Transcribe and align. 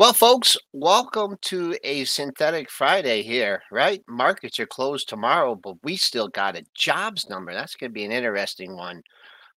Well, 0.00 0.14
folks, 0.14 0.56
welcome 0.72 1.36
to 1.42 1.76
a 1.84 2.06
synthetic 2.06 2.70
Friday 2.70 3.20
here, 3.20 3.62
right? 3.70 4.02
Markets 4.08 4.58
are 4.58 4.64
closed 4.64 5.10
tomorrow, 5.10 5.54
but 5.54 5.74
we 5.84 5.96
still 5.96 6.28
got 6.28 6.56
a 6.56 6.64
jobs 6.74 7.28
number. 7.28 7.52
That's 7.52 7.76
going 7.76 7.90
to 7.90 7.92
be 7.92 8.06
an 8.06 8.10
interesting 8.10 8.78
one. 8.78 9.02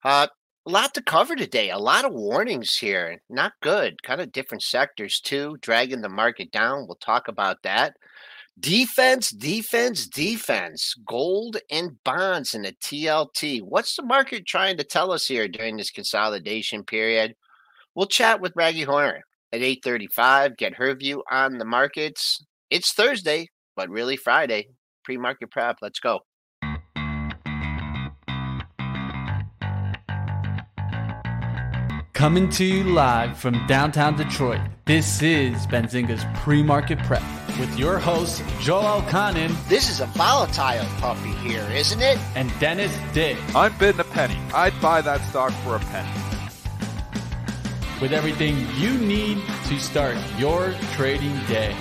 Uh, 0.04 0.28
a 0.66 0.70
lot 0.70 0.94
to 0.96 1.02
cover 1.02 1.38
today. 1.38 1.70
A 1.70 1.78
lot 1.78 2.04
of 2.04 2.12
warnings 2.12 2.76
here. 2.76 3.22
Not 3.30 3.54
good. 3.62 4.04
Kind 4.04 4.20
of 4.20 4.34
different 4.34 4.64
sectors, 4.64 5.22
too, 5.22 5.56
dragging 5.62 6.02
the 6.02 6.10
market 6.10 6.52
down. 6.52 6.88
We'll 6.88 6.96
talk 6.96 7.30
about 7.30 7.64
that. 7.64 7.96
Defense, 8.60 9.30
defense, 9.30 10.08
defense, 10.08 10.94
gold 11.08 11.56
and 11.72 12.04
bonds 12.04 12.54
in 12.54 12.64
the 12.64 12.74
TLT. 12.74 13.62
What's 13.62 13.96
the 13.96 14.04
market 14.04 14.46
trying 14.46 14.76
to 14.76 14.84
tell 14.84 15.14
us 15.14 15.26
here 15.26 15.48
during 15.48 15.78
this 15.78 15.90
consolidation 15.90 16.84
period? 16.84 17.34
We'll 17.96 18.08
chat 18.08 18.42
with 18.42 18.56
Raghee 18.56 18.84
Horner 18.84 19.24
at 19.54 19.62
8:35. 19.62 20.58
Get 20.58 20.76
her 20.76 20.94
view 20.96 21.24
on 21.30 21.60
the 21.60 21.66
markets. 21.66 22.44
It's 22.70 22.92
Thursday, 22.92 23.50
but 23.76 23.90
really 23.90 24.18
Friday. 24.18 24.70
Pre-market 25.06 25.52
prep. 25.52 25.78
Let's 25.82 26.00
go. 26.00 26.22
Coming 32.14 32.48
to 32.52 32.64
you 32.64 32.84
live 32.86 33.38
from 33.38 33.66
downtown 33.68 34.16
Detroit. 34.16 34.62
This 34.86 35.22
is 35.22 35.68
Benzinga's 35.68 36.24
pre-market 36.36 37.00
prep 37.00 37.24
with 37.60 37.78
your 37.78 38.00
host 38.00 38.44
Joel 38.62 39.02
Elconin. 39.02 39.52
This 39.68 39.90
is 39.90 40.00
a 40.00 40.06
volatile 40.08 40.86
puppy 41.00 41.34
here, 41.48 41.68
isn't 41.72 42.02
it? 42.02 42.18
And 42.36 42.52
Dennis 42.60 42.98
Dick. 43.14 43.38
I'm 43.54 43.78
bidding 43.78 44.00
a 44.00 44.06
penny. 44.06 44.38
I'd 44.54 44.80
buy 44.82 45.02
that 45.02 45.22
stock 45.30 45.52
for 45.64 45.76
a 45.76 45.80
penny 45.80 46.23
with 48.02 48.14
everything 48.14 48.56
you 48.76 48.98
need 48.98 49.42
to 49.68 49.80
start 49.80 50.18
your 50.38 50.74
trading 50.94 51.36
day. 51.46 51.76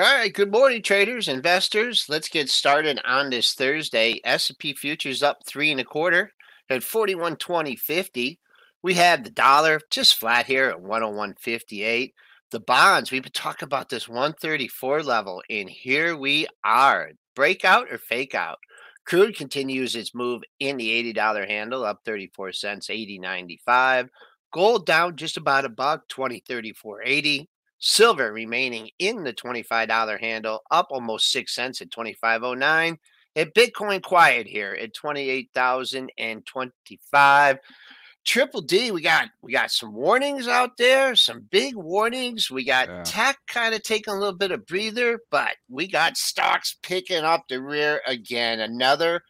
All 0.00 0.06
right, 0.06 0.32
good 0.32 0.50
morning, 0.50 0.80
traders, 0.80 1.28
investors. 1.28 2.06
Let's 2.08 2.30
get 2.30 2.48
started 2.48 2.98
on 3.04 3.28
this 3.28 3.52
Thursday. 3.52 4.18
S&P 4.24 4.72
futures 4.72 5.22
up 5.22 5.44
three 5.44 5.70
and 5.70 5.78
a 5.78 5.84
quarter 5.84 6.32
at 6.70 6.80
41.20.50. 6.80 8.38
We 8.80 8.94
have 8.94 9.24
the 9.24 9.30
dollar 9.30 9.78
just 9.90 10.14
flat 10.14 10.46
here 10.46 10.70
at 10.70 10.82
101.58 10.82 12.14
the 12.50 12.60
bonds, 12.60 13.10
we've 13.10 13.22
been 13.22 13.32
talking 13.32 13.66
about 13.66 13.88
this 13.88 14.08
134 14.08 15.02
level, 15.02 15.42
and 15.48 15.70
here 15.70 16.16
we 16.16 16.46
are. 16.64 17.10
Breakout 17.34 17.90
or 17.90 17.98
fake 17.98 18.34
out? 18.34 18.58
Crude 19.06 19.36
continues 19.36 19.96
its 19.96 20.14
move 20.14 20.42
in 20.58 20.76
the 20.76 21.14
$80 21.14 21.48
handle, 21.48 21.84
up 21.84 22.00
34 22.04 22.52
cents, 22.52 22.88
80.95. 22.88 24.08
Gold 24.52 24.84
down 24.86 25.16
just 25.16 25.36
about 25.36 25.64
a 25.64 25.68
buck, 25.68 26.08
20.34.80. 26.08 27.46
Silver 27.78 28.32
remaining 28.32 28.90
in 28.98 29.22
the 29.24 29.32
$25 29.32 30.20
handle, 30.20 30.60
up 30.70 30.88
almost 30.90 31.32
6 31.32 31.54
cents 31.54 31.80
at 31.80 31.90
25.09. 31.90 32.98
And 33.36 33.54
Bitcoin 33.54 34.02
quiet 34.02 34.46
here 34.46 34.76
at 34.80 34.92
28,025. 34.92 37.58
Triple 38.30 38.60
D, 38.60 38.92
we 38.92 39.02
got 39.02 39.28
we 39.42 39.50
got 39.50 39.72
some 39.72 39.92
warnings 39.92 40.46
out 40.46 40.76
there, 40.76 41.16
some 41.16 41.48
big 41.50 41.74
warnings. 41.74 42.48
We 42.48 42.64
got 42.64 42.86
yeah. 42.86 43.02
tech 43.02 43.38
kind 43.48 43.74
of 43.74 43.82
taking 43.82 44.14
a 44.14 44.16
little 44.16 44.38
bit 44.38 44.52
of 44.52 44.64
breather, 44.66 45.18
but 45.32 45.56
we 45.68 45.88
got 45.88 46.16
stocks 46.16 46.76
picking 46.80 47.24
up 47.24 47.42
the 47.48 47.60
rear 47.60 48.00
again. 48.06 48.60
Another 48.60 49.22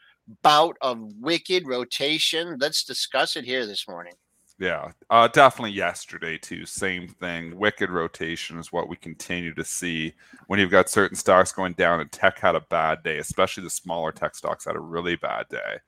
bout 0.42 0.76
of 0.82 0.98
wicked 1.18 1.66
rotation. 1.66 2.58
Let's 2.60 2.84
discuss 2.84 3.36
it 3.36 3.46
here 3.46 3.64
this 3.64 3.88
morning. 3.88 4.12
Yeah, 4.58 4.90
uh, 5.08 5.28
definitely 5.28 5.72
yesterday 5.72 6.36
too. 6.36 6.66
Same 6.66 7.08
thing. 7.08 7.56
Wicked 7.56 7.88
rotation 7.88 8.58
is 8.58 8.70
what 8.70 8.90
we 8.90 8.96
continue 8.96 9.54
to 9.54 9.64
see 9.64 10.12
when 10.48 10.60
you've 10.60 10.70
got 10.70 10.90
certain 10.90 11.16
stocks 11.16 11.52
going 11.52 11.72
down 11.72 12.00
and 12.00 12.12
tech 12.12 12.38
had 12.38 12.54
a 12.54 12.60
bad 12.68 13.02
day, 13.02 13.16
especially 13.16 13.62
the 13.62 13.70
smaller 13.70 14.12
tech 14.12 14.34
stocks 14.34 14.66
had 14.66 14.76
a 14.76 14.80
really 14.80 15.16
bad 15.16 15.48
day. 15.48 15.78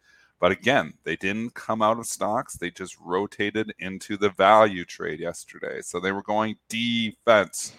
But 0.43 0.51
again, 0.51 0.95
they 1.05 1.15
didn't 1.15 1.55
come 1.55 1.83
out 1.83 2.01
of 2.01 2.07
stocks. 2.07 2.57
They 2.57 2.73
just 2.73 2.99
rotated 2.99 3.73
into 3.79 4.17
the 4.17 4.31
value 4.31 4.85
trade 4.85 5.21
yesterday. 5.21 5.83
So 5.83 6.01
they 6.01 6.11
were 6.11 6.25
going 6.25 6.57
defense. 6.69 7.73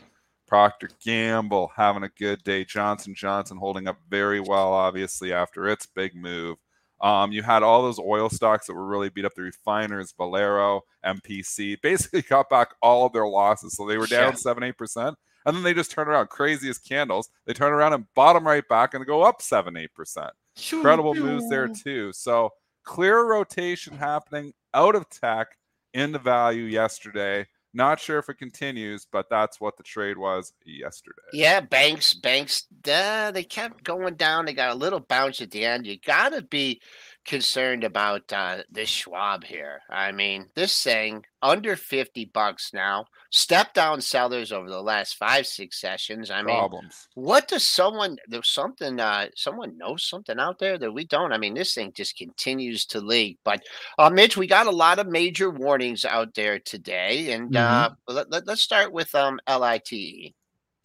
Procter 0.48 0.88
Gamble 1.04 1.74
having 1.76 2.04
a 2.04 2.10
good 2.18 2.42
day. 2.46 2.64
Johnson 2.64 3.16
Johnson 3.16 3.58
holding 3.58 3.90
up 3.90 3.98
very 4.10 4.40
well, 4.40 4.72
obviously 4.72 5.34
after 5.34 5.68
its 5.68 5.88
big 5.88 6.16
move. 6.16 6.56
Um, 7.02 7.34
you 7.34 7.44
had 7.44 7.64
all 7.64 7.82
those 7.82 8.00
oil 8.00 8.30
stocks 8.30 8.68
that 8.68 8.76
were 8.76 8.88
really 8.88 9.10
beat 9.10 9.26
up. 9.26 9.36
The 9.36 9.42
refiners, 9.42 10.14
Valero, 10.16 10.84
MPC, 11.06 11.82
basically 11.82 12.22
got 12.30 12.50
back 12.50 12.76
all 12.82 13.06
of 13.06 13.12
their 13.12 13.28
losses. 13.28 13.74
So 13.76 13.86
they 13.86 13.98
were 13.98 14.08
down 14.08 14.38
seven, 14.38 14.64
eight 14.64 14.78
percent, 14.78 15.18
and 15.46 15.54
then 15.54 15.64
they 15.64 15.74
just 15.74 15.92
turn 15.92 16.08
around, 16.08 16.30
craziest 16.30 16.88
candles. 16.88 17.28
They 17.46 17.52
turn 17.52 17.74
around 17.74 17.92
and 17.92 18.06
bottom 18.16 18.48
right 18.48 18.66
back 18.70 18.94
and 18.94 19.06
go 19.06 19.22
up 19.22 19.42
seven, 19.42 19.76
eight 19.76 19.94
percent. 19.94 20.32
Incredible 20.72 21.16
moves 21.16 21.50
there 21.50 21.68
too. 21.68 22.12
So 22.14 22.52
clear 22.84 23.26
rotation 23.26 23.98
happening 23.98 24.54
out 24.74 24.96
of 24.96 25.10
tech 25.10 25.48
into 25.94 26.20
value 26.20 26.64
yesterday. 26.64 27.48
Not 27.76 28.00
sure 28.00 28.20
if 28.20 28.30
it 28.30 28.38
continues, 28.38 29.08
but 29.12 29.30
that's 29.32 29.60
what 29.60 29.78
the 29.78 29.84
trade 29.84 30.16
was 30.16 30.54
yesterday. 30.64 31.24
Yeah, 31.34 31.60
banks, 31.60 32.14
banks, 32.14 32.68
uh, 32.88 33.32
they 33.32 33.44
kept 33.44 33.84
going 33.84 34.14
down. 34.14 34.46
They 34.46 34.54
got 34.54 34.72
a 34.72 34.76
little 34.76 35.00
bounce 35.00 35.42
at 35.42 35.50
the 35.50 35.66
end. 35.66 35.88
You 35.88 35.98
got 36.00 36.34
to 36.34 36.44
be 36.44 36.82
concerned 37.26 37.84
about 37.84 38.32
uh, 38.32 38.60
this 38.70 38.90
Schwab 38.90 39.44
here. 39.44 39.82
I 39.90 40.12
mean, 40.12 40.48
this 40.56 40.82
thing 40.84 41.26
under 41.42 41.76
50 41.76 42.26
bucks 42.34 42.72
now. 42.74 43.06
Step 43.32 43.74
down 43.74 44.00
sellers 44.00 44.52
over 44.52 44.70
the 44.70 44.82
last 44.82 45.16
five, 45.16 45.46
six 45.46 45.80
sessions. 45.80 46.32
I 46.32 46.42
mean, 46.42 46.56
Problems. 46.56 47.08
what 47.16 47.48
does 47.48 47.68
someone, 47.68 48.18
there's 48.28 48.50
something, 48.50 49.00
uh, 49.00 49.28
someone 49.36 49.78
knows 49.78 50.04
something 50.04 50.40
out 50.40 50.60
there 50.60 50.78
that 50.78 50.92
we 50.92 51.06
don't? 51.06 51.34
I 51.34 51.38
mean, 51.38 51.54
this 51.54 51.74
thing 51.74 51.92
just 51.94 52.18
continues 52.18 52.86
to 52.88 53.02
leak. 53.02 53.40
But, 53.44 53.64
uh, 53.98 54.10
Mitch, 54.10 54.38
we 54.38 54.48
got 54.48 54.68
a 54.68 54.72
lot 54.72 55.00
of 55.00 55.08
major 55.08 55.50
warnings 55.50 56.06
out 56.06 56.34
there 56.36 56.60
today. 56.60 57.32
And 57.32 57.52
mm-hmm. 57.52 57.94
uh, 57.94 57.96
let, 58.08 58.30
let, 58.32 58.48
let's 58.48 58.62
start 58.62 58.94
with 58.94 59.14
um, 59.16 59.40
LITE. 59.48 60.34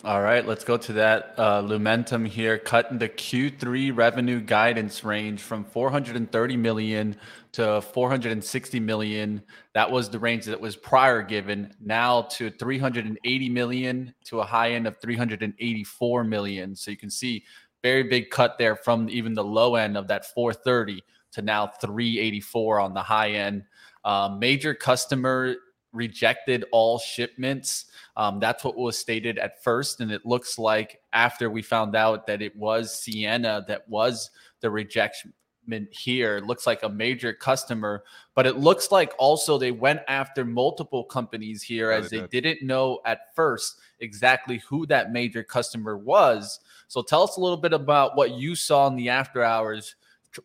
All 0.04 0.22
right, 0.22 0.46
let's 0.46 0.62
go 0.62 0.76
to 0.76 0.92
that 0.92 1.34
uh, 1.36 1.60
Lumentum 1.60 2.24
here, 2.24 2.56
cutting 2.56 2.98
the 2.98 3.08
Q3 3.08 3.96
revenue 3.96 4.40
guidance 4.40 5.02
range 5.02 5.42
from 5.42 5.64
430 5.64 6.56
million 6.56 7.16
to 7.50 7.80
460 7.80 8.78
million. 8.78 9.42
That 9.74 9.90
was 9.90 10.08
the 10.08 10.20
range 10.20 10.44
that 10.44 10.60
was 10.60 10.76
prior 10.76 11.20
given. 11.20 11.74
Now 11.80 12.22
to 12.22 12.48
380 12.48 13.48
million 13.48 14.14
to 14.26 14.38
a 14.38 14.44
high 14.44 14.70
end 14.70 14.86
of 14.86 15.00
384 15.00 16.22
million. 16.22 16.76
So 16.76 16.92
you 16.92 16.96
can 16.96 17.10
see 17.10 17.44
very 17.82 18.04
big 18.04 18.30
cut 18.30 18.56
there 18.56 18.76
from 18.76 19.08
even 19.10 19.34
the 19.34 19.42
low 19.42 19.74
end 19.74 19.96
of 19.96 20.06
that 20.06 20.26
430 20.26 21.02
to 21.32 21.42
now 21.42 21.66
384 21.66 22.78
on 22.78 22.94
the 22.94 23.02
high 23.02 23.32
end. 23.32 23.64
Uh, 24.04 24.36
major 24.38 24.74
customer 24.74 25.56
rejected 25.92 26.66
all 26.70 27.00
shipments. 27.00 27.86
Um, 28.18 28.40
that's 28.40 28.64
what 28.64 28.76
was 28.76 28.98
stated 28.98 29.38
at 29.38 29.62
first. 29.62 30.00
And 30.00 30.10
it 30.10 30.26
looks 30.26 30.58
like 30.58 31.00
after 31.12 31.48
we 31.48 31.62
found 31.62 31.94
out 31.94 32.26
that 32.26 32.42
it 32.42 32.54
was 32.56 33.00
Ciena 33.00 33.64
that 33.68 33.88
was 33.88 34.30
the 34.60 34.70
rejection 34.70 35.32
here, 35.90 36.38
it 36.38 36.44
looks 36.44 36.66
like 36.66 36.82
a 36.82 36.88
major 36.88 37.32
customer, 37.32 38.02
but 38.34 38.46
it 38.46 38.56
looks 38.56 38.90
like 38.90 39.12
also 39.18 39.58
they 39.58 39.70
went 39.70 40.00
after 40.08 40.44
multiple 40.44 41.04
companies 41.04 41.62
here 41.62 41.90
as 41.90 42.08
they 42.08 42.26
didn't 42.28 42.66
know 42.66 43.00
at 43.04 43.34
first 43.36 43.78
exactly 44.00 44.62
who 44.66 44.86
that 44.86 45.12
major 45.12 45.44
customer 45.44 45.96
was. 45.96 46.58
So 46.88 47.02
tell 47.02 47.22
us 47.22 47.36
a 47.36 47.40
little 47.40 47.58
bit 47.58 47.74
about 47.74 48.16
what 48.16 48.30
you 48.30 48.56
saw 48.56 48.86
in 48.86 48.96
the 48.96 49.10
after 49.10 49.44
hours 49.44 49.94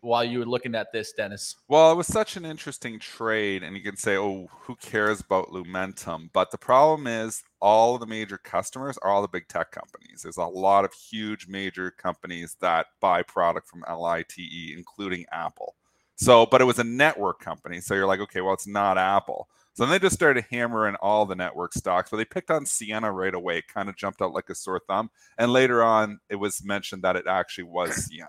while 0.01 0.23
you 0.23 0.39
were 0.39 0.45
looking 0.45 0.75
at 0.75 0.91
this, 0.91 1.13
Dennis? 1.13 1.55
Well, 1.67 1.91
it 1.91 1.95
was 1.95 2.07
such 2.07 2.37
an 2.37 2.45
interesting 2.45 2.99
trade, 2.99 3.63
and 3.63 3.75
you 3.75 3.83
can 3.83 3.97
say, 3.97 4.17
"Oh, 4.17 4.47
who 4.51 4.75
cares 4.75 5.21
about 5.21 5.49
Lumentum?" 5.49 6.29
But 6.33 6.51
the 6.51 6.57
problem 6.57 7.07
is, 7.07 7.43
all 7.59 7.97
the 7.97 8.05
major 8.05 8.37
customers 8.37 8.97
are 8.99 9.11
all 9.11 9.21
the 9.21 9.27
big 9.27 9.47
tech 9.47 9.71
companies. 9.71 10.21
There's 10.23 10.37
a 10.37 10.45
lot 10.45 10.85
of 10.85 10.93
huge 10.93 11.47
major 11.47 11.91
companies 11.91 12.55
that 12.61 12.87
buy 12.99 13.23
product 13.23 13.67
from 13.67 13.83
LITE, 13.87 14.73
including 14.75 15.25
Apple. 15.31 15.75
So, 16.15 16.45
but 16.45 16.61
it 16.61 16.65
was 16.65 16.79
a 16.79 16.83
network 16.83 17.39
company, 17.39 17.81
so 17.81 17.95
you're 17.95 18.05
like, 18.05 18.19
okay, 18.19 18.41
well, 18.41 18.53
it's 18.53 18.67
not 18.67 18.97
Apple. 18.97 19.47
So 19.73 19.83
then 19.83 19.91
they 19.91 19.99
just 19.99 20.15
started 20.15 20.45
hammering 20.51 20.95
all 21.01 21.25
the 21.25 21.35
network 21.35 21.73
stocks, 21.73 22.11
but 22.11 22.17
they 22.17 22.25
picked 22.25 22.51
on 22.51 22.65
Ciena 22.65 23.11
right 23.11 23.33
away. 23.33 23.57
It 23.57 23.67
kind 23.67 23.89
of 23.89 23.97
jumped 23.97 24.21
out 24.21 24.31
like 24.31 24.49
a 24.49 24.55
sore 24.55 24.79
thumb. 24.87 25.09
And 25.39 25.51
later 25.51 25.83
on, 25.83 26.19
it 26.29 26.35
was 26.35 26.63
mentioned 26.63 27.01
that 27.03 27.15
it 27.15 27.25
actually 27.27 27.63
was 27.63 27.89
Ciena. 28.07 28.27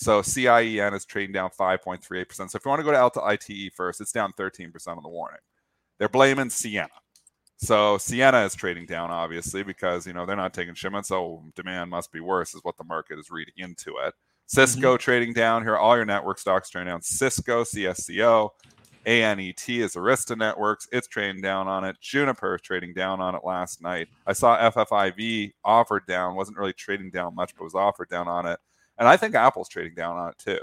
So 0.00 0.22
CIEN 0.22 0.94
is 0.94 1.04
trading 1.04 1.32
down 1.32 1.50
5.38%. 1.50 2.32
So 2.32 2.44
if 2.56 2.64
you 2.64 2.68
want 2.68 2.78
to 2.78 2.84
go 2.84 2.92
to 2.92 3.00
Alta 3.00 3.20
ITE 3.20 3.72
first, 3.74 4.00
it's 4.00 4.12
down 4.12 4.32
13% 4.38 4.86
on 4.86 5.02
the 5.02 5.08
warning. 5.08 5.40
They're 5.98 6.08
blaming 6.08 6.46
Ciena. 6.46 6.86
So 7.56 7.96
Ciena 7.96 8.46
is 8.46 8.54
trading 8.54 8.86
down, 8.86 9.10
obviously, 9.10 9.64
because 9.64 10.06
you 10.06 10.12
know 10.12 10.24
they're 10.24 10.36
not 10.36 10.54
taking 10.54 10.74
shipments. 10.74 11.08
So 11.08 11.42
demand 11.56 11.90
must 11.90 12.12
be 12.12 12.20
worse, 12.20 12.54
is 12.54 12.62
what 12.62 12.76
the 12.76 12.84
market 12.84 13.18
is 13.18 13.32
reading 13.32 13.54
into 13.56 13.96
it. 14.06 14.14
Cisco 14.46 14.94
mm-hmm. 14.94 15.00
trading 15.00 15.32
down 15.32 15.64
here. 15.64 15.76
All 15.76 15.96
your 15.96 16.04
network 16.04 16.38
stocks 16.38 16.70
trading 16.70 16.92
down. 16.92 17.02
Cisco, 17.02 17.64
CSCO, 17.64 18.50
ANET 19.04 19.68
is 19.68 19.96
Arista 19.96 20.38
Networks. 20.38 20.86
It's 20.92 21.08
trading 21.08 21.42
down 21.42 21.66
on 21.66 21.82
it. 21.82 21.96
Juniper 22.00 22.54
is 22.54 22.62
trading 22.62 22.94
down 22.94 23.20
on 23.20 23.34
it 23.34 23.40
last 23.42 23.82
night. 23.82 24.06
I 24.28 24.32
saw 24.32 24.56
FFIV 24.70 25.54
offered 25.64 26.06
down. 26.06 26.36
wasn't 26.36 26.56
really 26.56 26.72
trading 26.72 27.10
down 27.10 27.34
much, 27.34 27.56
but 27.56 27.64
was 27.64 27.74
offered 27.74 28.08
down 28.08 28.28
on 28.28 28.46
it. 28.46 28.60
And 28.98 29.08
I 29.08 29.16
think 29.16 29.34
Apple's 29.34 29.68
trading 29.68 29.94
down 29.94 30.16
on 30.16 30.30
it 30.30 30.38
too. 30.38 30.60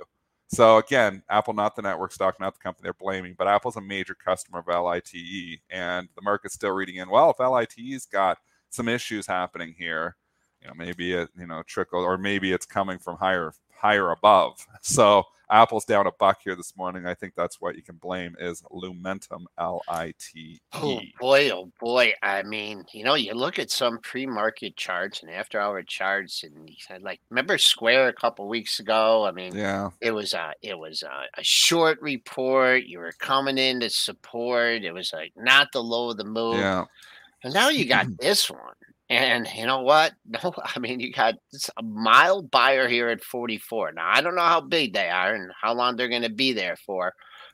So 0.47 0.77
again, 0.77 1.23
Apple 1.29 1.53
not 1.53 1.75
the 1.75 1.81
network 1.81 2.11
stock, 2.11 2.39
not 2.39 2.53
the 2.53 2.59
company 2.59 2.83
they're 2.83 2.93
blaming, 2.93 3.35
but 3.37 3.47
Apple's 3.47 3.77
a 3.77 3.81
major 3.81 4.13
customer 4.13 4.59
of 4.59 4.67
LITE, 4.67 5.59
and 5.69 6.07
the 6.15 6.21
market's 6.21 6.53
still 6.53 6.71
reading 6.71 6.97
in. 6.97 7.09
Well, 7.09 7.31
if 7.31 7.39
LITE's 7.39 8.05
got 8.05 8.37
some 8.69 8.87
issues 8.87 9.25
happening 9.25 9.73
here, 9.77 10.15
you 10.61 10.67
know, 10.67 10.73
maybe 10.75 11.13
it 11.13 11.29
you 11.37 11.47
know 11.47 11.63
trickle, 11.65 12.01
or 12.01 12.17
maybe 12.17 12.51
it's 12.51 12.65
coming 12.65 12.99
from 12.99 13.17
higher 13.17 13.53
higher 13.73 14.11
above. 14.11 14.65
So 14.81 15.23
Apple's 15.49 15.85
down 15.85 16.07
a 16.07 16.11
buck 16.11 16.39
here 16.43 16.55
this 16.55 16.75
morning. 16.75 17.05
I 17.05 17.13
think 17.13 17.33
that's 17.35 17.61
what 17.61 17.75
you 17.75 17.83
can 17.83 17.95
blame 17.95 18.35
is 18.39 18.61
Lumentum, 18.71 19.45
L 19.57 19.81
I 19.87 20.13
T. 20.19 20.59
Oh 20.73 20.99
boy, 21.19 21.49
oh 21.51 21.71
boy. 21.79 22.13
I 22.23 22.43
mean, 22.43 22.85
you 22.91 23.03
know, 23.03 23.15
you 23.15 23.33
look 23.33 23.59
at 23.59 23.71
some 23.71 23.99
pre-market 23.99 24.75
charts 24.75 25.21
and 25.21 25.31
after-hour 25.31 25.83
charts, 25.83 26.43
and 26.43 26.69
you 26.69 26.75
said, 26.79 27.01
like, 27.03 27.19
remember 27.29 27.57
Square 27.57 28.07
a 28.07 28.13
couple 28.13 28.47
weeks 28.47 28.79
ago? 28.79 29.25
I 29.25 29.31
mean, 29.31 29.55
yeah, 29.55 29.89
it 30.01 30.11
was 30.11 30.33
a 30.33 30.53
it 30.61 30.77
was 30.77 31.03
a, 31.03 31.25
a 31.39 31.43
short 31.43 32.01
report. 32.01 32.85
You 32.85 32.99
were 32.99 33.13
coming 33.19 33.57
in 33.57 33.79
to 33.81 33.89
support. 33.89 34.83
It 34.83 34.93
was 34.93 35.13
like 35.13 35.33
not 35.35 35.71
the 35.71 35.83
low 35.83 36.09
of 36.09 36.17
the 36.17 36.25
move. 36.25 36.57
Yeah. 36.57 36.85
And 37.43 37.53
now 37.53 37.69
you 37.69 37.85
got 37.85 38.07
this 38.19 38.49
one. 38.49 38.59
And 39.09 39.47
you 39.55 39.65
know 39.65 39.81
what? 39.81 40.13
No, 40.25 40.53
I 40.75 40.79
mean, 40.79 40.99
you 40.99 41.11
got 41.13 41.35
a 41.77 41.83
mild 41.83 42.49
buyer 42.51 42.87
here 42.87 43.09
at 43.09 43.23
44. 43.23 43.93
Now, 43.93 44.09
I 44.11 44.21
don't 44.21 44.35
know 44.35 44.41
how 44.41 44.61
big 44.61 44.93
they 44.93 45.09
are 45.09 45.33
and 45.33 45.51
how 45.61 45.73
long 45.73 45.95
they're 45.95 46.09
going 46.09 46.23
to 46.23 46.29
be 46.29 46.53
there 46.53 46.75
for. 46.85 47.13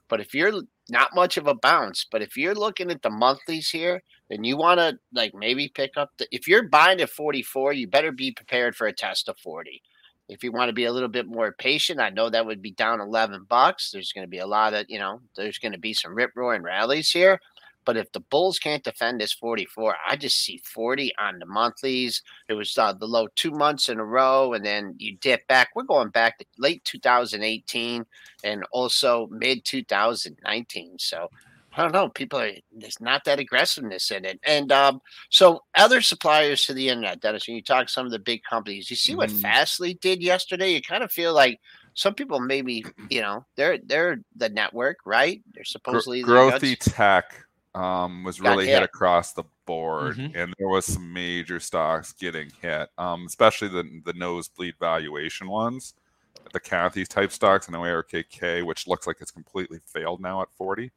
But 0.10 0.22
if 0.22 0.34
you're 0.34 0.62
not 0.90 1.16
much 1.16 1.38
of 1.38 1.48
a 1.48 1.56
bounce, 1.56 2.06
but 2.12 2.22
if 2.22 2.36
you're 2.36 2.56
looking 2.56 2.92
at 2.92 3.02
the 3.02 3.10
monthlies 3.10 3.70
here, 3.70 4.02
then 4.30 4.44
you 4.44 4.58
want 4.58 4.80
to 4.80 4.98
like 5.14 5.34
maybe 5.34 5.70
pick 5.70 5.92
up 5.98 6.12
the. 6.18 6.28
If 6.32 6.48
you're 6.48 6.68
buying 6.68 7.02
at 7.02 7.10
44, 7.10 7.74
you 7.74 7.88
better 7.88 8.12
be 8.12 8.32
prepared 8.32 8.76
for 8.76 8.88
a 8.88 8.94
test 8.94 9.30
of 9.30 9.38
40. 9.38 9.82
If 10.30 10.44
you 10.44 10.52
want 10.54 10.70
to 10.70 10.74
be 10.74 10.86
a 10.86 10.94
little 10.94 11.10
bit 11.10 11.28
more 11.28 11.54
patient, 11.58 12.00
I 12.00 12.10
know 12.10 12.30
that 12.30 12.46
would 12.46 12.62
be 12.62 12.72
down 12.72 13.02
11 13.02 13.46
bucks. 13.50 13.92
There's 13.92 14.14
going 14.14 14.26
to 14.26 14.30
be 14.30 14.38
a 14.38 14.48
lot 14.48 14.74
of, 14.74 14.86
you 14.88 14.98
know, 15.00 15.20
there's 15.36 15.60
going 15.60 15.74
to 15.74 15.78
be 15.78 15.94
some 15.94 16.16
rip 16.16 16.32
roaring 16.36 16.64
rallies 16.64 17.12
here. 17.12 17.40
But 17.86 17.98
if 17.98 18.12
the 18.12 18.20
Bulls 18.20 18.60
can't 18.60 18.84
defend 18.84 19.20
this 19.20 19.34
44, 19.34 19.96
I 20.08 20.16
just 20.16 20.44
see 20.44 20.62
40 20.64 21.14
on 21.18 21.40
the 21.40 21.46
monthlies. 21.46 22.22
It 22.48 22.54
was 22.54 22.78
uh, 22.78 22.94
the 22.94 23.08
low 23.08 23.28
two 23.36 23.52
months 23.52 23.90
in 23.90 24.00
a 24.00 24.06
row, 24.06 24.54
and 24.54 24.66
then 24.66 24.96
you 24.98 25.18
dip 25.18 25.48
back. 25.48 25.70
We're 25.76 25.84
going 25.84 26.10
back 26.10 26.38
to 26.38 26.46
late 26.58 26.84
2018 26.86 28.06
and 28.44 28.64
also 28.72 29.28
mid 29.32 29.66
2019. 29.66 31.00
So 31.00 31.30
I 31.76 31.82
don't 31.82 31.94
know. 31.94 32.10
People 32.10 32.40
are 32.40 32.52
there's 32.76 33.00
not 33.00 33.24
that 33.26 33.40
aggressiveness 33.40 34.12
in 34.12 34.26
it. 34.26 34.40
And 34.44 34.72
um, 34.72 35.02
so 35.30 35.64
other 35.76 36.02
suppliers 36.02 36.66
to 36.66 36.74
the 36.74 36.90
internet, 36.90 37.22
Dennis, 37.22 37.48
when 37.48 37.56
you 37.56 37.64
talk 37.64 37.88
to 37.88 37.94
some 37.94 38.06
of 38.06 38.12
the 38.12 38.20
big 38.20 38.44
companies, 38.44 38.90
you 38.90 38.96
see 38.96 39.16
what 39.16 39.30
mm. 39.30 39.42
Fastly 39.42 39.94
did 39.96 40.22
yesterday. 40.22 40.74
You 40.74 40.82
kind 40.82 41.04
of 41.04 41.12
feel 41.12 41.34
like 41.34 41.60
some 41.94 42.14
people 42.14 42.40
maybe 42.40 42.86
you 43.10 43.22
know 43.22 43.46
they're 43.56 43.78
they're 43.78 44.22
the 44.36 44.50
network, 44.50 44.98
right? 45.06 45.42
They're 45.54 45.64
supposedly 45.64 46.24
growthy 46.24 46.78
tech 46.78 47.34
um, 47.76 48.24
was 48.24 48.42
really 48.42 48.66
hit. 48.66 48.76
hit. 48.76 48.84
across 48.84 49.34
the 49.34 49.44
board, 49.66 50.18
mm-hmm. 50.18 50.36
and 50.36 50.54
there 50.58 50.68
was 50.68 50.86
some 50.86 51.12
major 51.12 51.60
stocks 51.60 52.14
getting 52.14 52.52
hit, 52.62 52.90
um, 52.98 53.26
especially 53.26 53.70
the 53.70 54.02
the 54.06 54.14
nosebleed 54.14 54.76
valuation 54.80 55.48
ones, 55.48 55.94
the 56.54 56.60
Cathie 56.60 57.08
type 57.08 57.32
stocks, 57.32 57.68
and 57.68 57.76
the 57.76 57.80
ARKK, 57.80 58.66
which 58.66 58.88
looks 58.88 59.08
like 59.08 59.18
it's 59.22 59.32
completely 59.32 59.80
failed 59.86 60.22
now 60.22 60.42
at 60.42 60.52
forty. 60.52 60.92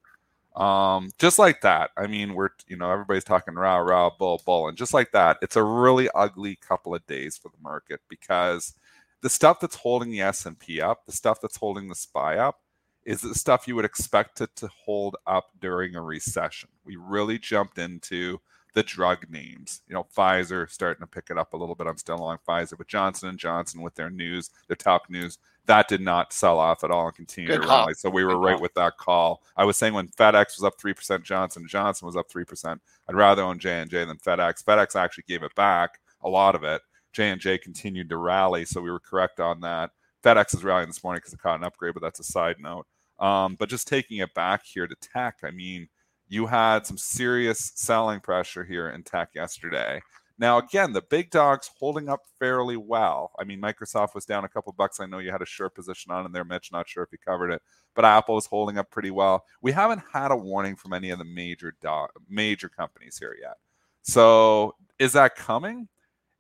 Um, 0.57 1.11
just 1.19 1.39
like 1.39 1.61
that. 1.63 1.91
I 1.97 2.07
mean, 2.07 2.35
we're 2.35 2.51
you 2.67 2.77
know 2.77 2.91
everybody's 2.91 3.25
talking 3.25 3.55
rah 3.55 3.79
rah 3.79 4.11
bull 4.19 4.43
bull, 4.45 4.69
and 4.69 4.77
just 4.77 4.95
like 4.95 5.13
that, 5.13 5.39
it's 5.43 5.57
a 5.57 5.63
really 5.63 6.09
ugly 6.15 6.57
couple 6.57 6.95
of 6.95 7.07
days 7.07 7.37
for 7.37 7.49
the 7.49 7.63
market 7.63 8.01
because 8.09 8.75
the 9.21 9.31
stuff 9.31 9.59
that's 9.61 9.77
holding 9.77 10.11
the 10.11 10.21
S 10.21 10.45
and 10.47 10.59
P 10.59 10.81
up, 10.81 11.07
the 11.07 11.13
stuff 11.13 11.41
that's 11.41 11.57
holding 11.57 11.89
the 11.89 11.95
SPY 11.95 12.37
up, 12.37 12.61
is 13.05 13.21
the 13.21 13.35
stuff 13.35 13.69
you 13.69 13.77
would 13.77 13.85
expect 13.85 14.41
it 14.41 14.55
to 14.57 14.69
hold 14.69 15.17
up 15.27 15.51
during 15.61 15.95
a 15.95 16.03
recession. 16.03 16.69
We 16.85 16.97
really 16.97 17.39
jumped 17.39 17.79
into 17.79 18.41
the 18.75 18.83
drug 18.83 19.31
names. 19.31 19.83
You 19.89 19.95
know, 19.95 20.07
Pfizer 20.17 20.69
starting 20.71 21.01
to 21.03 21.07
pick 21.07 21.31
it 21.31 21.39
up 21.39 21.53
a 21.53 21.57
little 21.57 21.75
bit. 21.75 21.87
I'm 21.87 21.97
still 21.99 22.17
along 22.17 22.39
Pfizer, 22.49 22.77
but 22.77 22.89
Johnson 22.89 23.29
and 23.29 23.39
Johnson 23.39 23.83
with 23.83 23.95
their 23.95 24.11
news, 24.11 24.51
their 24.69 24.77
top 24.77 25.09
news, 25.09 25.39
that 25.67 25.89
did 25.89 26.01
not 26.01 26.33
sell 26.33 26.59
off 26.59 26.85
at 26.85 26.91
all 26.91 27.07
and 27.07 27.15
continued 27.17 27.49
Good 27.53 27.63
to 27.63 27.69
call. 27.69 27.79
rally. 27.81 27.95
So 27.95 28.11
we 28.11 28.25
were 28.25 28.33
Good 28.33 28.45
right 28.45 28.53
call. 28.55 28.63
with 28.63 28.75
that 28.75 28.97
call. 28.99 29.43
I 29.57 29.65
was 29.65 29.77
saying 29.77 29.95
when 29.95 30.09
FedEx 30.09 30.57
was 30.59 30.65
up 30.65 30.75
three 30.79 30.93
percent, 30.93 31.25
Johnson 31.25 31.67
Johnson 31.69 32.07
was 32.07 32.17
up 32.17 32.29
three 32.31 32.45
percent. 32.45 32.83
I'd 33.09 33.15
rather 33.15 33.43
own 33.43 33.59
J 33.59 33.81
and 33.81 33.91
J 33.91 34.05
than 34.05 34.19
FedEx. 34.19 34.63
FedEx 34.65 34.97
actually 34.97 35.25
gave 35.29 35.43
it 35.43 35.55
back 35.55 36.01
a 36.23 36.29
lot 36.29 36.55
of 36.55 36.65
it. 36.65 36.83
J 37.13 37.31
and 37.31 37.41
J 37.41 37.57
continued 37.59 38.09
to 38.11 38.17
rally, 38.17 38.65
so 38.65 38.81
we 38.81 38.91
were 38.91 39.01
correct 39.01 39.41
on 39.41 39.61
that. 39.61 39.91
FedEx 40.23 40.55
is 40.55 40.65
rallying 40.65 40.89
this 40.89 41.05
morning 41.05 41.19
because 41.19 41.33
it 41.33 41.41
caught 41.41 41.59
an 41.59 41.65
upgrade, 41.65 41.95
but 41.95 42.03
that's 42.03 42.19
a 42.21 42.25
side 42.25 42.57
note. 42.59 42.87
Um, 43.19 43.57
but 43.59 43.69
just 43.69 43.89
taking 43.89 44.19
it 44.19 44.35
back 44.35 44.65
here 44.65 44.87
to 44.87 44.95
tech, 44.97 45.37
I 45.45 45.51
mean, 45.51 45.89
you 46.29 46.47
had 46.47 46.87
some 46.87 46.99
serious 46.99 47.73
selling 47.75 48.21
pressure 48.21 48.65
here 48.65 48.91
in 48.91 49.03
tech 49.03 49.31
yesterday. 49.35 50.01
Now, 50.37 50.59
again, 50.59 50.93
the 50.93 51.03
big 51.03 51.31
dogs 51.31 51.71
holding 51.79 52.09
up 52.09 52.23
fairly 52.41 52.77
well. 52.77 53.31
I 53.39 53.45
mean, 53.45 53.61
Microsoft 53.61 54.15
was 54.15 54.25
down 54.25 54.45
a 54.45 54.49
couple 54.49 54.73
bucks. 54.73 54.99
I 54.99 55.07
know 55.07 55.19
you 55.19 55.31
had 55.31 55.43
a 55.43 55.47
short 55.47 55.77
position 55.77 56.11
on 56.11 56.27
in 56.27 56.33
there, 56.33 56.45
Mitch. 56.45 56.73
Not 56.73 56.89
sure 56.89 57.05
if 57.05 57.13
you 57.13 57.19
covered 57.25 57.53
it, 57.53 57.63
but 57.95 58.05
Apple 58.05 58.37
is 58.37 58.47
holding 58.47 58.77
up 58.77 58.91
pretty 58.91 59.13
well. 59.13 59.45
We 59.63 59.71
haven't 59.71 60.03
had 60.13 60.33
a 60.33 60.37
warning 60.37 60.75
from 60.75 60.93
any 60.93 61.11
of 61.11 61.19
the 61.19 61.25
major 61.25 61.77
do- 61.81 62.09
major 62.29 62.69
companies 62.69 63.17
here 63.17 63.37
yet. 63.41 63.59
So, 64.03 64.75
is 64.99 65.13
that 65.13 65.37
coming? 65.37 65.89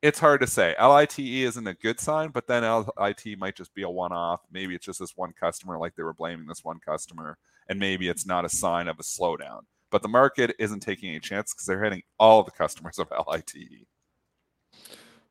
It's 0.05 0.19
hard 0.19 0.43
to 0.43 0.47
say. 0.47 0.75
LITE 0.79 1.19
isn't 1.19 1.67
a 1.67 1.73
good 1.73 1.99
sign, 1.99 2.29
but 2.29 2.47
then 2.47 2.62
LIT 2.62 3.39
might 3.39 3.56
just 3.56 3.75
be 3.75 3.85
a 3.85 3.89
one 3.89 4.12
off. 4.12 4.43
Maybe 4.53 4.75
it's 4.75 4.85
just 4.85 5.01
this 5.01 5.17
one 5.17 5.33
customer, 5.33 5.79
like 5.79 5.95
they 5.97 6.03
were 6.03 6.12
blaming 6.12 6.47
this 6.47 6.62
one 6.62 6.79
customer, 6.79 7.39
and 7.71 7.79
maybe 7.79 8.09
it's 8.09 8.27
not 8.27 8.45
a 8.45 8.51
sign 8.51 8.87
of 8.87 9.01
a 9.01 9.03
slowdown. 9.03 9.61
But 9.91 10.03
the 10.03 10.09
market 10.09 10.55
isn't 10.59 10.81
taking 10.81 11.09
any 11.09 11.21
chance 11.21 11.55
because 11.55 11.65
they're 11.65 11.83
hitting 11.83 12.03
all 12.19 12.43
the 12.43 12.51
customers 12.51 12.99
of 12.99 13.09
LITE. 13.27 13.87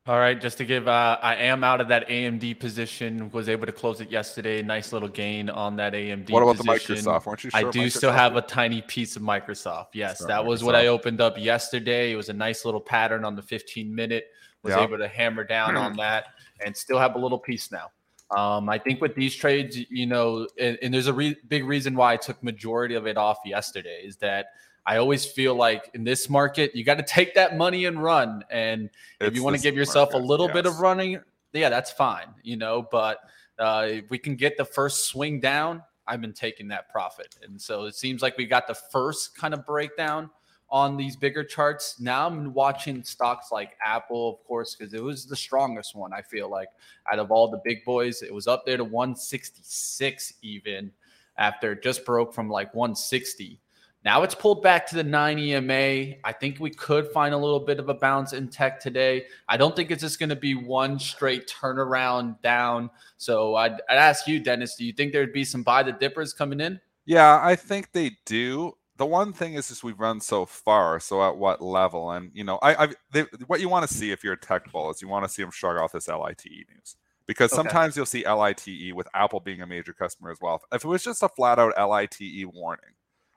All 0.06 0.18
right, 0.18 0.38
just 0.38 0.58
to 0.58 0.64
give, 0.64 0.88
uh, 0.88 1.18
I 1.22 1.36
am 1.36 1.62
out 1.62 1.80
of 1.80 1.86
that 1.88 2.08
AMD 2.08 2.58
position. 2.58 3.30
Was 3.30 3.48
able 3.48 3.66
to 3.66 3.72
close 3.72 4.00
it 4.00 4.10
yesterday. 4.10 4.60
Nice 4.60 4.92
little 4.92 5.08
gain 5.08 5.48
on 5.50 5.76
that 5.76 5.92
AMD. 5.92 6.30
What 6.30 6.42
about 6.42 6.56
position. 6.56 6.96
the 6.96 7.10
Microsoft? 7.10 7.26
Weren't 7.26 7.44
you? 7.44 7.50
Sure 7.50 7.68
I 7.68 7.70
do 7.70 7.88
still 7.88 8.12
have 8.12 8.34
a 8.34 8.42
tiny 8.42 8.82
piece 8.82 9.14
of 9.14 9.22
Microsoft. 9.22 9.88
Yes, 9.94 10.18
that 10.24 10.44
was 10.44 10.64
what 10.64 10.74
I 10.74 10.88
opened 10.88 11.20
up 11.20 11.38
yesterday. 11.38 12.10
It 12.10 12.16
was 12.16 12.28
a 12.28 12.34
nice 12.34 12.64
little 12.64 12.80
pattern 12.80 13.24
on 13.24 13.36
the 13.36 13.42
15 13.42 13.94
minute 13.94 14.26
was 14.64 14.74
able 14.74 14.98
to 14.98 15.08
hammer 15.08 15.44
down 15.44 15.76
on 15.76 15.92
that 15.98 16.26
and 16.64 16.76
still 16.76 16.98
have 16.98 17.14
a 17.14 17.18
little 17.18 17.38
piece 17.38 17.70
now. 17.70 17.90
Um, 18.36 18.68
I 18.68 18.78
think 18.78 19.00
with 19.00 19.14
these 19.14 19.36
trades, 19.36 19.78
you 19.90 20.06
know, 20.06 20.48
and, 20.58 20.78
and 20.82 20.92
there's 20.92 21.06
a 21.06 21.12
re- 21.12 21.36
big 21.48 21.64
reason 21.64 21.94
why 21.94 22.14
I 22.14 22.16
took 22.16 22.42
majority 22.42 22.94
of 22.94 23.06
it 23.06 23.16
off 23.16 23.38
yesterday 23.44 24.02
is 24.04 24.16
that 24.16 24.46
I 24.86 24.96
always 24.96 25.24
feel 25.24 25.54
like 25.54 25.90
in 25.94 26.04
this 26.04 26.28
market, 26.28 26.74
you 26.74 26.84
got 26.84 26.96
to 26.96 27.04
take 27.04 27.34
that 27.34 27.56
money 27.56 27.84
and 27.84 28.02
run. 28.02 28.44
And 28.50 28.90
it's 29.20 29.28
if 29.28 29.34
you 29.36 29.44
want 29.44 29.56
to 29.56 29.62
give 29.62 29.76
yourself 29.76 30.12
market, 30.12 30.24
a 30.24 30.26
little 30.26 30.46
yes. 30.46 30.54
bit 30.54 30.66
of 30.66 30.80
running, 30.80 31.20
yeah, 31.52 31.68
that's 31.68 31.92
fine, 31.92 32.26
you 32.42 32.56
know. 32.56 32.86
But 32.90 33.18
uh, 33.58 33.86
if 33.88 34.10
we 34.10 34.18
can 34.18 34.36
get 34.36 34.56
the 34.56 34.64
first 34.64 35.06
swing 35.06 35.38
down, 35.40 35.82
I've 36.06 36.20
been 36.20 36.34
taking 36.34 36.68
that 36.68 36.90
profit. 36.90 37.36
And 37.42 37.60
so 37.60 37.84
it 37.84 37.94
seems 37.94 38.20
like 38.20 38.36
we 38.36 38.46
got 38.46 38.66
the 38.66 38.74
first 38.74 39.36
kind 39.36 39.54
of 39.54 39.64
breakdown 39.64 40.30
on 40.74 40.96
these 40.96 41.14
bigger 41.14 41.44
charts. 41.44 42.00
Now 42.00 42.26
I'm 42.26 42.52
watching 42.52 43.04
stocks 43.04 43.52
like 43.52 43.76
Apple, 43.86 44.28
of 44.28 44.44
course, 44.44 44.74
because 44.74 44.92
it 44.92 45.00
was 45.00 45.24
the 45.24 45.36
strongest 45.36 45.94
one. 45.94 46.12
I 46.12 46.20
feel 46.20 46.50
like 46.50 46.66
out 47.12 47.20
of 47.20 47.30
all 47.30 47.48
the 47.48 47.60
big 47.64 47.84
boys, 47.84 48.22
it 48.22 48.34
was 48.34 48.48
up 48.48 48.66
there 48.66 48.76
to 48.76 48.82
166 48.82 50.34
even 50.42 50.90
after 51.38 51.70
it 51.72 51.82
just 51.84 52.04
broke 52.04 52.34
from 52.34 52.50
like 52.50 52.74
160. 52.74 53.60
Now 54.04 54.24
it's 54.24 54.34
pulled 54.34 54.64
back 54.64 54.84
to 54.88 54.96
the 54.96 55.04
9 55.04 55.38
EMA. 55.38 56.16
I 56.24 56.32
think 56.32 56.58
we 56.58 56.70
could 56.70 57.06
find 57.12 57.32
a 57.32 57.38
little 57.38 57.60
bit 57.60 57.78
of 57.78 57.88
a 57.88 57.94
bounce 57.94 58.32
in 58.32 58.48
tech 58.48 58.80
today. 58.80 59.26
I 59.48 59.56
don't 59.56 59.76
think 59.76 59.92
it's 59.92 60.02
just 60.02 60.18
going 60.18 60.30
to 60.30 60.36
be 60.36 60.56
one 60.56 60.98
straight 60.98 61.46
turnaround 61.46 62.42
down. 62.42 62.90
So 63.16 63.54
I'd, 63.54 63.80
I'd 63.88 63.96
ask 63.96 64.26
you, 64.26 64.40
Dennis, 64.40 64.74
do 64.74 64.84
you 64.84 64.92
think 64.92 65.12
there'd 65.12 65.32
be 65.32 65.44
some 65.44 65.62
buy 65.62 65.84
the 65.84 65.92
dippers 65.92 66.32
coming 66.32 66.58
in? 66.58 66.80
Yeah, 67.06 67.38
I 67.40 67.54
think 67.54 67.92
they 67.92 68.16
do 68.26 68.74
the 68.96 69.06
one 69.06 69.32
thing 69.32 69.54
is 69.54 69.68
just 69.68 69.82
we've 69.82 69.98
run 69.98 70.20
so 70.20 70.46
far. 70.46 71.00
So 71.00 71.26
at 71.26 71.36
what 71.36 71.60
level? 71.60 72.10
And 72.12 72.30
you 72.32 72.44
know, 72.44 72.58
I, 72.62 72.84
I 72.84 72.88
they, 73.12 73.22
what 73.46 73.60
you 73.60 73.68
want 73.68 73.88
to 73.88 73.94
see 73.94 74.10
if 74.10 74.22
you're 74.22 74.34
a 74.34 74.40
tech 74.40 74.70
bull 74.70 74.90
is 74.90 75.02
you 75.02 75.08
want 75.08 75.24
to 75.24 75.28
see 75.28 75.42
them 75.42 75.50
shrug 75.50 75.76
off 75.76 75.92
this 75.92 76.08
LITE 76.08 76.44
news 76.46 76.96
because 77.26 77.52
okay. 77.52 77.56
sometimes 77.56 77.96
you'll 77.96 78.06
see 78.06 78.28
LITE 78.28 78.92
with 78.94 79.08
Apple 79.14 79.40
being 79.40 79.62
a 79.62 79.66
major 79.66 79.92
customer 79.92 80.30
as 80.30 80.38
well. 80.40 80.62
If 80.72 80.84
it 80.84 80.88
was 80.88 81.02
just 81.02 81.22
a 81.22 81.28
flat 81.28 81.58
out 81.58 81.74
LITE 81.76 82.46
warning, 82.52 82.92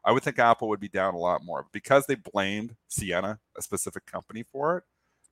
I 0.05 0.11
would 0.11 0.23
think 0.23 0.39
Apple 0.39 0.69
would 0.69 0.79
be 0.79 0.89
down 0.89 1.13
a 1.13 1.19
lot 1.19 1.43
more 1.43 1.65
because 1.71 2.05
they 2.05 2.15
blamed 2.15 2.75
Ciena, 2.89 3.39
a 3.57 3.61
specific 3.61 4.05
company, 4.05 4.43
for 4.51 4.77
it. 4.77 4.83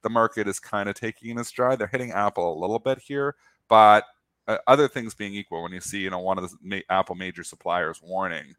The 0.04 0.10
market 0.10 0.48
is 0.48 0.60
kind 0.60 0.90
of 0.90 0.96
taking 0.96 1.32
in 1.32 1.40
its 1.40 1.50
stride. 1.50 1.80
They're 1.80 1.88
hitting 1.88 2.12
Apple 2.12 2.54
a 2.54 2.60
little 2.60 2.80
bit 2.80 3.00
here, 3.00 3.36
but 3.68 4.06
uh, 4.48 4.58
other 4.68 4.88
things 4.88 5.16
being 5.16 5.34
equal, 5.34 5.64
when 5.64 5.72
you 5.72 5.82
see 5.82 6.00
you 6.00 6.10
know 6.10 6.20
one 6.20 6.38
of 6.38 6.50
the 6.50 6.56
ma- 6.62 6.96
Apple 6.96 7.16
major 7.16 7.44
suppliers 7.44 8.02
warning, 8.04 8.56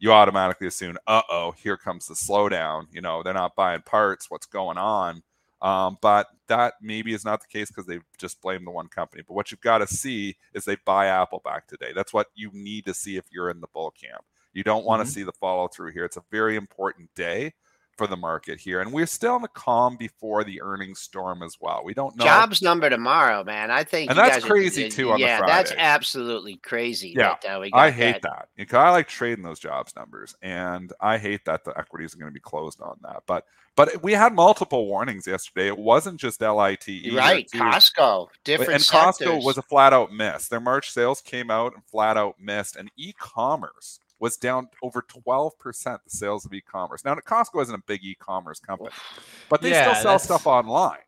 you 0.00 0.12
automatically 0.12 0.66
assume, 0.66 0.98
uh 1.06 1.22
oh, 1.30 1.52
here 1.52 1.76
comes 1.76 2.06
the 2.06 2.14
slowdown. 2.14 2.86
You 2.90 3.02
know 3.02 3.22
they're 3.22 3.34
not 3.34 3.54
buying 3.54 3.82
parts. 3.82 4.30
What's 4.30 4.46
going 4.46 4.78
on? 4.78 5.22
Um, 5.62 5.98
but 6.00 6.26
that 6.48 6.74
maybe 6.80 7.12
is 7.12 7.24
not 7.24 7.42
the 7.42 7.46
case 7.46 7.68
because 7.68 7.86
they 7.86 8.00
just 8.18 8.40
blame 8.40 8.64
the 8.64 8.70
one 8.70 8.88
company. 8.88 9.22
But 9.26 9.34
what 9.34 9.50
you've 9.50 9.60
got 9.60 9.78
to 9.78 9.86
see 9.86 10.36
is 10.54 10.64
they 10.64 10.78
buy 10.86 11.06
Apple 11.06 11.42
back 11.44 11.66
today. 11.66 11.92
That's 11.94 12.14
what 12.14 12.28
you 12.34 12.50
need 12.54 12.86
to 12.86 12.94
see 12.94 13.16
if 13.16 13.26
you're 13.30 13.50
in 13.50 13.60
the 13.60 13.68
bull 13.74 13.90
camp. 13.90 14.24
You 14.54 14.64
don't 14.64 14.86
want 14.86 15.00
to 15.00 15.04
mm-hmm. 15.04 15.12
see 15.12 15.22
the 15.22 15.32
follow 15.32 15.68
through 15.68 15.92
here. 15.92 16.06
It's 16.06 16.16
a 16.16 16.24
very 16.30 16.56
important 16.56 17.10
day 17.14 17.52
for 18.00 18.06
the 18.06 18.16
market 18.16 18.58
here. 18.58 18.80
And 18.80 18.94
we're 18.94 19.04
still 19.04 19.36
in 19.36 19.42
the 19.42 19.48
calm 19.48 19.98
before 19.98 20.42
the 20.42 20.62
earnings 20.62 21.00
storm 21.00 21.42
as 21.42 21.58
well. 21.60 21.82
We 21.84 21.92
don't 21.92 22.16
know 22.16 22.24
jobs 22.24 22.62
number 22.62 22.88
tomorrow, 22.88 23.44
man. 23.44 23.70
I 23.70 23.84
think 23.84 24.08
and 24.08 24.18
that's 24.18 24.42
crazy 24.42 24.86
are, 24.86 24.88
too. 24.88 25.12
On 25.12 25.18
yeah, 25.18 25.44
that's 25.44 25.70
absolutely 25.76 26.56
crazy. 26.56 27.12
Yeah, 27.14 27.36
that, 27.42 27.60
uh, 27.60 27.68
I 27.74 27.90
hate 27.90 28.22
that. 28.22 28.48
because 28.56 28.78
I 28.78 28.88
like 28.88 29.06
trading 29.06 29.44
those 29.44 29.60
jobs 29.60 29.94
numbers, 29.96 30.34
and 30.40 30.94
I 30.98 31.18
hate 31.18 31.44
that 31.44 31.62
the 31.62 31.78
equities 31.78 32.14
are 32.14 32.16
going 32.16 32.30
to 32.30 32.34
be 32.34 32.40
closed 32.40 32.80
on 32.80 32.96
that. 33.02 33.24
But 33.26 33.44
but 33.76 34.02
we 34.02 34.14
had 34.14 34.32
multiple 34.32 34.86
warnings 34.86 35.26
yesterday. 35.26 35.66
It 35.66 35.76
wasn't 35.76 36.18
just 36.18 36.40
LIT. 36.40 36.88
Right, 37.12 37.46
Costco, 37.50 38.28
different. 38.44 38.72
And 38.72 38.82
sectors. 38.82 39.28
Costco 39.28 39.44
was 39.44 39.58
a 39.58 39.62
flat 39.62 39.92
out 39.92 40.10
miss. 40.10 40.48
Their 40.48 40.58
March 40.58 40.90
sales 40.90 41.20
came 41.20 41.50
out 41.50 41.74
and 41.74 41.84
flat 41.84 42.16
out 42.16 42.36
missed, 42.40 42.76
and 42.76 42.90
e-commerce 42.96 44.00
was 44.20 44.36
down 44.36 44.68
over 44.82 45.02
12% 45.02 45.54
the 45.82 45.98
sales 46.08 46.44
of 46.44 46.52
e-commerce. 46.52 47.04
Now, 47.04 47.14
Costco 47.14 47.62
isn't 47.62 47.74
a 47.74 47.82
big 47.86 48.04
e-commerce 48.04 48.60
company, 48.60 48.90
but 49.48 49.62
they 49.62 49.70
yeah, 49.70 49.92
still 49.92 50.02
sell 50.02 50.18
stuff 50.18 50.46
online. 50.46 50.98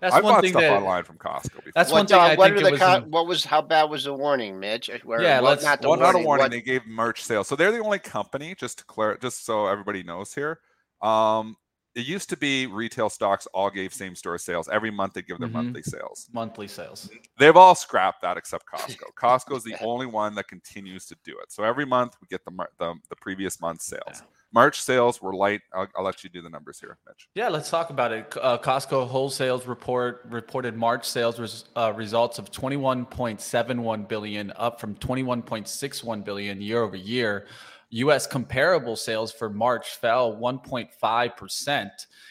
That's 0.00 0.14
I 0.14 0.20
one 0.20 0.34
bought 0.34 0.40
thing 0.42 0.50
stuff 0.50 0.62
that, 0.62 0.72
online 0.72 1.04
from 1.04 1.18
Costco. 1.18 1.56
Before. 1.56 1.72
That's 1.74 1.92
one 1.92 2.06
thing. 2.06 2.18
Uh, 2.18 2.34
what, 2.34 2.56
the 2.56 2.70
was 2.70 3.02
what 3.08 3.26
was 3.26 3.44
how 3.44 3.62
bad 3.62 3.84
was 3.84 4.04
the 4.04 4.14
warning, 4.14 4.58
Mitch? 4.58 4.90
Where, 5.04 5.22
yeah, 5.22 5.40
let's 5.40 5.64
not 5.64 5.80
the 5.80 5.88
well, 5.88 5.98
warning, 5.98 6.12
not 6.14 6.22
a 6.22 6.26
warning. 6.26 6.44
What... 6.44 6.50
They 6.50 6.60
gave 6.60 6.86
merch 6.86 7.22
sales, 7.22 7.46
so 7.46 7.56
they're 7.56 7.72
the 7.72 7.78
only 7.78 7.98
company. 7.98 8.54
Just 8.58 8.78
to 8.78 8.84
clear, 8.84 9.16
just 9.20 9.44
so 9.44 9.66
everybody 9.66 10.02
knows 10.02 10.34
here. 10.34 10.60
Um, 11.02 11.56
it 11.96 12.06
used 12.06 12.28
to 12.28 12.36
be 12.36 12.66
retail 12.66 13.08
stocks 13.08 13.48
all 13.54 13.70
gave 13.70 13.92
same 13.92 14.14
store 14.14 14.36
sales. 14.36 14.68
Every 14.68 14.90
month 14.90 15.14
they 15.14 15.22
give 15.22 15.38
their 15.38 15.48
mm-hmm. 15.48 15.56
monthly 15.56 15.82
sales. 15.82 16.28
Monthly 16.30 16.68
sales. 16.68 17.08
They've 17.38 17.56
all 17.56 17.74
scrapped 17.74 18.20
that 18.20 18.36
except 18.36 18.66
costco. 18.72 19.14
Costco 19.18 19.56
is 19.56 19.64
the 19.64 19.76
only 19.82 20.04
one 20.04 20.34
that 20.34 20.46
continues 20.46 21.06
to 21.06 21.16
do 21.24 21.32
it. 21.42 21.50
So 21.50 21.64
every 21.64 21.86
month 21.86 22.16
we 22.20 22.26
get 22.28 22.44
the 22.44 22.52
the, 22.78 22.94
the 23.08 23.16
previous 23.16 23.60
month's 23.62 23.86
sales. 23.86 24.02
Yeah. 24.12 24.20
march 24.52 24.82
sales 24.82 25.22
were 25.22 25.34
light. 25.34 25.62
I'll, 25.72 25.88
I'll, 25.96 26.04
let 26.04 26.22
you 26.22 26.28
do 26.28 26.42
the 26.42 26.50
numbers 26.50 26.78
here 26.78 26.98
mitch. 27.08 27.28
Yeah 27.34 27.48
let's 27.48 27.70
talk 27.70 27.88
about 27.88 28.12
it. 28.12 28.30
Uh, 28.42 28.58
costco 28.58 29.10
wholesales 29.10 29.66
report 29.66 30.26
reported 30.28 30.76
march 30.76 31.08
sales 31.08 31.40
res, 31.40 31.64
uh, 31.76 31.94
results 31.96 32.38
of 32.38 32.52
21.71 32.52 34.06
billion 34.06 34.52
up 34.56 34.78
from 34.82 34.94
21.61 34.96 36.24
billion 36.24 36.60
year 36.60 36.82
over 36.82 36.96
year 36.96 37.46
US 37.90 38.26
comparable 38.26 38.96
sales 38.96 39.32
for 39.32 39.48
March 39.48 39.96
fell 39.96 40.36
1.5%. 40.36 41.90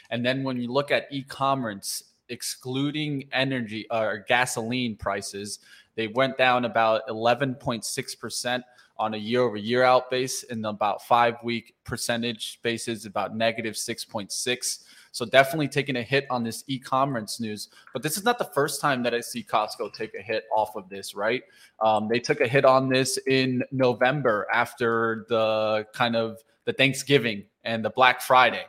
And 0.10 0.26
then 0.26 0.44
when 0.44 0.58
you 0.58 0.72
look 0.72 0.92
at 0.92 1.08
e 1.12 1.24
commerce, 1.24 2.04
excluding 2.30 3.30
energy 3.32 3.90
uh, 3.90 4.02
or 4.02 4.26
gasoline 4.28 4.96
prices, 4.96 5.60
they 5.96 6.08
went 6.08 6.38
down 6.38 6.66
about 6.66 7.08
11.6% 7.08 8.64
on 8.98 9.14
a 9.14 9.18
year 9.18 9.42
over 9.42 9.58
year 9.58 9.84
out 9.84 10.10
base 10.10 10.44
and 10.50 10.66
about 10.66 11.04
five 11.04 11.36
week 11.44 11.76
percentage 11.84 12.60
basis 12.62 13.06
about 13.06 13.36
negative 13.36 13.76
6.6 13.76 14.84
so 15.16 15.24
definitely 15.24 15.70
taking 15.70 15.96
a 15.96 16.02
hit 16.02 16.28
on 16.30 16.44
this 16.44 16.66
e-commerce 16.68 17.40
news. 17.40 17.70
But 17.94 18.04
this 18.04 18.18
is 18.18 18.26
not 18.26 18.38
the 18.38 18.50
first 18.54 18.82
time 18.82 19.02
that 19.04 19.14
I 19.14 19.22
see 19.22 19.44
Costco 19.44 19.94
take 19.94 20.14
a 20.14 20.22
hit 20.22 20.44
off 20.54 20.76
of 20.76 20.90
this, 20.90 21.16
right? 21.16 21.42
Um, 21.80 22.10
they 22.10 22.20
took 22.20 22.42
a 22.42 22.48
hit 22.50 22.66
on 22.66 22.90
this 22.90 23.18
in 23.26 23.64
November 23.72 24.46
after 24.54 25.26
the 25.30 25.88
kind 25.94 26.18
of 26.18 26.40
the 26.66 26.74
Thanksgiving 26.74 27.46
and 27.64 27.86
the 27.86 27.92
Black 27.92 28.22
Friday. 28.22 28.66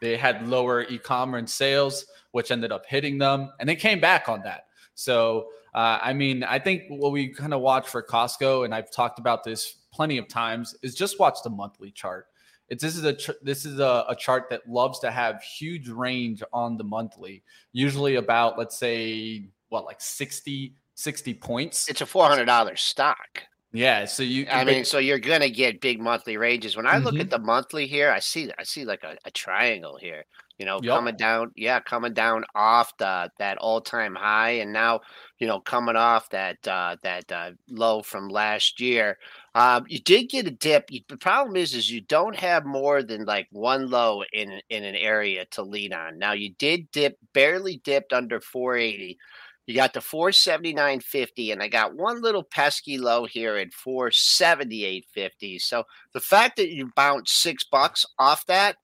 They 0.00 0.16
had 0.16 0.48
lower 0.48 0.82
e-commerce 0.82 1.52
sales, 1.52 2.06
which 2.32 2.50
ended 2.50 2.72
up 2.72 2.86
hitting 2.86 3.16
them, 3.16 3.52
and 3.60 3.68
they 3.68 3.76
came 3.76 4.00
back 4.00 4.28
on 4.28 4.42
that. 4.42 4.66
So 4.96 5.46
uh, 5.74 6.00
I 6.02 6.12
mean, 6.12 6.42
I 6.42 6.58
think 6.58 6.86
what 6.88 7.12
we 7.12 7.28
kind 7.28 7.54
of 7.54 7.60
watch 7.60 7.86
for 7.86 8.02
Costco, 8.02 8.64
and 8.64 8.74
I've 8.74 8.90
talked 8.90 9.20
about 9.20 9.44
this 9.44 9.76
plenty 9.92 10.18
of 10.18 10.26
times, 10.26 10.74
is 10.82 10.96
just 10.96 11.20
watch 11.20 11.38
the 11.44 11.50
monthly 11.50 11.92
chart. 11.92 12.26
It's 12.68 12.82
this 12.82 12.96
is 12.96 13.04
a 13.04 13.16
this 13.42 13.64
is 13.64 13.78
a, 13.78 14.04
a 14.08 14.16
chart 14.16 14.44
that 14.50 14.68
loves 14.68 14.98
to 15.00 15.10
have 15.10 15.42
huge 15.42 15.88
range 15.88 16.42
on 16.52 16.76
the 16.76 16.84
monthly, 16.84 17.42
usually 17.72 18.16
about 18.16 18.58
let's 18.58 18.78
say 18.78 19.48
what 19.68 19.84
like 19.84 20.00
60 20.00 20.74
60 20.94 21.34
points. 21.34 21.88
It's 21.88 22.00
a 22.00 22.06
four 22.06 22.26
hundred 22.26 22.46
dollars 22.46 22.80
stock. 22.80 23.42
Yeah, 23.72 24.04
so 24.04 24.22
you. 24.22 24.46
I 24.48 24.62
mean, 24.62 24.84
so 24.84 24.98
you're 24.98 25.18
gonna 25.18 25.50
get 25.50 25.80
big 25.80 26.00
monthly 26.00 26.36
ranges. 26.36 26.76
When 26.76 26.86
I 26.86 26.94
mm-hmm. 26.94 27.06
look 27.06 27.18
at 27.18 27.28
the 27.28 27.40
monthly 27.40 27.88
here, 27.88 28.10
I 28.10 28.20
see 28.20 28.50
I 28.56 28.62
see 28.62 28.84
like 28.84 29.02
a, 29.02 29.16
a 29.24 29.32
triangle 29.32 29.98
here. 30.00 30.24
You 30.58 30.66
know, 30.66 30.80
yep. 30.80 30.94
coming 30.94 31.16
down, 31.16 31.50
yeah, 31.56 31.80
coming 31.80 32.12
down 32.12 32.44
off 32.54 32.96
the 32.98 33.28
that 33.38 33.58
all 33.58 33.80
time 33.80 34.14
high, 34.14 34.50
and 34.50 34.72
now 34.72 35.00
you 35.40 35.48
know 35.48 35.58
coming 35.58 35.96
off 35.96 36.28
that 36.30 36.66
uh, 36.68 36.96
that 37.02 37.30
uh, 37.32 37.50
low 37.68 38.02
from 38.02 38.28
last 38.28 38.80
year. 38.80 39.18
Um, 39.56 39.84
you 39.88 39.98
did 39.98 40.28
get 40.28 40.46
a 40.46 40.52
dip. 40.52 40.90
You, 40.90 41.00
the 41.08 41.16
problem 41.16 41.56
is, 41.56 41.74
is 41.74 41.90
you 41.90 42.02
don't 42.02 42.36
have 42.36 42.64
more 42.64 43.02
than 43.02 43.24
like 43.24 43.48
one 43.50 43.90
low 43.90 44.22
in 44.32 44.60
in 44.70 44.84
an 44.84 44.94
area 44.94 45.44
to 45.52 45.62
lean 45.62 45.92
on. 45.92 46.18
Now 46.18 46.32
you 46.32 46.54
did 46.58 46.88
dip, 46.92 47.18
barely 47.32 47.78
dipped 47.84 48.12
under 48.12 48.40
480. 48.40 49.18
You 49.66 49.74
got 49.74 49.94
the 49.94 50.00
479.50, 50.00 51.52
and 51.52 51.62
I 51.62 51.68
got 51.68 51.96
one 51.96 52.20
little 52.20 52.42
pesky 52.42 52.98
low 52.98 53.24
here 53.24 53.56
at 53.56 53.70
478.50. 53.70 55.60
So 55.60 55.84
the 56.12 56.20
fact 56.20 56.56
that 56.56 56.70
you 56.70 56.92
bounced 56.94 57.40
six 57.40 57.64
bucks 57.64 58.04
off 58.18 58.44
that 58.46 58.76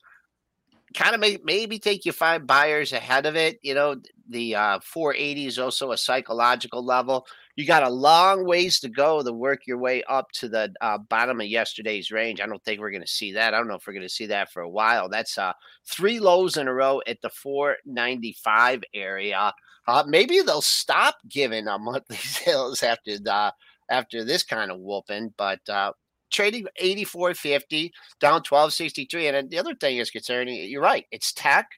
kind 0.95 1.15
of 1.15 1.21
may, 1.21 1.39
maybe 1.45 1.79
take 1.79 2.05
you 2.05 2.13
five 2.13 2.47
buyers 2.47 2.93
ahead 2.93 3.27
of 3.27 3.37
it. 3.37 3.59
You 3.63 3.75
know, 3.75 3.97
the 4.29 4.55
uh, 4.55 4.81
480 4.83 5.47
is 5.47 5.59
also 5.59 5.93
a 5.93 5.99
psychological 5.99 6.85
level. 6.85 7.27
You 7.57 7.67
got 7.67 7.83
a 7.83 7.91
long 7.91 8.47
ways 8.47 8.81
to 8.81 8.89
go 8.89 9.23
to 9.23 9.33
work 9.33 9.67
your 9.67 9.79
way 9.79 10.03
up 10.05 10.31
to 10.33 10.49
the 10.49 10.73
uh, 10.81 10.99
bottom 10.99 11.41
of 11.41 11.47
yesterday's 11.47 12.11
range. 12.11 12.41
I 12.41 12.47
don't 12.47 12.63
think 12.65 12.81
we're 12.81 12.91
going 12.91 13.03
to 13.03 13.09
see 13.09 13.33
that. 13.33 13.53
I 13.53 13.59
don't 13.59 13.69
know 13.69 13.75
if 13.75 13.87
we're 13.87 13.93
going 13.93 14.03
to 14.03 14.09
see 14.09 14.27
that 14.27 14.51
for 14.51 14.63
a 14.63 14.69
while. 14.69 15.09
That's 15.09 15.37
uh, 15.37 15.53
three 15.87 16.21
lows 16.21 16.57
in 16.57 16.69
a 16.69 16.75
row 16.75 17.03
at 17.07 17.21
the 17.23 17.31
495 17.31 18.83
area. 18.95 19.53
Uh, 19.87 20.05
maybe 20.07 20.41
they'll 20.41 20.63
stop 20.63 21.17
giving 21.29 21.67
a 21.67 21.79
monthly 21.79 22.17
sales 22.19 22.83
after 22.83 23.19
the 23.19 23.53
after 23.91 24.25
this 24.25 24.45
kind 24.45 24.71
of 24.71 24.79
whooping, 24.79 25.35
but 25.37 25.59
uh, 25.69 25.93
trading 26.31 26.67
84.50 26.81 27.91
down 28.21 28.43
12.63 28.43 29.35
and 29.35 29.51
the 29.51 29.59
other 29.59 29.75
thing 29.75 29.99
is 29.99 30.11
concerning 30.11 30.69
you're 30.69 30.83
right 30.83 31.07
it's 31.11 31.33
tech 31.33 31.69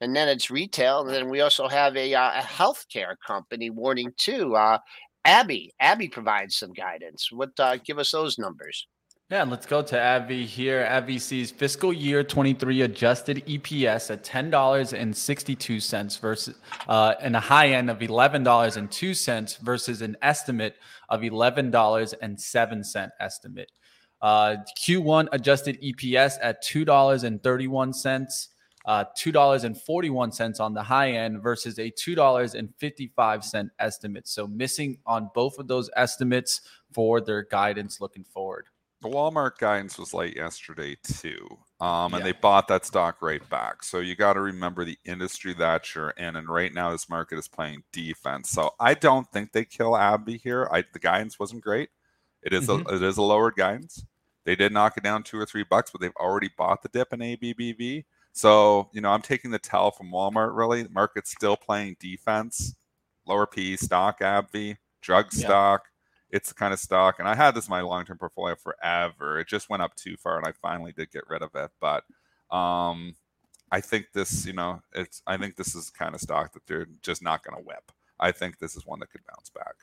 and 0.00 0.14
then 0.14 0.28
it's 0.28 0.50
retail 0.50 1.00
and 1.00 1.10
then 1.10 1.28
we 1.28 1.40
also 1.40 1.68
have 1.68 1.96
a, 1.96 2.14
uh, 2.14 2.40
a 2.40 2.42
healthcare 2.42 3.14
company 3.26 3.70
warning 3.70 4.12
too 4.16 4.54
uh, 4.56 4.78
AbbVie 5.26 5.68
AbbVie 5.80 6.12
provides 6.12 6.56
some 6.56 6.72
guidance 6.72 7.30
what 7.32 7.50
uh, 7.58 7.76
give 7.84 7.98
us 7.98 8.10
those 8.10 8.38
numbers 8.38 8.86
yeah, 9.32 9.44
let's 9.44 9.64
go 9.64 9.80
to 9.80 9.96
AbbVie 9.96 10.44
here. 10.44 10.84
AbbVie 10.84 11.18
sees 11.18 11.50
fiscal 11.50 11.90
year 11.90 12.22
23 12.22 12.82
adjusted 12.82 13.42
EPS 13.46 14.10
at 14.10 14.22
$10.62 14.24 16.20
versus 16.20 16.54
uh, 16.86 17.14
and 17.18 17.34
a 17.34 17.40
high 17.40 17.68
end 17.68 17.88
of 17.88 18.00
$11.02 18.00 19.58
versus 19.60 20.02
an 20.02 20.18
estimate 20.20 20.76
of 21.08 21.22
$11.07 21.22 23.10
estimate. 23.20 23.72
Uh, 24.22 24.56
Q1 24.78 25.28
adjusted 25.32 25.82
EPS 25.82 26.34
at 26.40 26.62
$2.31, 26.62 28.48
uh, 28.84 29.04
$2.41 29.18 30.60
on 30.60 30.74
the 30.74 30.82
high 30.82 31.10
end 31.10 31.42
versus 31.42 31.78
a 31.78 31.90
$2.55 31.90 33.70
estimate. 33.80 34.28
So 34.28 34.46
missing 34.46 34.98
on 35.06 35.28
both 35.34 35.58
of 35.58 35.66
those 35.66 35.90
estimates 35.96 36.60
for 36.92 37.20
their 37.20 37.42
guidance 37.42 38.00
looking 38.00 38.24
forward. 38.24 38.66
The 39.02 39.08
Walmart 39.08 39.58
guidance 39.58 39.98
was 39.98 40.14
late 40.14 40.36
yesterday 40.36 40.96
too, 41.02 41.58
um, 41.80 42.14
and 42.14 42.24
yeah. 42.24 42.30
they 42.30 42.38
bought 42.38 42.68
that 42.68 42.86
stock 42.86 43.20
right 43.20 43.46
back. 43.50 43.82
So 43.82 43.98
you 43.98 44.14
got 44.14 44.34
to 44.34 44.40
remember 44.40 44.84
the 44.84 44.96
industry 45.04 45.54
that 45.54 45.92
you're 45.92 46.10
in, 46.10 46.36
and 46.36 46.48
right 46.48 46.72
now 46.72 46.92
this 46.92 47.08
market 47.08 47.36
is 47.36 47.48
playing 47.48 47.82
defense. 47.92 48.50
So 48.50 48.70
I 48.78 48.94
don't 48.94 49.26
think 49.32 49.50
they 49.50 49.64
kill 49.64 49.94
AbbVie 49.94 50.40
here. 50.40 50.68
I, 50.70 50.84
the 50.92 51.00
guidance 51.00 51.40
wasn't 51.40 51.64
great. 51.64 51.88
It 52.44 52.52
is 52.52 52.68
mm-hmm. 52.68 52.88
a, 52.88 52.94
it 52.94 53.02
is 53.02 53.16
a 53.16 53.22
lower 53.22 53.50
guidance. 53.50 54.04
They 54.44 54.56
did 54.56 54.72
knock 54.72 54.96
it 54.96 55.04
down 55.04 55.22
two 55.22 55.38
or 55.38 55.46
three 55.46 55.64
bucks, 55.64 55.90
but 55.90 56.00
they've 56.00 56.16
already 56.16 56.50
bought 56.56 56.82
the 56.82 56.88
dip 56.88 57.12
in 57.12 57.20
ABBV. 57.20 58.04
So, 58.32 58.88
you 58.92 59.00
know, 59.00 59.10
I'm 59.10 59.22
taking 59.22 59.50
the 59.50 59.58
tell 59.58 59.90
from 59.90 60.10
Walmart 60.10 60.56
really. 60.56 60.82
The 60.82 60.88
market's 60.88 61.30
still 61.30 61.56
playing 61.56 61.96
defense. 62.00 62.74
Lower 63.26 63.46
P 63.46 63.76
stock, 63.76 64.20
AbbVie, 64.20 64.78
drug 65.00 65.26
yeah. 65.32 65.44
stock. 65.44 65.82
It's 66.30 66.48
the 66.48 66.54
kind 66.54 66.72
of 66.72 66.80
stock, 66.80 67.18
and 67.18 67.28
I 67.28 67.34
had 67.34 67.54
this 67.54 67.66
in 67.66 67.70
my 67.70 67.82
long-term 67.82 68.16
portfolio 68.16 68.56
forever. 68.56 69.38
It 69.38 69.48
just 69.48 69.68
went 69.68 69.82
up 69.82 69.94
too 69.96 70.16
far, 70.16 70.38
and 70.38 70.46
I 70.46 70.52
finally 70.52 70.90
did 70.90 71.10
get 71.10 71.28
rid 71.28 71.42
of 71.42 71.50
it. 71.54 71.70
But 71.78 72.04
um, 72.50 73.14
I 73.70 73.82
think 73.82 74.06
this, 74.14 74.46
you 74.46 74.54
know, 74.54 74.80
it's 74.94 75.20
I 75.26 75.36
think 75.36 75.56
this 75.56 75.74
is 75.74 75.90
the 75.90 75.98
kind 75.98 76.14
of 76.14 76.22
stock 76.22 76.54
that 76.54 76.66
they're 76.66 76.88
just 77.02 77.22
not 77.22 77.44
going 77.44 77.58
to 77.58 77.66
whip. 77.66 77.92
I 78.18 78.32
think 78.32 78.58
this 78.58 78.76
is 78.76 78.86
one 78.86 79.00
that 79.00 79.10
could 79.10 79.20
bounce 79.28 79.50
back 79.50 79.74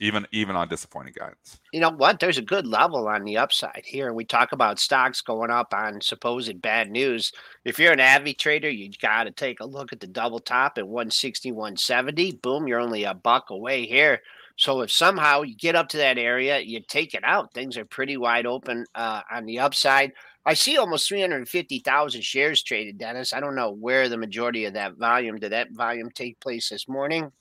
even 0.00 0.26
even 0.32 0.56
on 0.56 0.68
disappointing 0.68 1.14
guidance. 1.16 1.60
You 1.72 1.80
know 1.80 1.90
what? 1.90 2.18
There's 2.18 2.38
a 2.38 2.42
good 2.42 2.66
level 2.66 3.08
on 3.08 3.24
the 3.24 3.36
upside 3.36 3.82
here. 3.84 4.12
We 4.12 4.24
talk 4.24 4.52
about 4.52 4.78
stocks 4.78 5.20
going 5.20 5.50
up 5.50 5.72
on 5.72 6.00
supposed 6.00 6.60
bad 6.60 6.90
news. 6.90 7.32
If 7.64 7.78
you're 7.78 7.92
an 7.92 7.98
AbbVie 7.98 8.38
trader, 8.38 8.70
you 8.70 8.90
got 9.00 9.24
to 9.24 9.30
take 9.30 9.60
a 9.60 9.66
look 9.66 9.92
at 9.92 10.00
the 10.00 10.06
double 10.06 10.40
top 10.40 10.78
at 10.78 10.86
160, 10.86 11.52
170. 11.52 12.32
Boom, 12.42 12.66
you're 12.66 12.80
only 12.80 13.04
a 13.04 13.14
buck 13.14 13.50
away 13.50 13.86
here. 13.86 14.20
So 14.56 14.82
if 14.82 14.92
somehow 14.92 15.42
you 15.42 15.56
get 15.56 15.74
up 15.74 15.88
to 15.90 15.96
that 15.96 16.18
area, 16.18 16.60
you 16.60 16.80
take 16.80 17.14
it 17.14 17.24
out. 17.24 17.52
Things 17.52 17.76
are 17.76 17.84
pretty 17.84 18.16
wide 18.16 18.46
open 18.46 18.86
uh, 18.94 19.22
on 19.30 19.46
the 19.46 19.58
upside. 19.58 20.12
I 20.46 20.54
see 20.54 20.76
almost 20.76 21.08
350,000 21.08 22.22
shares 22.22 22.62
traded, 22.62 22.98
Dennis. 22.98 23.32
I 23.32 23.40
don't 23.40 23.54
know 23.54 23.70
where 23.70 24.08
the 24.08 24.18
majority 24.18 24.66
of 24.66 24.74
that 24.74 24.96
volume 24.96 25.38
did 25.38 25.52
that 25.52 25.72
volume 25.72 26.10
take 26.10 26.38
place 26.38 26.68
this 26.68 26.86
morning. 26.86 27.32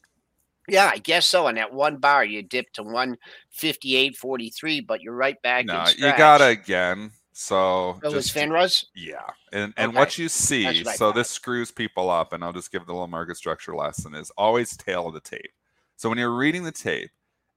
Yeah, 0.68 0.90
I 0.94 0.98
guess 0.98 1.28
so. 1.28 1.48
And 1.48 1.58
that 1.58 1.74
one 1.74 1.98
bar, 1.98 2.24
you 2.24 2.42
dip 2.42 2.72
to 2.74 2.84
158.43, 2.84 4.88
but 4.88 5.02
you're 5.02 5.16
right 5.16 5.42
back. 5.42 5.66
No, 5.66 5.86
you 5.96 6.16
got 6.18 6.40
to 6.40 6.46
again. 6.46 7.12
So 7.34 8.00
it 8.04 8.12
was 8.12 8.30
FINRA's? 8.30 8.86
Yeah. 8.96 9.26
And 9.52 9.74
and 9.76 9.90
okay. 9.90 9.98
what 9.98 10.18
you 10.20 10.30
see, 10.30 10.84
what 10.84 10.96
so 10.96 11.12
this 11.12 11.30
screws 11.30 11.72
people 11.72 12.10
up, 12.10 12.32
and 12.32 12.44
I'll 12.44 12.54
just 12.54 12.72
give 12.72 12.86
the 12.86 12.94
little 12.94 13.08
market 13.08 13.38
structure 13.38 13.76
lesson 13.76 14.14
is 14.14 14.32
always 14.38 14.78
tail 14.78 15.08
of 15.08 15.16
the 15.16 15.20
tape. 15.20 15.52
So 15.96 16.10
when 16.10 16.20
you're 16.20 16.36
reading 16.36 16.64
the 16.64 16.72
tape 16.72 17.10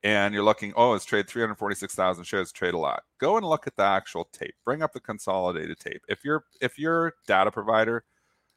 and 0.03 0.33
you're 0.33 0.43
looking, 0.43 0.73
oh, 0.77 0.95
it's 0.95 1.05
trade 1.05 1.29
346,000 1.29 2.25
shares, 2.25 2.53
trade 2.53 2.75
a 2.75 2.79
lot. 2.79 3.03
Go 3.19 3.37
and 3.37 3.47
look 3.47 3.67
at 3.67 3.77
the 3.77 3.83
actual 3.83 4.29
tape. 4.33 4.55
Bring 4.65 4.83
up 4.83 4.93
the 4.93 5.01
consolidated 5.01 5.79
tape. 5.79 6.03
If 6.09 6.25
you're 6.25 6.45
if 6.63 6.79
you're 6.79 7.13
data 7.27 7.51
provider 7.51 8.05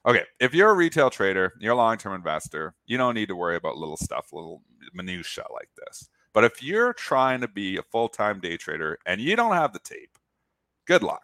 Okay, 0.08 0.24
if 0.39 0.53
you're 0.53 0.70
a 0.70 0.75
retail 0.75 1.10
trader, 1.10 1.53
you're 1.60 1.74
a 1.74 1.77
long-term 1.77 2.13
investor, 2.13 2.74
you 2.86 2.98
don't 2.98 3.15
need 3.15 3.27
to 3.27 3.36
worry 3.36 3.58
about 3.58 3.77
little 3.77 3.98
stuff, 3.98 4.32
little 4.32 4.62
minutia 4.94 5.44
like 5.53 5.70
this. 5.75 6.08
But 6.34 6.46
if 6.46 6.63
you're 6.63 6.94
trying 6.94 7.41
to 7.41 7.48
be 7.48 7.77
a 7.77 7.84
full-time 7.84 8.39
day 8.39 8.56
trader 8.56 8.98
and 9.06 9.20
you 9.20 9.36
don't 9.36 9.56
have 9.56 9.74
the 9.74 9.79
tape, 9.79 10.18
good 10.88 11.03
luck. 11.03 11.24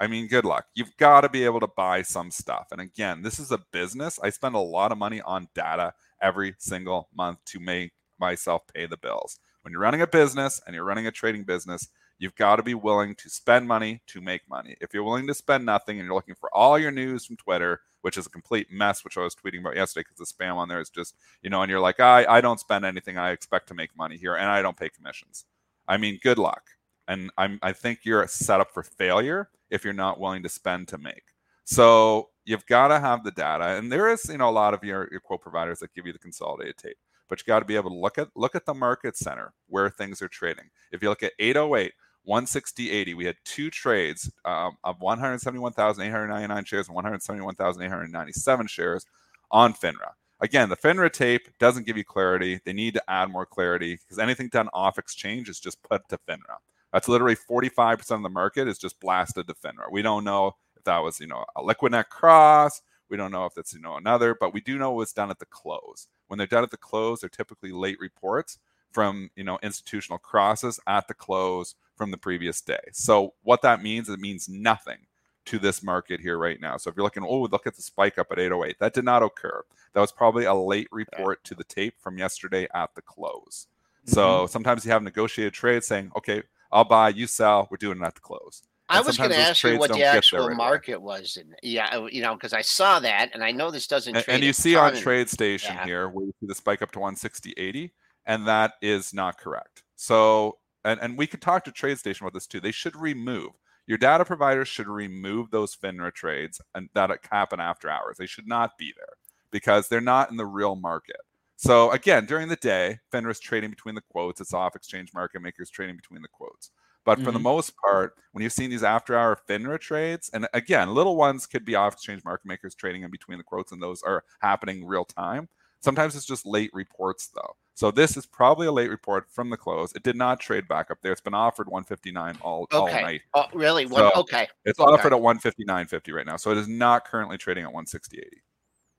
I 0.00 0.06
mean, 0.06 0.26
good 0.26 0.44
luck. 0.44 0.66
You've 0.74 0.96
got 0.96 1.20
to 1.20 1.28
be 1.28 1.44
able 1.44 1.60
to 1.60 1.68
buy 1.76 2.02
some 2.02 2.30
stuff. 2.30 2.68
And 2.72 2.80
again, 2.80 3.22
this 3.22 3.38
is 3.38 3.52
a 3.52 3.62
business. 3.72 4.18
I 4.22 4.30
spend 4.30 4.54
a 4.54 4.58
lot 4.58 4.90
of 4.90 4.98
money 4.98 5.20
on 5.20 5.48
data 5.54 5.92
every 6.20 6.54
single 6.58 7.08
month 7.14 7.38
to 7.46 7.60
make 7.60 7.92
myself 8.18 8.62
pay 8.74 8.86
the 8.86 8.96
bills. 8.96 9.38
When 9.62 9.72
you're 9.72 9.80
running 9.80 10.02
a 10.02 10.06
business 10.06 10.60
and 10.66 10.74
you're 10.74 10.84
running 10.84 11.06
a 11.06 11.12
trading 11.12 11.44
business, 11.44 11.88
You've 12.18 12.36
got 12.36 12.56
to 12.56 12.62
be 12.62 12.74
willing 12.74 13.16
to 13.16 13.28
spend 13.28 13.66
money 13.66 14.00
to 14.06 14.20
make 14.20 14.48
money. 14.48 14.76
If 14.80 14.94
you're 14.94 15.02
willing 15.02 15.26
to 15.26 15.34
spend 15.34 15.66
nothing 15.66 15.98
and 15.98 16.06
you're 16.06 16.14
looking 16.14 16.36
for 16.36 16.48
all 16.54 16.78
your 16.78 16.92
news 16.92 17.26
from 17.26 17.36
Twitter, 17.36 17.80
which 18.04 18.18
is 18.18 18.26
a 18.26 18.30
complete 18.30 18.70
mess, 18.70 19.02
which 19.02 19.16
I 19.16 19.22
was 19.22 19.34
tweeting 19.34 19.60
about 19.60 19.76
yesterday 19.76 20.04
because 20.06 20.18
the 20.18 20.44
spam 20.44 20.56
on 20.56 20.68
there 20.68 20.78
is 20.78 20.90
just, 20.90 21.16
you 21.40 21.48
know, 21.48 21.62
and 21.62 21.70
you're 21.70 21.80
like, 21.80 22.00
I, 22.00 22.26
I 22.26 22.42
don't 22.42 22.60
spend 22.60 22.84
anything. 22.84 23.16
I 23.16 23.30
expect 23.30 23.66
to 23.68 23.74
make 23.74 23.96
money 23.96 24.18
here 24.18 24.34
and 24.34 24.50
I 24.50 24.60
don't 24.60 24.76
pay 24.76 24.90
commissions. 24.90 25.46
I 25.88 25.96
mean, 25.96 26.20
good 26.22 26.36
luck. 26.36 26.64
And 27.08 27.30
I'm, 27.38 27.58
I 27.62 27.72
think 27.72 28.00
you're 28.04 28.26
set 28.26 28.60
up 28.60 28.74
for 28.74 28.82
failure 28.82 29.48
if 29.70 29.84
you're 29.84 29.94
not 29.94 30.20
willing 30.20 30.42
to 30.42 30.50
spend 30.50 30.88
to 30.88 30.98
make. 30.98 31.22
So 31.64 32.28
you've 32.44 32.66
got 32.66 32.88
to 32.88 33.00
have 33.00 33.24
the 33.24 33.30
data. 33.30 33.78
And 33.78 33.90
there 33.90 34.12
is, 34.12 34.28
you 34.28 34.36
know, 34.36 34.50
a 34.50 34.52
lot 34.52 34.74
of 34.74 34.84
your, 34.84 35.08
your 35.10 35.20
quote 35.20 35.40
providers 35.40 35.78
that 35.78 35.94
give 35.94 36.06
you 36.06 36.12
the 36.12 36.18
consolidated 36.18 36.76
tape 36.76 36.98
but 37.30 37.40
you 37.40 37.44
got 37.46 37.60
to 37.60 37.64
be 37.64 37.74
able 37.74 37.90
to 37.90 37.96
look 37.96 38.18
at 38.18 38.28
look 38.36 38.54
at 38.54 38.66
the 38.66 38.74
market 38.74 39.16
center 39.16 39.54
where 39.68 39.88
things 39.88 40.20
are 40.20 40.28
trading. 40.28 40.66
If 40.92 41.02
you 41.02 41.08
look 41.08 41.22
at 41.22 41.32
808, 41.38 41.92
160.80. 42.28 43.14
We 43.14 43.24
had 43.24 43.36
two 43.44 43.70
trades 43.70 44.30
um, 44.44 44.76
of 44.84 45.00
171,899 45.00 46.64
shares 46.64 46.88
and 46.88 46.94
171,897 46.94 48.66
shares 48.66 49.06
on 49.50 49.74
FINRA. 49.74 50.12
Again, 50.40 50.68
the 50.68 50.76
FINRA 50.76 51.12
tape 51.12 51.48
doesn't 51.58 51.86
give 51.86 51.96
you 51.96 52.04
clarity. 52.04 52.60
They 52.64 52.72
need 52.72 52.94
to 52.94 53.10
add 53.10 53.30
more 53.30 53.46
clarity 53.46 53.96
because 53.96 54.18
anything 54.18 54.48
done 54.48 54.68
off 54.72 54.98
exchange 54.98 55.48
is 55.48 55.60
just 55.60 55.82
put 55.82 56.08
to 56.08 56.18
FINRA. 56.28 56.58
That's 56.92 57.08
literally 57.08 57.36
45% 57.36 58.10
of 58.10 58.22
the 58.22 58.28
market 58.28 58.68
is 58.68 58.78
just 58.78 59.00
blasted 59.00 59.46
to 59.48 59.54
FINRA. 59.54 59.90
We 59.90 60.02
don't 60.02 60.24
know 60.24 60.52
if 60.76 60.84
that 60.84 60.98
was, 60.98 61.20
you 61.20 61.26
know, 61.26 61.44
a 61.56 61.62
Liquidnet 61.62 62.08
cross. 62.08 62.82
We 63.10 63.16
don't 63.16 63.32
know 63.32 63.46
if 63.46 63.54
that's, 63.54 63.74
you 63.74 63.80
know, 63.80 63.96
another, 63.96 64.34
but 64.38 64.52
we 64.54 64.60
do 64.60 64.78
know 64.78 64.92
it 64.92 64.96
was 64.96 65.12
done 65.12 65.30
at 65.30 65.38
the 65.38 65.46
close. 65.46 66.08
When 66.28 66.38
they're 66.38 66.46
done 66.46 66.64
at 66.64 66.70
the 66.70 66.76
close, 66.76 67.20
they're 67.20 67.28
typically 67.28 67.72
late 67.72 67.98
reports 68.00 68.58
from, 68.92 69.30
you 69.36 69.44
know, 69.44 69.58
institutional 69.62 70.18
crosses 70.18 70.80
at 70.86 71.08
the 71.08 71.14
close 71.14 71.74
from 71.96 72.10
the 72.10 72.16
previous 72.16 72.60
day. 72.60 72.80
So 72.92 73.34
what 73.42 73.62
that 73.62 73.82
means, 73.82 74.08
it 74.08 74.20
means 74.20 74.48
nothing 74.48 74.98
to 75.46 75.58
this 75.58 75.82
market 75.82 76.20
here 76.20 76.38
right 76.38 76.60
now. 76.60 76.76
So 76.76 76.90
if 76.90 76.96
you're 76.96 77.04
looking, 77.04 77.24
oh, 77.24 77.42
look 77.42 77.66
at 77.66 77.76
the 77.76 77.82
spike 77.82 78.18
up 78.18 78.28
at 78.32 78.38
808, 78.38 78.78
that 78.80 78.94
did 78.94 79.04
not 79.04 79.22
occur. 79.22 79.62
That 79.92 80.00
was 80.00 80.12
probably 80.12 80.44
a 80.46 80.54
late 80.54 80.88
report 80.90 81.44
to 81.44 81.54
the 81.54 81.64
tape 81.64 81.94
from 82.00 82.18
yesterday 82.18 82.66
at 82.74 82.94
the 82.94 83.02
close. 83.02 83.66
Mm-hmm. 84.06 84.14
So 84.14 84.46
sometimes 84.46 84.84
you 84.84 84.90
have 84.90 85.02
negotiated 85.02 85.52
trades 85.52 85.86
saying, 85.86 86.12
okay, 86.16 86.42
I'll 86.72 86.84
buy, 86.84 87.10
you 87.10 87.26
sell, 87.26 87.68
we're 87.70 87.76
doing 87.76 87.98
it 87.98 88.04
at 88.04 88.14
the 88.14 88.20
close. 88.20 88.62
And 88.88 88.98
I 88.98 89.00
was 89.00 89.16
going 89.16 89.30
to 89.30 89.36
ask 89.38 89.62
you 89.62 89.78
what 89.78 89.92
the 89.92 90.02
actual 90.02 90.48
right 90.48 90.56
market 90.56 90.94
away. 90.94 91.20
was. 91.20 91.38
And 91.40 91.54
yeah, 91.62 92.06
you 92.10 92.20
know, 92.20 92.34
because 92.34 92.52
I 92.52 92.60
saw 92.60 93.00
that 93.00 93.30
and 93.32 93.42
I 93.42 93.50
know 93.50 93.70
this 93.70 93.86
doesn't 93.86 94.14
and, 94.14 94.24
and 94.28 94.42
you 94.42 94.52
see 94.52 94.76
on 94.76 94.92
TradeStation 94.92 95.74
yeah. 95.74 95.84
here 95.84 96.08
where 96.08 96.26
you 96.26 96.34
see 96.40 96.46
the 96.46 96.54
spike 96.54 96.82
up 96.82 96.90
to 96.92 96.98
160.80, 96.98 97.90
and 98.26 98.46
that 98.46 98.74
is 98.82 99.14
not 99.14 99.38
correct. 99.38 99.84
So 99.96 100.58
and, 100.84 101.00
and 101.00 101.18
we 101.18 101.26
could 101.26 101.42
talk 101.42 101.64
to 101.64 101.70
TradeStation 101.72 102.22
about 102.22 102.34
this 102.34 102.46
too. 102.46 102.60
They 102.60 102.72
should 102.72 102.96
remove 102.96 103.52
your 103.86 103.98
data 103.98 104.24
providers 104.24 104.68
should 104.68 104.88
remove 104.88 105.50
those 105.50 105.76
FINRA 105.76 106.12
trades 106.14 106.60
and 106.74 106.88
that 106.94 107.10
happen 107.30 107.60
after 107.60 107.90
hours. 107.90 108.16
They 108.16 108.26
should 108.26 108.46
not 108.46 108.78
be 108.78 108.92
there 108.96 109.14
because 109.50 109.88
they're 109.88 110.00
not 110.00 110.30
in 110.30 110.36
the 110.36 110.46
real 110.46 110.74
market. 110.74 111.20
So 111.56 111.90
again, 111.92 112.26
during 112.26 112.48
the 112.48 112.56
day, 112.56 112.98
FINRA 113.12 113.30
is 113.30 113.40
trading 113.40 113.70
between 113.70 113.94
the 113.94 114.00
quotes. 114.00 114.40
It's 114.40 114.54
off 114.54 114.74
exchange 114.74 115.12
market 115.14 115.42
makers 115.42 115.70
trading 115.70 115.96
between 115.96 116.22
the 116.22 116.28
quotes. 116.28 116.70
But 117.04 117.16
mm-hmm. 117.16 117.24
for 117.24 117.32
the 117.32 117.38
mm-hmm. 117.38 117.44
most 117.44 117.76
part, 117.76 118.14
when 118.32 118.42
you've 118.42 118.52
seen 118.52 118.70
these 118.70 118.82
after 118.82 119.16
hour 119.16 119.38
FINRA 119.48 119.78
trades, 119.78 120.30
and 120.32 120.48
again, 120.54 120.94
little 120.94 121.16
ones 121.16 121.46
could 121.46 121.64
be 121.64 121.74
off 121.74 121.92
exchange 121.92 122.24
market 122.24 122.46
makers 122.46 122.74
trading 122.74 123.02
in 123.02 123.10
between 123.10 123.36
the 123.36 123.44
quotes, 123.44 123.72
and 123.72 123.82
those 123.82 124.02
are 124.02 124.24
happening 124.40 124.86
real 124.86 125.04
time. 125.04 125.48
Sometimes 125.80 126.16
it's 126.16 126.24
just 126.24 126.46
late 126.46 126.70
reports 126.72 127.28
though. 127.34 127.56
So 127.74 127.90
this 127.90 128.16
is 128.16 128.24
probably 128.24 128.68
a 128.68 128.72
late 128.72 128.88
report 128.88 129.28
from 129.28 129.50
the 129.50 129.56
close. 129.56 129.92
It 129.94 130.04
did 130.04 130.16
not 130.16 130.38
trade 130.38 130.68
back 130.68 130.90
up 130.90 130.98
there. 131.02 131.10
It's 131.10 131.20
been 131.20 131.34
offered 131.34 131.68
159 131.68 132.38
all, 132.40 132.68
okay. 132.72 132.76
all 132.76 132.86
night. 132.86 133.22
Oh, 133.34 133.46
really? 133.52 133.88
So 133.88 134.12
okay. 134.16 134.46
It's 134.64 134.78
okay. 134.78 134.92
offered 134.92 135.12
at 135.12 135.20
159.50 135.20 136.14
right 136.14 136.26
now. 136.26 136.36
So 136.36 136.52
it 136.52 136.58
is 136.58 136.68
not 136.68 137.04
currently 137.04 137.36
trading 137.36 137.64
at 137.64 137.72
160.80. 137.72 138.20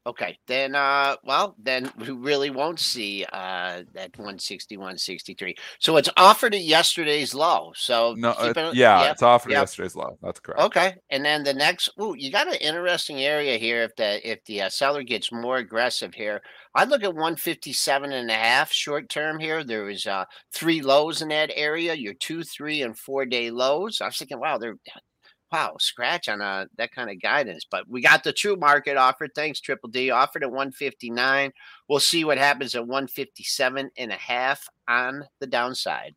Okay, 0.08 0.38
then 0.46 0.76
uh 0.76 1.16
well, 1.24 1.56
then 1.58 1.92
we 1.98 2.12
really 2.12 2.52
won't 2.52 2.80
see 2.80 3.26
uh 3.34 3.82
that 3.94 4.16
160 4.18 4.78
163. 4.78 5.56
So 5.80 5.98
it's 5.98 6.10
offered 6.16 6.54
at 6.54 6.62
yesterday's 6.62 7.34
low. 7.34 7.72
So 7.76 8.14
No, 8.16 8.32
uh, 8.32 8.54
it, 8.56 8.76
yeah, 8.76 9.02
yep, 9.02 9.14
it's 9.14 9.24
offered 9.24 9.52
yep. 9.52 9.58
at 9.58 9.62
yesterday's 9.64 9.96
low. 9.96 10.18
That's 10.22 10.40
correct. 10.40 10.62
Okay. 10.62 10.96
And 11.10 11.26
then 11.26 11.44
the 11.44 11.56
next 11.56 11.90
ooh, 12.00 12.16
you 12.16 12.32
got 12.32 12.48
an 12.48 12.54
interesting 12.56 13.22
area 13.22 13.58
here 13.58 13.82
if 13.82 13.96
the 13.96 14.30
if 14.30 14.44
the 14.46 14.62
uh, 14.62 14.70
seller 14.70 15.02
gets 15.02 15.32
more 15.32 15.58
aggressive 15.58 16.14
here. 16.14 16.42
I'd 16.76 16.90
look 16.90 17.04
at 17.04 17.16
157 17.16 18.12
and 18.12 18.30
a 18.30 18.34
half 18.34 18.72
short 18.72 19.10
term 19.10 19.40
here. 19.40 19.64
There 19.64 19.86
was 19.86 20.06
uh 20.06 20.26
three 20.54 20.84
lows 20.84 21.24
in 21.24 21.30
that 21.30 21.50
area, 21.56 21.96
your 21.96 22.14
2, 22.14 22.44
3 22.44 22.84
and 22.84 22.98
4 22.98 23.26
day 23.26 23.50
lows. 23.50 24.02
I 24.02 24.06
was 24.06 24.18
thinking, 24.18 24.40
wow, 24.40 24.60
they're 24.60 24.78
wow, 25.56 25.76
scratch 25.80 26.28
on 26.28 26.42
uh, 26.42 26.66
that 26.78 26.92
kind 26.92 27.10
of 27.10 27.22
guidance. 27.22 27.66
But 27.70 27.88
we 27.88 28.02
got 28.02 28.24
the 28.24 28.34
true 28.34 28.58
market 28.58 28.98
offered. 28.98 29.32
Thanks, 29.34 29.62
Triple 29.62 29.90
D. 29.90 30.12
Offered 30.12 30.44
at 30.44 30.52
159. 30.52 31.54
We'll 31.88 32.00
see 32.00 32.26
what 32.26 32.38
happens 32.38 32.76
at 32.76 32.82
157 32.82 33.92
and 33.98 34.12
a 34.12 34.16
half 34.16 34.68
on 34.88 35.24
the 35.40 35.48
downside. 35.48 36.16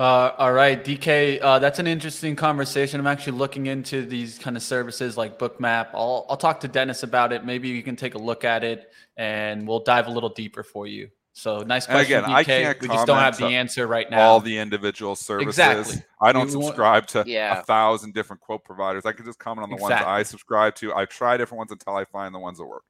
Uh, 0.00 0.32
all 0.36 0.52
right, 0.52 0.84
DK, 0.84 1.38
uh, 1.40 1.60
that's 1.60 1.78
an 1.78 1.86
interesting 1.86 2.34
conversation. 2.34 2.98
I'm 2.98 3.06
actually 3.06 3.38
looking 3.38 3.66
into 3.66 4.04
these 4.04 4.36
kind 4.36 4.56
of 4.56 4.62
services 4.64 5.16
like 5.16 5.38
Bookmap. 5.38 5.90
I'll, 5.94 6.26
I'll 6.28 6.36
talk 6.36 6.58
to 6.60 6.68
Dennis 6.68 7.04
about 7.04 7.32
it. 7.32 7.44
Maybe 7.44 7.68
you 7.68 7.84
can 7.84 7.94
take 7.94 8.16
a 8.16 8.18
look 8.18 8.42
at 8.44 8.64
it 8.64 8.90
and 9.16 9.68
we'll 9.68 9.84
dive 9.84 10.08
a 10.08 10.10
little 10.10 10.30
deeper 10.30 10.64
for 10.64 10.88
you. 10.88 11.08
So 11.34 11.60
nice 11.60 11.86
question. 11.86 12.18
again, 12.18 12.30
DK. 12.30 12.34
I 12.34 12.44
can't 12.44 12.80
we 12.80 12.88
just 12.88 13.06
don't 13.06 13.18
have 13.18 13.38
the 13.38 13.46
answer 13.46 13.86
right 13.86 14.10
now. 14.10 14.20
All 14.20 14.40
the 14.40 14.58
individual 14.58 15.16
services. 15.16 15.48
Exactly. 15.48 16.04
I 16.20 16.32
don't 16.32 16.46
we, 16.46 16.52
subscribe 16.52 17.06
to 17.08 17.24
yeah. 17.26 17.60
a 17.60 17.62
thousand 17.62 18.12
different 18.12 18.40
quote 18.40 18.64
providers. 18.64 19.06
I 19.06 19.12
can 19.12 19.24
just 19.24 19.38
comment 19.38 19.64
on 19.64 19.70
the 19.70 19.76
exactly. 19.76 20.06
ones 20.06 20.20
I 20.20 20.22
subscribe 20.24 20.74
to. 20.76 20.94
I 20.94 21.06
try 21.06 21.36
different 21.36 21.58
ones 21.58 21.72
until 21.72 21.96
I 21.96 22.04
find 22.04 22.34
the 22.34 22.38
ones 22.38 22.58
that 22.58 22.66
work. 22.66 22.84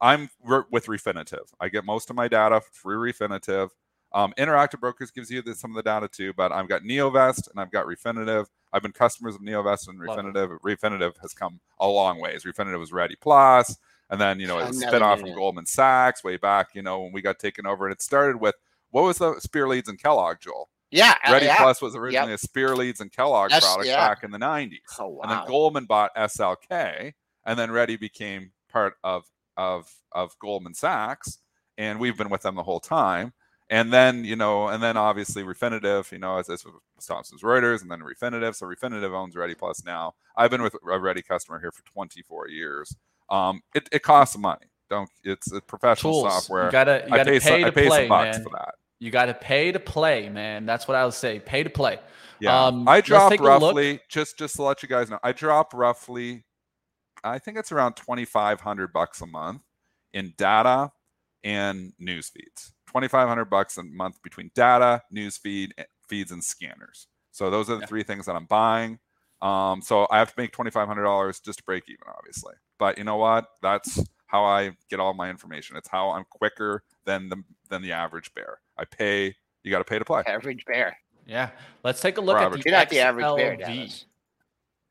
I'm 0.00 0.28
with 0.44 0.86
Refinitiv. 0.86 1.52
I 1.58 1.68
get 1.68 1.84
most 1.84 2.10
of 2.10 2.16
my 2.16 2.28
data 2.28 2.60
through 2.72 3.12
Refinitiv. 3.12 3.70
Um, 4.12 4.34
Interactive 4.38 4.80
Brokers 4.80 5.10
gives 5.10 5.30
you 5.30 5.42
the, 5.42 5.54
some 5.54 5.70
of 5.70 5.76
the 5.76 5.82
data 5.82 6.08
too, 6.08 6.32
but 6.34 6.52
I've 6.52 6.68
got 6.68 6.82
Neovest 6.82 7.50
and 7.50 7.58
I've 7.58 7.70
got 7.70 7.86
Refinitiv. 7.86 8.46
I've 8.72 8.82
been 8.82 8.92
customers 8.92 9.34
of 9.34 9.40
Neovest 9.40 9.88
and 9.88 9.98
Refinitiv. 9.98 10.58
Refinitiv 10.60 11.14
has 11.22 11.32
come 11.32 11.60
a 11.80 11.88
long 11.88 12.20
ways. 12.20 12.44
Refinitiv 12.44 12.78
was 12.78 12.92
Ready 12.92 13.16
Plus. 13.16 13.78
And 14.10 14.20
then, 14.20 14.38
you 14.38 14.46
know, 14.46 14.58
it 14.58 14.68
was 14.68 14.80
spin 14.80 15.02
off 15.02 15.20
from 15.20 15.34
Goldman 15.34 15.66
Sachs 15.66 16.22
way 16.22 16.36
back, 16.36 16.74
you 16.74 16.82
know, 16.82 17.00
when 17.00 17.12
we 17.12 17.22
got 17.22 17.38
taken 17.38 17.66
over. 17.66 17.86
And 17.86 17.92
it 17.92 18.00
started 18.00 18.40
with 18.40 18.54
what 18.90 19.02
was 19.02 19.18
the 19.18 19.38
Spear 19.40 19.68
Leeds 19.68 19.88
and 19.88 20.00
Kellogg, 20.00 20.38
Joel? 20.40 20.68
Yeah, 20.90 21.14
uh, 21.26 21.32
Ready 21.32 21.46
yeah. 21.46 21.56
Plus 21.56 21.82
was 21.82 21.96
originally 21.96 22.32
a 22.32 22.38
Spear 22.38 22.76
Leeds 22.76 23.00
and 23.00 23.12
Kellogg 23.12 23.50
That's- 23.50 23.64
product 23.64 23.88
yeah. 23.88 24.08
back 24.08 24.22
in 24.22 24.30
the 24.30 24.38
90s. 24.38 24.78
Oh 24.98 25.08
wow. 25.08 25.22
And 25.22 25.32
then. 25.32 25.46
Goldman 25.46 25.84
bought 25.86 26.14
SLK, 26.14 27.12
and 27.44 27.58
then 27.58 27.70
Ready 27.70 27.96
became 27.96 28.52
part 28.70 28.94
of 29.02 29.24
of 29.56 29.92
of 30.12 30.38
Goldman 30.38 30.74
Sachs, 30.74 31.38
and 31.76 31.98
we've 31.98 32.16
been 32.16 32.30
with 32.30 32.42
them 32.42 32.54
the 32.54 32.62
whole 32.62 32.80
time. 32.80 33.32
And 33.68 33.92
then 33.92 34.24
you 34.24 34.36
know, 34.36 34.68
and 34.68 34.80
then 34.80 34.96
obviously 34.96 35.42
Refinitiv, 35.42 36.12
you 36.12 36.18
know, 36.18 36.38
as 36.38 36.46
this 36.46 36.64
was 36.64 36.74
Thomson's 37.04 37.42
Reuters, 37.42 37.82
and 37.82 37.90
then 37.90 38.00
Refinitiv. 38.00 38.54
So 38.54 38.66
Refinitiv 38.66 39.12
owns 39.12 39.34
Ready 39.34 39.56
Plus 39.56 39.84
now. 39.84 40.14
I've 40.36 40.50
been 40.52 40.62
with 40.62 40.76
a 40.88 40.98
Ready 41.00 41.22
customer 41.22 41.58
here 41.58 41.72
for 41.72 41.82
24 41.82 42.48
years. 42.48 42.94
Um, 43.28 43.60
it, 43.74 43.88
it 43.92 44.02
costs 44.02 44.36
money. 44.38 44.66
Don't 44.88 45.10
it's 45.24 45.50
a 45.52 45.60
professional 45.60 46.12
Tools. 46.22 46.32
software. 46.32 46.66
You 46.66 46.72
gotta 46.72 47.02
you 47.06 47.10
gotta 47.10 47.30
pay, 47.32 47.40
pay, 47.40 47.40
some, 47.40 47.54
I 47.54 47.64
to 47.64 47.72
pay 47.72 47.86
play, 47.88 47.98
some 48.02 48.08
bucks 48.08 48.36
man. 48.36 48.42
for 48.44 48.50
that. 48.50 48.74
You 49.00 49.10
gotta 49.10 49.34
pay 49.34 49.72
to 49.72 49.80
play, 49.80 50.28
man. 50.28 50.64
That's 50.64 50.86
what 50.86 50.96
I 50.96 51.04
would 51.04 51.14
say. 51.14 51.40
Pay 51.40 51.64
to 51.64 51.70
play. 51.70 51.98
Yeah, 52.38 52.66
Um, 52.66 52.86
I 52.88 53.00
drop 53.00 53.30
take 53.30 53.40
a 53.40 53.42
look. 53.42 53.62
roughly 53.62 54.00
just 54.08 54.38
just 54.38 54.56
to 54.56 54.62
let 54.62 54.82
you 54.82 54.88
guys 54.88 55.10
know. 55.10 55.18
I 55.22 55.32
drop 55.32 55.74
roughly, 55.74 56.44
I 57.24 57.38
think 57.38 57.58
it's 57.58 57.72
around 57.72 57.94
twenty 57.94 58.24
five 58.24 58.60
hundred 58.60 58.92
bucks 58.92 59.20
a 59.22 59.26
month 59.26 59.62
in 60.12 60.34
data 60.38 60.92
and 61.42 61.92
news 61.98 62.28
feeds. 62.28 62.72
Twenty 62.86 63.08
five 63.08 63.26
hundred 63.28 63.46
bucks 63.46 63.76
a 63.78 63.82
month 63.82 64.22
between 64.22 64.50
data, 64.54 65.02
news 65.10 65.36
feed, 65.36 65.74
eh, 65.78 65.84
feeds, 66.08 66.30
and 66.30 66.44
scanners. 66.44 67.08
So 67.32 67.50
those 67.50 67.68
are 67.68 67.74
the 67.74 67.80
Yeah. 67.80 67.86
three 67.86 68.02
things 68.02 68.26
that 68.26 68.36
I'm 68.36 68.46
buying. 68.46 68.98
Um, 69.42 69.82
so 69.82 70.06
I 70.10 70.18
have 70.18 70.28
to 70.34 70.40
make 70.40 70.52
twenty 70.52 70.70
five 70.70 70.86
hundred 70.88 71.02
dollars 71.04 71.40
just 71.40 71.58
to 71.58 71.64
break 71.64 71.84
even, 71.88 72.06
obviously. 72.16 72.54
But 72.78 72.98
you 72.98 73.04
know 73.04 73.16
what? 73.16 73.46
That's 73.62 74.02
how 74.26 74.44
I 74.44 74.72
get 74.90 75.00
all 75.00 75.14
my 75.14 75.30
information. 75.30 75.76
It's 75.76 75.88
how 75.88 76.10
I'm 76.10 76.24
quicker 76.30 76.82
than 77.04 77.28
the 77.28 77.42
than 77.70 77.82
the 77.82 77.92
average 77.92 78.32
bear. 78.34 78.58
I 78.78 78.84
pay. 78.84 79.34
You 79.62 79.70
got 79.70 79.78
to 79.78 79.84
pay 79.84 79.98
to 79.98 80.04
play. 80.04 80.22
Average 80.26 80.64
bear. 80.66 80.96
Yeah. 81.26 81.50
Let's 81.82 82.00
take 82.00 82.18
a 82.18 82.20
look 82.20 82.38
at 82.38 82.52
the 82.52 82.62
You're 82.64 82.72
not 82.72 82.88
the 82.88 83.00
average 83.00 83.36
bear, 83.36 83.56
XLV. 83.56 83.58
Dallas. 83.58 84.04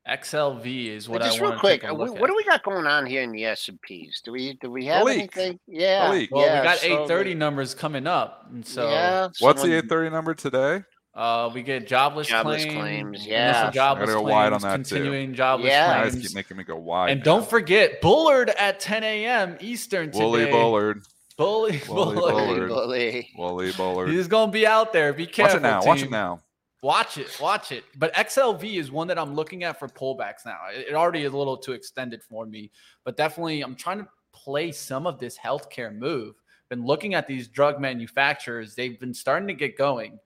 XLV 0.08 0.88
is 0.88 1.08
what 1.08 1.18
But 1.18 1.26
I 1.26 1.28
just 1.30 1.40
want 1.40 1.50
real 1.50 1.56
to 1.56 1.60
quick, 1.60 1.80
take 1.80 1.90
uh, 1.90 1.94
a 1.94 1.96
we, 1.96 2.10
what 2.10 2.28
do 2.28 2.36
we 2.36 2.44
got 2.44 2.62
going 2.62 2.86
on 2.86 3.06
here 3.06 3.22
in 3.22 3.32
the 3.32 3.44
S 3.44 3.68
and 3.68 3.80
P's? 3.80 4.20
Do 4.24 4.30
we 4.32 4.52
do 4.60 4.70
we 4.70 4.86
have 4.86 5.04
leak. 5.04 5.18
anything? 5.18 5.58
Yeah, 5.66 6.10
leak. 6.10 6.30
Well, 6.30 6.46
yeah, 6.46 6.60
we 6.60 6.64
got 6.64 6.78
so 6.78 6.86
830 6.86 7.34
numbers 7.34 7.74
coming 7.74 8.06
up, 8.06 8.46
and 8.52 8.64
so 8.64 8.88
yeah, 8.88 9.28
What's 9.40 9.62
the 9.62 9.68
830 9.68 10.10
number 10.10 10.34
today? 10.34 10.84
Uh, 11.16 11.50
we 11.52 11.62
get 11.62 11.86
jobless, 11.86 12.28
Jobless 12.28 12.64
claim, 12.64 12.78
claims, 12.78 13.08
initial 13.20 13.32
yeah. 13.32 13.70
jobless 13.70 14.10
Gotta 14.10 14.20
go 14.20 14.22
wide 14.28 14.52
on 14.52 14.60
claims, 14.60 14.62
that, 14.62 14.76
too. 14.88 14.94
continuing 14.96 15.34
jobless 15.34 15.68
Yeah. 15.70 15.98
You 15.98 16.04
guys 16.04 16.12
claims. 16.12 16.26
keep 16.28 16.34
making 16.36 16.56
me 16.58 16.64
go 16.64 16.76
wide. 16.76 17.10
and 17.10 17.20
man. 17.20 17.24
don't 17.24 17.48
forget 17.48 18.00
Bullard 18.02 18.50
at 18.50 18.78
10 18.80 19.02
a.m. 19.02 19.56
Eastern 19.60 20.10
today. 20.12 20.24
Wooly 20.24 20.46
Bullard. 20.46 21.02
Bully, 21.38 21.80
Wooly 21.88 22.14
Bullard. 22.14 22.68
Bullard. 22.68 22.68
Bully. 22.68 23.28
Wooly 23.36 23.72
Bullard. 23.72 24.08
He's 24.10 24.28
gonna 24.28 24.52
be 24.52 24.66
out 24.66 24.92
there. 24.92 25.12
Be 25.12 25.24
Watch 25.24 25.32
careful. 25.32 25.56
it 25.58 25.62
now. 25.62 25.84
Watch 25.84 26.02
it 26.02 26.10
now. 26.10 26.42
Watch 26.82 27.18
it, 27.18 27.38
watch 27.40 27.72
it. 27.72 27.82
But 27.96 28.14
XLV 28.14 28.78
is 28.78 28.92
one 28.92 29.08
that 29.08 29.18
I'm 29.18 29.34
looking 29.34 29.64
at 29.64 29.78
for 29.78 29.88
pullbacks 29.88 30.44
now. 30.44 30.58
It, 30.72 30.88
it 30.90 30.94
already 30.94 31.24
is 31.24 31.32
a 31.32 31.36
little 31.36 31.56
too 31.56 31.72
extended 31.72 32.22
for 32.22 32.46
me, 32.46 32.70
but 33.04 33.16
definitely 33.16 33.62
I'm 33.62 33.74
trying 33.74 33.98
to 33.98 34.08
play 34.32 34.70
some 34.70 35.06
of 35.06 35.18
this 35.18 35.36
healthcare 35.36 35.92
move. 35.96 36.34
Been 36.68 36.84
looking 36.84 37.14
at 37.14 37.26
these 37.26 37.48
drug 37.48 37.80
manufacturers; 37.80 38.74
they've 38.74 39.00
been 39.00 39.14
starting 39.14 39.48
to 39.48 39.54
get 39.54 39.76
going. 39.76 40.18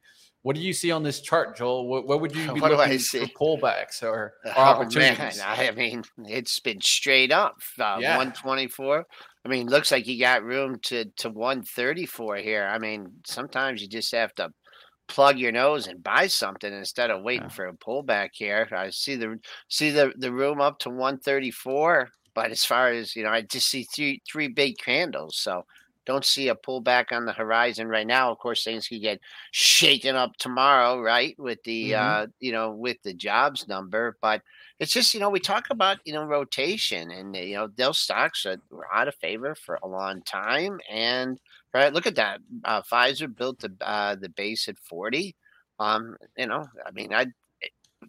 What 0.43 0.57
do 0.57 0.63
you 0.63 0.73
see 0.73 0.91
on 0.91 1.03
this 1.03 1.21
chart, 1.21 1.57
Joel? 1.57 1.87
What, 1.89 2.07
what 2.07 2.21
would 2.21 2.35
you 2.35 2.49
be 2.55 2.61
What 2.61 2.71
looking 2.71 2.99
see? 2.99 3.19
for 3.19 3.59
pullbacks 3.59 4.03
or, 4.03 4.35
or 4.45 4.53
Oh, 4.57 4.63
opportunities? 4.69 5.39
man, 5.39 5.41
I 5.43 5.71
mean, 5.73 6.03
it's 6.25 6.61
been 6.61 6.81
straight 6.81 7.31
up 7.33 7.57
uh, 7.79 8.01
Yeah. 8.01 8.17
124. 8.17 9.07
I 9.45 9.49
mean, 9.49 9.69
looks 9.69 9.91
like 9.91 10.07
you 10.07 10.19
got 10.19 10.43
room 10.43 10.79
to 10.85 11.05
to 11.19 11.29
134 11.31 12.37
here. 12.37 12.65
I 12.67 12.79
mean, 12.79 13.21
sometimes 13.27 13.83
you 13.83 13.89
just 13.89 14.13
have 14.13 14.35
to 14.37 14.51
plug 15.09 15.39
your 15.39 15.53
nose 15.53 15.89
and 15.89 16.03
buy 16.03 16.27
something 16.29 16.73
instead 16.73 17.11
of 17.11 17.23
waiting 17.23 17.49
Yeah. 17.49 17.55
for 17.55 17.67
a 17.67 17.75
pullback 17.75 18.31
here. 18.35 18.69
I 18.73 18.91
see 18.91 19.17
the 19.17 19.39
see 19.69 19.91
the 19.91 20.13
the 20.17 20.33
room 20.33 20.61
up 20.61 20.79
to 20.81 20.91
134, 20.91 22.09
but 22.35 22.51
as 22.51 22.65
far 22.65 22.91
as 22.91 23.17
you 23.17 23.25
know, 23.25 23.31
I 23.31 23.43
just 23.43 23.69
see 23.69 23.85
three 23.85 24.23
three 24.31 24.49
big 24.49 24.79
candles. 24.79 25.37
So 25.39 25.65
don't 26.07 26.25
see 26.25 26.49
a 26.49 26.55
pullback 26.55 27.13
on 27.13 27.25
the 27.27 27.33
horizon 27.33 27.89
right 27.89 28.07
now. 28.07 28.31
Of 28.33 28.39
course, 28.39 28.65
things 28.65 28.89
could 28.89 29.01
get 29.03 29.21
shaken 29.53 30.17
up 30.17 30.37
tomorrow, 30.39 31.01
right? 31.01 31.35
With 31.39 31.63
the 31.65 31.93
Mhm. 31.93 31.95
uh, 31.95 32.27
you 32.41 32.53
know, 32.53 32.73
with 32.73 32.97
the 33.05 33.15
jobs 33.15 33.69
number, 33.69 34.17
but 34.23 34.43
it's 34.79 34.93
just 34.93 35.13
you 35.15 35.21
know 35.21 35.31
we 35.31 35.41
talk 35.41 35.67
about 35.71 35.99
you 36.05 36.13
know 36.13 36.25
rotation 36.25 37.11
and 37.11 37.35
you 37.37 37.55
know 37.55 37.69
those 37.77 37.99
stocks 37.99 38.47
are 38.47 38.57
were 38.71 38.87
out 38.95 39.09
of 39.09 39.15
favor 39.17 39.55
for 39.55 39.79
a 39.83 39.89
long 39.89 40.23
time 40.23 40.81
and 40.91 41.39
right 41.75 41.93
look 41.93 42.07
at 42.07 42.17
that 42.17 42.41
uh, 42.65 42.83
Pfizer 42.83 43.35
built 43.35 43.61
the 43.61 43.73
uh, 43.83 44.15
the 44.17 44.29
base 44.31 44.69
at 44.69 44.79
40 44.79 45.37
um 45.79 46.17
you 46.37 46.47
know 46.47 46.67
I 46.87 46.91
mean 46.93 47.13
I 47.13 47.27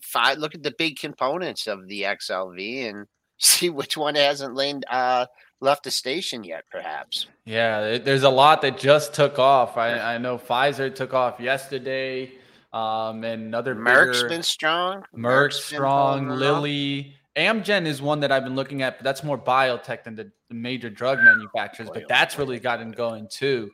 five 0.01 0.38
look 0.38 0.56
at 0.56 0.63
the 0.63 0.73
big 0.77 0.97
components 0.97 1.67
of 1.67 1.88
the 1.88 2.06
XLV 2.06 2.86
and 2.88 3.08
see 3.39 3.69
which 3.69 3.97
one 3.97 4.15
hasn't 4.15 4.56
laid 4.56 4.84
uh 4.89 5.25
left 5.62 5.84
the 5.84 5.91
station 5.91 6.43
yet 6.43 6.65
perhaps 6.69 7.28
Yeah, 7.45 7.97
there's 7.97 8.24
a 8.24 8.30
lot 8.30 8.62
that 8.63 8.78
just 8.78 9.13
took 9.13 9.39
off. 9.39 9.78
I, 9.78 10.15
I 10.15 10.17
know 10.17 10.38
Pfizer 10.38 10.93
took 10.93 11.13
off 11.13 11.39
yesterday, 11.39 12.32
um, 12.74 13.24
and 13.24 13.54
other 13.56 13.76
Merck's 13.76 14.19
bigger- 14.19 14.30
been 14.30 14.43
strong 14.43 15.02
Merck, 15.15 15.50
Merck's 15.50 15.69
been 15.69 15.78
Strong. 15.78 16.30
Lilly. 16.30 17.15
Amgen 17.38 17.86
is 17.86 18.02
one 18.02 18.19
that 18.19 18.32
I've 18.32 18.43
been 18.43 18.56
looking 18.56 18.82
at, 18.82 18.97
but 18.97 19.06
that's 19.06 19.24
more 19.24 19.38
biotech 19.38 20.04
than 20.04 20.15
the, 20.15 20.30
the 20.50 20.56
major 20.56 20.89
drug 20.89 21.19
manufacturers. 21.19 21.89
But 21.89 22.10
that's 22.10 22.38
really 22.38 22.60
gotten 22.60 22.91
going 22.91 23.30
too. 23.32 23.71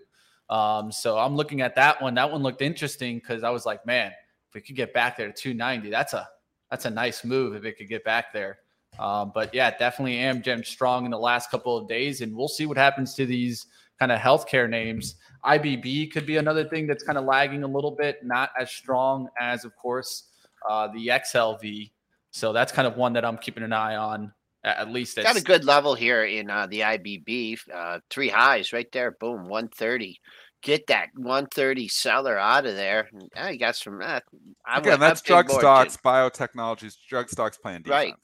Um, 0.49 0.91
so 0.91 1.17
I'm 1.17 1.35
looking 1.35 1.61
at 1.61 1.75
that 1.75 1.99
one. 2.01 2.13
That 2.13 2.31
one 2.31 2.43
looked 2.43 2.61
interesting 2.61 3.17
because 3.17 3.43
I 3.43 3.49
was 3.49 3.65
like, 3.65 3.83
man, 3.85 4.11
if 4.47 4.53
we 4.53 4.61
could 4.61 4.75
get 4.75 4.93
back 4.93 5.17
there 5.17 5.27
to 5.27 5.33
290, 5.33 5.89
that's 5.89 6.13
a 6.13 6.27
that's 6.69 6.85
a 6.85 6.89
nice 6.89 7.23
move 7.23 7.55
if 7.55 7.65
it 7.65 7.77
could 7.77 7.89
get 7.89 8.03
back 8.03 8.31
there. 8.31 8.59
Um, 8.99 9.31
but 9.33 9.53
yeah, 9.53 9.75
definitely 9.77 10.17
am 10.17 10.41
Amgen 10.41 10.65
strong 10.65 11.05
in 11.05 11.11
the 11.11 11.19
last 11.19 11.51
couple 11.51 11.77
of 11.77 11.87
days, 11.87 12.21
and 12.21 12.35
we'll 12.35 12.47
see 12.47 12.65
what 12.65 12.77
happens 12.77 13.13
to 13.15 13.25
these 13.25 13.67
kind 13.99 14.11
of 14.11 14.19
healthcare 14.19 14.69
names. 14.69 15.15
IBB 15.45 16.11
could 16.11 16.25
be 16.25 16.37
another 16.37 16.67
thing 16.67 16.87
that's 16.87 17.03
kind 17.03 17.17
of 17.17 17.25
lagging 17.25 17.63
a 17.63 17.67
little 17.67 17.91
bit, 17.91 18.23
not 18.23 18.51
as 18.59 18.71
strong 18.71 19.27
as, 19.39 19.65
of 19.65 19.75
course, 19.75 20.23
uh, 20.69 20.87
the 20.89 21.07
XLV. 21.07 21.91
So 22.31 22.53
that's 22.53 22.71
kind 22.71 22.87
of 22.87 22.97
one 22.97 23.13
that 23.13 23.25
I'm 23.25 23.37
keeping 23.37 23.63
an 23.63 23.73
eye 23.73 23.95
on. 23.95 24.33
At 24.63 24.91
least 24.91 25.15
got 25.15 25.37
a 25.37 25.41
good 25.41 25.63
level 25.63 25.95
here 25.95 26.25
in 26.25 26.49
uh, 26.49 26.67
the 26.67 26.81
IBB. 26.81 27.57
Uh, 27.73 27.99
three 28.09 28.27
highs 28.27 28.73
right 28.73 28.91
there. 28.91 29.11
Boom, 29.11 29.47
130. 29.47 30.19
Get 30.61 30.87
that 30.87 31.09
130 31.15 31.87
seller 31.87 32.37
out 32.37 32.65
of 32.65 32.75
there. 32.75 33.07
And, 33.13 33.31
uh, 33.39 33.47
you 33.49 33.59
got 33.59 33.75
some. 33.77 34.01
Uh, 34.01 34.19
I 34.65 34.79
Again, 34.79 34.89
went 34.89 34.99
that's 34.99 35.21
up 35.21 35.25
big 35.25 35.29
drug 35.29 35.47
more, 35.47 35.57
too. 35.57 35.61
stocks, 35.61 35.97
biotechnologies, 36.03 36.97
drug 37.07 37.29
stocks 37.29 37.57
playing 37.57 37.83
Right. 37.87 38.15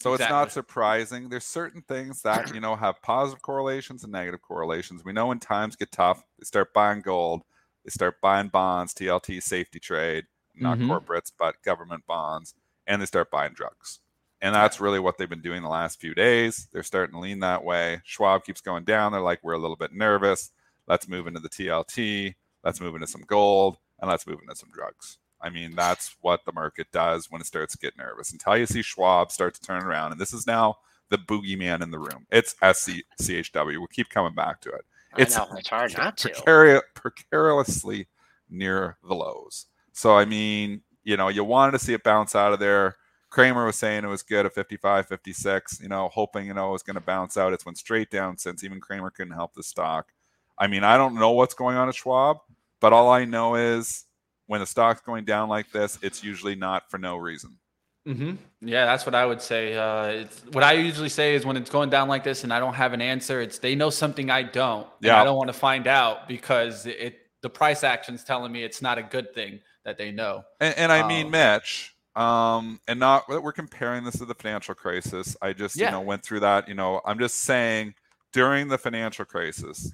So 0.00 0.14
it's 0.14 0.20
not 0.30 0.52
surprising. 0.52 1.28
There's 1.28 1.44
certain 1.44 1.82
things 1.82 2.22
that 2.22 2.54
you 2.54 2.60
know 2.60 2.76
have 2.76 3.02
positive 3.02 3.42
correlations 3.42 4.04
and 4.04 4.12
negative 4.12 4.42
correlations. 4.42 5.04
We 5.04 5.12
know 5.12 5.26
when 5.26 5.40
times 5.40 5.74
get 5.76 5.90
tough, 5.90 6.22
they 6.38 6.44
start 6.44 6.72
buying 6.72 7.00
gold, 7.02 7.42
they 7.84 7.90
start 7.90 8.20
buying 8.20 8.48
bonds, 8.48 8.94
TLT, 8.94 9.40
safety 9.42 9.80
trade, 9.80 10.26
not 10.54 10.78
Mhm. 10.78 10.88
corporates, 10.88 11.32
but 11.36 11.62
government 11.62 12.06
bonds, 12.06 12.54
and 12.86 13.02
they 13.02 13.06
start 13.06 13.30
buying 13.30 13.54
drugs. 13.54 14.00
And 14.40 14.54
that's 14.54 14.78
really 14.78 15.00
what 15.00 15.18
they've 15.18 15.28
been 15.28 15.42
doing 15.42 15.62
the 15.62 15.68
last 15.68 16.00
few 16.00 16.14
days. 16.14 16.68
They're 16.72 16.84
starting 16.84 17.14
to 17.14 17.20
lean 17.20 17.40
that 17.40 17.64
way. 17.64 18.00
Schwab 18.04 18.44
keeps 18.44 18.60
going 18.60 18.84
down. 18.84 19.10
They're 19.10 19.20
like, 19.20 19.42
we're 19.42 19.54
a 19.54 19.58
little 19.58 19.76
bit 19.76 19.92
nervous. 19.92 20.52
Let's 20.86 21.08
move 21.08 21.26
into 21.26 21.40
the 21.40 21.48
TLT. 21.48 22.36
Let's 22.62 22.80
move 22.80 22.94
into 22.94 23.08
some 23.08 23.22
gold, 23.22 23.78
and 23.98 24.08
let's 24.08 24.26
move 24.28 24.40
into 24.40 24.54
some 24.54 24.70
drugs. 24.70 25.18
I 25.40 25.50
mean, 25.50 25.74
that's 25.76 26.16
what 26.20 26.44
the 26.44 26.52
market 26.52 26.88
does 26.92 27.30
when 27.30 27.40
it 27.40 27.46
starts 27.46 27.72
to 27.72 27.78
get 27.78 27.96
nervous. 27.96 28.32
Until 28.32 28.56
you 28.56 28.66
see 28.66 28.82
Schwab 28.82 29.30
start 29.30 29.54
to 29.54 29.60
turn 29.60 29.84
around, 29.84 30.12
and 30.12 30.20
this 30.20 30.32
is 30.32 30.46
now 30.46 30.76
the 31.10 31.18
boogeyman 31.18 31.82
in 31.82 31.90
the 31.90 31.98
room. 31.98 32.26
It's 32.30 32.54
SCHW. 32.62 33.78
We'll 33.78 33.86
keep 33.86 34.08
coming 34.10 34.34
back 34.34 34.60
to 34.62 34.70
it. 34.70 34.84
I 35.14 35.22
it's- 35.22 35.36
know 35.36 35.46
it's 35.56 35.68
hard 35.68 35.96
not 35.96 36.16
to. 36.18 36.28
Precari- 36.30 36.82
precariously 36.94 38.08
near 38.50 38.98
the 39.06 39.14
lows. 39.14 39.66
So 39.92 40.16
I 40.16 40.24
mean, 40.24 40.82
you 41.04 41.16
know, 41.16 41.28
you 41.28 41.44
wanted 41.44 41.72
to 41.72 41.78
see 41.78 41.94
it 41.94 42.02
bounce 42.02 42.34
out 42.34 42.52
of 42.52 42.58
there. 42.58 42.96
Cramer 43.30 43.66
was 43.66 43.76
saying 43.76 44.04
it 44.04 44.08
was 44.08 44.22
good 44.22 44.46
at 44.46 44.54
55, 44.54 45.06
56, 45.06 45.80
you 45.82 45.88
know, 45.88 46.08
hoping, 46.08 46.46
you 46.46 46.54
know, 46.54 46.70
it 46.70 46.72
was 46.72 46.82
going 46.82 46.94
to 46.94 47.00
bounce 47.00 47.36
out. 47.36 47.52
It's 47.52 47.64
went 47.66 47.76
straight 47.76 48.10
down 48.10 48.38
since 48.38 48.64
even 48.64 48.80
Cramer 48.80 49.10
couldn't 49.10 49.34
help 49.34 49.52
the 49.54 49.62
stock. 49.62 50.12
I 50.58 50.66
mean, 50.66 50.82
I 50.82 50.96
don't 50.96 51.14
know 51.14 51.32
what's 51.32 51.52
going 51.54 51.76
on 51.76 51.88
at 51.88 51.94
Schwab, 51.94 52.38
but 52.80 52.92
all 52.94 53.10
I 53.10 53.26
know 53.26 53.54
is 53.54 54.04
when 54.48 54.58
the 54.60 54.66
stock's 54.66 55.00
going 55.02 55.24
down 55.24 55.48
like 55.48 55.70
this, 55.70 55.98
it's 56.02 56.24
usually 56.24 56.56
not 56.56 56.90
for 56.90 56.98
no 56.98 57.16
reason. 57.16 57.56
hmm 58.04 58.32
Yeah, 58.60 58.86
that's 58.86 59.06
what 59.06 59.14
I 59.14 59.24
would 59.24 59.40
say. 59.40 59.74
Uh, 59.74 60.06
it's 60.22 60.40
what 60.52 60.64
I 60.64 60.72
usually 60.72 61.10
say 61.10 61.34
is 61.34 61.46
when 61.46 61.56
it's 61.56 61.70
going 61.70 61.90
down 61.90 62.08
like 62.08 62.24
this 62.24 62.42
and 62.42 62.52
I 62.52 62.58
don't 62.58 62.74
have 62.74 62.92
an 62.94 63.00
answer, 63.02 63.40
it's 63.40 63.58
they 63.58 63.74
know 63.76 63.90
something 63.90 64.30
I 64.30 64.42
don't. 64.42 64.84
and 64.84 65.06
Yeah. 65.06 65.20
I 65.20 65.24
don't 65.24 65.36
want 65.36 65.48
to 65.48 65.58
find 65.68 65.86
out 65.86 66.26
because 66.26 66.86
it 66.86 67.20
the 67.42 67.50
price 67.50 67.84
action's 67.84 68.24
telling 68.24 68.50
me 68.50 68.64
it's 68.64 68.82
not 68.82 68.98
a 68.98 69.02
good 69.02 69.32
thing 69.32 69.60
that 69.84 69.96
they 69.96 70.10
know. 70.10 70.42
And, 70.60 70.76
and 70.76 70.90
I 70.92 71.06
mean, 71.06 71.26
Um, 71.26 71.30
Mitch, 71.32 71.94
um, 72.16 72.80
and 72.88 72.98
not 72.98 73.28
that 73.28 73.40
we're 73.40 73.52
comparing 73.52 74.02
this 74.02 74.18
to 74.18 74.24
the 74.24 74.34
financial 74.34 74.74
crisis. 74.74 75.36
I 75.40 75.52
just, 75.52 75.76
Yeah. 75.76 75.86
you 75.86 75.92
know, 75.92 76.00
went 76.00 76.24
through 76.24 76.40
that. 76.40 76.66
You 76.66 76.74
know, 76.74 77.00
I'm 77.04 77.18
just 77.20 77.36
saying 77.42 77.94
during 78.32 78.66
the 78.66 78.76
financial 78.78 79.24
crisis, 79.24 79.92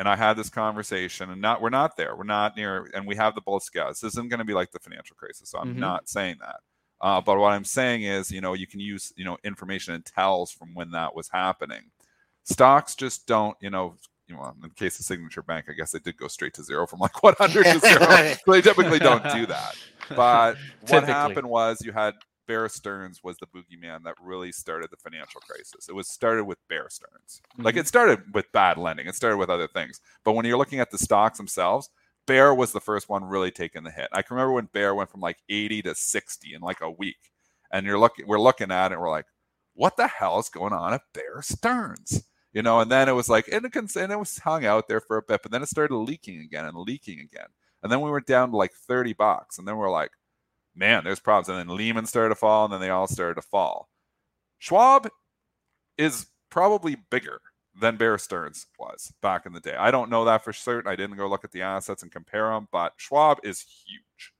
and 0.00 0.08
I 0.08 0.16
had 0.16 0.34
this 0.38 0.48
conversation, 0.48 1.28
and 1.30 1.42
not 1.42 1.60
we're 1.60 1.68
not 1.68 1.94
there. 1.94 2.16
We're 2.16 2.24
not 2.24 2.56
near, 2.56 2.88
and 2.94 3.06
we 3.06 3.16
have 3.16 3.34
the 3.34 3.42
bullet 3.42 3.62
scouts. 3.64 4.00
This 4.00 4.14
isn't 4.14 4.30
going 4.30 4.38
to 4.38 4.46
be 4.46 4.54
like 4.54 4.70
the 4.72 4.78
financial 4.78 5.14
crisis. 5.14 5.50
So 5.50 5.58
I'm 5.58 5.74
Mhm. 5.74 5.78
not 5.78 6.08
saying 6.08 6.38
that. 6.40 6.56
Uh, 7.02 7.20
but 7.20 7.38
what 7.38 7.52
I'm 7.52 7.64
saying 7.66 8.04
is, 8.04 8.30
you 8.30 8.40
know, 8.40 8.54
you 8.54 8.66
can 8.66 8.80
use, 8.80 9.12
you 9.16 9.26
know, 9.26 9.36
information 9.44 9.92
and 9.92 10.04
tells 10.04 10.50
from 10.52 10.72
when 10.72 10.90
that 10.92 11.14
was 11.14 11.28
happening. 11.28 11.82
Stocks 12.44 12.94
just 12.94 13.26
don't, 13.26 13.54
you 13.60 13.68
know, 13.68 13.96
you 14.26 14.34
know, 14.36 14.44
in 14.54 14.62
the 14.62 14.70
case 14.70 14.98
of 14.98 15.04
Signature 15.04 15.42
Bank, 15.42 15.66
I 15.68 15.72
guess 15.74 15.90
they 15.92 15.98
did 15.98 16.16
go 16.16 16.28
straight 16.28 16.54
to 16.54 16.62
zero 16.64 16.86
from 16.86 17.00
like 17.00 17.22
100 17.22 17.64
to 17.64 17.78
zero. 17.86 18.36
so 18.46 18.52
they 18.52 18.62
typically 18.62 19.00
don't 19.00 19.22
do 19.34 19.44
that. 19.46 19.74
But 20.16 20.56
what 20.80 20.88
Typically. 21.02 21.12
happened 21.12 21.48
was 21.48 21.84
you 21.84 21.92
had 21.92 22.14
Bear 22.50 22.68
Stearns 22.68 23.22
was 23.22 23.36
the 23.38 23.46
boogeyman 23.46 24.02
that 24.02 24.16
really 24.20 24.50
started 24.50 24.90
the 24.90 24.96
financial 24.96 25.40
crisis. 25.40 25.88
It 25.88 25.94
was 25.94 26.08
started 26.08 26.44
with 26.46 26.58
Bear 26.68 26.88
Stearns. 26.90 27.40
Like 27.58 27.76
Mhm. 27.76 27.78
it 27.78 27.86
started 27.86 28.34
with 28.34 28.50
bad 28.50 28.76
lending. 28.76 29.06
It 29.06 29.14
started 29.14 29.36
with 29.36 29.50
other 29.50 29.68
things. 29.68 30.00
But 30.24 30.32
when 30.32 30.44
you're 30.44 30.58
looking 30.58 30.80
at 30.80 30.90
the 30.90 30.98
stocks 30.98 31.38
themselves, 31.38 31.90
Bear 32.26 32.52
was 32.52 32.72
the 32.72 32.80
first 32.80 33.08
one 33.08 33.22
really 33.24 33.52
taking 33.52 33.84
the 33.84 33.92
hit. 33.92 34.08
I 34.10 34.22
can 34.22 34.34
remember 34.34 34.54
when 34.54 34.66
Bear 34.66 34.96
went 34.96 35.10
from 35.10 35.20
like 35.20 35.38
80 35.48 35.80
to 35.82 35.94
60 35.94 36.54
in 36.54 36.60
like 36.60 36.80
a 36.80 36.90
week. 36.90 37.30
And 37.70 37.86
you're 37.86 38.00
looking 38.00 38.26
we're 38.26 38.40
looking 38.40 38.72
at 38.72 38.90
it 38.90 38.94
and 38.94 39.00
we're 39.00 39.10
like, 39.10 39.26
what 39.74 39.96
the 39.96 40.08
hell 40.08 40.40
is 40.40 40.48
going 40.48 40.72
on 40.72 40.92
at 40.92 41.02
Bear 41.14 41.40
Stearns? 41.42 42.24
You 42.52 42.62
know, 42.62 42.80
and 42.80 42.90
then 42.90 43.08
it 43.08 43.12
was 43.12 43.28
like 43.28 43.46
and 43.46 43.64
it, 43.64 43.70
cons- 43.72 43.94
and 43.96 44.10
it 44.10 44.18
was 44.18 44.38
hung 44.38 44.64
out 44.66 44.88
there 44.88 45.00
for 45.00 45.18
a 45.18 45.22
bit, 45.22 45.40
but 45.44 45.52
then 45.52 45.62
it 45.62 45.68
started 45.68 45.94
leaking 45.96 46.40
again 46.40 46.64
and 46.66 46.76
leaking 46.76 47.20
again. 47.20 47.46
And 47.84 47.92
then 47.92 48.00
we 48.00 48.10
were 48.10 48.20
down 48.20 48.50
to 48.50 48.56
like 48.56 48.72
30 48.74 49.12
bucks. 49.12 49.58
And 49.58 49.66
then 49.68 49.76
we're 49.76 49.88
like, 49.90 50.10
man, 50.80 51.04
there's 51.04 51.20
problems. 51.20 51.48
And 51.48 51.58
then 51.58 51.76
Lehman 51.76 52.06
started 52.06 52.30
to 52.30 52.34
fall, 52.34 52.64
and 52.64 52.72
then 52.72 52.80
they 52.80 52.90
all 52.90 53.06
started 53.06 53.34
to 53.34 53.42
fall. 53.42 53.88
Schwab 54.58 55.08
is 55.96 56.26
probably 56.50 56.96
bigger 57.10 57.40
than 57.78 57.96
Bear 57.96 58.18
Stearns 58.18 58.66
was 58.78 59.12
back 59.22 59.46
in 59.46 59.52
the 59.52 59.60
day. 59.60 59.76
I 59.76 59.90
don't 59.90 60.10
know 60.10 60.24
that 60.24 60.42
for 60.42 60.52
certain. 60.52 60.90
I 60.90 60.96
didn't 60.96 61.16
go 61.16 61.28
look 61.28 61.44
at 61.44 61.52
the 61.52 61.62
assets 61.62 62.02
and 62.02 62.10
compare 62.10 62.50
them, 62.50 62.66
but 62.72 62.94
Schwab 62.96 63.38
is 63.44 63.60
huge. 63.60 64.32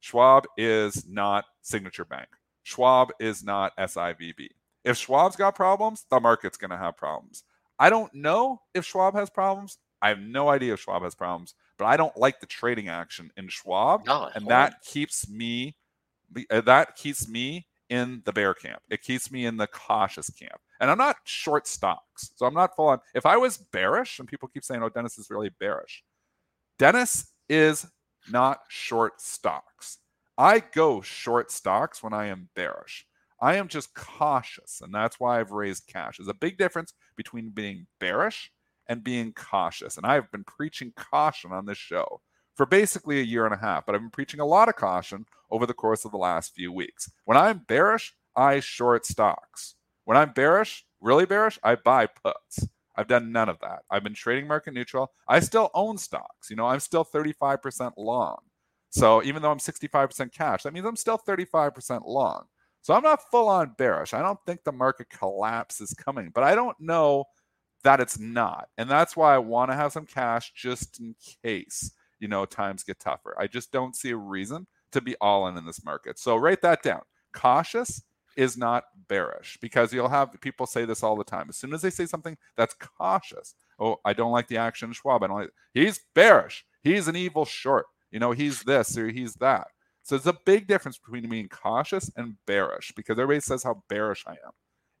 Schwab 0.00 0.46
is 0.56 1.04
not 1.08 1.46
Signature 1.62 2.04
Bank. 2.04 2.28
Schwab 2.62 3.10
is 3.18 3.42
not 3.42 3.76
SIVB. 3.76 4.48
If 4.84 4.96
Schwab's 4.96 5.36
got 5.36 5.56
problems, 5.56 6.06
the 6.10 6.20
market's 6.20 6.56
going 6.56 6.70
to 6.70 6.76
have 6.76 6.96
problems. 6.96 7.42
I 7.78 7.90
don't 7.90 8.14
know 8.14 8.62
if 8.72 8.84
Schwab 8.84 9.14
has 9.14 9.30
problems. 9.30 9.78
I 10.00 10.10
have 10.10 10.20
no 10.20 10.48
idea 10.48 10.74
if 10.74 10.80
Schwab 10.80 11.02
has 11.02 11.14
problems, 11.14 11.54
but 11.78 11.86
I 11.86 11.96
don't 11.96 12.16
like 12.16 12.40
the 12.40 12.46
trading 12.46 12.88
action 12.88 13.32
in 13.36 13.48
Schwab 13.48 14.06
No, 14.06 14.30
and 14.34 14.46
that 14.48 14.82
keeps 14.82 15.28
me 15.28 15.74
Uh, 16.50 16.60
that 16.62 16.96
keeps 16.96 17.28
me 17.28 17.66
in 17.88 18.22
the 18.24 18.32
bear 18.32 18.54
camp. 18.54 18.82
It 18.90 19.02
keeps 19.02 19.30
me 19.30 19.46
in 19.46 19.56
the 19.56 19.66
cautious 19.66 20.30
camp. 20.30 20.60
And 20.80 20.90
i'm 20.90 20.98
not 20.98 21.16
short 21.24 21.66
stocks 21.66 22.32
so 22.34 22.44
i'm 22.44 22.52
not 22.52 22.76
full 22.76 22.88
on 22.88 22.98
if 23.14 23.24
i 23.24 23.36
was 23.36 23.56
bearish 23.56 24.18
and 24.18 24.28
people 24.28 24.46
keep 24.46 24.62
saying 24.62 24.82
oh 24.82 24.90
dennis 24.90 25.16
is 25.16 25.30
really 25.30 25.48
bearish 25.58 26.04
dennis 26.78 27.28
is 27.48 27.86
not 28.30 28.60
short 28.68 29.20
stocks. 29.20 29.98
I 30.36 30.60
go 30.74 31.00
short 31.00 31.50
stocks 31.50 32.02
when 32.02 32.12
i 32.12 32.26
am 32.26 32.48
bearish. 32.54 33.06
I 33.40 33.56
am 33.56 33.68
just 33.68 33.94
cautious 33.94 34.80
and 34.82 34.94
that's 34.94 35.18
why 35.20 35.40
i've 35.40 35.52
raised 35.52 35.86
cash. 35.86 36.18
There's 36.18 36.28
a 36.28 36.34
big 36.34 36.58
difference 36.58 36.92
between 37.16 37.50
being 37.50 37.86
bearish 38.00 38.50
and 38.88 39.02
being 39.02 39.32
cautious 39.32 39.96
and 39.96 40.06
i've 40.06 40.30
been 40.30 40.44
preaching 40.44 40.92
caution 40.96 41.52
on 41.52 41.66
this 41.66 41.78
show 41.78 42.20
for 42.56 42.66
basically 42.66 43.20
a 43.20 43.24
year 43.24 43.44
and 43.44 43.54
a 43.54 43.58
half, 43.58 43.86
but 43.86 43.94
I've 43.94 44.00
been 44.00 44.10
preaching 44.10 44.40
a 44.40 44.46
lot 44.46 44.68
of 44.68 44.76
caution 44.76 45.26
over 45.50 45.66
the 45.66 45.74
course 45.74 46.04
of 46.04 46.10
the 46.10 46.16
last 46.16 46.54
few 46.54 46.72
weeks. 46.72 47.10
When 47.24 47.36
I'm 47.36 47.58
bearish, 47.68 48.14
I 48.34 48.60
short 48.60 49.06
stocks. 49.06 49.74
When 50.04 50.16
I'm 50.16 50.32
bearish, 50.32 50.84
really 51.00 51.26
bearish, 51.26 51.58
I 51.62 51.74
buy 51.76 52.06
puts. 52.06 52.66
I've 52.96 53.08
done 53.08 53.30
none 53.30 53.50
of 53.50 53.58
that. 53.60 53.80
I've 53.90 54.02
been 54.02 54.14
trading 54.14 54.48
market 54.48 54.72
neutral. 54.72 55.12
I 55.28 55.40
still 55.40 55.70
own 55.74 55.98
stocks. 55.98 56.48
You 56.48 56.56
know, 56.56 56.66
I'm 56.66 56.80
still 56.80 57.04
35% 57.04 57.92
long. 57.98 58.38
So 58.88 59.22
even 59.22 59.42
though 59.42 59.50
I'm 59.50 59.58
65% 59.58 60.32
cash, 60.32 60.62
that 60.62 60.72
means 60.72 60.86
I'm 60.86 60.96
still 60.96 61.18
35% 61.18 62.06
long. 62.06 62.44
So 62.80 62.94
I'm 62.94 63.02
not 63.02 63.30
full 63.30 63.48
on 63.48 63.74
bearish. 63.76 64.14
I 64.14 64.22
don't 64.22 64.38
think 64.46 64.64
the 64.64 64.72
market 64.72 65.10
collapse 65.10 65.80
is 65.80 65.92
coming, 65.92 66.30
but 66.34 66.44
I 66.44 66.54
don't 66.54 66.80
know 66.80 67.24
that 67.84 68.00
it's 68.00 68.18
not. 68.18 68.68
And 68.78 68.88
that's 68.88 69.16
why 69.16 69.34
I 69.34 69.38
want 69.38 69.70
to 69.70 69.76
have 69.76 69.92
some 69.92 70.06
cash 70.06 70.52
just 70.54 70.98
in 70.98 71.14
case 71.42 71.92
you 72.18 72.28
know 72.28 72.44
times 72.44 72.82
get 72.82 72.98
tougher. 72.98 73.34
I 73.38 73.46
just 73.46 73.72
don't 73.72 73.96
see 73.96 74.10
a 74.10 74.16
reason 74.16 74.66
to 74.92 75.00
be 75.00 75.16
all 75.20 75.48
in 75.48 75.56
in 75.56 75.66
this 75.66 75.84
market. 75.84 76.18
So 76.18 76.36
write 76.36 76.62
that 76.62 76.82
down. 76.82 77.02
Cautious 77.32 78.02
is 78.36 78.56
not 78.56 78.84
bearish 79.08 79.58
because 79.60 79.92
you'll 79.92 80.08
have 80.08 80.30
people 80.40 80.66
say 80.66 80.84
this 80.84 81.02
all 81.02 81.16
the 81.16 81.24
time. 81.24 81.46
As 81.48 81.56
soon 81.56 81.72
as 81.72 81.82
they 81.82 81.90
say 81.90 82.06
something 82.06 82.36
that's 82.56 82.74
cautious, 82.74 83.54
oh, 83.78 83.96
I 84.04 84.12
don't 84.12 84.32
like 84.32 84.48
the 84.48 84.58
action 84.58 84.90
of 84.90 84.96
Schwab. 84.96 85.22
I 85.22 85.26
don't 85.26 85.36
like. 85.36 85.50
He's 85.74 86.00
bearish. 86.14 86.64
He's 86.82 87.08
an 87.08 87.16
evil 87.16 87.44
short. 87.44 87.86
You 88.10 88.20
know, 88.20 88.32
he's 88.32 88.62
this 88.62 88.96
or 88.96 89.08
he's 89.08 89.34
that. 89.34 89.68
So 90.02 90.16
there's 90.16 90.26
a 90.26 90.38
big 90.44 90.68
difference 90.68 90.98
between 90.98 91.28
being 91.28 91.48
cautious 91.48 92.10
and 92.16 92.36
bearish 92.46 92.92
because 92.94 93.18
everybody 93.18 93.40
says 93.40 93.64
how 93.64 93.82
bearish 93.88 94.24
I 94.26 94.32
am. 94.32 94.52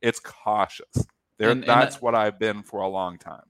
It's 0.02 0.18
cautious. 0.18 1.06
There, 1.38 1.50
and 1.50 1.62
uh, 1.62 1.66
that's 1.66 2.00
what 2.02 2.14
I've 2.14 2.38
been 2.38 2.62
for 2.62 2.80
a 2.80 2.88
long 2.88 3.18
time. 3.18 3.44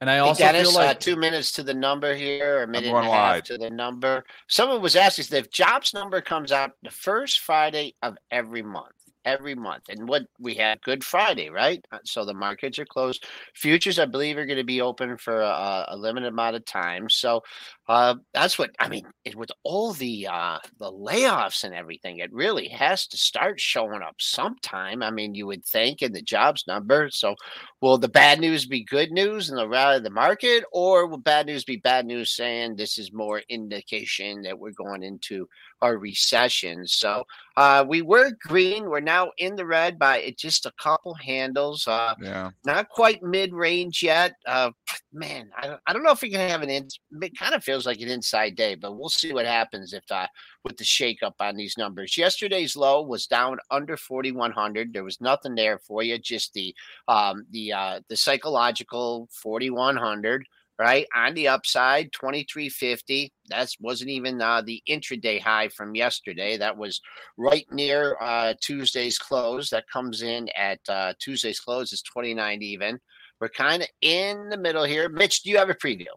And 0.00 0.10
I 0.10 0.14
Hey, 0.14 0.18
also 0.20 0.44
Dennis, 0.44 0.68
feel 0.68 0.74
like 0.74 0.96
uh, 0.96 0.98
two 0.98 1.16
minutes 1.16 1.52
to 1.52 1.62
the 1.62 1.72
number 1.72 2.14
here, 2.14 2.62
a 2.62 2.66
minute 2.66 2.90
going 2.90 3.04
and 3.04 3.06
a 3.06 3.10
half 3.16 3.34
wide. 3.36 3.44
to 3.46 3.58
the 3.58 3.70
number. 3.70 4.24
Someone 4.48 4.82
was 4.82 4.94
asking 4.94 5.36
if 5.38 5.50
jobs 5.50 5.94
number 5.94 6.20
comes 6.20 6.52
out 6.52 6.72
the 6.82 6.90
first 6.90 7.40
Friday 7.40 7.94
of 8.02 8.16
every 8.30 8.62
month, 8.62 8.92
every 9.26 9.54
month, 9.54 9.84
and 9.90 10.08
what 10.08 10.22
we 10.38 10.54
had 10.54 10.80
Good 10.82 11.04
Friday, 11.04 11.50
right? 11.50 11.84
Uh, 11.92 11.98
So 12.04 12.24
the 12.24 12.32
markets 12.32 12.78
are 12.78 12.86
closed. 12.86 13.26
Futures, 13.54 13.98
I 13.98 14.06
believe, 14.06 14.38
are 14.38 14.46
going 14.46 14.56
to 14.58 14.64
be 14.64 14.80
open 14.80 15.18
for 15.18 15.42
a, 15.42 15.86
a 15.88 15.96
limited 15.96 16.28
amount 16.28 16.56
of 16.56 16.64
time. 16.64 17.10
So 17.10 17.42
uh, 17.88 18.14
that's 18.32 18.58
what 18.58 18.70
I 18.78 18.88
mean. 18.88 19.04
It, 19.24 19.34
with 19.36 19.50
all 19.64 19.92
the 19.92 20.28
uh, 20.30 20.58
the 20.78 20.90
layoffs 20.90 21.64
and 21.64 21.74
everything, 21.74 22.18
it 22.18 22.32
really 22.32 22.68
has 22.68 23.06
to 23.08 23.16
start 23.16 23.60
showing 23.60 24.02
up 24.02 24.16
sometime. 24.18 25.02
I 25.02 25.10
mean, 25.10 25.34
you 25.34 25.46
would 25.46 25.64
think 25.64 26.02
in 26.02 26.12
the 26.12 26.22
jobs 26.22 26.64
number. 26.66 27.10
So 27.10 27.34
will 27.80 27.98
the 27.98 28.08
bad 28.08 28.40
news 28.40 28.66
be 28.66 28.84
good 28.84 29.10
news 29.10 29.50
in 29.50 29.56
the 29.56 29.68
rally 29.68 29.98
of 29.98 30.04
the 30.04 30.10
market, 30.10 30.64
or 30.72 31.06
will 31.06 31.18
bad 31.18 31.46
news 31.46 31.64
be 31.64 31.76
bad 31.76 32.06
news 32.06 32.30
saying 32.34 32.76
this 32.76 32.98
is 32.98 33.12
more 33.12 33.42
indication 33.48 34.42
that 34.42 34.58
we're 34.58 34.70
going 34.70 35.02
into 35.02 35.48
a 35.82 35.96
recession? 35.96 36.86
So 36.86 37.24
uh, 37.56 37.84
we 37.88 38.02
were 38.02 38.32
green. 38.40 38.88
We're 38.90 39.00
now 39.00 39.30
in 39.38 39.56
the 39.56 39.66
red 39.66 39.98
by 39.98 40.34
just 40.38 40.66
a 40.66 40.72
couple 40.80 41.14
handles. 41.14 41.86
Uh, 41.86 42.14
Yeah. 42.20 42.50
not 42.64 42.88
quite 42.88 43.22
mid 43.22 43.52
range 43.54 44.02
yet. 44.02 44.34
Uh, 44.46 44.70
man, 45.12 45.50
I 45.56 45.66
don't, 45.66 45.80
I 45.86 45.92
don't 45.92 46.02
know 46.02 46.10
if 46.12 46.22
we 46.22 46.30
can 46.30 46.48
have 46.48 46.62
an. 46.62 46.70
In, 46.70 46.88
it 47.22 47.38
kind 47.38 47.54
of 47.54 47.64
feels 47.64 47.86
like 47.86 48.00
an 48.00 48.08
inside 48.08 48.56
day, 48.56 48.74
but 48.74 48.96
we'll 48.98 49.08
see 49.08 49.32
what 49.32 49.46
happens 49.46 49.92
if 49.92 50.04
uh, 50.10 50.26
with 50.64 50.76
the 50.76 50.84
shakeup 50.84 51.34
on 51.40 51.56
these 51.56 51.78
numbers. 51.78 52.16
Yesterday's 52.16 52.76
low 52.76 53.02
was 53.02 53.26
down 53.26 53.58
under 53.70 53.96
4100. 53.96 54.92
There 54.92 55.04
was 55.04 55.20
nothing 55.20 55.54
there 55.54 55.78
for 55.78 56.02
you, 56.02 56.18
just 56.18 56.52
the 56.52 56.74
um, 57.08 57.46
the 57.50 57.72
uh, 57.72 58.00
the 58.08 58.16
psychological 58.16 59.28
4100. 59.32 60.46
Right 60.78 61.06
on 61.14 61.32
the 61.32 61.48
upside, 61.48 62.12
2350. 62.12 63.32
That 63.48 63.70
wasn't 63.80 64.10
even 64.10 64.42
uh, 64.42 64.60
the 64.60 64.82
intraday 64.88 65.40
high 65.40 65.68
from 65.68 65.94
yesterday. 65.94 66.58
That 66.58 66.76
was 66.76 67.00
right 67.38 67.64
near 67.72 68.18
uh, 68.20 68.52
Tuesday's 68.60 69.18
close. 69.18 69.70
That 69.70 69.88
comes 69.90 70.20
in 70.20 70.50
at 70.54 70.80
uh, 70.86 71.14
Tuesday's 71.18 71.60
close 71.60 71.94
is 71.94 72.02
29 72.02 72.62
even. 72.62 73.00
We're 73.40 73.48
kind 73.48 73.82
of 73.82 73.88
in 74.02 74.50
the 74.50 74.58
middle 74.58 74.84
here. 74.84 75.08
Mitch, 75.08 75.42
do 75.42 75.50
you 75.50 75.56
have 75.56 75.70
a 75.70 75.74
preview? 75.74 76.08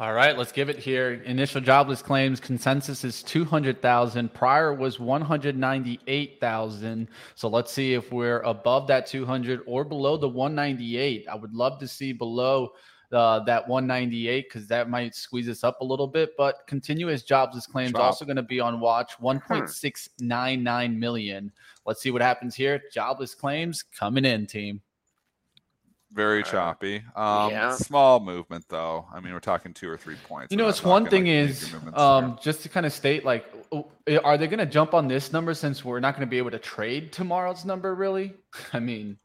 All 0.00 0.12
right, 0.12 0.36
let's 0.36 0.50
give 0.52 0.68
it 0.68 0.78
here. 0.78 1.22
Initial 1.24 1.60
jobless 1.60 2.02
claims 2.02 2.40
consensus 2.40 3.04
is 3.04 3.22
200,000. 3.22 4.34
Prior 4.34 4.74
was 4.74 4.98
198,000. 5.00 7.08
So 7.34 7.48
let's 7.48 7.72
see 7.72 7.94
if 7.94 8.12
we're 8.12 8.40
above 8.40 8.86
that 8.88 9.06
200 9.06 9.62
or 9.66 9.84
below 9.84 10.16
the 10.16 10.28
198. 10.28 11.28
I 11.28 11.34
would 11.34 11.54
love 11.54 11.78
to 11.78 11.88
see 11.88 12.12
below 12.12 12.72
uh, 13.14 13.40
that 13.40 13.66
198 13.68 14.46
because 14.48 14.66
that 14.68 14.88
might 14.90 15.14
squeeze 15.14 15.48
us 15.48 15.64
up 15.64 15.80
a 15.80 15.84
little 15.84 16.06
bit. 16.06 16.30
But 16.36 16.66
continuous 16.66 17.22
jobless 17.22 17.66
claims 17.66 17.92
Drop. 17.92 18.04
also 18.04 18.24
going 18.24 18.36
to 18.36 18.42
be 18.42 18.60
on 18.60 18.80
watch 18.80 19.12
1.699 19.22 20.96
million. 20.96 21.52
Let's 21.86 22.00
see 22.02 22.10
what 22.10 22.22
happens 22.22 22.54
here. 22.54 22.82
Jobless 22.92 23.34
claims 23.34 23.82
coming 23.82 24.24
in, 24.24 24.46
team. 24.46 24.80
Very 26.12 26.42
Uh, 26.42 26.46
choppy. 26.46 27.02
Um, 27.16 27.50
yeah. 27.50 27.74
Small 27.74 28.20
movement, 28.20 28.64
though. 28.68 29.04
I 29.12 29.18
mean, 29.18 29.32
we're 29.32 29.40
talking 29.40 29.74
two 29.74 29.90
or 29.90 29.96
three 29.96 30.14
points. 30.28 30.52
You 30.52 30.56
know, 30.56 30.68
it's 30.68 30.84
one 30.84 31.06
thing 31.08 31.24
like, 31.24 31.32
is, 31.34 31.74
um, 31.94 32.38
just 32.40 32.62
to 32.62 32.68
kind 32.68 32.86
of 32.86 32.92
state, 32.92 33.24
like, 33.24 33.52
are 34.22 34.38
they 34.38 34.46
going 34.46 34.58
to 34.60 34.66
jump 34.66 34.94
on 34.94 35.08
this 35.08 35.32
number 35.32 35.54
since 35.54 35.84
we're 35.84 35.98
not 35.98 36.14
going 36.14 36.26
to 36.26 36.30
be 36.30 36.38
able 36.38 36.52
to 36.52 36.58
trade 36.60 37.12
tomorrow's 37.12 37.64
number? 37.64 37.96
Really? 37.96 38.34
I 38.72 38.78
mean, 38.78 39.18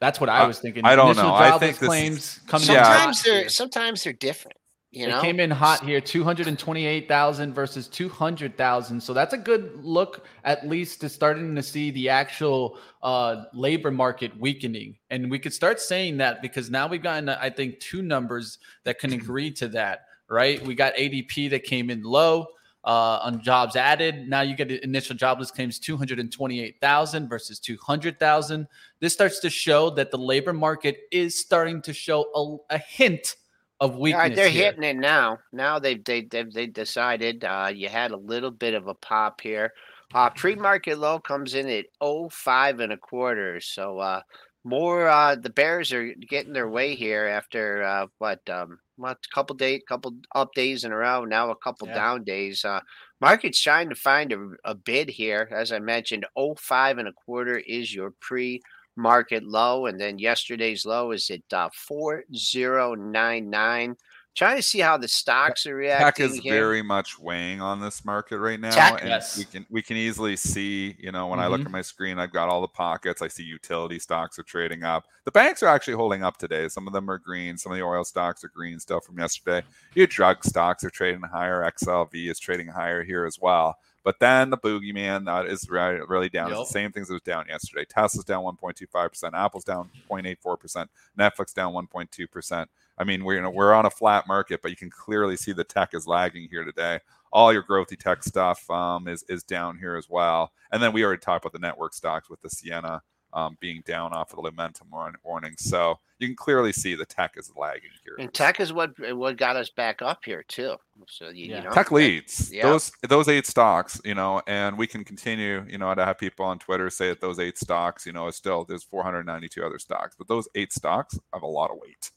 that's 0.00 0.18
what 0.20 0.28
I 0.28 0.40
I- 0.40 0.46
was 0.46 0.58
thinking. 0.58 0.84
I 0.84 0.96
don't 0.96 1.10
Initial 1.10 1.24
know. 1.28 1.34
I 1.34 1.50
jobless 1.50 1.78
think 1.78 1.90
this 1.90 2.18
is- 2.18 2.40
coming. 2.46 2.68
Yeah. 2.68 2.84
Sometimes 2.84 3.22
they're 3.22 3.48
sometimes 3.48 4.04
they're 4.04 4.12
different. 4.12 4.56
You 4.92 5.06
They 5.06 5.12
know, 5.12 5.20
came 5.20 5.38
in 5.38 5.52
hot 5.52 5.84
here, 5.84 6.00
228,000 6.00 7.54
versus 7.54 7.86
200,000. 7.86 9.00
So 9.00 9.12
that's 9.14 9.32
a 9.32 9.38
good 9.38 9.84
look, 9.84 10.26
at 10.44 10.66
least 10.68 11.00
to 11.02 11.08
starting 11.08 11.54
to 11.54 11.62
see 11.62 11.90
the 11.92 12.08
actual 12.08 12.76
uh, 13.02 13.44
labor 13.54 13.90
market 13.92 14.36
weakening. 14.38 14.96
And 15.10 15.30
we 15.30 15.38
could 15.38 15.54
start 15.54 15.80
saying 15.80 16.16
that 16.16 16.42
because 16.42 16.70
now 16.70 16.88
we've 16.88 17.02
gotten, 17.02 17.28
I 17.28 17.50
think, 17.50 17.78
two 17.78 18.02
numbers 18.02 18.58
that 18.84 18.98
can 18.98 19.12
agree 19.20 19.52
to 19.52 19.68
that, 19.68 20.06
right? 20.28 20.60
We 20.66 20.74
got 20.74 20.94
ADP 20.96 21.50
that 21.50 21.62
came 21.64 21.90
in 21.90 22.02
low 22.02 22.46
uh, 22.84 23.20
on 23.22 23.42
jobs 23.42 23.76
added. 23.76 24.28
Now 24.28 24.40
you 24.40 24.54
get 24.54 24.68
the 24.68 24.82
initial 24.82 25.14
jobless 25.16 25.50
claims 25.50 25.78
228,000 25.78 27.28
versus 27.28 27.58
200,000. 27.58 28.66
This 29.00 29.12
starts 29.12 29.38
to 29.40 29.50
show 29.50 29.90
that 29.90 30.10
the 30.10 30.18
labor 30.18 30.52
market 30.52 30.98
is 31.12 31.38
starting 31.38 31.82
to 31.82 31.92
show 31.92 32.62
a, 32.70 32.74
a 32.74 32.78
hint 32.78 33.36
of 33.80 33.96
weakness. 33.96 34.18
right, 34.18 34.34
they're 34.36 34.48
here. 34.48 34.66
hitting 34.66 34.84
it 34.84 34.96
now. 34.96 35.38
Now 35.52 35.78
they've 35.78 36.02
they 36.04 36.22
they've 36.22 36.52
they 36.52 36.66
decided 36.66 37.44
uh, 37.44 37.70
you 37.74 37.88
had 37.88 38.10
a 38.10 38.16
little 38.16 38.50
bit 38.50 38.74
of 38.74 38.88
a 38.88 38.94
pop 38.94 39.40
here. 39.40 39.72
Uh, 40.12 40.28
pre-market 40.28 40.98
low 40.98 41.18
comes 41.18 41.54
in 41.54 41.68
at 41.68 41.86
oh 42.00 42.28
five 42.28 42.80
and 42.80 42.92
a 42.92 42.96
quarter. 42.96 43.60
So 43.60 43.98
uh, 43.98 44.20
more 44.64 45.08
uh, 45.08 45.36
the 45.36 45.50
Bears 45.50 45.92
are 45.92 46.12
getting 46.28 46.52
their 46.52 46.68
way 46.68 46.94
here 46.94 47.26
after 47.26 47.82
uh, 47.82 48.06
what 48.18 48.40
um 48.50 48.78
what 49.00 49.18
couple 49.34 49.56
days, 49.56 49.82
couple 49.88 50.14
up 50.34 50.52
days 50.54 50.84
in 50.84 50.92
a 50.92 50.96
row. 50.96 51.24
Now 51.24 51.50
a 51.50 51.56
couple 51.56 51.88
Yeah. 51.88 51.94
down 51.94 52.24
days. 52.24 52.64
Uh, 52.64 52.80
market's 53.20 53.60
trying 53.60 53.88
to 53.90 53.94
find 53.94 54.32
a, 54.32 54.50
a 54.64 54.74
bid 54.74 55.08
here. 55.10 55.48
As 55.50 55.72
I 55.72 55.78
mentioned, 55.78 56.26
oh 56.36 56.54
five 56.54 56.98
and 56.98 57.08
a 57.08 57.12
quarter 57.12 57.58
is 57.58 57.94
your 57.94 58.12
pre 58.20 58.60
market 58.96 59.44
low, 59.44 59.86
and 59.86 60.00
then 60.00 60.18
yesterday's 60.18 60.84
low 60.84 61.12
is 61.12 61.30
at 61.30 61.40
uh, 61.52 61.70
four 61.74 62.24
zero 62.34 62.94
nine 62.94 63.50
nine. 63.50 63.96
Trying 64.36 64.56
to 64.56 64.62
see 64.62 64.78
how 64.78 64.96
the 64.96 65.08
stocks 65.08 65.66
are 65.66 65.74
reacting. 65.74 66.24
Tech 66.26 66.30
is 66.30 66.38
here. 66.38 66.54
very 66.54 66.82
much 66.82 67.18
weighing 67.18 67.60
on 67.60 67.80
this 67.80 68.04
market 68.04 68.38
right 68.38 68.60
now, 68.60 68.70
Tech? 68.70 69.00
and 69.00 69.08
Yes. 69.08 69.36
we 69.36 69.44
can 69.44 69.66
we 69.68 69.82
can 69.82 69.96
easily 69.96 70.36
see. 70.36 70.94
You 71.00 71.10
know, 71.10 71.26
when 71.26 71.40
I 71.40 71.48
look 71.48 71.60
Mhm. 71.62 71.66
at 71.66 71.70
my 71.72 71.82
screen, 71.82 72.18
I've 72.18 72.32
got 72.32 72.48
all 72.48 72.60
the 72.60 72.68
pockets. 72.68 73.20
I 73.22 73.28
see 73.28 73.42
utility 73.42 73.98
stocks 73.98 74.38
are 74.38 74.44
trading 74.44 74.84
up. 74.84 75.06
The 75.24 75.32
banks 75.32 75.62
are 75.64 75.66
actually 75.66 75.94
holding 75.94 76.22
up 76.22 76.38
today. 76.38 76.68
Some 76.68 76.86
of 76.86 76.92
them 76.92 77.10
are 77.10 77.18
green. 77.18 77.58
Some 77.58 77.72
of 77.72 77.76
the 77.78 77.84
oil 77.84 78.04
stocks 78.04 78.44
are 78.44 78.48
green 78.48 78.78
still 78.78 79.00
from 79.00 79.18
yesterday. 79.18 79.66
Your 79.94 80.06
drug 80.06 80.44
stocks 80.44 80.84
are 80.84 80.90
trading 80.90 81.22
higher. 81.22 81.62
XLV 81.64 82.28
is 82.30 82.38
trading 82.38 82.68
higher 82.68 83.02
here 83.02 83.24
as 83.26 83.38
well. 83.40 83.78
But 84.02 84.18
then 84.18 84.50
the 84.50 84.56
boogeyman 84.56 85.26
that 85.26 85.46
is 85.46 85.68
really, 85.68 86.28
down. 86.28 86.50
It's 86.50 86.60
the 86.60 86.64
same 86.72 86.92
things 86.92 87.08
that 87.08 87.14
was 87.14 87.22
down 87.22 87.46
yesterday. 87.48 87.84
Tesla's 87.84 88.24
down 88.24 88.44
1.25%. 88.44 89.34
Apple's 89.34 89.64
down 89.64 89.90
0.84%. 90.10 90.86
Netflix 91.18 91.52
down 91.52 91.74
1.2%. 91.74 92.66
I 92.96 93.04
mean, 93.04 93.24
we're 93.24 93.36
you 93.36 93.42
know, 93.42 93.50
we're 93.50 93.72
on 93.72 93.86
a 93.86 93.90
flat 93.90 94.26
market, 94.26 94.60
but 94.62 94.70
you 94.70 94.76
can 94.76 94.90
clearly 94.90 95.36
see 95.36 95.52
the 95.52 95.64
tech 95.64 95.90
is 95.94 96.06
lagging 96.06 96.48
here 96.50 96.64
today. 96.64 97.00
All 97.32 97.52
your 97.52 97.62
growthy 97.62 97.98
tech 97.98 98.22
stuff 98.24 98.68
um, 98.70 99.06
is 99.06 99.24
is 99.28 99.42
down 99.42 99.78
here 99.78 99.96
as 99.96 100.08
well. 100.08 100.52
And 100.72 100.82
then 100.82 100.92
we 100.92 101.04
already 101.04 101.20
talked 101.20 101.44
about 101.44 101.52
the 101.52 101.64
network 101.64 101.94
stocks 101.94 102.28
with 102.28 102.40
the 102.42 102.48
Ciena 102.48 103.00
um, 103.32 103.56
being 103.60 103.82
down 103.86 104.12
off 104.12 104.32
of 104.32 104.36
the 104.36 104.50
momentum 104.50 104.88
warning. 105.24 105.54
So 105.58 105.98
you 106.18 106.26
can 106.26 106.36
clearly 106.36 106.72
see 106.72 106.94
the 106.94 107.06
tech 107.06 107.34
is 107.36 107.50
lagging 107.56 107.90
here. 108.04 108.16
And 108.18 108.32
tech 108.32 108.60
is 108.60 108.72
what 108.72 108.90
what 109.16 109.36
got 109.36 109.56
us 109.56 109.70
back 109.70 110.02
up 110.02 110.24
here 110.24 110.42
too. 110.48 110.76
So 111.08 111.28
you, 111.28 111.46
Yeah. 111.46 111.58
you 111.58 111.64
know, 111.64 111.70
Tech 111.70 111.88
that- 111.88 111.94
leads 111.94 112.52
yeah. 112.52 112.62
those 112.64 112.92
those 113.08 113.28
eight 113.28 113.46
stocks, 113.46 114.00
you 114.04 114.14
know, 114.14 114.42
and 114.46 114.76
we 114.76 114.86
can 114.86 115.04
continue, 115.04 115.64
you 115.68 115.78
know, 115.78 115.94
to 115.94 116.04
have 116.04 116.18
people 116.18 116.44
on 116.44 116.58
Twitter 116.58 116.90
say 116.90 117.08
that 117.08 117.20
those 117.20 117.38
eight 117.38 117.58
stocks, 117.58 118.04
you 118.06 118.12
know, 118.12 118.26
is 118.28 118.36
still 118.36 118.64
there's 118.64 118.84
492 118.84 119.64
other 119.64 119.78
stocks, 119.78 120.14
but 120.16 120.28
those 120.28 120.48
eight 120.54 120.72
stocks 120.72 121.18
have 121.32 121.42
a 121.42 121.46
lot 121.46 121.70
of 121.70 121.78
weight. 121.80 122.10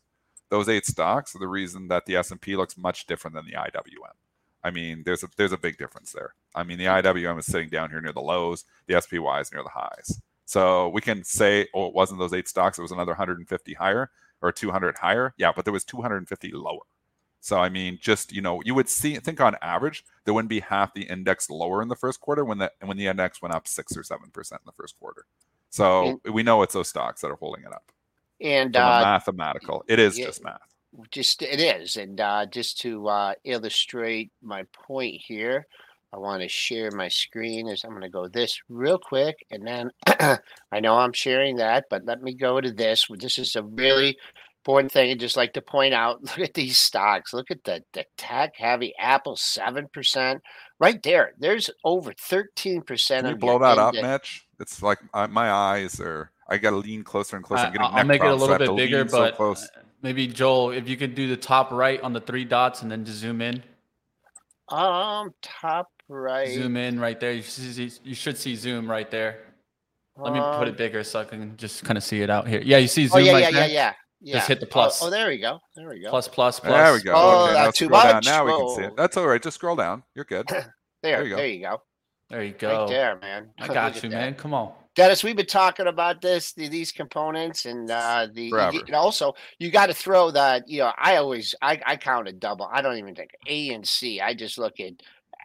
Those 0.50 0.70
eight 0.70 0.86
stocks 0.86 1.36
are 1.36 1.40
the 1.40 1.48
reason 1.48 1.88
that 1.88 2.06
the 2.06 2.16
S 2.18 2.32
and 2.32 2.40
P 2.42 2.56
looks 2.56 2.78
much 2.78 3.08
different 3.08 3.36
than 3.36 3.46
the 3.46 3.54
IWM. 3.54 4.14
I 4.66 4.72
mean, 4.72 5.04
there's 5.06 5.24
a 5.24 5.30
there's 5.38 5.52
a 5.52 5.58
big 5.58 5.78
difference 5.78 6.12
there. 6.12 6.36
I 6.56 6.64
mean, 6.64 6.78
the 6.78 6.86
IWM 6.86 7.40
is 7.40 7.46
sitting 7.46 7.70
down 7.70 7.90
here 7.90 8.00
near 8.02 8.14
the 8.14 8.22
lows, 8.22 8.66
the 8.88 9.00
SPY 9.02 9.40
is 9.40 9.52
near 9.52 9.64
the 9.64 9.70
highs. 9.70 10.22
So 10.54 10.90
we 10.90 11.02
can 11.02 11.24
say, 11.24 11.68
oh, 11.74 11.88
it 11.88 11.96
wasn't 11.96 12.20
those 12.20 12.32
eight 12.32 12.48
stocks; 12.48 12.78
it 12.78 12.84
was 12.84 12.92
another 12.92 13.14
150 13.14 13.74
higher 13.74 14.12
or 14.40 14.52
200 14.52 14.96
higher. 15.00 15.34
Yeah, 15.36 15.52
but 15.56 15.66
there 15.66 15.74
was 15.74 15.84
250 15.84 16.52
lower. 16.52 16.84
So 17.40 17.58
I 17.58 17.70
mean, 17.70 17.98
just 18.00 18.32
you 18.32 18.40
know, 18.40 18.62
you 18.64 18.76
would 18.76 18.88
see 18.88 19.16
think 19.16 19.42
on 19.42 19.56
average 19.64 20.06
there 20.26 20.34
wouldn't 20.36 20.52
be 20.52 20.60
half 20.60 20.94
the 20.94 21.06
index 21.06 21.50
lower 21.50 21.82
in 21.82 21.88
the 21.88 21.96
first 21.96 22.22
quarter 22.22 22.46
when 22.46 22.60
the 22.60 22.72
when 22.84 22.98
the 22.98 23.08
index 23.08 23.42
went 23.42 23.56
up 23.56 23.68
six 23.68 23.98
or 23.98 24.04
seven 24.04 24.30
percent 24.30 24.62
in 24.62 24.68
the 24.68 24.74
first 24.74 25.00
quarter. 25.00 25.26
So 25.72 26.22
we 26.32 26.44
know 26.44 26.62
it's 26.62 26.76
those 26.76 26.88
stocks 26.88 27.22
that 27.22 27.32
are 27.32 27.36
holding 27.36 27.64
it 27.64 27.74
up. 27.74 27.92
and 28.40 28.76
uh, 28.76 29.02
mathematical, 29.04 29.84
it 29.88 29.98
is 29.98 30.20
yeah. 30.20 30.26
just 30.28 30.44
math. 30.44 30.62
just 31.10 31.42
it 31.42 31.60
is 31.60 31.98
and 31.98 32.22
uh, 32.22 32.46
just 32.46 32.80
to 32.82 33.08
uh, 33.08 33.34
illustrate 33.44 34.32
my 34.44 34.68
point 34.72 35.20
here 35.20 35.66
i 36.14 36.18
want 36.18 36.42
to 36.42 36.48
share 36.48 36.90
my 36.92 37.08
screen 37.10 37.68
is 37.68 37.84
i'm 37.84 37.90
going 37.92 38.02
to 38.04 38.10
go 38.10 38.28
this 38.28 38.62
real 38.70 38.98
quick 39.00 39.36
and 39.52 39.66
then 39.68 39.90
i 40.72 40.80
know 40.80 40.96
i'm 40.98 41.14
sharing 41.14 41.58
that 41.58 41.86
but 41.90 42.06
let 42.06 42.22
me 42.22 42.34
go 42.34 42.62
to 42.62 42.72
this 42.72 43.08
this 43.20 43.38
is 43.40 43.56
a 43.56 43.64
really 43.64 44.18
important 44.62 44.92
thing 44.92 45.12
i'd 45.12 45.20
just 45.20 45.36
like 45.38 45.54
to 45.54 45.62
point 45.62 45.94
out 45.94 46.22
look 46.24 46.40
at 46.40 46.54
these 46.54 46.78
stocks 46.80 47.34
look 47.34 47.52
at 47.52 47.64
the, 47.66 47.84
the 47.94 48.06
tech 48.18 48.54
heavy 48.56 48.94
apple 49.00 49.36
7% 49.36 50.40
right 50.80 51.04
there 51.04 51.34
there's 51.40 51.70
over 51.84 52.14
13% 52.14 53.08
Can 53.20 53.26
you 53.28 53.32
of 53.34 53.40
blow 53.40 53.60
that 53.60 53.78
up, 53.80 53.96
index- 53.96 54.08
Mitch? 54.08 54.48
It's 54.60 54.82
like 54.82 55.00
uh, 55.14 55.28
my 55.28 55.52
eyes 55.52 56.00
are. 56.00 56.32
I 56.48 56.58
got 56.58 56.72
to 56.72 56.78
lean 56.78 57.04
closer 57.04 57.36
and 57.36 57.44
closer. 57.44 57.68
I'm 57.68 57.70
I- 57.70 57.72
getting 57.72 57.88
I'll 57.88 57.94
neck 57.96 58.08
make 58.08 58.24
it 58.24 58.32
a 58.32 58.38
cramps, 58.38 58.42
so 58.46 58.52
little 58.52 58.58
bit 58.58 58.76
bigger, 58.78 58.98
lean 59.00 59.10
so 59.10 59.18
but 59.18 59.36
close. 59.36 59.64
uh, 59.64 59.82
maybe 60.02 60.28
Joel, 60.28 60.72
if 60.72 60.88
you 60.88 60.96
could 60.96 61.16
do 61.16 61.28
the 61.28 61.36
top 61.38 61.72
right 61.72 62.00
on 62.02 62.14
the 62.14 62.22
three 62.22 62.46
dots 62.46 62.82
and 62.82 62.92
then 62.92 63.04
just 63.04 63.18
zoom 63.18 63.42
in, 63.42 63.62
um 64.70 65.34
top 65.42 65.92
right 66.10 66.50
zoom 66.50 66.78
in 66.78 67.00
right 67.00 67.20
there. 67.20 67.32
You 67.34 67.42
should 67.42 67.54
see, 67.76 67.92
you 68.04 68.16
should 68.16 68.38
see 68.38 68.56
zoom 68.56 68.90
right 68.90 69.10
there. 69.10 69.40
Let 70.18 70.34
me 70.34 70.40
put 70.40 70.46
um, 70.46 70.68
it 70.68 70.78
bigger 70.78 71.04
so 71.04 71.22
I 71.22 71.24
can 71.24 71.58
just 71.58 71.84
kind 71.84 71.98
of 71.98 72.04
see 72.04 72.22
it 72.22 72.30
out 72.30 72.48
here. 72.48 72.62
Yeah, 72.64 72.78
you 72.78 72.88
see 72.88 73.06
oh 73.06 73.18
zoom 73.18 73.26
yeah 73.26 73.32
right 73.34 73.42
yeah 73.44 73.52
there. 73.52 73.68
yeah 73.68 73.74
yeah 73.74 73.94
yeah 74.22 74.34
Just 74.36 74.48
hit 74.48 74.60
the 74.60 74.68
Oh, 74.68 74.70
plus. 74.70 75.02
oh, 75.04 75.10
there 75.10 75.28
we 75.28 75.38
go 75.40 75.60
there 75.76 75.90
we 75.90 76.00
go 76.02 76.10
Plus 76.10 76.28
plus 76.28 76.60
plus. 76.60 76.72
There 76.72 76.94
we 76.94 77.02
go. 77.02 77.14
Oh, 77.16 77.46
okay, 77.46 77.54
not 77.54 77.64
now 77.66 77.72
too 77.72 77.86
scroll 77.86 78.04
down. 78.04 78.14
much. 78.16 78.26
Now 78.26 78.46
we 78.46 78.52
can 78.52 78.70
see 78.76 78.82
it. 78.84 78.90
Oh. 78.92 78.96
That's 78.96 79.18
all 79.18 79.28
right. 79.28 79.42
Just 79.42 79.56
scroll 79.56 79.76
down. 79.76 80.04
You're 80.16 80.26
good. 80.26 80.48
There, 81.04 81.18
There 81.18 81.24
you 81.26 81.30
go. 81.32 81.36
there 81.36 81.48
you 81.48 81.62
go. 81.62 81.82
There 82.30 82.44
you 82.44 82.54
go. 82.54 82.80
Right 82.84 82.88
there, 82.90 83.20
man. 83.20 83.50
I 83.60 83.68
got 83.74 83.98
at 83.98 84.04
you, 84.04 84.10
that. 84.10 84.16
man. 84.16 84.36
Come 84.36 84.54
on. 84.54 84.72
Dennis, 84.96 85.22
we've 85.22 85.36
been 85.36 85.46
talking 85.46 85.88
about 85.88 86.22
this, 86.22 86.54
the, 86.54 86.70
these 86.70 86.94
components, 86.94 87.66
and 87.66 87.92
uh, 87.92 88.28
the 88.32 88.50
Forever. 88.52 88.78
and 88.88 88.96
also 88.96 89.34
you 89.60 89.70
got 89.70 89.88
to 89.88 89.94
throw 89.94 90.32
that. 90.32 90.70
You 90.70 90.80
know, 90.80 90.94
I 90.98 91.18
always 91.18 91.54
I 91.62 91.82
I 91.86 91.98
count 91.98 92.30
a 92.30 92.32
double. 92.32 92.70
I 92.72 92.82
don't 92.82 92.98
even 92.98 93.16
think 93.16 93.32
A 93.48 93.74
and 93.74 93.86
C. 93.86 94.22
I 94.22 94.34
just 94.34 94.58
look 94.58 94.80
at 94.80 94.94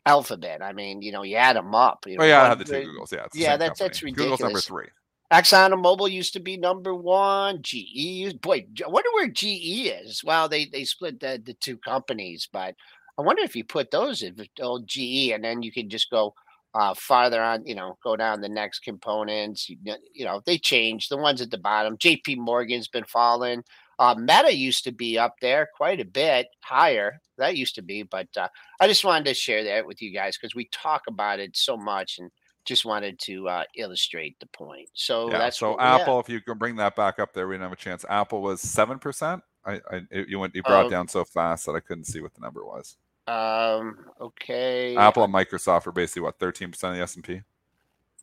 alphabet. 0.08 0.62
I 0.62 0.72
mean, 0.72 1.02
you 1.02 1.12
know, 1.12 1.22
you 1.22 1.36
add 1.36 1.56
them 1.56 1.74
up. 1.74 2.04
You 2.06 2.16
know, 2.16 2.24
Oh 2.24 2.26
yeah, 2.26 2.42
I 2.42 2.48
have 2.48 2.58
the 2.58 2.64
two 2.64 2.72
Googles. 2.72 3.12
Yeah, 3.12 3.26
Yeah, 3.34 3.56
that's- 3.56 3.78
that's 3.78 4.00
company. 4.00 4.12
Google's 4.12 4.40
number 4.40 4.56
ridiculous. 4.56 4.66
three. 4.66 4.88
ExxonMobil 5.30 6.10
used 6.10 6.32
to 6.32 6.40
be 6.40 6.56
number 6.56 6.94
one. 6.94 7.60
GE, 7.62 7.74
used- 7.74 8.40
boy, 8.40 8.66
I 8.84 8.88
wonder 8.88 9.10
where 9.12 9.28
GE 9.28 9.88
is. 10.02 10.24
Well, 10.24 10.48
they 10.48 10.64
they 10.64 10.84
split 10.84 11.20
the, 11.20 11.40
the 11.44 11.52
two 11.54 11.76
companies, 11.76 12.48
but 12.50 12.74
I 13.18 13.22
wonder 13.22 13.42
if 13.42 13.54
you 13.54 13.64
put 13.64 13.90
those 13.90 14.22
in 14.22 14.36
old 14.60 14.86
GE, 14.86 15.30
and 15.32 15.44
then 15.44 15.62
you 15.62 15.70
can 15.70 15.90
just 15.90 16.08
go 16.10 16.34
uh, 16.74 16.94
farther 16.94 17.42
on. 17.42 17.66
You 17.66 17.74
know, 17.74 17.98
go 18.02 18.16
down 18.16 18.40
the 18.40 18.48
next 18.48 18.78
components. 18.80 19.68
You, 19.68 19.76
you 20.14 20.24
know, 20.24 20.40
they 20.46 20.56
change 20.56 21.08
the 21.08 21.18
ones 21.18 21.42
at 21.42 21.50
the 21.50 21.58
bottom. 21.58 21.98
J.P. 21.98 22.36
Morgan's 22.36 22.88
been 22.88 23.04
falling. 23.04 23.62
Uh, 23.98 24.14
Meta 24.16 24.54
used 24.54 24.84
to 24.84 24.92
be 24.92 25.18
up 25.18 25.34
there 25.40 25.68
quite 25.76 26.00
a 26.00 26.04
bit 26.04 26.46
higher. 26.60 27.20
That 27.36 27.56
used 27.56 27.74
to 27.76 27.82
be, 27.82 28.02
but 28.04 28.28
uh, 28.36 28.48
I 28.80 28.86
just 28.86 29.04
wanted 29.04 29.24
to 29.26 29.34
share 29.34 29.64
that 29.64 29.86
with 29.86 30.00
you 30.00 30.12
guys 30.12 30.36
because 30.36 30.54
we 30.54 30.68
talk 30.72 31.02
about 31.08 31.40
it 31.40 31.56
so 31.56 31.76
much 31.76 32.18
and 32.18 32.30
just 32.64 32.84
wanted 32.84 33.18
to 33.20 33.48
uh, 33.48 33.64
illustrate 33.76 34.38
the 34.40 34.46
point. 34.48 34.88
So 34.92 35.30
Yeah. 35.30 35.38
that's 35.38 35.58
so 35.58 35.72
what. 35.72 35.80
Apple, 35.80 36.20
if 36.20 36.28
you 36.28 36.40
can 36.40 36.58
bring 36.58 36.76
that 36.76 36.94
back 36.96 37.18
up 37.18 37.32
there, 37.32 37.48
we 37.48 37.54
didn't 37.54 37.62
have 37.64 37.72
a 37.72 37.76
chance. 37.76 38.04
Apple 38.08 38.42
was 38.42 38.60
seven 38.60 38.98
percent. 38.98 39.42
I, 39.64 39.80
I 39.90 40.00
it- 40.10 40.28
you 40.28 40.38
went 40.38 40.54
you 40.54 40.62
brought 40.62 40.84
Oh. 40.84 40.88
it 40.88 40.90
down 40.90 41.08
so 41.08 41.24
fast 41.24 41.66
that 41.66 41.72
I 41.72 41.80
couldn't 41.80 42.04
see 42.04 42.20
what 42.20 42.34
the 42.34 42.40
number 42.40 42.64
was. 42.64 42.96
Um. 43.26 44.06
Okay. 44.20 44.96
Apple 44.96 45.24
and 45.24 45.32
Microsoft 45.34 45.86
are 45.86 45.92
basically 45.92 46.22
what 46.22 46.38
thirteen 46.38 46.70
percent 46.70 46.92
of 46.92 46.96
the 46.98 47.02
S 47.02 47.14
and 47.16 47.24
P. 47.24 47.40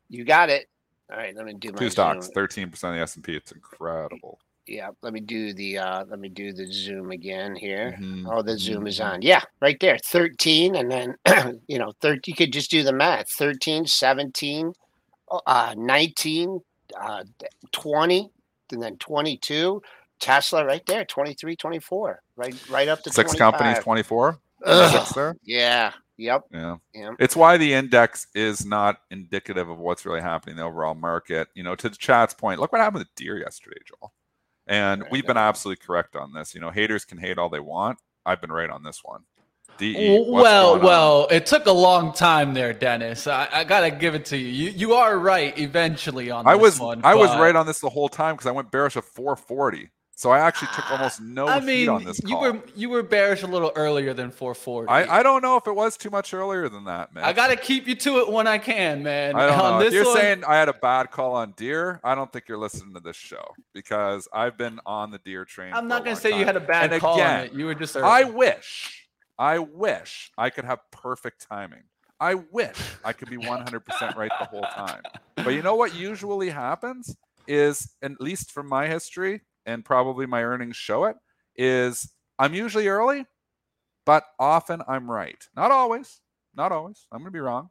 You 0.10 0.24
got 0.24 0.50
it. 0.50 0.68
All 1.12 1.18
right. 1.18 1.36
Let 1.36 1.46
me 1.46 1.54
do 1.54 1.72
my 1.72 1.78
Two 1.78 1.90
stocks, 1.90 2.30
thirteen 2.30 2.70
percent 2.70 2.92
of 2.94 2.98
the 2.98 3.04
S 3.04 3.16
and 3.16 3.24
P. 3.24 3.36
It's 3.36 3.52
incredible. 3.52 4.40
Yeah. 4.68 4.90
Let 5.02 5.14
me 5.14 5.20
do 5.20 5.54
the. 5.54 5.78
uh 5.78 6.06
Let 6.10 6.20
me 6.20 6.30
do 6.30 6.54
the 6.54 6.66
zoom 6.72 7.12
again 7.12 7.56
here. 7.56 7.96
Mhm, 8.00 8.26
Oh, 8.32 8.42
the 8.42 8.58
zoom 8.58 8.88
is 8.88 9.00
mhm. 9.00 9.06
on. 9.14 9.22
Yeah, 9.22 9.42
right 9.62 9.80
there. 9.80 9.98
13 9.98 10.76
and 10.76 10.92
then 10.92 11.16
you 11.68 11.78
know, 11.80 11.92
13 12.02 12.22
you 12.28 12.36
could 12.36 12.54
just 12.54 12.72
do 12.72 12.84
the 12.84 12.94
math. 12.94 13.30
13, 13.32 13.86
17, 13.86 14.74
uh 15.46 15.74
19, 15.78 16.60
uh 17.00 17.24
20, 17.72 18.30
and 18.72 18.82
then 18.82 18.98
22. 18.98 19.82
Tesla 20.20 20.66
right 20.66 20.86
there, 20.86 21.06
23, 21.06 21.56
24. 21.56 22.22
Right 22.38 22.70
right 22.70 22.88
up 22.88 23.04
to 23.04 23.12
Six 23.12 23.34
companies, 23.36 23.80
twenty 23.80 24.04
four. 24.04 24.40
Ugh. 24.66 24.92
Six 24.92 25.14
there. 25.14 25.36
Yeah. 25.44 25.92
Yep. 26.18 26.44
Yeah. 26.52 26.78
Yeah. 26.94 27.12
It's 27.20 27.36
why 27.36 27.58
the 27.58 27.74
index 27.74 28.28
is 28.34 28.66
not 28.66 29.00
indicative 29.12 29.70
of 29.70 29.78
what's 29.78 30.06
really 30.06 30.22
happening 30.22 30.54
in 30.54 30.58
the 30.58 30.64
overall 30.64 30.96
market. 30.96 31.50
You 31.56 31.64
know, 31.64 31.76
to 31.76 31.90
the 31.90 31.96
chat's 31.98 32.34
point, 32.34 32.60
look 32.60 32.72
what 32.72 32.82
happened 32.82 33.06
to 33.06 33.24
Deere 33.24 33.40
yesterday, 33.40 33.78
Joel. 33.86 34.14
And 34.68 35.06
we've 35.12 35.26
been 35.26 35.38
absolutely 35.38 35.86
correct 35.86 36.16
on 36.16 36.34
this. 36.34 36.56
You 36.56 36.62
know, 36.62 36.72
haters 36.72 37.06
can 37.06 37.18
hate 37.18 37.38
all 37.38 37.50
they 37.50 37.60
want. 37.60 38.00
I've 38.26 38.42
been 38.42 38.52
right 38.52 38.70
on 38.70 38.84
this 38.84 39.02
one. 39.04 39.22
DE, 39.78 40.26
well, 40.30 40.80
well, 40.80 41.28
it 41.30 41.46
took 41.46 41.66
a 41.66 41.72
long 41.72 42.14
time 42.14 42.54
there, 42.54 42.74
Dennis. 42.74 43.28
I, 43.28 43.50
I, 43.52 43.64
gotta 43.66 43.92
give 43.92 44.16
it 44.16 44.24
to 44.26 44.38
you. 44.38 44.48
You 44.48 44.70
you 44.70 44.94
are 44.94 45.18
right 45.20 45.58
eventually 45.60 46.32
on. 46.32 46.48
I 46.48 46.56
was 46.56 46.80
one, 46.80 47.04
I 47.04 47.14
was 47.14 47.30
right 47.38 47.56
on 47.56 47.66
this 47.66 47.80
the 47.80 47.90
whole 47.90 48.08
time 48.08 48.36
because 48.36 48.48
I 48.48 48.52
went 48.52 48.72
bearish 48.72 48.96
at 48.96 49.04
440. 49.04 49.90
So 50.18 50.32
I 50.32 50.40
actually 50.40 50.70
took 50.74 50.90
almost 50.90 51.20
no 51.20 51.46
I 51.46 51.60
mean, 51.60 51.90
on 51.90 52.06
this. 52.06 52.22
Call. 52.22 52.30
You 52.30 52.38
were 52.38 52.64
you 52.74 52.90
were 52.90 53.04
bearish 53.04 53.44
a 53.44 53.48
little 53.48 53.74
earlier 53.76 54.14
than 54.14 54.32
440. 54.32 54.90
I, 54.90 55.20
I 55.20 55.24
don't 55.24 55.42
know 55.42 55.58
if 55.58 55.68
it 55.68 55.76
was 55.76 55.98
too 55.98 56.10
much 56.10 56.34
earlier 56.34 56.70
than 56.70 56.86
that, 56.86 57.14
man. 57.14 57.26
I 57.26 57.34
gotta 57.34 57.58
keep 57.58 57.86
you 57.86 57.96
to 57.96 58.20
it 58.20 58.32
when 58.32 58.48
I 58.48 58.58
can, 58.58 59.04
man. 59.04 59.36
I 59.36 59.48
don't 59.48 59.60
on 59.60 59.80
know. 59.82 59.86
If 59.86 59.92
you're 59.92 60.06
one... 60.06 60.16
saying 60.16 60.44
I 60.46 60.56
had 60.56 60.70
a 60.70 60.74
bad 60.74 61.12
call 61.12 61.34
on 61.34 61.54
Deere, 61.58 62.00
I 62.02 62.16
don't 62.16 62.32
think 62.32 62.48
you're 62.48 62.58
listening 62.58 62.94
to 62.94 63.02
this 63.02 63.18
show 63.18 63.44
because 63.74 64.30
I've 64.32 64.58
been 64.58 64.80
on 64.86 65.12
the 65.12 65.20
Deere 65.20 65.44
train. 65.44 65.74
I'm 65.74 65.90
not 65.90 66.06
gonna 66.06 66.16
say 66.16 66.32
time. 66.32 66.40
you 66.40 66.46
had 66.46 66.56
a 66.56 66.62
bad 66.62 66.94
and 66.94 67.02
call 67.02 67.16
again, 67.16 67.40
on 67.40 67.46
it. 67.48 67.54
You 67.54 67.66
were 67.66 67.76
just. 67.76 67.98
Early. 67.98 68.08
I 68.08 68.24
wish, 68.24 69.10
I 69.38 69.60
wish 69.60 70.32
I 70.38 70.50
could 70.50 70.64
have 70.64 70.80
perfect 70.92 71.46
timing. 71.50 71.84
I 72.22 72.36
wish 72.36 72.78
I 73.04 73.12
could 73.12 73.30
be 73.30 73.36
100% 73.36 74.16
right 74.16 74.32
the 74.40 74.46
whole 74.46 74.66
time. 74.74 75.02
But 75.36 75.50
you 75.50 75.62
know 75.62 75.76
what 75.76 75.94
usually 75.94 76.50
happens 76.50 77.14
is, 77.46 77.94
at 78.02 78.22
least 78.22 78.52
from 78.52 78.70
my 78.70 78.88
history, 78.88 79.42
and 79.66 79.84
probably 79.86 80.26
my 80.26 80.44
earnings 80.44 80.76
show 80.76 81.06
it, 81.06 81.16
is 81.56 82.12
I'm 82.38 82.54
usually 82.54 82.88
early, 82.88 83.26
but 84.06 84.26
often 84.40 84.82
I'm 84.88 85.10
right. 85.10 85.44
Not 85.56 85.72
always. 85.72 86.22
Not 86.56 86.72
always. 86.72 87.08
I'm 87.12 87.20
going 87.20 87.32
to 87.32 87.32
be 87.32 87.40
wrong, 87.40 87.70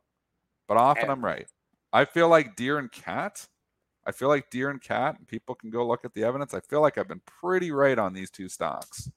but 0.69 0.77
often 0.77 1.11
I'm 1.11 1.25
right. 1.25 1.47
I 1.93 2.05
feel 2.05 2.29
like 2.29 2.57
Deere 2.57 2.79
and 2.79 2.91
cat. 2.91 3.47
I 4.07 4.13
feel 4.13 4.29
like 4.29 4.51
Deere 4.51 4.71
and 4.71 4.83
cat, 4.83 5.17
and 5.19 5.27
people 5.27 5.55
can 5.55 5.71
go 5.71 5.87
look 5.87 6.05
at 6.05 6.13
the 6.13 6.25
evidence. 6.25 6.53
I 6.53 6.61
feel 6.61 6.83
like 6.83 6.99
I've 6.99 7.09
been 7.09 7.23
pretty 7.41 7.71
right 7.71 7.99
on 7.99 8.13
these 8.13 8.31
two 8.31 8.49
stocks. 8.49 9.11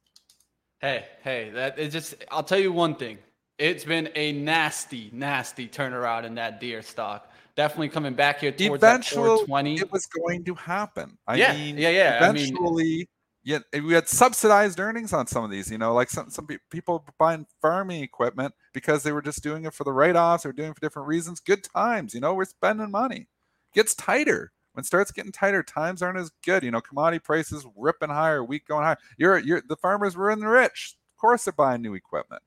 Hey, 0.80 1.06
hey, 1.24 1.50
that 1.50 1.80
is 1.80 1.92
just, 1.92 2.24
I'll 2.32 2.44
tell 2.44 2.60
you 2.60 2.72
one 2.72 2.96
thing. 2.96 3.18
It's 3.58 3.84
been 3.84 4.10
a 4.16 4.32
nasty, 4.32 5.10
nasty 5.12 5.68
turnaround 5.68 6.24
in 6.24 6.36
that 6.36 6.62
Deere 6.62 6.84
stock 6.84 7.32
definitely 7.58 7.90
coming 7.90 8.14
back 8.14 8.40
here 8.40 8.52
towards 8.52 8.82
Eventually, 8.82 9.24
that 9.24 9.48
420. 9.48 9.76
It 9.80 9.92
was 9.92 10.06
going 10.06 10.46
to 10.46 10.54
happen. 10.54 11.18
I 11.28 11.36
yeah, 11.36 11.54
mean, 11.54 11.78
yeah, 11.78 11.90
yeah. 11.90 12.18
Eventually, 12.18 12.84
I 12.84 12.86
mean, 12.86 13.06
yeah, 13.44 13.60
we 13.82 13.94
had 13.94 14.08
subsidized 14.08 14.80
earnings 14.80 15.12
on 15.12 15.28
some 15.28 15.44
of 15.44 15.52
these. 15.52 15.70
You 15.70 15.78
know, 15.78 15.94
like 15.94 16.10
some 16.10 16.30
some 16.30 16.48
people 16.70 17.06
buying 17.18 17.46
farming 17.62 18.04
equipment 18.04 18.54
because 18.74 19.04
they 19.04 19.12
were 19.12 19.22
just 19.22 19.44
doing 19.44 19.66
it 19.66 19.74
for 19.74 19.84
the 19.84 19.92
write-offs 19.92 20.46
or 20.46 20.54
doing 20.54 20.70
it 20.70 20.76
for 20.76 20.82
different 20.82 21.08
reasons. 21.08 21.42
Good 21.42 21.64
times. 21.64 22.14
You 22.14 22.22
know, 22.22 22.34
we're 22.34 22.46
spending 22.46 22.92
money. 22.92 23.28
Gets 23.74 23.96
tighter 23.96 24.54
when 24.74 24.82
it 24.82 24.86
starts 24.86 25.12
getting 25.12 25.32
tighter. 25.32 25.64
Times 25.64 26.02
aren't 26.02 26.20
as 26.20 26.32
good. 26.46 26.64
You 26.64 26.72
know, 26.72 26.82
commodity 26.82 27.20
prices 27.20 27.66
ripping 27.76 28.10
higher, 28.10 28.44
wheat 28.44 28.66
going 28.66 28.84
higher. 28.84 28.98
You're 29.18 29.40
you're 29.40 29.62
the 29.68 29.76
farmers 29.76 30.16
were 30.16 30.32
in 30.32 30.40
the 30.40 30.48
rich. 30.48 30.96
Of 31.16 31.20
course, 31.20 31.46
they're 31.46 31.54
buying 31.54 31.82
new 31.82 31.96
equipment. 31.96 32.44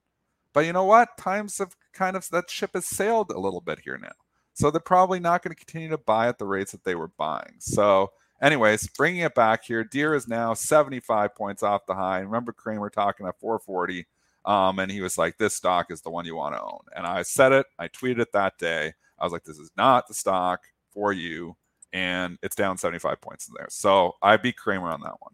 But 0.53 0.67
you 0.67 0.73
know 0.73 0.85
what? 0.85 1.17
Times 1.17 1.59
have 1.59 1.75
kind 1.93 2.17
of 2.17 2.29
that 2.31 2.51
ship 2.51 2.71
has 2.75 2.87
sailed 2.87 3.31
a 3.31 3.39
little 3.39 3.61
bit 3.61 3.81
here 3.85 3.99
now. 3.99 4.13
So 4.61 4.71
they're 4.71 4.79
probably 4.79 5.21
not 5.21 5.43
going 5.43 5.57
to 5.57 5.59
continue 5.59 5.89
to 5.89 5.97
buy 5.97 6.29
at 6.29 6.39
the 6.39 6.45
rates 6.45 6.73
that 6.73 6.85
they 6.85 6.95
were 6.95 7.09
buying. 7.09 7.55
So, 7.61 8.11
anyways, 8.43 8.89
bringing 8.89 9.23
it 9.23 9.35
back 9.35 9.65
here, 9.65 9.83
Deere 9.85 10.15
is 10.15 10.29
now 10.29 10.53
75 10.53 11.35
points 11.35 11.63
off 11.63 11.87
the 11.87 11.95
high. 11.95 12.19
remember 12.19 12.53
Cramer 12.53 12.91
talking 12.91 13.27
at 13.27 13.41
440, 13.41 14.07
um, 14.45 14.79
and 14.79 14.93
he 14.93 15.01
was 15.01 15.17
like, 15.17 15.39
"This 15.39 15.55
stock 15.55 15.91
is 15.91 16.03
the 16.03 16.11
one 16.11 16.27
you 16.27 16.37
want 16.37 16.57
to 16.57 16.61
own." 16.61 16.81
And 16.95 17.07
I 17.07 17.23
said 17.23 17.53
it. 17.53 17.65
I 17.79 17.89
tweeted 17.89 18.21
it 18.21 18.33
that 18.33 18.59
day. 18.59 18.93
I 19.19 19.25
was 19.25 19.33
like, 19.33 19.45
"This 19.45 19.59
is 19.59 19.71
not 19.79 20.07
the 20.07 20.13
stock 20.13 20.61
for 20.91 21.15
you," 21.15 21.57
and 21.95 22.39
it's 22.43 22.55
down 22.55 22.77
75 22.77 23.19
points 23.23 23.49
in 23.49 23.55
there. 23.57 23.69
So 23.71 24.17
I 24.21 24.37
beat 24.37 24.59
Cramer 24.59 24.91
on 24.91 25.01
that 25.01 25.17
one. 25.21 25.33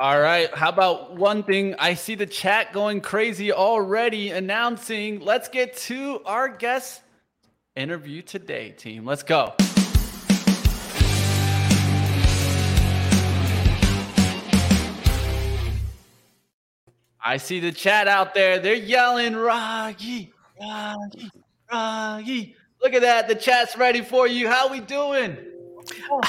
All 0.00 0.18
right. 0.18 0.52
How 0.56 0.70
about 0.70 1.14
one 1.14 1.44
thing? 1.44 1.76
I 1.78 1.94
see 1.94 2.16
the 2.16 2.26
chat 2.26 2.72
going 2.72 3.00
crazy 3.00 3.52
already 3.52 4.30
announcing. 4.30 5.20
Let's 5.20 5.48
get 5.48 5.76
to 5.76 6.20
our 6.24 6.48
guest 6.48 7.02
interview 7.76 8.22
today, 8.22 8.70
team. 8.72 9.04
Let's 9.04 9.22
go. 9.22 9.54
I 17.22 17.36
see 17.36 17.60
the 17.60 17.70
chat 17.70 18.08
out 18.08 18.34
there. 18.34 18.58
They're 18.58 18.74
yelling, 18.74 19.34
Raghee, 19.34 20.32
Raghee, 20.60 21.30
Raghee. 21.70 22.54
Look 22.82 22.94
at 22.94 23.02
that. 23.02 23.28
The 23.28 23.34
chat's 23.34 23.76
ready 23.76 24.00
for 24.00 24.26
you. 24.26 24.48
How 24.48 24.68
we 24.70 24.80
doing? 24.80 25.36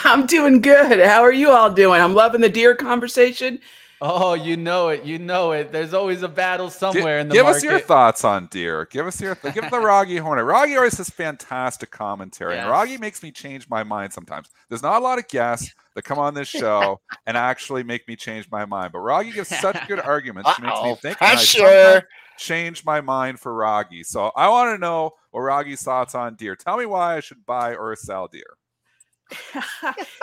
I'm 0.04 0.26
doing 0.26 0.60
good. 0.62 1.00
How 1.00 1.22
are 1.22 1.32
you 1.32 1.50
all 1.50 1.72
doing? 1.72 2.02
I'm 2.02 2.14
loving 2.14 2.42
the 2.42 2.50
Deere 2.50 2.76
conversation. 2.76 3.60
Oh, 4.04 4.34
you 4.34 4.58
know 4.58 4.90
it. 4.90 5.04
You 5.06 5.20
know 5.20 5.52
it. 5.52 5.72
There's 5.72 5.94
always 5.94 6.24
a 6.24 6.28
battle 6.28 6.72
somewhere 6.72 7.20
G- 7.20 7.22
in 7.22 7.30
the 7.30 7.34
give 7.36 7.44
market. 7.46 7.58
us 7.58 7.64
your 7.64 7.80
thoughts 7.80 8.26
on 8.26 8.48
Deere. 8.48 8.88
Give 8.90 9.06
us 9.06 9.22
your 9.22 9.36
th- 9.36 9.54
give 9.54 9.66
the 9.66 9.70
Raghee 9.78 10.20
Horner. 10.20 10.44
Raghee 10.44 10.76
always 10.76 10.98
has 10.98 11.10
fantastic 11.12 11.92
commentary. 11.92 12.56
Yes. 12.56 12.66
And 12.66 12.74
Raghee 12.74 13.00
makes 13.00 13.22
me 13.22 13.32
change 13.32 13.70
my 13.70 13.84
mind 13.84 14.12
sometimes. 14.12 14.50
There's 14.70 14.82
not 14.82 15.00
a 15.00 15.04
lot 15.04 15.20
of 15.20 15.28
guests 15.28 15.72
that 15.94 16.02
come 16.04 16.18
on 16.18 16.34
this 16.34 16.48
show 16.48 17.00
and 17.28 17.38
actually 17.38 17.84
make 17.84 18.08
me 18.08 18.16
change 18.16 18.50
my 18.50 18.66
mind. 18.66 18.92
But 18.92 19.00
Raghee 19.00 19.34
gives 19.36 19.50
such 19.50 19.88
good 19.88 20.00
arguments. 20.04 20.52
She 20.56 20.64
makes 20.64 20.82
me 20.82 20.96
think. 20.96 21.18
Pressure. 21.20 22.08
change 22.40 22.84
my 22.84 23.02
mind 23.02 23.40
for 23.40 23.54
Raghee. 23.54 24.04
So 24.04 24.32
I 24.36 24.50
want 24.50 24.74
to 24.74 24.80
know 24.80 25.12
what 25.30 25.42
Raghee's 25.42 25.84
thoughts 25.84 26.16
on 26.16 26.34
Deere. 26.36 26.56
Tell 26.56 26.78
me 26.78 26.88
why 26.88 27.18
I 27.18 27.20
should 27.20 27.46
buy 27.46 27.76
or 27.76 27.96
sell 27.96 28.28
Deere. 28.28 28.58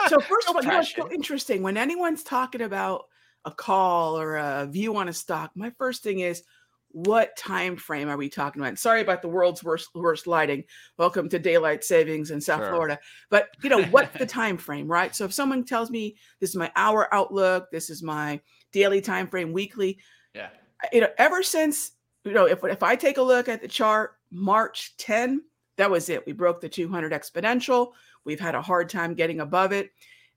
so 0.07 0.19
first 0.19 0.49
of 0.49 0.55
all, 0.55 0.61
you 0.63 0.69
know, 0.69 0.79
it's 0.81 0.93
so 0.95 1.09
interesting 1.11 1.63
when 1.63 1.77
anyone's 1.77 2.23
talking 2.23 2.61
about 2.61 3.05
a 3.45 3.51
call 3.51 4.19
or 4.19 4.37
a 4.37 4.67
view 4.69 4.95
on 4.97 5.09
a 5.09 5.13
stock, 5.13 5.51
my 5.55 5.71
first 5.77 6.03
thing 6.03 6.19
is 6.19 6.43
what 6.91 7.37
time 7.37 7.75
frame 7.75 8.09
are 8.09 8.17
we 8.17 8.29
talking 8.29 8.61
about? 8.61 8.77
Sorry 8.79 9.01
about 9.01 9.21
the 9.21 9.27
world's 9.27 9.63
worst 9.63 9.89
worst 9.93 10.25
lighting. 10.25 10.63
Welcome 10.97 11.29
to 11.29 11.39
daylight 11.39 11.83
savings 11.83 12.31
in 12.31 12.41
South 12.41 12.61
sure. 12.61 12.69
Florida. 12.69 12.99
But 13.29 13.49
you 13.63 13.69
know, 13.69 13.83
what's 13.85 14.17
the 14.17 14.25
time 14.27 14.57
frame, 14.57 14.87
right? 14.87 15.15
So 15.15 15.25
if 15.25 15.33
someone 15.33 15.63
tells 15.63 15.91
me 15.91 16.15
this 16.39 16.49
is 16.49 16.55
my 16.55 16.71
hour 16.75 17.13
outlook, 17.13 17.69
this 17.71 17.89
is 17.89 18.01
my 18.01 18.41
daily 18.71 19.01
time 19.01 19.27
frame, 19.27 19.53
weekly, 19.53 19.99
yeah. 20.33 20.49
You 20.91 21.01
know, 21.01 21.09
ever 21.17 21.43
since 21.43 21.91
you 22.23 22.33
know, 22.33 22.45
if 22.45 22.63
if 22.63 22.83
I 22.83 22.95
take 22.95 23.17
a 23.17 23.21
look 23.21 23.47
at 23.47 23.61
the 23.61 23.67
chart, 23.67 24.15
March 24.31 24.95
10, 24.97 25.41
that 25.77 25.89
was 25.89 26.09
it. 26.09 26.25
We 26.25 26.33
broke 26.33 26.61
the 26.61 26.69
200 26.69 27.11
exponential. 27.11 27.91
We've 28.25 28.39
had 28.39 28.55
a 28.55 28.61
hard 28.61 28.89
time 28.89 29.13
getting 29.13 29.41
above 29.41 29.71
it. 29.71 29.91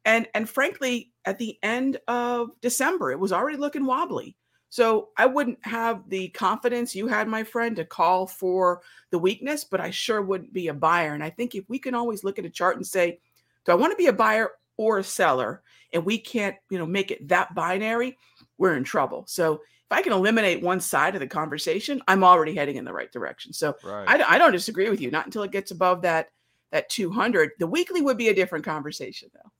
And 0.05 0.29
and 0.35 0.49
frankly, 0.49 1.12
at 1.25 1.39
the 1.39 1.59
end 1.63 1.99
of 2.09 2.51
December, 2.61 3.13
it 3.13 3.21
was 3.21 3.33
already 3.33 3.57
looking 3.57 3.87
wobbly. 3.87 4.37
So 4.71 5.11
I 5.19 5.27
wouldn't 5.27 5.59
have 5.67 6.09
the 6.09 6.29
confidence 6.29 6.95
you 6.95 7.07
had, 7.07 7.29
my 7.29 7.45
friend, 7.45 7.77
to 7.77 7.85
call 7.85 8.27
for 8.27 8.81
the 9.11 9.19
weakness, 9.19 9.65
but 9.65 9.83
I 9.83 9.91
sure 9.91 10.23
wouldn't 10.23 10.55
be 10.55 10.69
a 10.69 10.75
buyer. 10.75 11.13
And 11.13 11.23
I 11.23 11.29
think 11.29 11.55
if 11.55 11.69
we 11.69 11.79
can 11.79 11.95
always 11.95 12.25
look 12.25 12.39
at 12.39 12.47
a 12.47 12.51
chart 12.51 12.77
and 12.77 12.87
say, 12.87 13.21
do 13.67 13.73
I 13.73 13.75
want 13.75 13.93
to 13.93 13.99
be 13.99 14.07
a 14.07 14.15
buyer 14.15 14.53
or 14.79 14.99
a 14.99 15.05
seller? 15.05 15.63
And 15.93 16.07
we 16.07 16.17
can't, 16.17 16.57
you 16.71 16.79
know, 16.79 16.87
make 16.87 17.11
it 17.11 17.29
that 17.29 17.55
binary, 17.55 18.17
we're 18.57 18.77
in 18.77 18.85
trouble. 18.85 19.25
So 19.29 19.57
if 19.57 19.61
I 19.91 20.01
can 20.01 20.15
eliminate 20.15 20.63
one 20.63 20.81
side 20.81 21.15
of 21.15 21.21
the 21.21 21.27
conversation, 21.27 22.01
I'm 22.09 22.25
already 22.25 22.55
heading 22.55 22.77
in 22.77 22.87
the 22.87 22.95
right 22.95 23.13
direction. 23.13 23.53
So 23.53 23.77
right. 23.85 24.09
I, 24.09 24.37
I 24.37 24.39
don't 24.39 24.53
disagree 24.53 24.89
with 24.89 25.03
you. 25.03 25.11
Not 25.11 25.27
until 25.27 25.43
it 25.43 25.53
gets 25.53 25.71
above 25.71 26.01
that 26.03 26.29
that 26.71 26.89
200. 26.89 27.51
The 27.59 27.67
weekly 27.67 28.01
would 28.01 28.17
be 28.17 28.31
a 28.31 28.35
different 28.35 28.65
conversation, 28.65 29.29
though. 29.35 29.51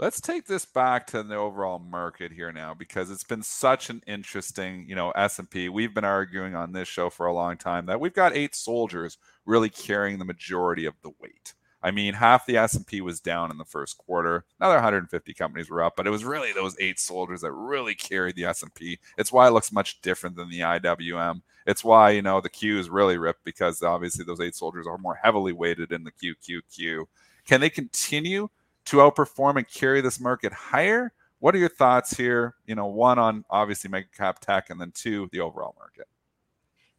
Let's 0.00 0.20
take 0.20 0.46
this 0.46 0.64
back 0.64 1.08
to 1.08 1.24
the 1.24 1.34
overall 1.34 1.80
market 1.80 2.30
here 2.30 2.52
now 2.52 2.72
because 2.72 3.10
it's 3.10 3.24
been 3.24 3.42
such 3.42 3.90
an 3.90 4.00
interesting, 4.06 4.86
you 4.88 4.94
know, 4.94 5.10
S&P. 5.10 5.68
We've 5.68 5.92
been 5.92 6.04
arguing 6.04 6.54
on 6.54 6.70
this 6.70 6.86
show 6.86 7.10
for 7.10 7.26
a 7.26 7.34
long 7.34 7.56
time 7.56 7.86
that 7.86 7.98
we've 7.98 8.14
got 8.14 8.36
eight 8.36 8.54
soldiers 8.54 9.18
really 9.44 9.68
carrying 9.68 10.20
the 10.20 10.24
majority 10.24 10.84
of 10.84 10.94
the 11.02 11.10
weight. 11.20 11.54
I 11.82 11.90
mean, 11.90 12.14
half 12.14 12.46
the 12.46 12.58
S&P 12.58 13.00
was 13.00 13.18
down 13.18 13.50
in 13.50 13.58
the 13.58 13.64
first 13.64 13.98
quarter. 13.98 14.44
Another 14.60 14.76
150 14.76 15.34
companies 15.34 15.68
were 15.68 15.82
up, 15.82 15.96
but 15.96 16.06
it 16.06 16.10
was 16.10 16.24
really 16.24 16.52
those 16.52 16.76
eight 16.78 17.00
soldiers 17.00 17.40
that 17.40 17.50
really 17.50 17.96
carried 17.96 18.36
the 18.36 18.44
S&P. 18.44 19.00
It's 19.16 19.32
why 19.32 19.48
it 19.48 19.52
looks 19.52 19.72
much 19.72 20.00
different 20.00 20.36
than 20.36 20.48
the 20.48 20.60
IWM. 20.60 21.42
It's 21.66 21.82
why, 21.82 22.10
you 22.10 22.22
know, 22.22 22.40
the 22.40 22.48
Q 22.48 22.78
is 22.78 22.88
really 22.88 23.18
ripped 23.18 23.44
because 23.44 23.82
obviously 23.82 24.24
those 24.24 24.40
eight 24.40 24.54
soldiers 24.54 24.86
are 24.86 24.98
more 24.98 25.18
heavily 25.20 25.52
weighted 25.52 25.90
in 25.90 26.04
the 26.04 26.12
QQQ. 26.12 27.06
Can 27.44 27.60
they 27.60 27.70
continue 27.70 28.48
to 28.88 28.98
outperform 28.98 29.56
and 29.56 29.68
carry 29.68 30.00
this 30.00 30.20
market 30.20 30.52
higher? 30.52 31.12
What 31.40 31.54
are 31.54 31.58
your 31.58 31.68
thoughts 31.68 32.16
here? 32.16 32.54
You 32.66 32.74
know, 32.74 32.86
one 32.86 33.18
on 33.18 33.44
obviously 33.50 33.90
mega 33.90 34.08
cap 34.16 34.40
tech, 34.40 34.70
and 34.70 34.80
then 34.80 34.92
two, 34.94 35.28
the 35.32 35.40
overall 35.40 35.74
market. 35.78 36.06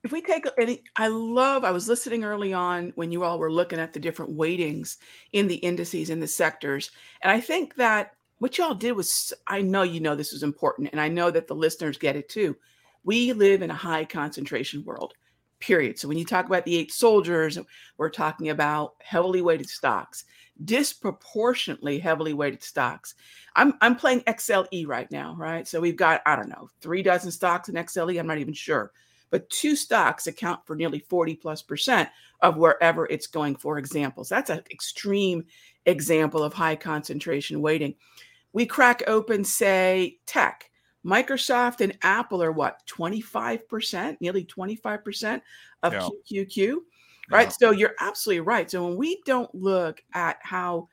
If 0.03 0.13
we 0.13 0.21
take 0.21 0.45
any, 0.57 0.83
I 0.95 1.07
love, 1.07 1.65
I 1.65 1.71
was 1.71 1.89
listening 1.89 2.23
early 2.23 2.53
on 2.53 2.93
when 2.95 3.11
you 3.11 3.23
all 3.23 3.37
were 3.37 3.51
looking 3.51 3.79
at 3.79 3.91
the 3.91 3.99
different 3.99 4.31
weightings 4.31 4.97
in 5.33 5.47
the 5.47 5.55
indices 5.55 6.09
in 6.09 6.21
the 6.21 6.27
sectors. 6.27 6.91
And 7.21 7.31
I 7.31 7.41
think 7.41 7.75
that 7.75 8.13
what 8.37 8.57
y'all 8.57 8.73
did 8.73 8.93
was, 8.93 9.33
I 9.47 9.61
know 9.61 9.83
you 9.83 9.99
know 9.99 10.15
this 10.15 10.31
is 10.31 10.43
important, 10.43 10.89
and 10.93 11.01
I 11.01 11.09
know 11.09 11.29
that 11.31 11.47
the 11.47 11.55
listeners 11.55 11.97
get 11.97 12.15
it 12.15 12.29
too. 12.29 12.55
We 13.03 13.33
live 13.33 13.61
in 13.61 13.71
a 13.71 13.75
high 13.75 14.05
concentration 14.05 14.85
world. 14.85 15.15
Period. 15.59 15.99
So 15.99 16.07
when 16.07 16.17
you 16.17 16.25
talk 16.25 16.45
about 16.45 16.65
the 16.65 16.77
eight 16.77 16.91
soldiers, 16.91 17.57
we're 17.97 18.09
talking 18.09 18.49
about 18.49 18.95
heavily 18.99 19.41
weighted 19.41 19.69
stocks, 19.69 20.25
disproportionately 20.63 21.99
heavily 21.99 22.33
weighted 22.33 22.63
stocks. 22.63 23.15
I'm 23.55 23.73
I'm 23.81 23.95
playing 23.95 24.21
XLE 24.21 24.87
right 24.87 25.09
now, 25.11 25.35
right? 25.37 25.67
So 25.67 25.79
we've 25.79 25.95
got 25.95 26.21
I 26.25 26.35
don't 26.35 26.49
know 26.49 26.69
three 26.81 27.03
dozen 27.03 27.31
stocks 27.31 27.69
in 27.69 27.75
XLE. 27.75 28.19
I'm 28.19 28.27
not 28.27 28.37
even 28.37 28.53
sure, 28.53 28.91
but 29.29 29.49
two 29.49 29.75
stocks 29.75 30.27
account 30.27 30.65
for 30.65 30.75
nearly 30.75 30.99
40 30.99 31.35
plus 31.35 31.61
percent 31.61 32.09
of 32.41 32.57
wherever 32.57 33.05
it's 33.07 33.27
going. 33.27 33.55
For 33.55 33.77
examples, 33.77 34.29
that's 34.29 34.49
an 34.49 34.63
extreme 34.71 35.45
example 35.85 36.43
of 36.43 36.53
high 36.53 36.75
concentration 36.75 37.61
weighting. 37.61 37.95
We 38.53 38.65
crack 38.65 39.03
open, 39.07 39.43
say, 39.43 40.17
tech. 40.25 40.68
Microsoft 41.05 41.81
and 41.81 41.97
Apple 42.01 42.43
are 42.43 42.51
what 42.51 42.85
25%, 42.87 44.17
nearly 44.19 44.43
25% 44.43 45.41
of 45.83 45.93
yeah. 45.93 46.09
QQQ, 46.31 46.77
right? 47.31 47.47
Yeah. 47.47 47.49
So 47.49 47.71
you're 47.71 47.95
absolutely 47.99 48.41
right. 48.41 48.69
So 48.69 48.85
when 48.85 48.97
we 48.97 49.21
don't 49.25 49.53
look 49.55 50.03
at 50.13 50.37
how 50.41 50.89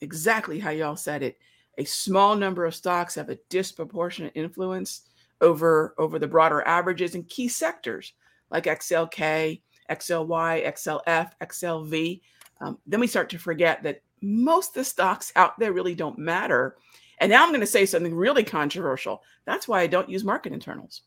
exactly 0.00 0.58
how 0.58 0.70
y'all 0.70 0.96
said 0.96 1.22
it, 1.22 1.38
a 1.78 1.84
small 1.84 2.36
number 2.36 2.64
of 2.64 2.74
stocks 2.74 3.14
have 3.14 3.28
a 3.28 3.38
disproportionate 3.48 4.32
influence 4.34 5.02
over 5.42 5.94
over 5.98 6.18
the 6.18 6.26
broader 6.26 6.62
averages 6.62 7.14
in 7.14 7.22
key 7.24 7.48
sectors 7.48 8.14
like 8.50 8.64
XLK, 8.64 9.60
XLY, 9.90 10.66
XLF, 10.66 11.30
XLV. 11.40 12.20
Um, 12.60 12.78
then 12.86 13.00
we 13.00 13.06
start 13.06 13.28
to 13.30 13.38
forget 13.38 13.82
that 13.82 14.02
most 14.22 14.68
of 14.70 14.74
the 14.74 14.84
stocks 14.84 15.32
out 15.36 15.58
there 15.58 15.72
really 15.72 15.94
don't 15.94 16.18
matter. 16.18 16.76
And 17.18 17.30
now 17.30 17.42
I'm 17.42 17.50
going 17.50 17.60
to 17.60 17.66
say 17.66 17.86
something 17.86 18.14
really 18.14 18.44
controversial. 18.44 19.22
That's 19.46 19.66
why 19.66 19.80
I 19.80 19.86
don't 19.86 20.08
use 20.08 20.24
market 20.24 20.52
internals. 20.52 21.02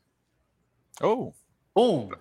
Oh, 1.02 1.34
boom. 1.76 2.16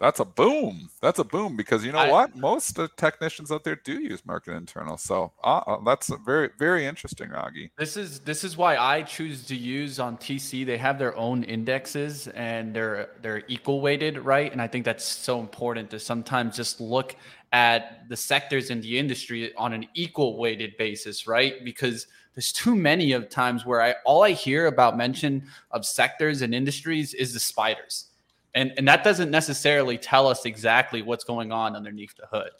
That's 0.00 0.18
a 0.18 0.24
boom. 0.24 0.88
That's 1.02 1.18
a 1.18 1.24
boom 1.24 1.56
because 1.56 1.84
you 1.84 1.92
know 1.92 1.98
I, 1.98 2.10
what? 2.10 2.34
Most 2.34 2.78
uh, 2.78 2.88
technicians 2.96 3.52
out 3.52 3.64
there 3.64 3.76
do 3.76 4.00
use 4.00 4.24
market 4.24 4.54
internal. 4.54 4.96
So 4.96 5.30
uh, 5.44 5.60
uh, 5.66 5.84
that's 5.84 6.10
very, 6.24 6.48
very 6.58 6.86
interesting, 6.86 7.28
Raghee. 7.28 7.70
This 7.76 7.98
is 7.98 8.20
this 8.20 8.42
is 8.42 8.56
why 8.56 8.78
I 8.78 9.02
choose 9.02 9.44
to 9.44 9.54
use 9.54 10.00
on 10.00 10.16
TC. 10.16 10.64
They 10.64 10.78
have 10.78 10.98
their 10.98 11.14
own 11.18 11.44
indexes 11.44 12.28
and 12.28 12.74
they're 12.74 13.10
they're 13.20 13.42
equal 13.46 13.82
weighted, 13.82 14.16
right? 14.18 14.50
And 14.50 14.62
I 14.62 14.68
think 14.68 14.86
that's 14.86 15.04
so 15.04 15.38
important 15.38 15.90
to 15.90 15.98
sometimes 15.98 16.56
just 16.56 16.80
look 16.80 17.14
at 17.52 18.08
the 18.08 18.16
sectors 18.16 18.70
in 18.70 18.80
the 18.80 18.98
industry 18.98 19.54
on 19.56 19.74
an 19.74 19.86
equal 19.92 20.38
weighted 20.38 20.78
basis, 20.78 21.26
right? 21.26 21.62
Because 21.62 22.06
there's 22.34 22.52
too 22.52 22.74
many 22.74 23.12
of 23.12 23.28
times 23.28 23.66
where 23.66 23.82
I 23.82 23.94
all 24.04 24.22
I 24.22 24.32
hear 24.32 24.66
about 24.66 24.96
mention 24.96 25.46
of 25.70 25.84
sectors 25.84 26.42
and 26.42 26.54
industries 26.54 27.14
is 27.14 27.32
the 27.32 27.40
spiders. 27.40 28.06
And 28.54 28.72
and 28.76 28.86
that 28.88 29.04
doesn't 29.04 29.30
necessarily 29.30 29.98
tell 29.98 30.26
us 30.26 30.44
exactly 30.44 31.02
what's 31.02 31.24
going 31.24 31.52
on 31.52 31.76
underneath 31.76 32.14
the 32.16 32.26
hood. 32.26 32.50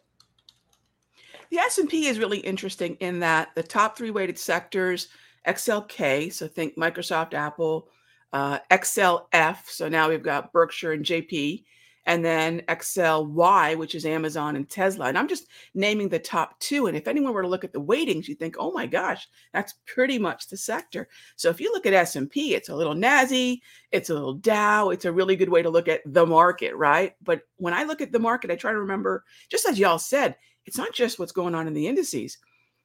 The 1.51 1.59
S&P 1.59 2.07
is 2.07 2.21
really 2.21 2.39
interesting 2.39 2.95
in 3.01 3.19
that 3.21 3.49
the 3.57 3.63
top 3.63 3.97
3 3.99 4.13
weighted 4.13 4.39
sectors 4.39 5.09
XLK, 5.47 6.33
so 6.33 6.47
think 6.47 6.77
Microsoft, 6.77 7.35
Apple, 7.35 7.89
uh, 8.33 8.59
XLF, 8.71 9.67
so 9.67 9.89
now 9.89 10.09
we've 10.09 10.23
got 10.23 10.53
Berkshire 10.53 10.93
and 10.93 11.05
JP, 11.05 11.65
and 12.11 12.25
then 12.25 12.61
XLY, 12.63 13.79
which 13.79 13.95
is 13.95 14.05
Amazon 14.05 14.57
and 14.57 14.69
Tesla. 14.69 15.07
And 15.07 15.17
I'm 15.17 15.29
just 15.29 15.47
naming 15.75 16.09
the 16.09 16.19
top 16.19 16.59
two. 16.59 16.89
And 16.89 16.97
if 16.97 17.07
anyone 17.07 17.33
were 17.33 17.43
to 17.43 17.47
look 17.47 17.63
at 17.63 17.73
the 17.73 17.81
weightings, 17.81 18.27
you 18.27 18.35
think, 18.35 18.57
oh 18.59 18.73
my 18.73 18.85
gosh, 18.85 19.29
that's 19.55 19.75
pretty 19.87 20.19
much 20.19 20.49
the 20.49 20.57
sector. 20.57 21.09
So 21.37 21.51
if 21.51 21.61
you 21.61 21.71
look 21.71 21.87
at 21.87 21.93
S&P, 21.93 22.57
it's 22.57 22.69
a 22.69 22.75
little 22.75 22.95
NASI, 22.95 23.61
it's 23.93 24.11
a 24.11 24.15
little 24.15 24.35
Dow. 24.35 24.91
It's 24.91 25.05
a 25.05 25.13
really 25.13 25.37
good 25.37 25.51
way 25.51 25.63
to 25.63 25.71
look 25.71 25.87
at 25.87 26.01
the 26.05 26.27
market, 26.27 26.75
right? 26.75 27.15
But 27.23 27.43
when 27.59 27.75
I 27.75 27.85
look 27.85 28.01
at 28.01 28.11
the 28.11 28.19
market, 28.19 28.51
I 28.51 28.57
try 28.57 28.73
to 28.73 28.81
remember, 28.81 29.23
just 29.49 29.69
as 29.69 29.79
y'all 29.79 30.01
said, 30.01 30.35
it's 30.67 30.79
not 30.79 30.93
just 30.93 31.21
what's 31.21 31.31
going 31.31 31.55
on 31.55 31.69
in 31.69 31.75
the 31.75 31.87
indices. 31.87 32.39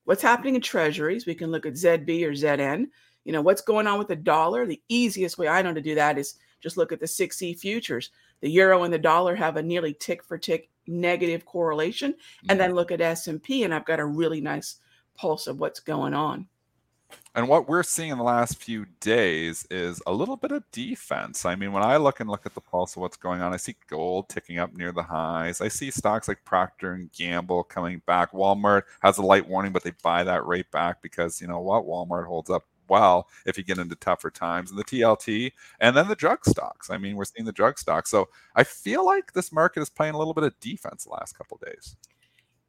What's 0.03 0.21
happening 0.21 0.53
in 0.53 0.61
treasuries? 0.61 1.25
We 1.25 1.33
can 1.33 1.49
look 1.49 1.65
at 1.65 1.73
ZB 1.73 2.27
or 2.27 2.33
ZN. 2.33 2.85
You 3.23 3.31
know, 3.31 3.41
what's 3.41 3.61
going 3.61 3.87
on 3.87 3.97
with 3.97 4.07
the 4.07 4.15
dollar? 4.15 4.67
The 4.67 4.83
easiest 4.87 5.39
way 5.39 5.47
I 5.47 5.63
know 5.63 5.73
to 5.73 5.81
do 5.81 5.95
that 5.95 6.19
is 6.19 6.35
just 6.61 6.77
look 6.77 6.91
at 6.91 6.99
the 6.99 7.05
6E 7.05 7.57
futures 7.59 8.11
the 8.41 8.49
euro 8.49 8.83
and 8.83 8.93
the 8.93 8.99
dollar 8.99 9.35
have 9.35 9.57
a 9.57 9.63
nearly 9.63 9.93
tick 9.93 10.23
for 10.23 10.37
tick 10.37 10.69
negative 10.87 11.45
correlation 11.45 12.11
mm-hmm. 12.11 12.51
and 12.51 12.59
then 12.59 12.75
look 12.75 12.91
at 12.91 13.01
S&P 13.01 13.63
and 13.63 13.73
I've 13.73 13.85
got 13.85 13.99
a 13.99 14.05
really 14.05 14.41
nice 14.41 14.75
pulse 15.15 15.47
of 15.47 15.59
what's 15.59 15.79
going 15.79 16.13
on. 16.13 16.47
And 17.33 17.47
what 17.47 17.67
we're 17.67 17.83
seeing 17.83 18.11
in 18.11 18.17
the 18.17 18.23
last 18.23 18.57
few 18.57 18.85
days 18.99 19.67
is 19.69 20.01
a 20.07 20.13
little 20.13 20.37
bit 20.37 20.51
of 20.51 20.63
defense. 20.71 21.45
I 21.45 21.55
mean, 21.55 21.71
when 21.71 21.83
I 21.83 21.97
look 21.97 22.19
and 22.19 22.29
look 22.29 22.45
at 22.45 22.55
the 22.55 22.61
pulse 22.61 22.95
of 22.95 23.01
what's 23.01 23.17
going 23.17 23.41
on, 23.41 23.53
I 23.53 23.57
see 23.57 23.75
gold 23.89 24.29
ticking 24.29 24.57
up 24.57 24.73
near 24.73 24.91
the 24.91 25.03
highs. 25.03 25.61
I 25.61 25.67
see 25.67 25.91
stocks 25.91 26.27
like 26.27 26.45
Procter 26.45 26.93
and 26.93 27.11
Gamble 27.11 27.63
coming 27.63 28.01
back. 28.05 28.31
Walmart 28.31 28.83
has 29.01 29.17
a 29.17 29.21
light 29.21 29.47
warning, 29.47 29.71
but 29.71 29.83
they 29.83 29.91
buy 30.01 30.23
that 30.23 30.45
rate 30.45 30.71
back 30.71 31.01
because 31.01 31.41
you 31.41 31.47
know 31.47 31.59
what? 31.59 31.85
Walmart 31.85 32.25
holds 32.25 32.49
up 32.49 32.63
well 32.89 33.27
if 33.45 33.57
you 33.57 33.63
get 33.63 33.77
into 33.77 33.95
tougher 33.95 34.29
times 34.29 34.69
and 34.69 34.79
the 34.79 34.83
TLT 34.83 35.51
and 35.79 35.95
then 35.95 36.07
the 36.07 36.15
drug 36.15 36.45
stocks. 36.45 36.89
I 36.89 36.97
mean, 36.97 37.15
we're 37.15 37.25
seeing 37.25 37.45
the 37.45 37.51
drug 37.51 37.77
stocks. 37.79 38.09
So 38.09 38.29
I 38.55 38.63
feel 38.63 39.05
like 39.05 39.33
this 39.33 39.51
market 39.51 39.81
is 39.81 39.89
playing 39.89 40.15
a 40.15 40.17
little 40.17 40.33
bit 40.33 40.43
of 40.43 40.59
defense 40.59 41.03
the 41.03 41.11
last 41.11 41.37
couple 41.37 41.59
days. 41.65 41.95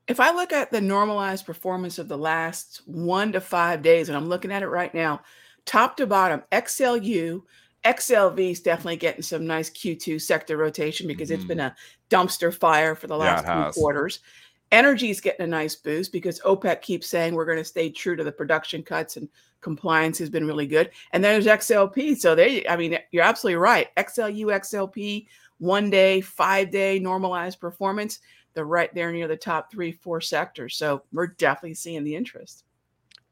If 0.07 0.21
I 0.21 0.33
look 0.33 0.53
at 0.53 0.71
the 0.71 0.81
normalized 0.81 1.47
performance 1.47 1.99
of 1.99 2.09
the 2.09 2.19
last 2.19 2.83
one 2.87 3.33
to 3.33 3.41
five 3.41 3.83
days, 3.83 4.09
and 4.09 4.17
I'm 4.17 4.29
looking 4.29 4.53
at 4.53 4.63
it 4.63 4.69
right 4.69 4.95
now, 4.95 5.21
top 5.65 5.97
to 5.97 6.07
bottom, 6.07 6.45
XLU, 6.53 7.43
XLV 7.85 8.51
is 8.51 8.61
definitely 8.61 8.97
getting 8.97 9.23
some 9.23 9.47
nice 9.47 9.71
Q2 9.71 10.21
sector 10.21 10.57
rotation 10.57 11.07
because 11.07 11.31
mm-hmm. 11.31 11.41
it's 11.41 11.49
been 11.49 11.61
a 11.61 11.75
dumpster 12.11 12.55
fire 12.55 12.95
for 12.95 13.09
the 13.09 13.17
last 13.17 13.45
yeah, 13.45 13.71
few 13.71 13.81
quarters. 13.81 14.21
Energy 14.73 15.11
is 15.11 15.21
getting 15.21 15.45
a 15.45 15.49
nice 15.49 15.77
boost 15.77 16.13
because 16.13 16.41
OPEC 16.41 16.83
keeps 16.83 17.07
saying 17.07 17.35
we're 17.35 17.45
going 17.45 17.59
to 17.59 17.65
stay 17.65 17.89
true 17.89 18.17
to 18.17 18.25
the 18.25 18.33
production 18.33 18.83
cuts 18.83 19.17
and 19.17 19.29
compliance 19.61 20.19
has 20.19 20.31
been 20.31 20.47
really 20.47 20.67
good. 20.67 20.91
And 21.13 21.23
then 21.23 21.33
there's 21.33 21.61
XLP. 21.61 22.17
So 22.17 22.35
they, 22.35 22.67
I 22.69 22.77
mean, 22.77 22.99
you're 23.11 23.25
absolutely 23.25 23.57
right. 23.57 23.95
XLU, 23.97 24.47
XLP, 24.47 25.27
one 25.59 25.91
day, 25.91 26.21
five 26.21 26.71
day 26.71 26.99
normalized 26.99 27.61
performance. 27.61 28.21
They're 28.55 28.65
right 28.65 28.93
there 28.95 29.13
near 29.13 29.29
the 29.29 29.37
top 29.37 29.71
three, 29.71 29.93
four 29.93 30.21
sectors. 30.21 30.77
So 30.77 31.03
we're 31.13 31.29
definitely 31.29 31.75
seeing 31.75 32.05
the 32.05 32.17
interest. 32.17 32.65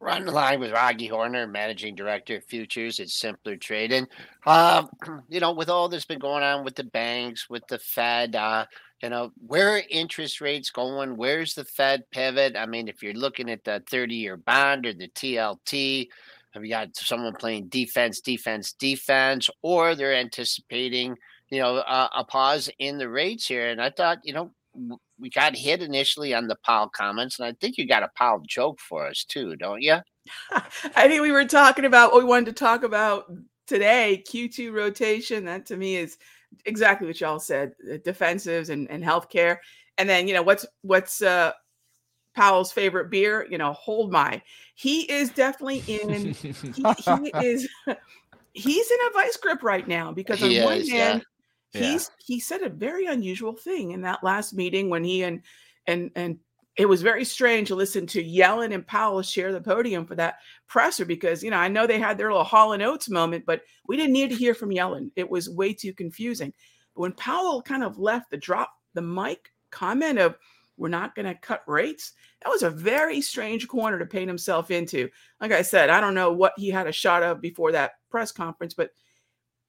We're 0.00 0.10
on 0.10 0.26
the 0.26 0.32
line 0.32 0.60
with 0.60 0.72
Raghee 0.72 1.08
Horner, 1.08 1.46
Managing 1.46 1.94
Director 1.94 2.36
of 2.36 2.44
Futures 2.44 3.00
at 3.00 3.08
Simpler 3.08 3.56
Trading. 3.56 4.06
Um, 4.44 4.90
you 5.30 5.40
know, 5.40 5.52
with 5.52 5.70
all 5.70 5.88
that's 5.88 6.04
been 6.04 6.18
going 6.18 6.42
on 6.42 6.62
with 6.62 6.74
the 6.74 6.84
banks, 6.84 7.48
with 7.48 7.66
the 7.68 7.78
Fed, 7.78 8.36
uh, 8.36 8.66
you 9.02 9.10
know, 9.10 9.32
where 9.46 9.76
are 9.76 9.82
interest 9.90 10.40
rates 10.40 10.70
going? 10.70 11.16
Where's 11.16 11.54
the 11.54 11.64
Fed 11.64 12.04
pivot? 12.10 12.56
I 12.56 12.66
mean, 12.66 12.88
if 12.88 13.02
you're 13.02 13.12
looking 13.14 13.50
at 13.50 13.64
the 13.64 13.82
30 13.90 14.14
year 14.14 14.36
bond 14.36 14.86
or 14.86 14.94
the 14.94 15.08
TLT, 15.08 16.08
have 16.52 16.64
you 16.64 16.70
got 16.70 16.96
someone 16.96 17.34
playing 17.34 17.66
defense, 17.66 18.20
defense, 18.20 18.72
defense, 18.72 19.50
or 19.62 19.94
they're 19.94 20.14
anticipating, 20.14 21.16
you 21.50 21.58
know, 21.60 21.78
a, 21.78 22.10
a 22.16 22.24
pause 22.24 22.70
in 22.78 22.96
the 22.96 23.08
rates 23.08 23.46
here? 23.46 23.68
And 23.68 23.82
I 23.82 23.90
thought, 23.90 24.18
you 24.22 24.32
know, 24.32 24.52
we 25.18 25.30
got 25.30 25.56
hit 25.56 25.82
initially 25.82 26.32
on 26.32 26.46
the 26.46 26.56
Powell 26.64 26.88
comments, 26.88 27.38
and 27.38 27.46
I 27.46 27.52
think 27.60 27.76
you 27.76 27.86
got 27.86 28.02
a 28.02 28.10
Powell 28.16 28.42
joke 28.46 28.80
for 28.80 29.06
us 29.06 29.24
too, 29.24 29.56
don't 29.56 29.82
you? 29.82 29.98
I 30.52 31.08
think 31.08 31.22
we 31.22 31.32
were 31.32 31.44
talking 31.44 31.84
about 31.84 32.12
what 32.12 32.22
we 32.22 32.28
wanted 32.28 32.46
to 32.46 32.64
talk 32.64 32.82
about 32.82 33.32
today 33.66 34.22
Q2 34.28 34.72
rotation. 34.72 35.44
That 35.44 35.66
to 35.66 35.76
me 35.76 35.96
is 35.96 36.18
exactly 36.64 37.06
what 37.06 37.20
y'all 37.20 37.40
said 37.40 37.72
defensives 38.04 38.70
and, 38.70 38.90
and 38.90 39.02
healthcare. 39.02 39.58
And 39.98 40.08
then, 40.08 40.26
you 40.28 40.34
know, 40.34 40.42
what's 40.42 40.66
what's 40.82 41.22
uh, 41.22 41.52
Powell's 42.34 42.72
favorite 42.72 43.10
beer? 43.10 43.46
You 43.50 43.58
know, 43.58 43.72
hold 43.72 44.10
my. 44.10 44.42
He 44.74 45.02
is 45.10 45.30
definitely 45.30 45.84
in, 45.86 46.34
he, 46.34 46.52
he 46.52 47.32
is, 47.46 47.68
he's 48.52 48.90
in 48.90 48.98
a 49.08 49.12
vice 49.12 49.36
grip 49.36 49.62
right 49.62 49.86
now 49.86 50.12
because 50.12 50.42
on 50.42 50.64
one 50.64 50.86
hand, 50.86 50.88
yeah 50.88 51.20
he's 51.74 52.10
yeah. 52.10 52.24
he 52.24 52.40
said 52.40 52.62
a 52.62 52.68
very 52.68 53.06
unusual 53.06 53.52
thing 53.52 53.90
in 53.90 54.02
that 54.02 54.22
last 54.22 54.54
meeting 54.54 54.88
when 54.88 55.04
he 55.04 55.22
and 55.24 55.42
and 55.86 56.10
and 56.14 56.38
it 56.76 56.86
was 56.86 57.02
very 57.02 57.24
strange 57.24 57.68
to 57.68 57.74
listen 57.74 58.06
to 58.08 58.24
Yellen 58.24 58.74
and 58.74 58.86
Powell 58.86 59.22
share 59.22 59.52
the 59.52 59.60
podium 59.60 60.06
for 60.06 60.16
that 60.16 60.38
presser 60.66 61.04
because 61.04 61.42
you 61.42 61.50
know 61.50 61.56
I 61.56 61.68
know 61.68 61.86
they 61.86 62.00
had 62.00 62.18
their 62.18 62.30
little 62.30 62.44
Hall 62.44 62.72
and 62.72 62.82
Oates 62.82 63.08
moment, 63.08 63.44
but 63.46 63.62
we 63.86 63.96
didn't 63.96 64.12
need 64.12 64.30
to 64.30 64.36
hear 64.36 64.54
from 64.54 64.70
Yellen. 64.70 65.10
It 65.16 65.28
was 65.28 65.48
way 65.48 65.72
too 65.72 65.92
confusing. 65.92 66.52
But 66.94 67.02
when 67.02 67.12
Powell 67.12 67.62
kind 67.62 67.84
of 67.84 67.98
left 67.98 68.30
the 68.30 68.36
drop 68.36 68.72
the 68.94 69.02
mic 69.02 69.52
comment 69.70 70.18
of 70.18 70.36
we're 70.76 70.88
not 70.88 71.14
going 71.14 71.26
to 71.26 71.34
cut 71.34 71.62
rates, 71.68 72.12
that 72.42 72.50
was 72.50 72.64
a 72.64 72.70
very 72.70 73.20
strange 73.20 73.68
corner 73.68 73.98
to 73.98 74.06
paint 74.06 74.28
himself 74.28 74.72
into. 74.72 75.08
Like 75.40 75.52
I 75.52 75.62
said, 75.62 75.88
I 75.88 76.00
don't 76.00 76.14
know 76.14 76.32
what 76.32 76.52
he 76.56 76.68
had 76.68 76.88
a 76.88 76.92
shot 76.92 77.22
of 77.22 77.40
before 77.40 77.70
that 77.72 77.92
press 78.10 78.32
conference, 78.32 78.74
but 78.74 78.90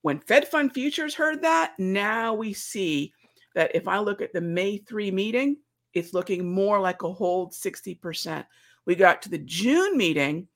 when 0.01 0.20
Fed 0.20 0.47
Fund 0.47 0.74
Futures 0.74 1.14
heard 1.14 1.43
that, 1.43 1.74
now 1.78 2.34
we 2.34 2.53
see 2.53 3.14
that 3.53 3.76
if 3.76 3.88
I 3.88 3.99
look 3.99 4.22
at 4.22 4.34
the 4.34 4.41
May 4.41 4.78
3 4.78 5.12
meeting, 5.12 5.58
it's 5.95 6.13
looking 6.13 6.51
more 6.51 6.79
like 6.79 7.01
a 7.01 7.11
hold 7.11 7.53
60%. 7.53 8.45
We 8.85 8.95
got 8.95 9.21
to 9.23 9.29
the 9.29 9.39
June 9.39 9.97
meeting, 9.97 10.47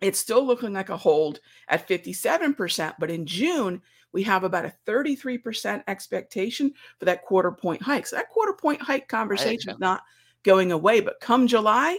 it's 0.00 0.18
still 0.18 0.44
looking 0.44 0.72
like 0.72 0.88
a 0.88 0.96
hold 0.96 1.40
at 1.68 1.86
57%. 1.86 2.94
But 2.98 3.10
in 3.10 3.26
June, 3.26 3.82
we 4.12 4.22
have 4.24 4.42
about 4.42 4.64
a 4.64 4.74
33% 4.86 5.84
expectation 5.86 6.72
for 6.98 7.04
that 7.04 7.22
quarter 7.24 7.52
point 7.52 7.82
hike. 7.82 8.06
So 8.06 8.16
that 8.16 8.30
quarter 8.30 8.54
point 8.54 8.80
hike 8.80 9.06
conversation 9.06 9.70
is 9.70 9.78
not 9.78 10.02
going 10.42 10.72
away. 10.72 11.00
But 11.00 11.20
come 11.20 11.46
July, 11.46 11.98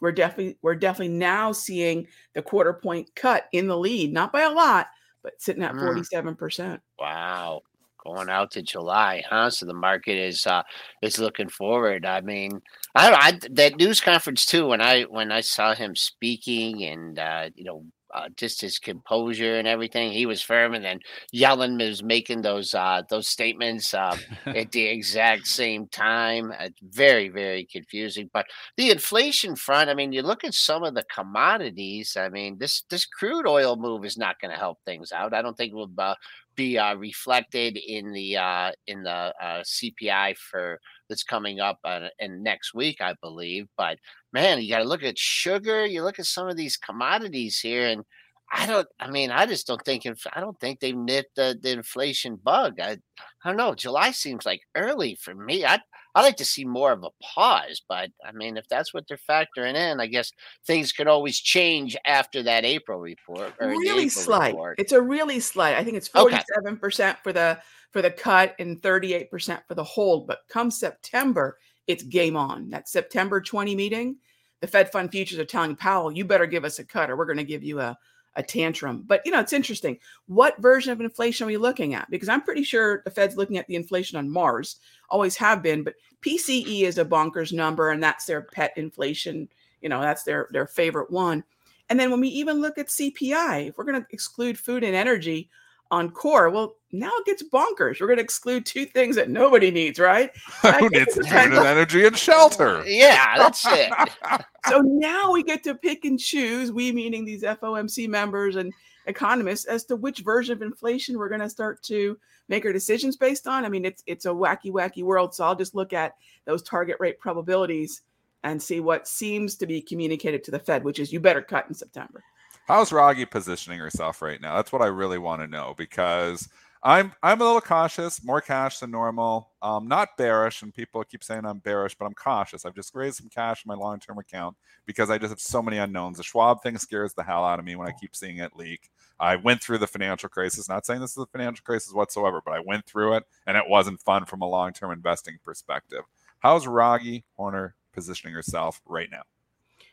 we're 0.00 0.12
definitely 0.12 0.56
we're 0.62 0.76
definitely 0.76 1.14
now 1.14 1.52
seeing 1.52 2.06
the 2.34 2.40
quarter 2.40 2.72
point 2.72 3.14
cut 3.14 3.48
in 3.52 3.66
the 3.66 3.76
lead, 3.76 4.12
not 4.12 4.32
by 4.32 4.42
a 4.42 4.50
lot, 4.50 4.86
but 5.22 5.40
sitting 5.42 5.62
at 5.62 5.74
47%. 5.74 6.36
Mm. 6.36 6.80
Wow. 6.98 7.62
Going 8.04 8.30
out 8.30 8.50
to 8.52 8.62
July, 8.62 9.22
huh? 9.28 9.50
So 9.50 9.66
the 9.66 9.74
market 9.74 10.16
is 10.16 10.46
uh 10.46 10.62
is 11.02 11.18
looking 11.18 11.48
forward. 11.48 12.06
I 12.06 12.20
mean, 12.20 12.62
I, 12.94 13.12
I 13.12 13.38
that 13.50 13.76
news 13.76 14.00
conference 14.00 14.46
too. 14.46 14.66
When 14.66 14.80
I 14.80 15.02
when 15.02 15.32
I 15.32 15.40
saw 15.40 15.74
him 15.74 15.94
speaking 15.94 16.84
and 16.84 17.18
uh, 17.18 17.50
you 17.54 17.64
know 17.64 17.84
uh, 18.12 18.28
just 18.36 18.60
his 18.60 18.78
composure 18.78 19.56
and 19.56 19.68
everything. 19.68 20.12
He 20.12 20.26
was 20.26 20.42
firm, 20.42 20.74
and 20.74 20.84
then 20.84 21.00
Yellen 21.34 21.78
was 21.78 22.02
making 22.02 22.42
those 22.42 22.74
uh, 22.74 23.02
those 23.08 23.28
statements 23.28 23.94
uh, 23.94 24.16
at 24.46 24.72
the 24.72 24.86
exact 24.86 25.46
same 25.46 25.86
time. 25.88 26.52
It's 26.58 26.80
very 26.82 27.28
very 27.28 27.64
confusing. 27.64 28.30
But 28.32 28.46
the 28.76 28.90
inflation 28.90 29.56
front, 29.56 29.90
I 29.90 29.94
mean, 29.94 30.12
you 30.12 30.22
look 30.22 30.44
at 30.44 30.54
some 30.54 30.82
of 30.82 30.94
the 30.94 31.04
commodities. 31.04 32.16
I 32.16 32.28
mean, 32.28 32.58
this 32.58 32.82
this 32.90 33.06
crude 33.06 33.46
oil 33.46 33.76
move 33.76 34.04
is 34.04 34.18
not 34.18 34.40
going 34.40 34.52
to 34.52 34.58
help 34.58 34.78
things 34.84 35.12
out. 35.12 35.34
I 35.34 35.42
don't 35.42 35.56
think 35.56 35.72
it 35.72 35.76
will 35.76 35.90
uh, 35.98 36.14
be 36.60 36.78
uh, 36.78 36.94
reflected 36.94 37.78
in 37.78 38.12
the 38.12 38.36
uh, 38.36 38.72
in 38.86 39.02
the 39.02 39.32
uh, 39.42 39.62
CPI 39.62 40.36
for 40.36 40.78
that's 41.08 41.22
coming 41.24 41.58
up 41.58 41.78
in 42.18 42.42
next 42.42 42.74
week, 42.74 42.98
I 43.00 43.14
believe. 43.22 43.66
But 43.78 43.98
man, 44.32 44.60
you 44.60 44.68
got 44.68 44.80
to 44.80 44.88
look 44.88 45.02
at 45.02 45.18
sugar. 45.18 45.86
You 45.86 46.02
look 46.02 46.18
at 46.18 46.26
some 46.26 46.48
of 46.48 46.56
these 46.56 46.76
commodities 46.76 47.58
here, 47.58 47.88
and 47.88 48.04
I 48.52 48.66
don't. 48.66 48.86
I 48.98 49.10
mean, 49.10 49.30
I 49.30 49.46
just 49.46 49.66
don't 49.66 49.82
think. 49.84 50.06
I 50.34 50.40
don't 50.40 50.60
think 50.60 50.80
they've 50.80 50.96
nipped 50.96 51.34
the, 51.36 51.58
the 51.60 51.72
inflation 51.72 52.36
bug. 52.36 52.78
I, 52.78 52.98
I 53.42 53.48
don't 53.48 53.56
know. 53.56 53.74
July 53.74 54.10
seems 54.10 54.44
like 54.44 54.60
early 54.74 55.14
for 55.14 55.34
me. 55.34 55.64
I 55.64 55.80
I 56.14 56.22
like 56.22 56.36
to 56.36 56.44
see 56.44 56.64
more 56.64 56.92
of 56.92 57.04
a 57.04 57.10
pause, 57.22 57.82
but 57.88 58.10
I 58.24 58.32
mean, 58.32 58.56
if 58.56 58.68
that's 58.68 58.92
what 58.92 59.06
they're 59.06 59.16
factoring 59.16 59.74
in, 59.74 60.00
I 60.00 60.06
guess 60.06 60.32
things 60.66 60.92
could 60.92 61.06
always 61.06 61.38
change 61.38 61.96
after 62.06 62.42
that 62.42 62.64
April 62.64 62.98
report. 62.98 63.54
really 63.60 64.04
April 64.04 64.10
slight. 64.10 64.54
Report. 64.54 64.78
It's 64.78 64.92
a 64.92 65.00
really 65.00 65.40
slight. 65.40 65.76
I 65.76 65.84
think 65.84 65.96
it's 65.96 66.08
forty-seven 66.08 66.78
percent 66.78 67.18
for 67.22 67.32
the 67.32 67.58
for 67.90 68.02
the 68.02 68.10
cut 68.10 68.54
and 68.58 68.82
thirty-eight 68.82 69.30
percent 69.30 69.62
for 69.68 69.74
the 69.74 69.84
hold. 69.84 70.26
But 70.26 70.40
come 70.48 70.70
September, 70.70 71.58
it's 71.86 72.02
game 72.02 72.36
on. 72.36 72.70
That 72.70 72.88
September 72.88 73.40
twenty 73.40 73.74
meeting 73.74 74.16
the 74.60 74.66
Fed 74.66 74.92
fund 74.92 75.10
futures 75.10 75.38
are 75.38 75.44
telling 75.44 75.74
Powell, 75.74 76.12
you 76.12 76.24
better 76.24 76.46
give 76.46 76.64
us 76.64 76.78
a 76.78 76.84
cut 76.84 77.10
or 77.10 77.16
we're 77.16 77.26
going 77.26 77.38
to 77.38 77.44
give 77.44 77.64
you 77.64 77.80
a, 77.80 77.96
a 78.36 78.42
tantrum. 78.42 79.02
But 79.06 79.22
you 79.24 79.32
know, 79.32 79.40
it's 79.40 79.52
interesting. 79.52 79.98
What 80.26 80.60
version 80.60 80.92
of 80.92 81.00
inflation 81.00 81.44
are 81.44 81.48
we 81.48 81.56
looking 81.56 81.94
at? 81.94 82.10
Because 82.10 82.28
I'm 82.28 82.42
pretty 82.42 82.62
sure 82.62 83.02
the 83.04 83.10
Fed's 83.10 83.36
looking 83.36 83.58
at 83.58 83.66
the 83.66 83.76
inflation 83.76 84.18
on 84.18 84.30
Mars, 84.30 84.76
always 85.08 85.36
have 85.36 85.62
been, 85.62 85.82
but 85.82 85.94
PCE 86.22 86.82
is 86.82 86.98
a 86.98 87.04
bonkers 87.04 87.52
number 87.52 87.90
and 87.90 88.02
that's 88.02 88.26
their 88.26 88.42
pet 88.42 88.72
inflation, 88.76 89.48
you 89.80 89.88
know, 89.88 90.00
that's 90.00 90.22
their 90.22 90.48
their 90.52 90.66
favorite 90.66 91.10
one. 91.10 91.44
And 91.88 91.98
then 91.98 92.10
when 92.10 92.20
we 92.20 92.28
even 92.28 92.60
look 92.60 92.78
at 92.78 92.86
CPI, 92.86 93.68
if 93.68 93.76
we're 93.76 93.84
going 93.84 94.00
to 94.00 94.06
exclude 94.10 94.56
food 94.56 94.84
and 94.84 94.94
energy, 94.94 95.50
on 95.90 96.10
core. 96.10 96.50
Well, 96.50 96.76
now 96.92 97.10
it 97.18 97.26
gets 97.26 97.42
bonkers. 97.42 98.00
We're 98.00 98.06
going 98.06 98.18
to 98.18 98.22
exclude 98.22 98.66
two 98.66 98.86
things 98.86 99.16
that 99.16 99.30
nobody 99.30 99.70
needs, 99.70 99.98
right? 99.98 100.30
Who 100.62 100.88
needs 100.88 101.14
food 101.14 101.26
and 101.26 101.54
energy 101.54 102.06
and 102.06 102.16
shelter? 102.16 102.84
Yeah, 102.90 103.38
that's 103.38 103.64
it. 103.66 103.92
so 104.68 104.80
now 104.80 105.32
we 105.32 105.42
get 105.42 105.62
to 105.64 105.74
pick 105.74 106.04
and 106.04 106.18
choose, 106.18 106.72
we 106.72 106.92
meaning 106.92 107.24
these 107.24 107.42
FOMC 107.42 108.08
members 108.08 108.56
and 108.56 108.72
economists, 109.06 109.64
as 109.66 109.84
to 109.84 109.96
which 109.96 110.20
version 110.20 110.52
of 110.52 110.62
inflation 110.62 111.16
we're 111.16 111.28
going 111.28 111.40
to 111.40 111.50
start 111.50 111.82
to 111.84 112.18
make 112.48 112.64
our 112.64 112.72
decisions 112.72 113.16
based 113.16 113.46
on. 113.46 113.64
I 113.64 113.68
mean, 113.68 113.84
it's 113.84 114.02
it's 114.06 114.26
a 114.26 114.30
wacky, 114.30 114.70
wacky 114.72 115.02
world. 115.02 115.34
So 115.34 115.44
I'll 115.44 115.54
just 115.54 115.74
look 115.74 115.92
at 115.92 116.16
those 116.44 116.62
target 116.62 116.96
rate 117.00 117.18
probabilities 117.18 118.02
and 118.42 118.60
see 118.60 118.80
what 118.80 119.06
seems 119.06 119.54
to 119.56 119.66
be 119.66 119.80
communicated 119.80 120.42
to 120.44 120.50
the 120.50 120.58
Fed, 120.58 120.82
which 120.84 120.98
is 120.98 121.12
you 121.12 121.20
better 121.20 121.42
cut 121.42 121.66
in 121.68 121.74
September. 121.74 122.22
How's 122.70 122.90
Raghee 122.90 123.28
positioning 123.28 123.80
herself 123.80 124.22
right 124.22 124.40
now? 124.40 124.54
That's 124.54 124.70
what 124.70 124.80
I 124.80 124.86
really 124.86 125.18
want 125.18 125.42
to 125.42 125.48
know 125.48 125.74
because 125.76 126.48
I'm 126.84 127.12
I'm 127.20 127.40
a 127.40 127.44
little 127.44 127.60
cautious, 127.60 128.22
more 128.22 128.40
cash 128.40 128.78
than 128.78 128.92
normal. 128.92 129.50
Um, 129.60 129.88
not 129.88 130.16
bearish, 130.16 130.62
and 130.62 130.72
people 130.72 131.02
keep 131.02 131.24
saying 131.24 131.44
I'm 131.44 131.58
bearish, 131.58 131.96
but 131.96 132.04
I'm 132.04 132.14
cautious. 132.14 132.64
I've 132.64 132.76
just 132.76 132.94
raised 132.94 133.16
some 133.16 133.28
cash 133.28 133.64
in 133.64 133.68
my 133.70 133.74
long-term 133.74 134.18
account 134.18 134.56
because 134.86 135.10
I 135.10 135.18
just 135.18 135.30
have 135.30 135.40
so 135.40 135.60
many 135.60 135.78
unknowns. 135.78 136.18
The 136.18 136.22
Schwab 136.22 136.62
thing 136.62 136.78
scares 136.78 137.12
the 137.12 137.24
hell 137.24 137.44
out 137.44 137.58
of 137.58 137.64
me 137.64 137.74
when 137.74 137.88
I 137.88 137.92
keep 138.00 138.14
seeing 138.14 138.38
it 138.38 138.54
leak. 138.54 138.88
I 139.18 139.34
went 139.34 139.60
through 139.60 139.78
the 139.78 139.88
financial 139.88 140.28
crisis. 140.28 140.68
Not 140.68 140.86
saying 140.86 141.00
this 141.00 141.16
is 141.16 141.24
a 141.24 141.26
financial 141.26 141.64
crisis 141.64 141.92
whatsoever, 141.92 142.40
but 142.44 142.54
I 142.54 142.60
went 142.64 142.86
through 142.86 143.14
it, 143.14 143.24
and 143.48 143.56
it 143.56 143.68
wasn't 143.68 144.00
fun 144.00 144.26
from 144.26 144.42
a 144.42 144.48
long-term 144.48 144.92
investing 144.92 145.38
perspective. 145.42 146.04
How's 146.38 146.66
Raghee 146.66 147.24
Horner 147.36 147.74
positioning 147.92 148.32
herself 148.32 148.80
right 148.86 149.10
now? 149.10 149.22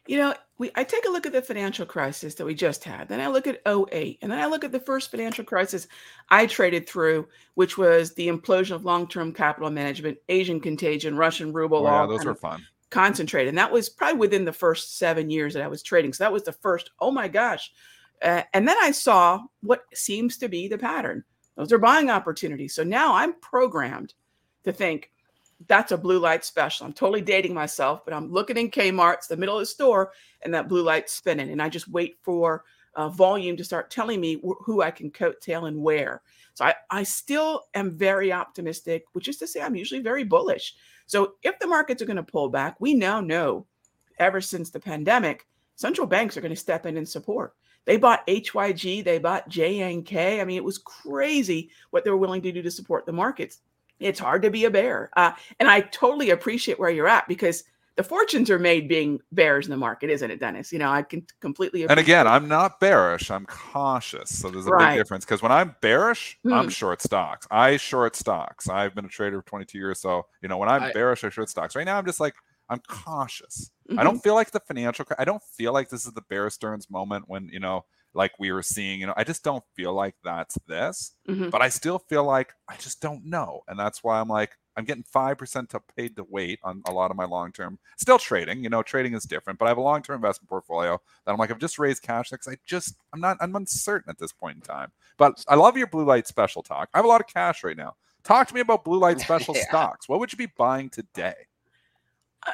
You 0.07 0.17
know, 0.17 0.33
we 0.57 0.71
I 0.75 0.83
take 0.83 1.05
a 1.05 1.11
look 1.11 1.25
at 1.25 1.33
the 1.33 1.41
financial 1.41 1.85
crisis 1.85 2.35
that 2.35 2.45
we 2.45 2.55
just 2.55 2.83
had. 2.83 3.07
Then 3.07 3.19
I 3.19 3.27
look 3.27 3.47
at 3.47 3.61
08. 3.65 4.19
And 4.21 4.31
then 4.31 4.39
I 4.39 4.45
look 4.47 4.63
at 4.63 4.71
the 4.71 4.79
first 4.79 5.11
financial 5.11 5.45
crisis 5.45 5.87
I 6.29 6.45
traded 6.45 6.87
through, 6.87 7.27
which 7.55 7.77
was 7.77 8.13
the 8.13 8.27
implosion 8.27 8.71
of 8.71 8.85
long-term 8.85 9.33
capital 9.33 9.69
management, 9.69 10.17
Asian 10.29 10.59
contagion, 10.59 11.17
Russian 11.17 11.53
ruble. 11.53 11.85
Oh, 11.85 12.01
yeah, 12.01 12.05
those 12.07 12.25
were 12.25 12.35
fun. 12.35 12.65
Concentrated. 12.89 13.49
And 13.49 13.57
that 13.57 13.71
was 13.71 13.89
probably 13.89 14.17
within 14.17 14.45
the 14.45 14.53
first 14.53 14.97
seven 14.97 15.29
years 15.29 15.53
that 15.53 15.63
I 15.63 15.67
was 15.67 15.83
trading. 15.83 16.13
So 16.13 16.23
that 16.23 16.33
was 16.33 16.43
the 16.43 16.53
first, 16.53 16.89
oh 16.99 17.11
my 17.11 17.27
gosh. 17.27 17.71
Uh, 18.21 18.43
and 18.53 18.67
then 18.67 18.77
I 18.81 18.91
saw 18.91 19.41
what 19.61 19.83
seems 19.93 20.37
to 20.37 20.47
be 20.47 20.67
the 20.67 20.77
pattern. 20.77 21.23
Those 21.55 21.73
are 21.73 21.79
buying 21.79 22.09
opportunities. 22.09 22.73
So 22.73 22.83
now 22.83 23.15
I'm 23.15 23.33
programmed 23.41 24.13
to 24.63 24.71
think, 24.71 25.11
that's 25.65 25.91
a 25.91 25.97
blue 25.97 26.19
light 26.19 26.45
special. 26.45 26.85
I'm 26.85 26.93
totally 26.93 27.21
dating 27.21 27.53
myself, 27.53 28.05
but 28.05 28.13
I'm 28.13 28.31
looking 28.31 28.57
in 28.57 28.69
Kmart, 28.69 29.15
it's 29.15 29.27
the 29.27 29.37
middle 29.37 29.55
of 29.55 29.61
the 29.61 29.65
store, 29.65 30.11
and 30.43 30.53
that 30.53 30.69
blue 30.69 30.83
light's 30.83 31.13
spinning. 31.13 31.49
And 31.49 31.61
I 31.61 31.69
just 31.69 31.87
wait 31.87 32.17
for 32.21 32.63
uh, 32.95 33.09
volume 33.09 33.57
to 33.57 33.63
start 33.63 33.89
telling 33.89 34.21
me 34.21 34.35
wh- 34.35 34.63
who 34.63 34.81
I 34.81 34.91
can 34.91 35.09
coattail 35.09 35.67
and 35.67 35.81
where. 35.81 36.21
So 36.53 36.65
I, 36.65 36.75
I 36.89 37.03
still 37.03 37.65
am 37.73 37.97
very 37.97 38.31
optimistic, 38.31 39.05
which 39.13 39.27
is 39.27 39.37
to 39.37 39.47
say, 39.47 39.61
I'm 39.61 39.75
usually 39.75 40.01
very 40.01 40.23
bullish. 40.23 40.75
So 41.05 41.33
if 41.43 41.57
the 41.59 41.67
markets 41.67 42.01
are 42.01 42.07
going 42.07 42.17
to 42.17 42.23
pull 42.23 42.49
back, 42.49 42.75
we 42.79 42.93
now 42.93 43.19
know 43.19 43.65
ever 44.19 44.41
since 44.41 44.69
the 44.69 44.79
pandemic, 44.79 45.47
central 45.75 46.07
banks 46.07 46.37
are 46.37 46.41
going 46.41 46.53
to 46.53 46.55
step 46.55 46.85
in 46.85 46.97
and 46.97 47.07
support. 47.07 47.53
They 47.85 47.97
bought 47.97 48.27
HYG, 48.27 49.03
they 49.03 49.17
bought 49.17 49.49
JNK. 49.49 50.41
I 50.41 50.43
mean, 50.43 50.57
it 50.57 50.63
was 50.63 50.77
crazy 50.79 51.69
what 51.91 52.03
they 52.03 52.09
were 52.09 52.17
willing 52.17 52.41
to 52.41 52.51
do 52.51 52.61
to 52.61 52.71
support 52.71 53.05
the 53.05 53.13
markets 53.13 53.59
it's 53.99 54.19
hard 54.19 54.41
to 54.43 54.49
be 54.49 54.65
a 54.65 54.71
bear. 54.71 55.09
Uh, 55.15 55.31
and 55.59 55.69
I 55.69 55.81
totally 55.81 56.29
appreciate 56.29 56.79
where 56.79 56.89
you're 56.89 57.07
at 57.07 57.27
because 57.27 57.63
the 57.97 58.03
fortunes 58.03 58.51
are 58.51 58.59
made 58.59 58.87
being 58.87 59.19
bears 59.31 59.65
in 59.65 59.71
the 59.71 59.77
market, 59.77 60.11
isn't 60.11 60.29
it, 60.29 60.39
Dennis? 60.39 60.71
You 60.71 60.77
know, 60.77 60.91
I 60.91 61.01
can 61.01 61.25
completely. 61.41 61.87
And 61.87 61.99
again, 61.99 62.27
I'm 62.27 62.47
not 62.47 62.79
bearish. 62.79 63.31
I'm 63.31 63.45
cautious. 63.47 64.37
So 64.37 64.51
there's 64.51 64.67
a 64.67 64.69
right. 64.69 64.93
big 64.93 65.03
difference 65.03 65.25
because 65.25 65.41
when 65.41 65.51
I'm 65.51 65.75
bearish, 65.81 66.37
hmm. 66.43 66.53
I'm 66.53 66.69
short 66.69 67.01
stocks. 67.01 67.47
I 67.49 67.77
short 67.77 68.15
stocks. 68.15 68.69
I've 68.69 68.93
been 68.93 69.05
a 69.05 69.09
trader 69.09 69.41
for 69.41 69.47
22 69.47 69.77
years. 69.79 69.99
So, 69.99 70.27
you 70.43 70.47
know, 70.47 70.57
when 70.57 70.69
I'm 70.69 70.83
I, 70.83 70.91
bearish, 70.91 71.23
I 71.23 71.29
short 71.29 71.49
stocks. 71.49 71.75
Right 71.75 71.85
now, 71.85 71.97
I'm 71.97 72.05
just 72.05 72.19
like, 72.19 72.35
I'm 72.69 72.81
cautious. 72.87 73.71
Mm-hmm. 73.89 73.99
I 73.99 74.03
don't 74.03 74.19
feel 74.19 74.35
like 74.35 74.51
the 74.51 74.59
financial, 74.59 75.05
I 75.17 75.25
don't 75.25 75.43
feel 75.43 75.73
like 75.73 75.89
this 75.89 76.05
is 76.05 76.13
the 76.13 76.21
Bear 76.21 76.51
Stearns 76.51 76.91
moment 76.91 77.25
when, 77.27 77.47
you 77.49 77.59
know, 77.59 77.85
like 78.13 78.31
we 78.39 78.51
were 78.51 78.63
seeing. 78.63 78.99
You 78.99 79.07
know, 79.07 79.13
I 79.15 79.23
just 79.23 79.43
don't 79.43 79.63
feel 79.75 79.93
like 79.93 80.15
that's 80.23 80.57
this, 80.67 81.13
mm-hmm. 81.27 81.49
but 81.49 81.61
I 81.61 81.69
still 81.69 81.99
feel 81.99 82.23
like 82.23 82.53
I 82.67 82.75
just 82.77 83.01
don't 83.01 83.25
know. 83.25 83.61
And 83.67 83.77
that's 83.79 84.03
why 84.03 84.19
I'm 84.19 84.27
like, 84.27 84.57
I'm 84.77 84.85
getting 84.85 85.03
5% 85.03 85.69
to 85.69 85.81
paid 85.95 86.15
to 86.17 86.25
wait 86.29 86.59
on 86.63 86.83
a 86.85 86.91
lot 86.91 87.09
of 87.09 87.17
my 87.17 87.25
long 87.25 87.51
term, 87.51 87.79
still 87.97 88.19
trading. 88.19 88.63
You 88.63 88.69
know, 88.69 88.83
trading 88.83 89.15
is 89.15 89.23
different, 89.23 89.57
but 89.57 89.65
I 89.65 89.69
have 89.69 89.77
a 89.77 89.81
long 89.81 90.03
term 90.03 90.17
investment 90.17 90.49
portfolio 90.49 91.01
that 91.25 91.31
I'm 91.31 91.37
like, 91.37 91.49
I've 91.49 91.59
just 91.59 91.79
raised 91.79 92.03
cash 92.03 92.29
because 92.29 92.47
I 92.47 92.57
just, 92.65 92.95
I'm 93.11 93.19
not, 93.19 93.37
I'm 93.41 93.55
uncertain 93.55 94.09
at 94.09 94.19
this 94.19 94.31
point 94.31 94.57
in 94.57 94.61
time. 94.61 94.91
But 95.17 95.43
I 95.47 95.55
love 95.55 95.77
your 95.77 95.87
blue 95.87 96.05
light 96.05 96.27
special 96.27 96.61
talk. 96.61 96.89
I 96.93 96.99
have 96.99 97.05
a 97.05 97.09
lot 97.09 97.21
of 97.21 97.27
cash 97.27 97.63
right 97.63 97.75
now. 97.75 97.95
Talk 98.23 98.47
to 98.49 98.53
me 98.53 98.61
about 98.61 98.85
blue 98.85 98.99
light 98.99 99.19
special 99.27 99.55
yeah. 99.55 99.63
stocks. 99.67 100.07
What 100.07 100.19
would 100.19 100.31
you 100.31 100.37
be 100.37 100.51
buying 100.57 100.89
today? 100.89 101.33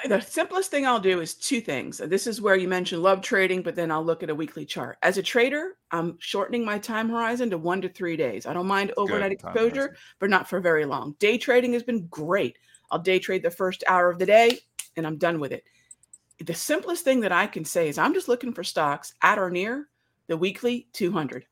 The 0.08 0.20
simplest 0.20 0.72
thing 0.72 0.86
I'll 0.86 1.00
do 1.00 1.22
is 1.22 1.34
two 1.34 1.62
things. 1.62 1.98
This 1.98 2.28
is 2.28 2.42
where 2.42 2.56
you 2.56 2.68
mentioned 2.68 3.04
love 3.04 3.22
trading, 3.22 3.62
but 3.62 3.76
then 3.76 3.92
I'll 3.92 4.04
look 4.04 4.24
at 4.24 4.30
a 4.30 4.36
weekly 4.36 4.66
chart. 4.66 4.98
As 5.02 5.18
a 5.18 5.24
trader, 5.24 5.78
I'm 5.92 6.18
shortening 6.20 6.66
my 6.66 6.80
time 6.80 7.10
horizon 7.10 7.50
to 7.52 7.58
one 7.58 7.82
to 7.82 7.90
three 7.90 8.18
days. 8.18 8.46
I 8.46 8.54
don't 8.54 8.68
mind 8.68 8.94
overnight 8.98 9.32
exposure, 9.32 9.96
but 10.20 10.30
not 10.30 10.50
for 10.50 10.60
very 10.60 10.86
long. 10.86 11.16
Day 11.20 11.38
trading 11.38 11.74
has 11.74 11.84
been 11.84 12.08
great. 12.08 12.58
I'll 12.92 13.00
day 13.00 13.20
trade 13.20 13.44
the 13.44 13.52
first 13.52 13.84
hour 13.88 14.10
of 14.10 14.20
the 14.20 14.26
day 14.26 14.60
and 14.96 15.08
I'm 15.08 15.18
done 15.18 15.40
with 15.40 15.52
it. 15.52 15.64
The 16.44 16.54
simplest 16.54 17.04
thing 17.04 17.22
that 17.22 17.32
I 17.32 17.48
can 17.48 17.66
say 17.66 17.88
is 17.88 17.98
I'm 17.98 18.14
just 18.14 18.28
looking 18.28 18.54
for 18.54 18.64
stocks 18.64 19.14
at 19.22 19.40
or 19.40 19.50
near 19.50 19.88
the 20.28 20.38
weekly 20.38 20.88
200 20.94 21.46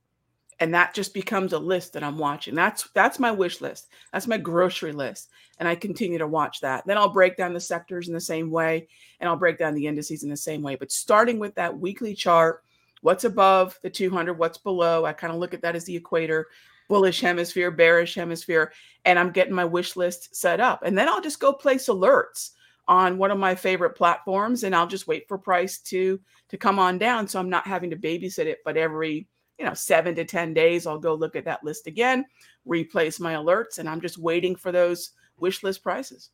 and 0.61 0.75
that 0.75 0.93
just 0.93 1.15
becomes 1.15 1.53
a 1.53 1.59
list 1.59 1.91
that 1.93 2.03
I'm 2.03 2.19
watching. 2.19 2.53
That's 2.53 2.87
that's 2.93 3.19
my 3.19 3.31
wish 3.31 3.59
list. 3.61 3.89
That's 4.13 4.27
my 4.27 4.37
grocery 4.37 4.93
list, 4.93 5.31
and 5.57 5.67
I 5.67 5.73
continue 5.73 6.19
to 6.19 6.27
watch 6.27 6.61
that. 6.61 6.85
Then 6.85 6.99
I'll 6.99 7.09
break 7.09 7.35
down 7.35 7.53
the 7.53 7.59
sectors 7.59 8.07
in 8.07 8.13
the 8.13 8.21
same 8.21 8.51
way, 8.51 8.87
and 9.19 9.27
I'll 9.27 9.35
break 9.35 9.57
down 9.57 9.73
the 9.73 9.87
indices 9.87 10.23
in 10.23 10.29
the 10.29 10.37
same 10.37 10.61
way. 10.61 10.75
But 10.75 10.91
starting 10.91 11.39
with 11.39 11.55
that 11.55 11.77
weekly 11.77 12.13
chart, 12.13 12.63
what's 13.01 13.23
above 13.23 13.79
the 13.81 13.89
200, 13.89 14.35
what's 14.35 14.59
below. 14.59 15.03
I 15.03 15.13
kind 15.13 15.33
of 15.33 15.39
look 15.39 15.55
at 15.55 15.63
that 15.63 15.75
as 15.75 15.85
the 15.85 15.95
equator, 15.95 16.47
bullish 16.87 17.21
hemisphere, 17.21 17.71
bearish 17.71 18.13
hemisphere, 18.13 18.71
and 19.03 19.17
I'm 19.17 19.31
getting 19.31 19.55
my 19.55 19.65
wish 19.65 19.95
list 19.95 20.35
set 20.35 20.59
up. 20.59 20.83
And 20.83 20.95
then 20.95 21.09
I'll 21.09 21.21
just 21.21 21.39
go 21.39 21.51
place 21.51 21.87
alerts 21.89 22.51
on 22.87 23.17
one 23.17 23.31
of 23.31 23.37
my 23.39 23.55
favorite 23.55 23.95
platforms 23.95 24.63
and 24.63 24.75
I'll 24.75 24.87
just 24.87 25.07
wait 25.07 25.27
for 25.27 25.37
price 25.37 25.79
to 25.79 26.19
to 26.49 26.57
come 26.57 26.77
on 26.79 26.97
down 26.97 27.27
so 27.27 27.39
I'm 27.39 27.49
not 27.49 27.65
having 27.65 27.91
to 27.91 27.95
babysit 27.95 28.45
it 28.45 28.57
but 28.65 28.75
every 28.75 29.27
you 29.61 29.67
know 29.67 29.75
7 29.75 30.15
to 30.15 30.25
10 30.25 30.55
days 30.55 30.87
I'll 30.87 30.97
go 30.97 31.13
look 31.13 31.35
at 31.35 31.45
that 31.45 31.63
list 31.63 31.85
again 31.85 32.25
replace 32.65 33.19
my 33.19 33.35
alerts 33.35 33.77
and 33.77 33.87
I'm 33.87 34.01
just 34.01 34.17
waiting 34.17 34.55
for 34.55 34.71
those 34.71 35.11
wish 35.37 35.61
list 35.61 35.83
prices 35.83 36.31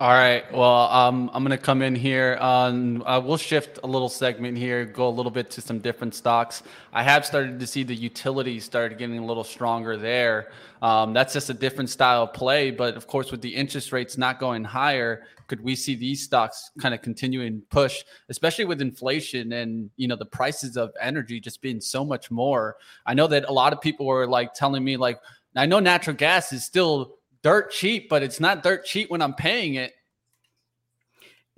All 0.00 0.12
right. 0.12 0.44
Well, 0.52 0.88
um, 0.90 1.28
I'm 1.32 1.42
going 1.42 1.58
to 1.58 1.62
come 1.62 1.82
in 1.82 1.96
here 1.96 2.38
on, 2.40 3.02
uh, 3.04 3.18
we'll 3.18 3.36
shift 3.36 3.80
a 3.82 3.86
little 3.88 4.08
segment 4.08 4.56
here, 4.56 4.84
go 4.84 5.08
a 5.08 5.10
little 5.10 5.32
bit 5.32 5.50
to 5.50 5.60
some 5.60 5.80
different 5.80 6.14
stocks. 6.14 6.62
I 6.92 7.02
have 7.02 7.26
started 7.26 7.58
to 7.58 7.66
see 7.66 7.82
the 7.82 7.96
utilities 7.96 8.64
started 8.64 8.96
getting 8.96 9.18
a 9.18 9.26
little 9.26 9.42
stronger 9.42 9.96
there. 9.96 10.52
Um, 10.82 11.14
that's 11.14 11.32
just 11.32 11.50
a 11.50 11.54
different 11.54 11.90
style 11.90 12.22
of 12.22 12.32
play. 12.32 12.70
But 12.70 12.94
of 12.94 13.08
course, 13.08 13.32
with 13.32 13.42
the 13.42 13.52
interest 13.52 13.90
rates 13.90 14.16
not 14.16 14.38
going 14.38 14.62
higher, 14.62 15.24
could 15.48 15.60
we 15.60 15.74
see 15.74 15.96
these 15.96 16.22
stocks 16.22 16.70
kind 16.80 16.94
of 16.94 17.02
continuing 17.02 17.60
push, 17.68 18.04
especially 18.28 18.66
with 18.66 18.80
inflation 18.80 19.50
and, 19.50 19.90
you 19.96 20.06
know, 20.06 20.14
the 20.14 20.26
prices 20.26 20.76
of 20.76 20.92
energy 21.00 21.40
just 21.40 21.60
being 21.60 21.80
so 21.80 22.04
much 22.04 22.30
more? 22.30 22.76
I 23.04 23.14
know 23.14 23.26
that 23.26 23.46
a 23.48 23.52
lot 23.52 23.72
of 23.72 23.80
people 23.80 24.06
were 24.06 24.28
like 24.28 24.54
telling 24.54 24.84
me 24.84 24.96
like, 24.96 25.18
I 25.56 25.66
know 25.66 25.80
natural 25.80 26.14
gas 26.14 26.52
is 26.52 26.64
still 26.64 27.17
dirt 27.42 27.70
cheap, 27.70 28.08
but 28.08 28.22
it's 28.22 28.40
not 28.40 28.62
dirt 28.62 28.84
cheap 28.84 29.10
when 29.10 29.22
I'm 29.22 29.34
paying 29.34 29.74
it. 29.74 29.92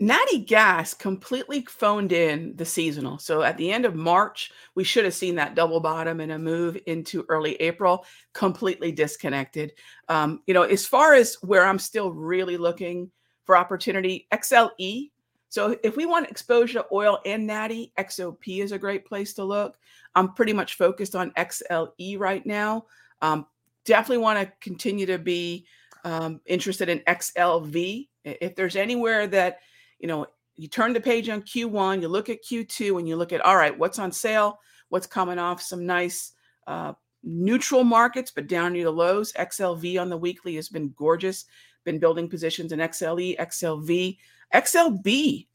Natty 0.03 0.39
Gas 0.39 0.95
completely 0.95 1.62
phoned 1.68 2.12
in 2.12 2.57
the 2.57 2.64
seasonal. 2.64 3.18
So 3.18 3.43
at 3.43 3.59
the 3.59 3.70
end 3.70 3.85
of 3.85 3.95
March, 3.95 4.51
we 4.74 4.83
should 4.83 5.05
have 5.05 5.12
seen 5.12 5.35
that 5.35 5.55
double 5.55 5.78
bottom 5.78 6.20
and 6.20 6.33
a 6.33 6.39
move 6.39 6.78
into 6.87 7.26
early 7.28 7.55
April, 7.57 8.07
completely 8.33 8.93
disconnected. 8.93 9.72
Um, 10.09 10.41
you 10.47 10.55
know, 10.55 10.62
as 10.62 10.87
far 10.87 11.12
as 11.12 11.37
where 11.43 11.66
I'm 11.66 11.78
still 11.78 12.12
really 12.12 12.57
looking 12.57 13.11
for 13.45 13.59
opportunity, 13.59 14.26
XLE. 14.33 15.11
So 15.51 15.76
if 15.85 15.97
we 15.97 16.07
want 16.07 16.31
exposure 16.31 16.78
to 16.78 16.87
oil 16.93 17.18
and 17.26 17.47
Natty, 17.47 17.93
XOP 17.99 18.62
is 18.62 18.72
a 18.72 18.78
great 18.78 19.05
place 19.05 19.35
to 19.35 19.45
look. 19.45 19.76
I'm 20.14 20.33
pretty 20.33 20.55
much 20.55 20.74
focused 20.74 21.14
on 21.14 21.31
XLE 21.33 22.18
right 22.18 22.47
now. 22.47 22.87
Um, 23.20 23.45
definitely 23.85 24.18
want 24.18 24.39
to 24.41 24.53
continue 24.61 25.07
to 25.07 25.18
be 25.18 25.66
um, 26.05 26.41
interested 26.47 26.89
in 26.89 27.01
XLV. 27.01 28.09
If 28.24 28.57
there's 28.57 28.76
anywhere 28.76 29.26
that, 29.28 29.61
you 29.99 30.09
know, 30.09 30.26
you 30.57 30.68
turn 30.68 30.93
the 30.93 31.01
page 31.01 31.28
on 31.28 31.43
Q1, 31.43 32.03
you 32.03 32.09
look 32.09 32.28
at 32.28 32.45
Q2, 32.45 32.99
and 32.99 33.09
you 33.09 33.16
look 33.16 33.33
at, 33.33 33.41
all 33.41 33.57
right, 33.57 33.76
what's 33.76 33.99
on 33.99 34.12
sale, 34.12 34.59
what's 34.91 35.07
coming 35.07 35.39
off 35.39 35.62
some 35.62 35.87
nice 35.87 36.33
uh, 36.66 36.93
neutral 37.22 37.85
markets, 37.85 38.31
but 38.31 38.47
down 38.47 38.72
near 38.72 38.85
the 38.85 38.91
lows. 38.91 39.33
XLV 39.33 40.01
on 40.01 40.11
the 40.11 40.16
weekly 40.16 40.57
has 40.57 40.68
been 40.68 40.93
gorgeous. 40.97 41.47
Been 41.85 41.99
building 41.99 42.28
positions 42.28 42.72
in 42.72 42.78
XLE, 42.78 43.39
XLV, 43.39 44.18
XLB. 44.55 45.47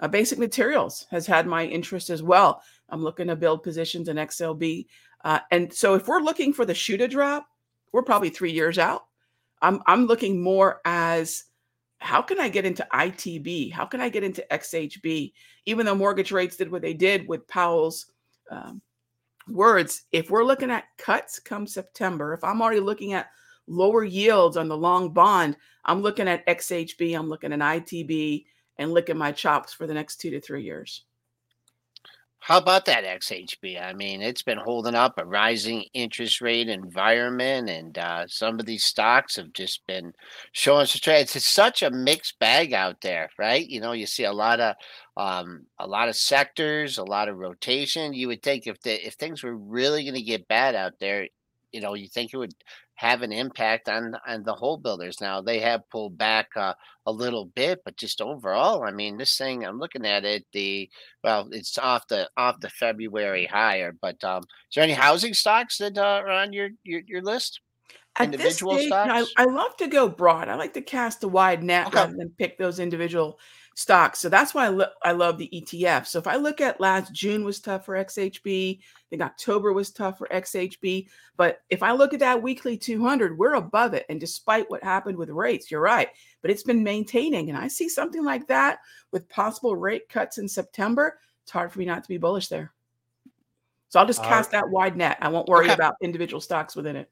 Uh, 0.00 0.08
basic 0.08 0.38
materials 0.38 1.06
has 1.10 1.26
had 1.26 1.46
my 1.46 1.64
interest 1.66 2.10
as 2.10 2.22
well. 2.22 2.62
I'm 2.88 3.02
looking 3.02 3.26
to 3.28 3.36
build 3.36 3.62
positions 3.62 4.08
in 4.08 4.16
XLB. 4.16 4.86
Uh, 5.24 5.40
and 5.50 5.72
so 5.72 5.94
if 5.94 6.08
we're 6.08 6.20
looking 6.20 6.52
for 6.52 6.64
the 6.64 6.74
shoe 6.74 6.96
to 6.96 7.06
drop, 7.06 7.46
we're 7.94 8.02
probably 8.02 8.28
three 8.28 8.50
years 8.50 8.76
out. 8.76 9.04
I'm 9.62 9.80
I'm 9.86 10.06
looking 10.06 10.42
more 10.42 10.80
as 10.84 11.44
how 11.98 12.20
can 12.22 12.40
I 12.40 12.48
get 12.48 12.64
into 12.64 12.84
ITB? 12.92 13.70
How 13.70 13.86
can 13.86 14.00
I 14.00 14.08
get 14.08 14.24
into 14.24 14.44
XHB? 14.50 15.32
Even 15.66 15.86
though 15.86 15.94
mortgage 15.94 16.32
rates 16.32 16.56
did 16.56 16.72
what 16.72 16.82
they 16.82 16.92
did 16.92 17.28
with 17.28 17.46
Powell's 17.46 18.06
um, 18.50 18.82
words, 19.48 20.02
if 20.10 20.28
we're 20.28 20.42
looking 20.42 20.72
at 20.72 20.88
cuts 20.98 21.38
come 21.38 21.68
September, 21.68 22.34
if 22.34 22.42
I'm 22.42 22.60
already 22.60 22.80
looking 22.80 23.12
at 23.12 23.30
lower 23.68 24.02
yields 24.02 24.56
on 24.56 24.66
the 24.66 24.76
long 24.76 25.12
bond, 25.12 25.56
I'm 25.84 26.02
looking 26.02 26.26
at 26.26 26.44
XHB, 26.48 27.16
I'm 27.16 27.28
looking 27.28 27.52
at 27.52 27.60
ITB, 27.60 28.44
and 28.78 28.92
licking 28.92 29.16
my 29.16 29.30
chops 29.30 29.72
for 29.72 29.86
the 29.86 29.94
next 29.94 30.16
two 30.16 30.30
to 30.30 30.40
three 30.40 30.64
years. 30.64 31.04
How 32.44 32.58
about 32.58 32.84
that 32.84 33.04
XHB? 33.04 33.82
I 33.82 33.94
mean, 33.94 34.20
it's 34.20 34.42
been 34.42 34.58
holding 34.58 34.94
up 34.94 35.14
a 35.16 35.24
rising 35.24 35.86
interest 35.94 36.42
rate 36.42 36.68
environment, 36.68 37.70
and 37.70 37.96
uh, 37.96 38.26
some 38.28 38.60
of 38.60 38.66
these 38.66 38.84
stocks 38.84 39.36
have 39.36 39.54
just 39.54 39.86
been 39.86 40.12
showing 40.52 40.84
some 40.84 41.00
trades. 41.00 41.34
It's 41.36 41.48
such 41.48 41.82
a 41.82 41.90
mixed 41.90 42.38
bag 42.38 42.74
out 42.74 43.00
there, 43.00 43.30
right? 43.38 43.66
You 43.66 43.80
know, 43.80 43.92
you 43.92 44.04
see 44.04 44.24
a 44.24 44.32
lot 44.32 44.60
of 44.60 44.74
um, 45.16 45.64
a 45.78 45.86
lot 45.86 46.10
of 46.10 46.16
sectors, 46.16 46.98
a 46.98 47.04
lot 47.04 47.30
of 47.30 47.38
rotation. 47.38 48.12
You 48.12 48.28
would 48.28 48.42
think 48.42 48.66
if 48.66 48.78
the 48.82 49.06
if 49.06 49.14
things 49.14 49.42
were 49.42 49.56
really 49.56 50.02
going 50.04 50.14
to 50.14 50.20
get 50.20 50.46
bad 50.46 50.74
out 50.74 50.98
there, 51.00 51.28
you 51.72 51.80
know, 51.80 51.94
you 51.94 52.08
think 52.08 52.34
it 52.34 52.36
would 52.36 52.52
have 52.96 53.22
an 53.22 53.32
impact 53.32 53.88
on 53.88 54.16
on 54.26 54.42
the 54.44 54.54
whole 54.54 54.76
builders. 54.76 55.20
Now 55.20 55.40
they 55.40 55.58
have 55.60 55.88
pulled 55.90 56.16
back 56.16 56.48
uh, 56.56 56.74
a 57.06 57.12
little 57.12 57.46
bit, 57.46 57.80
but 57.84 57.96
just 57.96 58.20
overall, 58.20 58.84
I 58.84 58.92
mean, 58.92 59.16
this 59.16 59.36
thing 59.36 59.64
I'm 59.64 59.78
looking 59.78 60.06
at 60.06 60.24
it. 60.24 60.44
The 60.52 60.88
well, 61.22 61.48
it's 61.50 61.76
off 61.78 62.06
the 62.08 62.28
off 62.36 62.60
the 62.60 62.70
February 62.70 63.46
higher. 63.46 63.94
But 64.00 64.22
um, 64.22 64.42
is 64.42 64.74
there 64.74 64.84
any 64.84 64.92
housing 64.92 65.34
stocks 65.34 65.78
that 65.78 65.98
uh, 65.98 66.02
are 66.02 66.30
on 66.30 66.52
your 66.52 66.70
your, 66.84 67.02
your 67.06 67.22
list? 67.22 67.60
At 68.16 68.26
individual 68.26 68.76
stage, 68.76 68.86
stocks. 68.86 69.32
I, 69.36 69.42
I, 69.42 69.46
love 69.46 69.76
to 69.78 69.88
go 69.88 70.08
broad. 70.08 70.48
I 70.48 70.54
like 70.54 70.74
to 70.74 70.80
cast 70.80 71.24
a 71.24 71.28
wide 71.28 71.64
net 71.64 71.88
okay. 71.88 71.96
rather 71.96 72.14
than 72.16 72.30
pick 72.38 72.56
those 72.58 72.78
individual 72.78 73.40
stocks. 73.74 74.20
So 74.20 74.28
that's 74.28 74.54
why 74.54 74.66
I, 74.66 74.68
lo- 74.68 74.86
I 75.02 75.12
love 75.12 75.36
the 75.36 75.50
ETF. 75.52 76.06
So 76.06 76.18
if 76.18 76.26
I 76.26 76.36
look 76.36 76.60
at 76.60 76.80
last 76.80 77.12
June 77.12 77.44
was 77.44 77.60
tough 77.60 77.84
for 77.84 77.96
XHB, 77.96 78.78
I 78.78 78.82
think 79.10 79.22
October 79.22 79.72
was 79.72 79.90
tough 79.90 80.18
for 80.18 80.28
XHB. 80.28 81.08
But 81.36 81.60
if 81.70 81.82
I 81.82 81.92
look 81.92 82.14
at 82.14 82.20
that 82.20 82.40
weekly 82.40 82.78
200, 82.78 83.36
we're 83.36 83.54
above 83.54 83.92
it. 83.94 84.06
And 84.08 84.20
despite 84.20 84.70
what 84.70 84.82
happened 84.82 85.18
with 85.18 85.28
rates, 85.28 85.70
you're 85.70 85.80
right, 85.80 86.08
but 86.40 86.50
it's 86.50 86.62
been 86.62 86.84
maintaining. 86.84 87.50
And 87.50 87.58
I 87.58 87.68
see 87.68 87.88
something 87.88 88.24
like 88.24 88.46
that 88.46 88.78
with 89.10 89.28
possible 89.28 89.76
rate 89.76 90.08
cuts 90.08 90.38
in 90.38 90.48
September. 90.48 91.18
It's 91.42 91.52
hard 91.52 91.72
for 91.72 91.78
me 91.80 91.84
not 91.84 92.02
to 92.04 92.08
be 92.08 92.18
bullish 92.18 92.48
there. 92.48 92.72
So 93.88 94.00
I'll 94.00 94.06
just 94.06 94.20
uh, 94.20 94.28
cast 94.28 94.50
that 94.52 94.68
wide 94.70 94.96
net. 94.96 95.18
I 95.20 95.28
won't 95.28 95.48
worry 95.48 95.66
okay. 95.66 95.74
about 95.74 95.96
individual 96.00 96.40
stocks 96.40 96.74
within 96.74 96.96
it. 96.96 97.10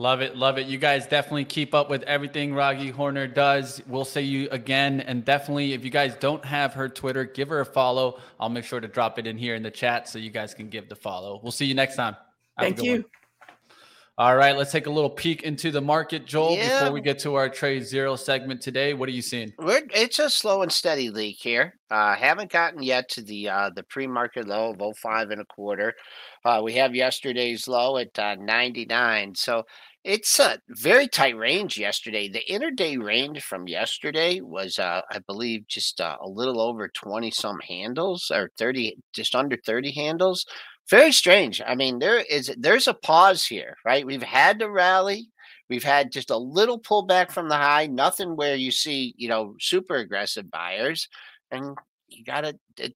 Love 0.00 0.20
it, 0.20 0.36
love 0.36 0.58
it. 0.58 0.68
You 0.68 0.78
guys 0.78 1.08
definitely 1.08 1.44
keep 1.44 1.74
up 1.74 1.90
with 1.90 2.04
everything 2.04 2.52
Raghee 2.52 2.92
Horner 2.92 3.26
does. 3.26 3.82
We'll 3.88 4.04
say 4.04 4.22
you 4.22 4.48
again, 4.52 5.00
and 5.00 5.24
definitely 5.24 5.72
if 5.72 5.84
you 5.84 5.90
guys 5.90 6.14
don't 6.20 6.44
have 6.44 6.72
her 6.74 6.88
Twitter, 6.88 7.24
give 7.24 7.48
her 7.48 7.58
a 7.58 7.66
follow. 7.66 8.20
I'll 8.38 8.48
make 8.48 8.64
sure 8.64 8.78
to 8.78 8.86
drop 8.86 9.18
it 9.18 9.26
in 9.26 9.36
here 9.36 9.56
in 9.56 9.62
the 9.64 9.72
chat 9.72 10.08
so 10.08 10.20
you 10.20 10.30
guys 10.30 10.54
can 10.54 10.68
give 10.68 10.88
the 10.88 10.94
follow. 10.94 11.40
We'll 11.42 11.50
see 11.50 11.66
you 11.66 11.74
next 11.74 11.96
time. 11.96 12.14
Have 12.58 12.76
Thank 12.76 12.82
you. 12.84 12.92
One. 12.92 13.04
All 14.18 14.34
right, 14.34 14.56
let's 14.56 14.72
take 14.72 14.86
a 14.86 14.90
little 14.90 15.10
peek 15.10 15.44
into 15.44 15.70
the 15.70 15.80
market, 15.80 16.26
Joel, 16.26 16.56
yeah. 16.56 16.80
before 16.80 16.92
we 16.92 17.00
get 17.00 17.20
to 17.20 17.36
our 17.36 17.48
TradeZero 17.48 18.18
segment 18.18 18.60
today. 18.60 18.92
What 18.92 19.08
are 19.08 19.12
you 19.12 19.22
seeing? 19.22 19.52
We're, 19.58 19.82
it's 19.94 20.18
a 20.18 20.28
slow 20.28 20.62
and 20.62 20.72
steady 20.72 21.10
leak 21.10 21.36
here. 21.38 21.78
Uh, 21.88 22.16
haven't 22.16 22.50
gotten 22.50 22.82
yet 22.82 23.08
to 23.10 23.22
the 23.22 23.48
uh, 23.48 23.70
the 23.76 23.84
pre-market 23.84 24.48
low 24.48 24.74
of 24.74 24.96
05 24.96 25.30
and 25.30 25.40
a 25.40 25.44
quarter. 25.44 25.94
Uh, 26.44 26.60
we 26.64 26.72
have 26.72 26.96
yesterday's 26.96 27.68
low 27.68 27.96
at 27.96 28.18
uh, 28.18 28.34
99. 28.34 29.36
So 29.36 29.62
it's 30.08 30.40
a 30.40 30.58
very 30.70 31.06
tight 31.06 31.36
range 31.36 31.76
yesterday. 31.76 32.30
The 32.30 32.50
interday 32.50 32.96
range 32.96 33.42
from 33.42 33.68
yesterday 33.68 34.40
was, 34.40 34.78
uh, 34.78 35.02
I 35.10 35.18
believe, 35.18 35.68
just 35.68 36.00
uh, 36.00 36.16
a 36.22 36.26
little 36.26 36.62
over 36.62 36.88
20 36.88 37.30
some 37.30 37.60
handles 37.60 38.30
or 38.34 38.50
30, 38.56 38.96
just 39.12 39.34
under 39.34 39.58
30 39.66 39.92
handles. 39.92 40.46
Very 40.88 41.12
strange. 41.12 41.60
I 41.60 41.74
mean, 41.74 41.98
there 41.98 42.20
is 42.20 42.50
there's 42.56 42.88
a 42.88 42.94
pause 42.94 43.44
here, 43.44 43.76
right? 43.84 44.06
We've 44.06 44.22
had 44.22 44.58
the 44.58 44.70
rally. 44.70 45.28
We've 45.68 45.84
had 45.84 46.10
just 46.10 46.30
a 46.30 46.38
little 46.38 46.80
pullback 46.80 47.30
from 47.30 47.50
the 47.50 47.56
high, 47.56 47.86
nothing 47.86 48.34
where 48.34 48.56
you 48.56 48.70
see, 48.70 49.12
you 49.18 49.28
know, 49.28 49.56
super 49.60 49.96
aggressive 49.96 50.50
buyers. 50.50 51.06
And 51.50 51.76
you 52.08 52.24
got 52.24 52.40
to, 52.40 52.58
it, 52.78 52.94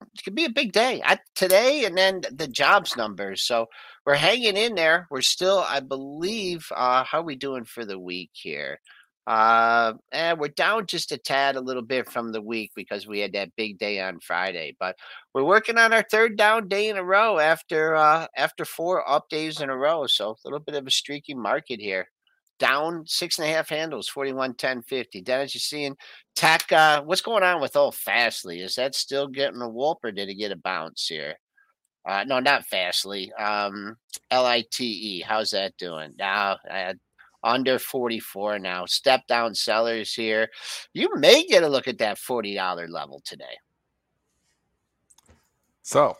it 0.00 0.24
could 0.24 0.34
be 0.34 0.46
a 0.46 0.50
big 0.50 0.72
day 0.72 1.02
I, 1.04 1.18
today 1.34 1.84
and 1.84 1.98
then 1.98 2.22
the 2.32 2.48
jobs 2.48 2.96
numbers. 2.96 3.42
So 3.42 3.66
we're 4.06 4.14
hanging 4.14 4.56
in 4.56 4.74
there. 4.74 5.06
We're 5.10 5.22
still, 5.22 5.64
I 5.66 5.80
believe, 5.80 6.66
uh, 6.74 7.04
how 7.04 7.20
are 7.20 7.24
we 7.24 7.36
doing 7.36 7.64
for 7.64 7.84
the 7.84 7.98
week 7.98 8.30
here? 8.32 8.80
Uh, 9.26 9.94
and 10.12 10.38
we're 10.38 10.48
down 10.48 10.86
just 10.86 11.10
a 11.12 11.16
tad, 11.16 11.56
a 11.56 11.60
little 11.60 11.82
bit 11.82 12.10
from 12.10 12.30
the 12.30 12.42
week 12.42 12.72
because 12.76 13.06
we 13.06 13.20
had 13.20 13.32
that 13.32 13.56
big 13.56 13.78
day 13.78 14.00
on 14.00 14.20
Friday. 14.20 14.76
But 14.78 14.96
we're 15.32 15.44
working 15.44 15.78
on 15.78 15.94
our 15.94 16.04
third 16.10 16.36
down 16.36 16.68
day 16.68 16.90
in 16.90 16.98
a 16.98 17.04
row 17.04 17.38
after 17.38 17.96
uh, 17.96 18.26
after 18.36 18.66
four 18.66 19.08
up 19.08 19.28
days 19.30 19.60
in 19.60 19.70
a 19.70 19.76
row. 19.76 20.06
So 20.06 20.30
a 20.30 20.36
little 20.44 20.60
bit 20.60 20.74
of 20.74 20.86
a 20.86 20.90
streaky 20.90 21.34
market 21.34 21.80
here. 21.80 22.08
Down 22.58 23.04
six 23.06 23.38
and 23.38 23.48
a 23.48 23.50
half 23.50 23.68
handles, 23.68 24.08
41, 24.08 24.54
10, 24.54 24.82
50. 24.82 25.22
Dennis, 25.22 25.54
you 25.54 25.60
seeing 25.60 25.96
Tech? 26.36 26.70
Uh, 26.70 27.02
what's 27.02 27.22
going 27.22 27.42
on 27.42 27.60
with 27.60 27.76
old 27.76 27.96
Fastly? 27.96 28.60
Is 28.60 28.76
that 28.76 28.94
still 28.94 29.26
getting 29.26 29.60
a 29.62 29.68
whoop 29.68 29.98
or 30.04 30.12
did 30.12 30.28
it 30.28 30.34
get 30.34 30.52
a 30.52 30.56
bounce 30.56 31.06
here? 31.08 31.34
Uh, 32.06 32.24
no, 32.24 32.38
not 32.38 32.66
Fastly. 32.66 33.32
Um, 33.34 33.96
L 34.30 34.46
I 34.46 34.64
T 34.70 34.84
E. 34.84 35.20
How's 35.22 35.50
that 35.50 35.76
doing? 35.78 36.14
Now, 36.18 36.58
uh, 36.70 36.94
under 37.42 37.78
44 37.78 38.58
now. 38.58 38.86
Step 38.86 39.26
down 39.26 39.54
sellers 39.54 40.12
here. 40.14 40.48
You 40.92 41.14
may 41.16 41.44
get 41.46 41.62
a 41.62 41.68
look 41.68 41.88
at 41.88 41.98
that 41.98 42.18
$40 42.18 42.88
level 42.88 43.20
today. 43.24 43.56
So 45.82 46.16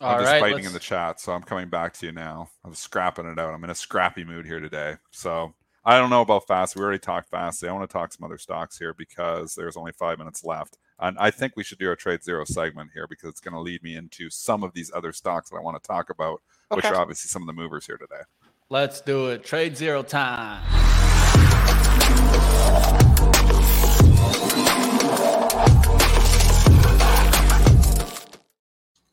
All 0.00 0.14
I'm 0.14 0.20
just 0.20 0.32
right, 0.32 0.40
fighting 0.40 0.56
let's- 0.56 0.66
in 0.68 0.72
the 0.72 0.78
chat, 0.80 1.20
so 1.20 1.32
I'm 1.32 1.42
coming 1.42 1.68
back 1.68 1.92
to 1.94 2.06
you 2.06 2.12
now. 2.12 2.50
I'm 2.64 2.74
scrapping 2.74 3.26
it 3.26 3.38
out. 3.38 3.52
I'm 3.54 3.64
in 3.64 3.70
a 3.70 3.74
scrappy 3.74 4.24
mood 4.24 4.46
here 4.46 4.60
today. 4.60 4.96
So 5.10 5.54
I 5.86 5.98
don't 5.98 6.08
know 6.08 6.22
about 6.22 6.46
fast. 6.46 6.76
We 6.76 6.82
already 6.82 6.98
talked 6.98 7.28
fast. 7.28 7.62
I 7.62 7.70
want 7.70 7.86
to 7.88 7.92
talk 7.92 8.10
some 8.10 8.24
other 8.24 8.38
stocks 8.38 8.78
here 8.78 8.94
because 8.94 9.54
there's 9.54 9.76
only 9.76 9.92
five 9.92 10.16
minutes 10.16 10.42
left. 10.42 10.78
And 10.98 11.18
I 11.18 11.30
think 11.30 11.52
we 11.56 11.62
should 11.62 11.76
do 11.76 11.90
a 11.90 11.96
TradeZero 11.96 12.46
segment 12.46 12.92
here 12.94 13.06
because 13.06 13.28
it's 13.28 13.40
going 13.40 13.52
to 13.52 13.60
lead 13.60 13.82
me 13.82 13.94
into 13.94 14.30
some 14.30 14.62
of 14.62 14.72
these 14.72 14.90
other 14.94 15.12
stocks 15.12 15.50
that 15.50 15.56
I 15.56 15.60
want 15.60 15.82
to 15.82 15.86
talk 15.86 16.08
about, 16.08 16.40
which 16.70 16.86
are 16.86 16.96
obviously 16.96 17.28
some 17.28 17.42
of 17.42 17.46
the 17.46 17.52
movers 17.52 17.84
here 17.84 17.98
today. 17.98 18.22
Let's 18.70 19.02
do 19.02 19.28
it. 19.28 19.42
TradeZero 19.42 20.08
time. 20.08 20.62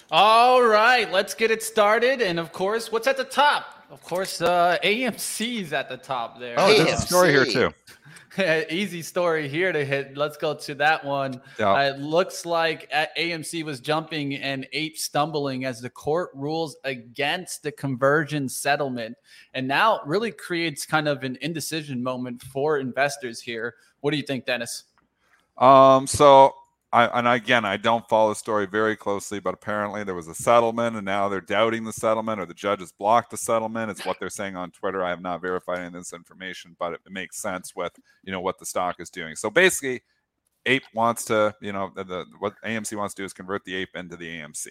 All 0.10 0.64
right, 0.64 1.12
let's 1.12 1.34
get 1.34 1.52
it 1.52 1.64
started. 1.64 2.22
And 2.22 2.40
of 2.40 2.54
course, 2.54 2.94
what's 2.94 3.08
at 3.08 3.18
the 3.18 3.26
top? 3.26 3.81
Of 3.92 4.02
course, 4.04 4.42
uh, 4.42 4.78
AMC's 4.86 5.74
at 5.74 5.90
the 5.90 5.98
top 5.98 6.40
there. 6.40 6.56
Oh, 6.58 6.74
there's 6.74 7.04
a 7.04 7.06
story 7.06 7.32
here 7.32 7.46
too. 7.46 7.74
Easy 8.70 9.02
story 9.02 9.50
here 9.50 9.74
to 9.74 9.84
hit. 9.84 10.16
Let's 10.16 10.38
go 10.38 10.54
to 10.54 10.76
that 10.76 11.04
one. 11.04 11.42
Yeah. 11.60 11.72
Uh, 11.72 11.90
it 11.90 12.00
looks 12.00 12.46
like 12.46 12.90
AMC 12.92 13.66
was 13.66 13.82
jumping 13.82 14.36
and 14.36 14.66
ape 14.72 14.98
stumbling 14.98 15.66
as 15.66 15.82
the 15.82 15.90
court 15.90 16.30
rules 16.34 16.78
against 16.86 17.64
the 17.64 17.72
conversion 17.74 18.48
settlement. 18.48 19.18
And 19.54 19.68
now 19.68 19.98
it 19.98 20.02
really 20.06 20.32
creates 20.32 20.86
kind 20.86 21.10
of 21.10 21.24
an 21.24 21.38
indecision 21.42 22.02
moment 22.02 22.42
for 22.44 22.78
investors 22.78 23.42
here. 23.42 23.76
What 24.00 24.12
do 24.12 24.18
you 24.18 24.24
think, 24.24 24.46
Dennis? 24.46 24.86
Um, 25.58 26.08
so 26.08 26.56
I 26.94 27.06
and 27.18 27.28
again 27.28 27.64
I 27.64 27.78
don't 27.78 28.08
follow 28.10 28.30
the 28.30 28.36
story 28.36 28.68
very 28.68 28.96
closely, 28.98 29.40
but 29.40 29.54
apparently 29.54 30.04
there 30.04 30.16
was 30.16 30.28
a 30.28 30.36
settlement 30.36 30.98
and 30.98 31.06
now 31.06 31.30
they're 31.30 31.40
doubting 31.40 31.86
the 31.86 31.94
settlement 31.94 32.42
or 32.42 32.46
the 32.46 32.54
judges 32.54 32.92
blocked 32.92 33.32
the 33.32 33.38
settlement. 33.38 33.92
It's 33.92 34.06
what 34.06 34.20
they're 34.20 34.30
saying 34.30 34.58
on 34.58 34.72
Twitter. 34.72 35.04
I 35.04 35.10
have 35.10 35.22
not 35.22 35.42
verified 35.42 35.80
any 35.80 35.88
of 35.88 35.94
this 35.94 36.14
information, 36.14 36.76
but 36.80 36.94
it, 36.94 37.02
it 37.06 37.12
makes 37.12 37.38
sense 37.38 37.76
with 37.76 37.94
you 38.24 38.32
know 38.32 38.42
what 38.42 38.60
the 38.60 38.66
stock 38.66 39.00
is 39.00 39.10
doing. 39.10 39.36
So 39.36 39.50
basically, 39.50 40.02
Ape 40.66 40.84
wants 40.94 41.26
to, 41.26 41.56
you 41.62 41.72
know, 41.72 41.92
the, 41.96 42.04
the 42.04 42.26
what 42.40 42.54
AMC 42.66 42.96
wants 42.96 43.14
to 43.16 43.22
do 43.22 43.26
is 43.26 43.34
convert 43.34 43.64
the 43.66 43.76
Ape 43.76 43.96
into 43.96 44.18
the 44.18 44.28
AMC. 44.28 44.68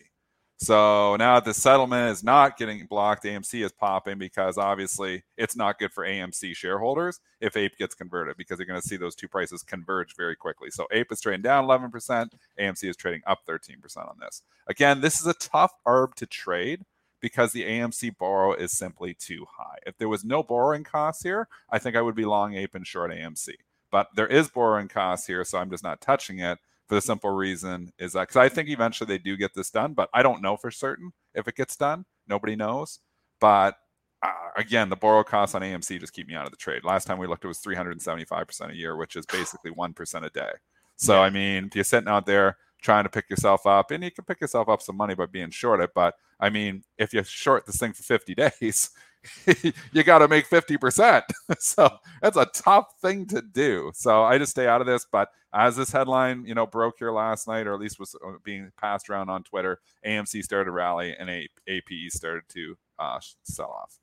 So 0.63 1.17
now 1.17 1.41
the 1.41 1.55
settlement 1.55 2.13
is 2.13 2.23
not 2.23 2.59
getting 2.59 2.85
blocked, 2.85 3.25
AMC 3.25 3.65
is 3.65 3.73
popping 3.73 4.19
because 4.19 4.59
obviously 4.59 5.23
it's 5.39 5.57
not 5.57 5.79
good 5.79 5.91
for 5.91 6.05
AMC 6.05 6.55
shareholders 6.55 7.19
if 7.41 7.57
Ape 7.57 7.79
gets 7.79 7.95
converted 7.95 8.37
because 8.37 8.59
you're 8.59 8.67
going 8.67 8.81
to 8.81 8.87
see 8.87 8.99
those 8.99 9.15
two 9.15 9.27
prices 9.27 9.63
converge 9.63 10.15
very 10.15 10.37
quickly. 10.37 10.69
So 10.71 10.87
Ape 10.93 11.13
is 11.13 11.23
trading 11.23 11.41
down 11.41 11.65
11%, 11.65 12.33
AMC 12.61 12.91
is 12.91 12.97
trading 12.97 13.23
up 13.27 13.39
13% 13.49 13.97
on 13.97 14.19
this. 14.21 14.43
Again, 14.67 15.01
this 15.01 15.19
is 15.19 15.27
a 15.27 15.33
tough 15.33 15.73
arb 15.89 16.13
to 16.17 16.27
trade 16.27 16.83
because 17.23 17.53
the 17.53 17.65
AMC 17.65 18.19
borrow 18.19 18.53
is 18.53 18.73
simply 18.73 19.15
too 19.15 19.47
high. 19.57 19.79
If 19.87 19.97
there 19.97 20.11
was 20.11 20.25
no 20.25 20.43
borrowing 20.43 20.85
costs 20.85 21.23
here, 21.23 21.49
I 21.71 21.79
think 21.79 21.97
I 21.97 22.03
would 22.03 22.15
be 22.15 22.27
long 22.27 22.55
Ape 22.55 22.75
and 22.75 22.87
short 22.87 23.13
AMC. 23.13 23.49
But 23.91 24.09
there 24.15 24.27
is 24.27 24.51
borrowing 24.51 24.89
costs 24.89 25.27
here, 25.27 25.43
so 25.43 25.57
I'm 25.57 25.71
just 25.71 25.83
not 25.83 26.03
touching 26.03 26.39
it 26.39 26.59
for 26.91 26.97
the 26.97 27.01
simple 27.01 27.30
reason 27.30 27.93
is 28.01 28.14
that 28.14 28.22
because 28.22 28.36
I 28.36 28.49
think 28.49 28.68
eventually 28.68 29.07
they 29.07 29.22
do 29.22 29.36
get 29.36 29.55
this 29.55 29.70
done, 29.70 29.95
but 29.95 30.11
I 30.12 30.24
don't 30.24 30.43
know 30.43 30.57
for 30.57 30.72
certain 30.72 31.12
if 31.36 31.47
it 31.47 31.55
gets 31.55 31.76
done. 31.76 32.05
Nobody 32.26 32.57
knows. 32.57 32.99
But 33.41 33.76
uh, 34.24 34.32
again, 34.57 34.88
the 34.88 34.97
borrow 34.97 35.22
costs 35.22 35.55
on 35.55 35.62
AMC 35.62 36.01
just 36.01 36.12
keep 36.12 36.26
me 36.26 36.34
out 36.34 36.47
of 36.47 36.51
the 36.51 36.57
trade. 36.57 36.82
Last 36.82 37.05
time 37.05 37.18
we 37.18 37.28
looked, 37.28 37.45
it 37.45 37.49
was 37.49 37.61
375% 37.61 38.72
a 38.72 38.74
year, 38.74 38.97
which 38.97 39.14
is 39.14 39.24
basically 39.32 39.70
1% 39.70 40.26
a 40.26 40.30
day. 40.30 40.51
So, 40.97 41.22
I 41.22 41.30
mean, 41.30 41.66
if 41.66 41.76
you're 41.76 41.84
sitting 41.84 42.09
out 42.09 42.26
there 42.26 42.57
trying 42.82 43.05
to 43.05 43.09
pick 43.09 43.30
yourself 43.30 43.68
up, 43.68 43.93
and 43.93 44.03
you 44.03 44.11
can 44.11 44.24
pick 44.24 44.41
yourself 44.41 44.68
up 44.68 44.82
some 44.82 44.97
money 44.97 45.14
by 45.14 45.26
being 45.26 45.51
short 45.51 45.80
it, 45.80 45.91
but 45.95 46.14
I 46.41 46.51
mean, 46.51 46.82
if 46.99 47.14
you 47.14 47.22
short 47.22 47.66
this 47.66 47.78
thing 47.78 47.93
for 47.93 48.03
50 48.03 48.34
days, 48.61 48.91
you 49.93 50.03
got 50.03 50.18
to 50.18 50.29
make 50.29 50.49
50%. 50.49 51.23
so 51.59 51.91
that's 52.23 52.37
a 52.37 52.47
tough 52.47 52.87
thing 53.01 53.27
to 53.27 53.43
do. 53.43 53.91
So 53.95 54.23
I 54.23 54.39
just 54.39 54.53
stay 54.53 54.66
out 54.66 54.81
of 54.81 54.87
this. 54.87 55.07
But 55.11 55.29
as 55.53 55.77
this 55.77 55.91
headline, 55.91 56.45
you 56.47 56.55
know, 56.55 56.66
broke 56.66 56.97
here 56.99 57.12
last 57.12 57.49
night, 57.49 57.66
or 57.66 57.75
at 57.75 57.81
least 57.81 57.99
was 57.99 58.14
uh, 58.27 58.33
being 58.45 58.71
passed 58.81 59.11
around 59.11 59.31
on 59.31 59.43
Twitter, 59.43 59.81
AMC 60.07 60.43
started 60.43 60.66
to 60.66 60.73
rally 60.73 61.14
and 61.18 61.29
APE 61.31 62.11
started 62.11 62.45
to 62.51 62.77
uh, 62.99 63.18
sell 63.43 63.71
off. 63.71 63.99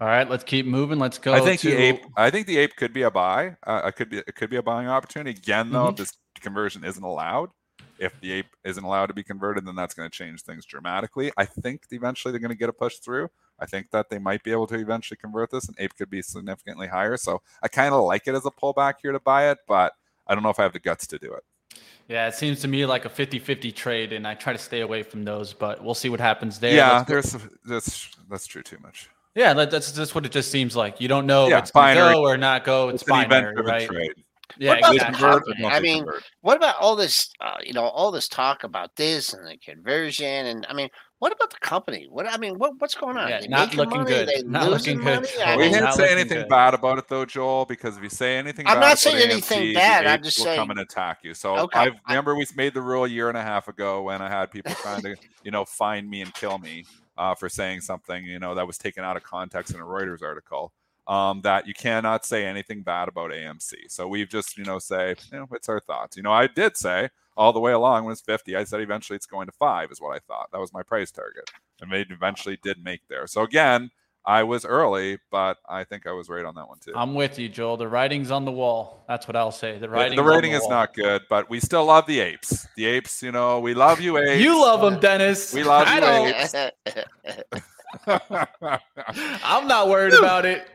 All 0.00 0.06
right, 0.06 0.28
let's 0.28 0.44
keep 0.44 0.64
moving. 0.64 0.98
Let's 0.98 1.18
go. 1.18 1.34
I 1.34 1.40
think 1.40 1.60
to, 1.60 1.70
the 1.70 1.76
ape. 1.76 2.02
I 2.16 2.30
think 2.30 2.46
the 2.46 2.56
ape 2.56 2.74
could 2.76 2.94
be 2.94 3.02
a 3.02 3.10
buy. 3.10 3.56
Uh, 3.66 3.82
it 3.84 3.96
could 3.96 4.08
be. 4.08 4.18
It 4.18 4.34
could 4.34 4.48
be 4.48 4.56
a 4.56 4.62
buying 4.62 4.88
opportunity. 4.88 5.38
Again, 5.38 5.70
though, 5.70 5.88
if 5.88 5.96
this 5.96 6.16
conversion 6.40 6.84
isn't 6.84 7.02
allowed, 7.02 7.50
if 7.98 8.18
the 8.20 8.32
ape 8.32 8.56
isn't 8.64 8.82
allowed 8.82 9.06
to 9.06 9.14
be 9.14 9.22
converted, 9.22 9.66
then 9.66 9.76
that's 9.76 9.94
going 9.94 10.10
to 10.10 10.16
change 10.16 10.42
things 10.42 10.64
dramatically. 10.64 11.30
I 11.36 11.44
think 11.44 11.82
eventually 11.90 12.32
they're 12.32 12.40
going 12.40 12.50
to 12.50 12.56
get 12.56 12.70
a 12.70 12.72
push 12.72 12.96
through. 12.96 13.28
I 13.60 13.66
think 13.66 13.90
that 13.90 14.08
they 14.10 14.18
might 14.18 14.42
be 14.42 14.52
able 14.52 14.66
to 14.68 14.74
eventually 14.76 15.18
convert 15.18 15.50
this, 15.50 15.68
and 15.68 15.76
ape 15.78 15.94
could 15.96 16.10
be 16.10 16.22
significantly 16.22 16.86
higher. 16.88 17.16
So 17.16 17.42
I 17.62 17.68
kind 17.68 17.94
of 17.94 18.04
like 18.04 18.26
it 18.26 18.34
as 18.34 18.46
a 18.46 18.50
pullback 18.50 18.94
here 19.02 19.12
to 19.12 19.20
buy 19.20 19.50
it, 19.50 19.58
but 19.68 19.92
I 20.26 20.34
don't 20.34 20.42
know 20.42 20.50
if 20.50 20.58
I 20.58 20.62
have 20.62 20.72
the 20.72 20.78
guts 20.80 21.06
to 21.08 21.18
do 21.18 21.32
it. 21.34 21.44
Yeah, 22.08 22.26
it 22.26 22.34
seems 22.34 22.60
to 22.62 22.68
me 22.68 22.86
like 22.86 23.04
a 23.04 23.08
50-50 23.08 23.72
trade, 23.74 24.12
and 24.12 24.26
I 24.26 24.34
try 24.34 24.52
to 24.52 24.58
stay 24.58 24.80
away 24.80 25.02
from 25.04 25.24
those, 25.24 25.52
but 25.52 25.84
we'll 25.84 25.94
see 25.94 26.08
what 26.08 26.18
happens 26.20 26.58
there. 26.58 26.74
yeah, 26.74 27.04
there's 27.06 27.36
that's 27.64 28.10
that's 28.28 28.46
true 28.46 28.62
too 28.62 28.78
much. 28.82 29.08
yeah, 29.36 29.52
that's 29.52 29.92
that's 29.92 30.12
what 30.14 30.26
it 30.26 30.32
just 30.32 30.50
seems 30.50 30.74
like. 30.74 31.00
You 31.00 31.06
don't 31.06 31.26
know 31.26 31.46
Yeah, 31.48 31.58
if 31.58 31.62
it's 31.64 31.70
going 31.70 31.94
to 31.94 32.00
binary. 32.00 32.14
go 32.14 32.22
or 32.22 32.36
not 32.36 32.64
go. 32.64 32.88
It's, 32.88 33.02
It's 33.02 33.10
an 33.10 33.14
binary, 33.28 33.52
event-driven 33.52 33.70
right? 33.72 33.88
trade. 33.88 34.24
Yeah, 34.58 34.70
What 34.70 34.78
about 34.78 34.94
exactly. 34.94 35.18
Convert 35.20 35.34
or 35.34 35.40
company? 35.40 35.62
don't 35.62 35.72
I 35.72 35.80
mean, 35.80 36.04
convert? 36.04 36.22
What 36.42 36.56
about 36.56 36.76
all 36.80 36.96
this, 36.96 37.30
uh, 37.40 37.56
you 37.62 37.72
know, 37.72 37.84
all 37.84 38.10
this 38.10 38.28
talk 38.28 38.64
about 38.64 38.94
this 38.96 39.32
and 39.34 39.46
the 39.46 39.56
conversion? 39.56 40.46
And 40.46 40.66
I 40.68 40.72
mean, 40.74 40.88
what 41.18 41.32
about 41.32 41.50
the 41.50 41.58
company? 41.58 42.06
What 42.10 42.26
I 42.26 42.36
mean, 42.38 42.58
what 42.58 42.72
what's 42.78 42.94
going 42.94 43.16
on? 43.18 43.28
Yeah, 43.28 43.40
They 43.40 43.48
not 43.48 43.74
looking 43.74 43.98
money? 43.98 44.10
good. 44.10 44.28
They 44.28 44.42
Not 44.42 44.70
looking 44.70 44.96
good. 44.98 45.04
money? 45.04 45.28
Well, 45.36 45.48
I 45.48 45.56
we 45.56 45.68
didn't 45.68 45.92
say 45.92 46.10
anything 46.12 46.38
good. 46.38 46.48
bad 46.48 46.72
about 46.74 46.98
it 46.98 47.08
though, 47.08 47.26
Joel, 47.26 47.66
because 47.66 47.96
if 47.98 48.02
you 48.02 48.08
say 48.08 48.38
anything 48.38 48.66
I'm 48.66 48.76
bad 48.80 48.88
not 48.88 48.98
saying 48.98 49.16
AMC, 49.28 49.30
anything 49.32 49.74
bad, 49.74 50.06
I'm 50.06 50.22
just 50.22 50.38
will 50.38 50.44
saying- 50.46 50.58
come 50.58 50.70
and 50.70 50.80
attack 50.80 51.18
you. 51.22 51.34
So 51.34 51.56
Okay, 51.58 51.78
I 51.78 51.84
I- 51.88 51.92
remember 52.08 52.34
we 52.36 52.46
made 52.56 52.72
the 52.74 52.80
rule 52.82 53.04
a 53.04 53.08
year 53.08 53.28
and 53.28 53.36
a 53.36 53.42
half 53.42 53.68
ago 53.68 54.02
when 54.02 54.22
I 54.22 54.28
had 54.30 54.50
people 54.50 54.74
trying 54.76 55.02
to, 55.02 55.14
you 55.44 55.50
know, 55.50 55.64
find 55.66 56.08
me 56.08 56.22
and 56.22 56.32
kill 56.34 56.56
me 56.58 56.84
uh, 57.18 57.34
for 57.34 57.50
saying 57.50 57.82
something, 57.82 58.24
you 58.24 58.38
know, 58.38 58.54
that 58.54 58.66
was 58.66 58.78
taken 58.78 59.04
out 59.04 59.14
of 59.18 59.22
context 59.22 59.74
in 59.74 59.80
a 59.80 59.84
Reuters 59.84 60.22
article. 60.22 60.72
Um, 61.08 61.40
that 61.42 61.66
you 61.66 61.74
cannot 61.74 62.24
say 62.24 62.46
anything 62.46 62.82
bad 62.82 63.08
about 63.08 63.30
AMC. 63.32 63.74
So 63.88 64.06
we've 64.06 64.28
just, 64.28 64.56
you 64.56 64.64
know, 64.64 64.78
say, 64.78 65.16
you 65.32 65.38
know, 65.38 65.48
it's 65.52 65.68
our 65.68 65.80
thoughts. 65.80 66.16
You 66.16 66.22
know, 66.22 66.30
I 66.30 66.46
did 66.46 66.76
say 66.76 67.08
all 67.36 67.52
the 67.52 67.58
way 67.58 67.72
along 67.72 68.04
when 68.04 68.12
it's 68.12 68.20
50, 68.20 68.54
I 68.54 68.62
said 68.62 68.80
eventually 68.80 69.16
it's 69.16 69.26
going 69.26 69.46
to 69.46 69.52
five, 69.52 69.90
is 69.90 70.00
what 70.00 70.14
I 70.14 70.20
thought. 70.20 70.50
That 70.52 70.60
was 70.60 70.72
my 70.72 70.82
price 70.84 71.10
target. 71.10 71.50
And 71.80 71.90
they 71.90 72.02
eventually 72.02 72.58
did 72.62 72.84
make 72.84 73.00
there. 73.08 73.26
So 73.26 73.42
again, 73.42 73.90
I 74.26 74.42
was 74.42 74.64
early, 74.64 75.18
but 75.30 75.56
I 75.68 75.82
think 75.84 76.06
I 76.06 76.12
was 76.12 76.28
right 76.28 76.44
on 76.44 76.54
that 76.56 76.68
one 76.68 76.78
too. 76.78 76.92
I'm 76.94 77.14
with 77.14 77.38
you, 77.38 77.48
Joel. 77.48 77.78
The 77.78 77.88
writing's 77.88 78.30
on 78.30 78.44
the 78.44 78.52
wall. 78.52 79.02
That's 79.08 79.26
what 79.26 79.34
I'll 79.34 79.50
say. 79.50 79.72
The 79.72 79.80
The- 79.80 79.88
writing. 79.88 80.16
the 80.16 80.22
rating 80.22 80.52
is 80.52 80.68
not 80.68 80.94
good, 80.94 81.22
but 81.30 81.48
we 81.48 81.58
still 81.58 81.86
love 81.86 82.06
the 82.06 82.20
apes. 82.20 82.68
The 82.76 82.84
apes, 82.84 83.22
you 83.22 83.32
know, 83.32 83.58
we 83.60 83.72
love 83.74 84.00
you, 84.00 84.18
apes. 84.18 84.42
You 84.42 84.60
love 84.60 84.82
them, 84.82 85.00
Dennis. 85.00 85.54
We 85.54 85.64
love 85.64 85.86
I 85.88 86.26
you, 86.26 86.34
apes. 86.34 86.54
I'm 88.06 89.66
not 89.66 89.88
worried 89.88 90.14
about 90.14 90.44
it. 90.46 90.68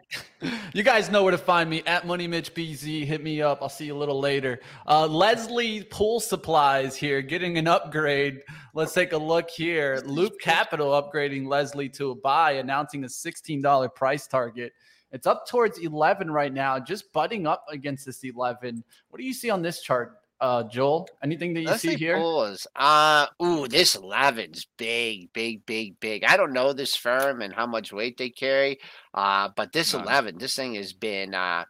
You 0.74 0.84
guys 0.84 1.10
know 1.10 1.24
where 1.24 1.32
to 1.32 1.38
find 1.38 1.70
me 1.70 1.82
at 1.86 2.06
Money 2.06 2.28
Mitch 2.28 2.54
BZ. 2.54 3.06
Hit 3.06 3.24
me 3.24 3.42
up. 3.42 3.60
I'll 3.62 3.70
see 3.70 3.86
you 3.86 3.96
a 3.96 3.98
little 3.98 4.20
later. 4.20 4.60
Uh, 4.88 5.08
Leslie 5.08 5.84
Pool 5.84 6.20
Supplies 6.20 6.96
here, 6.96 7.22
getting 7.22 7.58
an 7.58 7.68
upgrade. 7.68 8.42
Let's 8.74 8.94
take 8.94 9.14
a 9.14 9.18
look 9.18 9.50
here. 9.50 10.02
Loop 10.06 10.40
Capital 10.40 10.90
upgrading 10.92 11.48
Leslie 11.48 11.90
to 11.90 12.12
a 12.12 12.16
buy, 12.16 12.54
announcing 12.54 13.04
a 13.04 13.08
$16 13.08 13.96
price 13.96 14.28
target. 14.28 14.74
It's 15.12 15.28
up 15.28 15.48
towards 15.48 15.80
11 15.80 16.30
right 16.30 16.54
now, 16.54 16.78
just 16.78 17.14
butting 17.14 17.48
up 17.48 17.64
against 17.70 18.06
this 18.06 18.24
11. 18.24 18.84
What 19.10 19.18
do 19.18 19.24
you 19.24 19.34
see 19.34 19.50
on 19.50 19.62
this 19.62 19.82
chart, 19.82 20.18
uh, 20.42 20.64
Joel? 20.64 21.08
Anything 21.24 21.54
that 21.54 21.62
you 21.62 21.68
Let's 21.68 21.82
see 21.82 21.96
here? 21.96 22.18
pulls. 22.18 22.68
Uh 22.76 23.28
ooh, 23.42 23.68
this 23.68 23.96
11's 23.96 24.68
big, 24.78 25.32
big, 25.34 25.66
big, 25.66 26.00
big. 26.00 26.24
I 26.24 26.38
don't 26.38 26.54
know 26.54 26.74
this 26.74 26.96
firm 26.96 27.42
and 27.42 27.54
how 27.54 27.66
much 27.66 27.94
weight 27.94 28.18
they 28.18 28.30
carry. 28.30 28.80
Uh, 29.14 29.50
but 29.56 29.72
this 29.72 29.94
None. 29.94 30.04
11, 30.04 30.38
this 30.38 30.56
thing 30.56 30.76
has 30.76 30.94
been 30.94 31.34
uh 31.34 31.66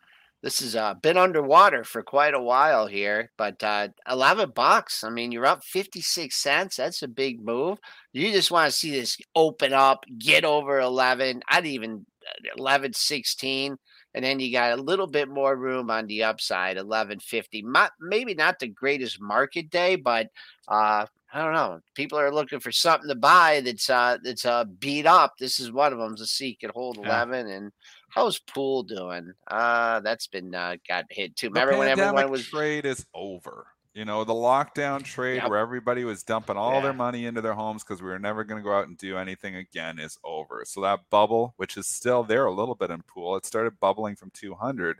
this 0.45 0.59
has 0.59 0.75
uh, 0.75 0.93
been 0.93 1.17
underwater 1.17 1.83
for 1.83 2.03
quite 2.03 2.35
a 2.35 2.39
while 2.39 2.85
here, 2.85 3.31
but 3.35 3.63
uh, 3.63 3.87
11 4.07 4.51
bucks. 4.53 5.03
I 5.03 5.09
mean, 5.09 5.31
you're 5.31 5.47
up 5.47 5.63
56 5.63 6.35
cents. 6.35 6.75
That's 6.75 7.01
a 7.01 7.07
big 7.07 7.43
move. 7.43 7.79
You 8.13 8.31
just 8.31 8.51
want 8.51 8.71
to 8.71 8.77
see 8.77 8.91
this 8.91 9.17
open 9.35 9.73
up, 9.73 10.05
get 10.19 10.45
over 10.45 10.79
11. 10.79 11.41
I'd 11.49 11.65
even 11.65 12.05
uh, 12.27 12.53
11, 12.59 12.93
16 12.93 13.77
and 14.15 14.23
then 14.23 14.39
you 14.39 14.51
got 14.51 14.71
a 14.79 14.81
little 14.81 15.05
bit 15.05 15.29
more 15.29 15.55
room 15.55 15.91
on 15.91 16.07
the 16.07 16.23
upside 16.23 16.77
1150 16.77 17.61
not, 17.63 17.91
maybe 17.99 18.33
not 18.33 18.57
the 18.57 18.67
greatest 18.67 19.21
market 19.21 19.69
day 19.69 19.95
but 19.95 20.27
uh 20.67 21.05
i 21.33 21.43
don't 21.43 21.53
know. 21.53 21.79
People 21.95 22.17
are 22.17 22.33
looking 22.33 22.61
for 22.61 22.71
something 22.71 23.09
to 23.09 23.15
buy 23.15 23.61
that's 23.63 23.89
uh 23.89 24.17
that's 24.23 24.45
uh 24.45 24.63
beat 24.63 25.05
up. 25.05 25.33
This 25.37 25.59
is 25.59 25.71
one 25.71 25.91
of 25.91 25.99
them 25.99 26.15
to 26.15 26.25
see 26.25 26.55
could 26.55 26.71
hold 26.71 26.97
Yeah. 26.97 27.23
11 27.23 27.47
and 27.47 27.71
how's 28.09 28.39
pool 28.39 28.83
doing? 28.83 29.33
Uh 29.45 29.99
that's 29.99 30.27
been 30.27 30.55
uh 30.55 30.77
got 30.87 31.05
hit 31.09 31.35
too. 31.35 31.49
The 31.49 31.59
remember 31.59 31.77
when 31.77 31.89
everyone 31.89 32.31
was 32.31 32.47
trade 32.47 32.85
is 32.85 33.05
over. 33.13 33.67
You 33.95 34.03
know, 34.03 34.25
the 34.25 34.33
lockdown 34.33 35.03
trade 35.03 35.37
Yep. 35.37 35.49
where 35.49 35.57
everybody 35.57 36.03
was 36.03 36.21
dumping 36.21 36.57
all 36.57 36.81
their 36.81 36.91
money 36.91 37.25
into 37.25 37.39
their 37.39 37.53
homes 37.53 37.81
because 37.81 38.01
we 38.01 38.09
were 38.09 38.19
never 38.19 38.43
going 38.43 38.61
to 38.61 38.63
go 38.63 38.75
out 38.77 38.89
and 38.89 38.97
do 38.97 39.17
anything 39.17 39.55
again 39.55 39.99
is 39.99 40.19
over. 40.21 40.63
So 40.65 40.81
that 40.81 41.09
bubble, 41.09 41.53
which 41.55 41.77
is 41.77 41.87
still 41.87 42.21
there 42.21 42.45
a 42.45 42.51
little 42.53 42.75
bit 42.75 42.91
in 42.91 43.03
pool, 43.03 43.37
it 43.37 43.45
started 43.45 43.79
bubbling 43.79 44.17
from 44.17 44.31
200, 44.31 44.99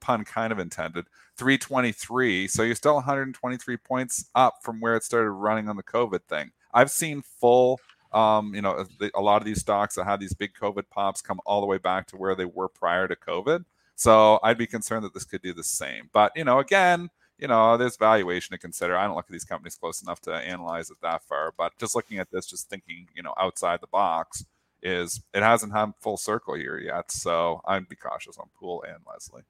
pun 0.00 0.24
kind 0.24 0.52
of 0.52 0.58
intended, 0.58 1.06
323. 1.36 2.48
So 2.48 2.64
you're 2.64 2.74
still 2.74 2.96
123 2.96 3.76
points 3.76 4.28
up 4.34 4.56
from 4.60 4.80
where 4.80 4.96
it 4.96 5.04
started 5.04 5.30
running 5.30 5.68
on 5.68 5.76
the 5.76 5.84
COVID 5.84 6.24
thing. 6.28 6.50
I've 6.74 6.90
seen 6.90 7.22
full, 7.22 7.78
um, 8.12 8.56
you 8.56 8.60
know, 8.60 8.84
a 9.14 9.20
lot 9.20 9.40
of 9.40 9.44
these 9.46 9.60
stocks 9.60 9.94
that 9.94 10.04
had 10.04 10.18
these 10.18 10.34
big 10.34 10.52
COVID 10.54 10.90
pops 10.90 11.22
come 11.22 11.38
all 11.46 11.60
the 11.60 11.66
way 11.68 11.78
back 11.78 12.08
to 12.08 12.16
where 12.16 12.34
they 12.34 12.44
were 12.44 12.68
prior 12.68 13.06
to 13.06 13.14
COVID. 13.14 13.64
So 13.94 14.40
I'd 14.42 14.58
be 14.58 14.66
concerned 14.66 15.04
that 15.04 15.14
this 15.14 15.24
could 15.24 15.42
do 15.42 15.54
the 15.54 15.62
same. 15.62 16.10
But, 16.12 16.32
you 16.34 16.42
know, 16.42 16.58
again, 16.58 17.08
you 17.38 17.48
know, 17.48 17.76
there's 17.76 17.96
valuation 17.96 18.54
to 18.54 18.58
consider. 18.58 18.96
I 18.96 19.06
don't 19.06 19.16
look 19.16 19.26
at 19.28 19.32
these 19.32 19.44
companies 19.44 19.76
close 19.76 20.02
enough 20.02 20.20
to 20.22 20.32
analyze 20.32 20.90
it 20.90 20.96
that 21.02 21.22
far. 21.22 21.52
But 21.56 21.72
just 21.78 21.94
looking 21.94 22.18
at 22.18 22.30
this, 22.30 22.46
just 22.46 22.68
thinking, 22.68 23.08
you 23.14 23.22
know, 23.22 23.34
outside 23.38 23.80
the 23.80 23.86
box 23.88 24.44
is 24.82 25.22
it 25.34 25.42
hasn't 25.42 25.72
had 25.72 25.92
full 26.00 26.16
circle 26.16 26.54
here 26.54 26.78
yet. 26.78 27.10
So 27.10 27.60
I'd 27.64 27.88
be 27.88 27.96
cautious 27.96 28.38
on 28.38 28.48
Pool 28.58 28.84
and 28.86 28.98
Leslie. 29.06 29.42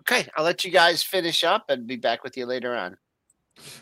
Okay, 0.00 0.28
I'll 0.36 0.44
let 0.44 0.64
you 0.64 0.70
guys 0.70 1.02
finish 1.02 1.44
up 1.44 1.66
and 1.68 1.86
be 1.86 1.96
back 1.96 2.24
with 2.24 2.36
you 2.36 2.46
later 2.46 2.74
on. 2.74 2.96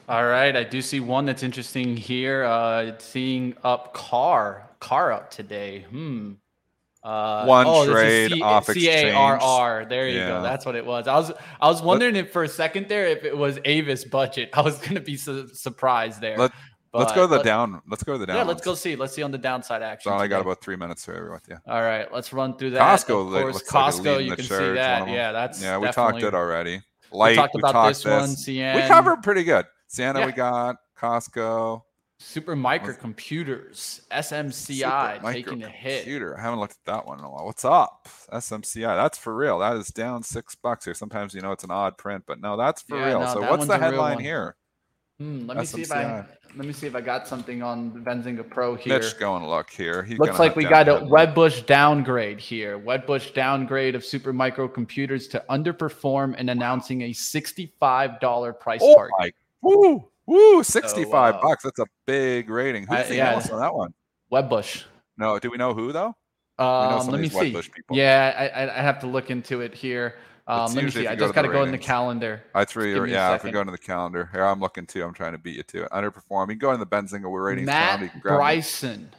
All 0.09 0.25
right, 0.25 0.57
I 0.57 0.65
do 0.65 0.83
see 0.83 0.99
one 0.99 1.27
that's 1.27 1.43
interesting 1.43 1.97
here. 1.97 2.45
Uh, 2.45 2.83
it's 2.83 3.05
seeing 3.05 3.55
up 3.63 3.95
car, 3.95 4.69
car 4.81 5.13
up 5.13 5.31
today. 5.31 5.87
Hmm. 5.91 6.33
Uh, 7.09 7.45
One 7.47 7.67
this 7.67 7.87
is 7.87 7.93
trade 7.93 8.33
C- 8.33 8.43
off 8.43 8.67
C-A-R-R. 8.67 9.87
There 9.87 10.09
you 10.09 10.19
Yeah. 10.19 10.29
go. 10.29 10.43
That's 10.43 10.67
what 10.67 10.75
it 10.77 10.85
was. 10.85 11.09
I 11.09 11.17
was 11.17 11.33
I 11.61 11.69
was 11.69 11.81
wondering 11.83 12.17
if 12.17 12.33
for 12.33 12.43
a 12.45 12.49
second 12.49 12.89
there 12.89 13.07
if 13.07 13.25
it 13.25 13.37
was 13.37 13.59
Avis 13.65 14.05
budget. 14.05 14.51
I 14.55 14.61
was 14.61 14.79
gonna 14.79 15.01
be 15.01 15.17
su- 15.17 15.49
surprised 15.55 16.21
there. 16.21 16.37
Let- 16.37 16.53
Let's 16.95 17.13
go 17.13 17.23
to 17.23 17.27
the 17.29 17.37
let- 17.37 17.45
down. 17.45 17.83
Let's 17.89 18.03
go 18.03 18.15
to 18.15 18.19
the 18.19 18.27
down. 18.27 18.37
Yeah, 18.37 18.43
let's 18.45 18.63
go 18.63 18.75
see. 18.75 18.97
Let's 18.97 19.13
see 19.15 19.23
on 19.23 19.31
the 19.31 19.39
downside 19.39 19.83
action. 19.83 20.11
So 20.11 20.17
I 20.17 20.27
got 20.27 20.41
about 20.41 20.63
three 20.63 20.75
minutes 20.75 21.05
here 21.05 21.31
with 21.31 21.47
you. 21.49 21.57
All 21.69 21.83
right, 21.83 22.11
let's 22.13 22.33
run 22.33 22.57
through 22.57 22.71
that. 22.71 22.81
Costco 22.83 23.27
of 23.37 23.43
course, 23.43 23.55
like 23.57 23.65
Costco. 23.65 24.05
leading 24.17 24.27
You 24.29 24.37
can 24.37 24.45
see 24.47 24.73
that. 24.73 25.07
Yeah, 25.09 25.33
that's 25.33 25.63
Yeah, 25.63 25.77
we 25.79 25.89
talked 25.93 26.23
it 26.23 26.35
already. 26.35 26.81
We 27.13 27.19
Light. 27.19 27.37
talked 27.37 27.55
about 27.55 27.89
this, 27.89 28.05
one. 28.05 28.35
We 28.47 28.83
covered 28.89 29.23
pretty 29.23 29.45
good. 29.45 29.67
Santa, 29.87 30.21
Yeah. 30.21 30.27
we 30.27 30.33
got 30.33 30.77
Costco. 30.99 31.83
Super 32.21 32.57
Microcomputers, 32.57 34.01
SMCI, 34.11 35.16
Super 35.21 35.33
taking 35.33 35.62
a 35.62 35.69
hit. 35.69 36.03
Computer. 36.03 36.37
I 36.37 36.43
haven't 36.43 36.59
looked 36.59 36.73
at 36.73 36.85
that 36.93 37.07
one 37.07 37.21
in 37.21 37.25
a 37.25 37.31
while. 37.31 37.45
What's 37.47 37.64
up? 37.64 38.09
SMCI. 38.33 38.97
That's 38.97 39.16
for 39.16 39.35
real. 39.37 39.61
That 39.61 39.77
is 39.77 39.89
down 39.89 40.25
six 40.25 40.57
bucks 40.57 40.85
here. 40.85 40.95
Sometimes 40.95 41.33
you 41.33 41.41
know 41.43 41.53
it's 41.53 41.62
an 41.64 41.71
odd 41.71 41.97
print, 41.97 42.25
but 42.27 42.41
no, 42.41 42.57
that's 42.57 42.83
for 42.83 42.97
Yeah, 42.99 43.07
real. 43.07 43.21
no, 43.21 43.35
so 43.35 43.41
what's 43.43 43.66
the 43.66 43.79
headline 43.79 44.19
here? 44.19 44.57
Hmm, 45.21 45.47
let 45.47 45.59
me 45.59 45.64
see 45.64 45.83
if 45.83 45.93
I 45.93 46.25
let 46.57 46.66
me 46.66 46.73
see 46.73 46.87
if 46.89 46.95
I 46.97 47.01
got 47.01 47.27
something 47.29 47.62
on 47.62 47.93
Benzinga 48.05 48.49
Pro 48.49 48.75
here. 48.75 48.99
Mitch, 48.99 49.19
go 49.19 49.37
and 49.37 49.47
look 49.49 49.71
here. 49.71 50.03
He's 50.03 50.19
Looks 50.19 50.39
like 50.41 50.57
we 50.57 50.64
got 50.64 50.89
a. 50.89 50.95
Wedbush 50.95 51.66
downgrade 51.66 52.41
here. 52.41 52.79
Wedbush 52.81 53.33
downgrade 53.35 53.95
of 53.95 54.05
Super 54.05 54.33
Microcomputers 54.33 55.31
to 55.31 55.45
underperform 55.51 56.35
and 56.39 56.51
announcing 56.51 57.03
a 57.03 57.11
$65 57.11 58.59
price 58.61 58.81
Oh 58.83 58.95
target. 58.95 59.14
my! 59.19 59.33
Woo! 59.62 60.09
Woo! 60.29 60.62
Sixty-five 60.62 61.37
uh, 61.37 61.41
bucks. 61.41 61.64
That's 61.64 61.79
a 61.79 61.87
big 62.07 62.51
rating. 62.51 62.87
Who's 62.87 62.99
I- 62.99 63.03
the 63.05 63.16
yeah. 63.16 63.35
on 63.51 63.61
that 63.61 63.74
one? 63.74 63.95
Wedbush. 64.31 64.85
No. 65.16 65.39
Do 65.39 65.51
we 65.51 65.57
know 65.57 65.72
who 65.72 65.91
though? 65.91 66.14
Know 66.59 66.64
Um, 66.64 67.09
let 67.09 67.20
me 67.20 67.31
see. 67.31 67.57
Yeah, 67.91 68.51
I, 68.55 68.79
I, 68.79 68.83
have 68.83 68.99
to 69.01 69.07
look 69.07 69.31
into 69.31 69.61
it 69.61 69.74
here. 69.74 70.16
Um, 70.49 70.74
let 70.74 70.85
me 70.85 70.91
see. 70.91 71.07
I 71.07 71.14
just 71.14 71.33
got 71.33 71.43
to 71.43 71.49
go 71.49 71.62
in 71.62 71.70
the 71.70 71.79
calendar. 71.79 72.43
I 72.55 72.61
me 72.62 72.93
a 72.93 73.07
Yeah, 73.07 73.35
if 73.37 73.45
we 73.45 73.51
go 73.53 73.61
into 73.61 73.70
the 73.70 73.79
calendar, 73.79 74.29
here 74.33 74.45
I'm 74.45 74.61
looking 74.61 74.85
too. 74.85 75.03
I'm 75.03 75.14
trying 75.14 75.33
to 75.33 75.39
beat 75.39 75.57
you 75.57 75.62
to 75.62 75.85
it. 75.85 75.91
Underperforming. 75.93 76.59
Go 76.59 76.72
into 76.72 76.85
the 76.85 76.91
Benzinga. 76.91 77.31
We're. 77.31 77.55
You 77.55 77.64
Matt 77.64 78.20
grab. 78.20 78.39
Bryson. 78.39 79.11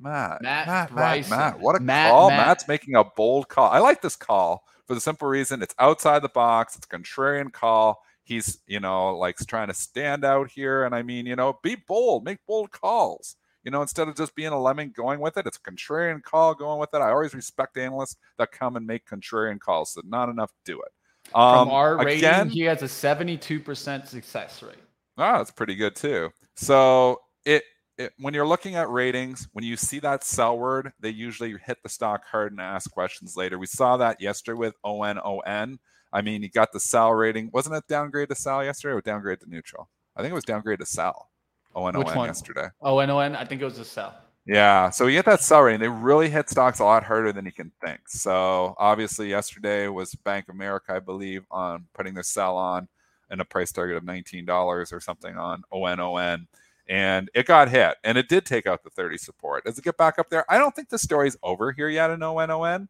Matt, 0.00 0.42
Matt 0.42 0.42
Matt, 0.42 0.66
Matt, 0.66 0.90
Bryson. 0.92 1.36
Matt. 1.36 1.60
What 1.60 1.74
a 1.74 1.80
Matt, 1.80 2.10
call. 2.12 2.30
Matt. 2.30 2.46
Matt's 2.46 2.68
making 2.68 2.94
a 2.94 3.02
bold 3.02 3.48
call. 3.48 3.70
I 3.70 3.80
like 3.80 4.02
this 4.02 4.14
call 4.14 4.64
for 4.86 4.94
the 4.94 5.00
simple 5.00 5.26
reason 5.26 5.62
it's 5.62 5.74
outside 5.80 6.22
the 6.22 6.28
box. 6.28 6.76
It's 6.76 6.86
a 6.86 6.88
contrarian 6.88 7.52
call. 7.52 8.02
He's, 8.28 8.58
you 8.66 8.78
know, 8.78 9.16
like 9.16 9.38
trying 9.38 9.68
to 9.68 9.74
stand 9.74 10.22
out 10.22 10.50
here. 10.50 10.84
And 10.84 10.94
I 10.94 11.02
mean, 11.02 11.24
you 11.24 11.34
know, 11.34 11.58
be 11.62 11.76
bold, 11.88 12.24
make 12.24 12.38
bold 12.46 12.70
calls. 12.70 13.36
You 13.64 13.70
know, 13.70 13.80
instead 13.80 14.06
of 14.06 14.16
just 14.16 14.34
being 14.34 14.52
a 14.52 14.60
lemming 14.60 14.92
going 14.94 15.18
with 15.18 15.38
it, 15.38 15.46
it's 15.46 15.56
a 15.56 15.70
contrarian 15.70 16.22
call 16.22 16.54
going 16.54 16.78
with 16.78 16.90
it. 16.92 16.98
I 16.98 17.10
always 17.10 17.34
respect 17.34 17.78
analysts 17.78 18.16
that 18.36 18.52
come 18.52 18.76
and 18.76 18.86
make 18.86 19.06
contrarian 19.06 19.58
calls. 19.58 19.94
So 19.94 20.02
not 20.04 20.28
enough 20.28 20.52
do 20.66 20.80
it. 20.80 20.92
Um, 21.34 21.66
From 21.66 21.70
our 21.70 21.96
rating, 21.96 22.18
again, 22.18 22.48
he 22.50 22.60
has 22.62 22.82
a 22.82 22.86
72% 22.86 24.06
success 24.06 24.62
rate. 24.62 24.76
Oh, 25.16 25.38
that's 25.38 25.50
pretty 25.50 25.74
good 25.74 25.96
too. 25.96 26.30
So 26.56 27.20
it, 27.44 27.62
it 27.96 28.12
when 28.18 28.34
you're 28.34 28.46
looking 28.46 28.76
at 28.76 28.90
ratings, 28.90 29.48
when 29.52 29.64
you 29.64 29.76
see 29.76 29.98
that 30.00 30.22
sell 30.22 30.58
word, 30.58 30.92
they 31.00 31.10
usually 31.10 31.56
hit 31.66 31.78
the 31.82 31.88
stock 31.88 32.24
hard 32.30 32.52
and 32.52 32.60
ask 32.60 32.90
questions 32.90 33.36
later. 33.36 33.58
We 33.58 33.66
saw 33.66 33.96
that 33.96 34.20
yesterday 34.20 34.58
with 34.58 34.74
ONON. 34.84 35.78
I 36.12 36.22
mean, 36.22 36.42
he 36.42 36.48
got 36.48 36.72
the 36.72 36.80
sell 36.80 37.12
rating. 37.12 37.50
Wasn't 37.52 37.74
it 37.74 37.84
downgrade 37.88 38.28
to 38.30 38.34
sell 38.34 38.64
yesterday 38.64 38.94
or 38.94 39.00
downgrade 39.00 39.40
to 39.40 39.48
neutral? 39.48 39.88
I 40.16 40.22
think 40.22 40.32
it 40.32 40.34
was 40.34 40.44
downgrade 40.44 40.80
to 40.80 40.86
sell. 40.86 41.30
ONON 41.74 41.98
Which 41.98 42.14
one? 42.14 42.26
yesterday. 42.26 42.68
And 42.82 43.36
I 43.36 43.44
think 43.44 43.62
it 43.62 43.64
was 43.64 43.78
a 43.78 43.84
sell. 43.84 44.14
Yeah, 44.46 44.88
so 44.88 45.06
you 45.06 45.18
get 45.18 45.26
that 45.26 45.42
sell 45.42 45.60
rating. 45.62 45.80
They 45.80 45.88
really 45.88 46.30
hit 46.30 46.48
stocks 46.48 46.78
a 46.78 46.84
lot 46.84 47.04
harder 47.04 47.32
than 47.32 47.44
you 47.44 47.52
can 47.52 47.70
think. 47.84 48.08
So 48.08 48.74
obviously, 48.78 49.28
yesterday 49.28 49.88
was 49.88 50.14
Bank 50.14 50.48
of 50.48 50.54
America, 50.54 50.94
I 50.94 51.00
believe, 51.00 51.44
on 51.50 51.84
putting 51.92 52.14
their 52.14 52.22
sell 52.22 52.56
on 52.56 52.88
and 53.30 53.42
a 53.42 53.44
price 53.44 53.72
target 53.72 53.98
of 53.98 54.04
nineteen 54.04 54.46
dollars 54.46 54.90
or 54.90 55.00
something 55.00 55.36
on 55.36 55.64
ONON, 55.70 56.46
and 56.88 57.30
it 57.34 57.44
got 57.44 57.68
hit, 57.68 57.96
and 58.02 58.16
it 58.16 58.30
did 58.30 58.46
take 58.46 58.66
out 58.66 58.82
the 58.82 58.88
thirty 58.90 59.18
support. 59.18 59.64
Does 59.64 59.76
it 59.76 59.84
get 59.84 59.98
back 59.98 60.18
up 60.18 60.30
there? 60.30 60.50
I 60.50 60.56
don't 60.56 60.74
think 60.74 60.88
the 60.88 60.98
story's 60.98 61.36
over 61.42 61.70
here 61.72 61.90
yet 61.90 62.10
in 62.10 62.20
ONON, 62.20 62.88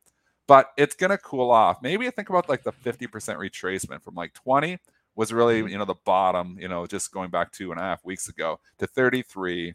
but 0.49 0.73
it's 0.77 0.97
gonna 0.97 1.19
cool 1.19 1.53
off. 1.53 1.81
Maybe 1.83 2.11
think 2.11 2.31
about 2.31 2.49
like 2.49 2.65
the 2.65 2.73
fifty 2.73 3.07
percent 3.07 3.39
retracement 3.39 4.03
from 4.03 4.17
like 4.17 4.35
twenty 4.35 4.79
was 5.15 5.33
really 5.33 5.61
mm-hmm. 5.61 5.69
you 5.69 5.79
know 5.79 5.85
the 5.85 5.95
bottom, 6.05 6.59
you 6.61 6.67
know, 6.67 6.87
just 6.87 7.13
going 7.13 7.31
back 7.31 7.53
two 7.53 7.71
and 7.71 7.79
a 7.79 7.85
half 7.85 8.05
weeks 8.05 8.29
ago 8.29 8.59
to 8.79 8.89
thirty 8.89 9.23
three 9.23 9.75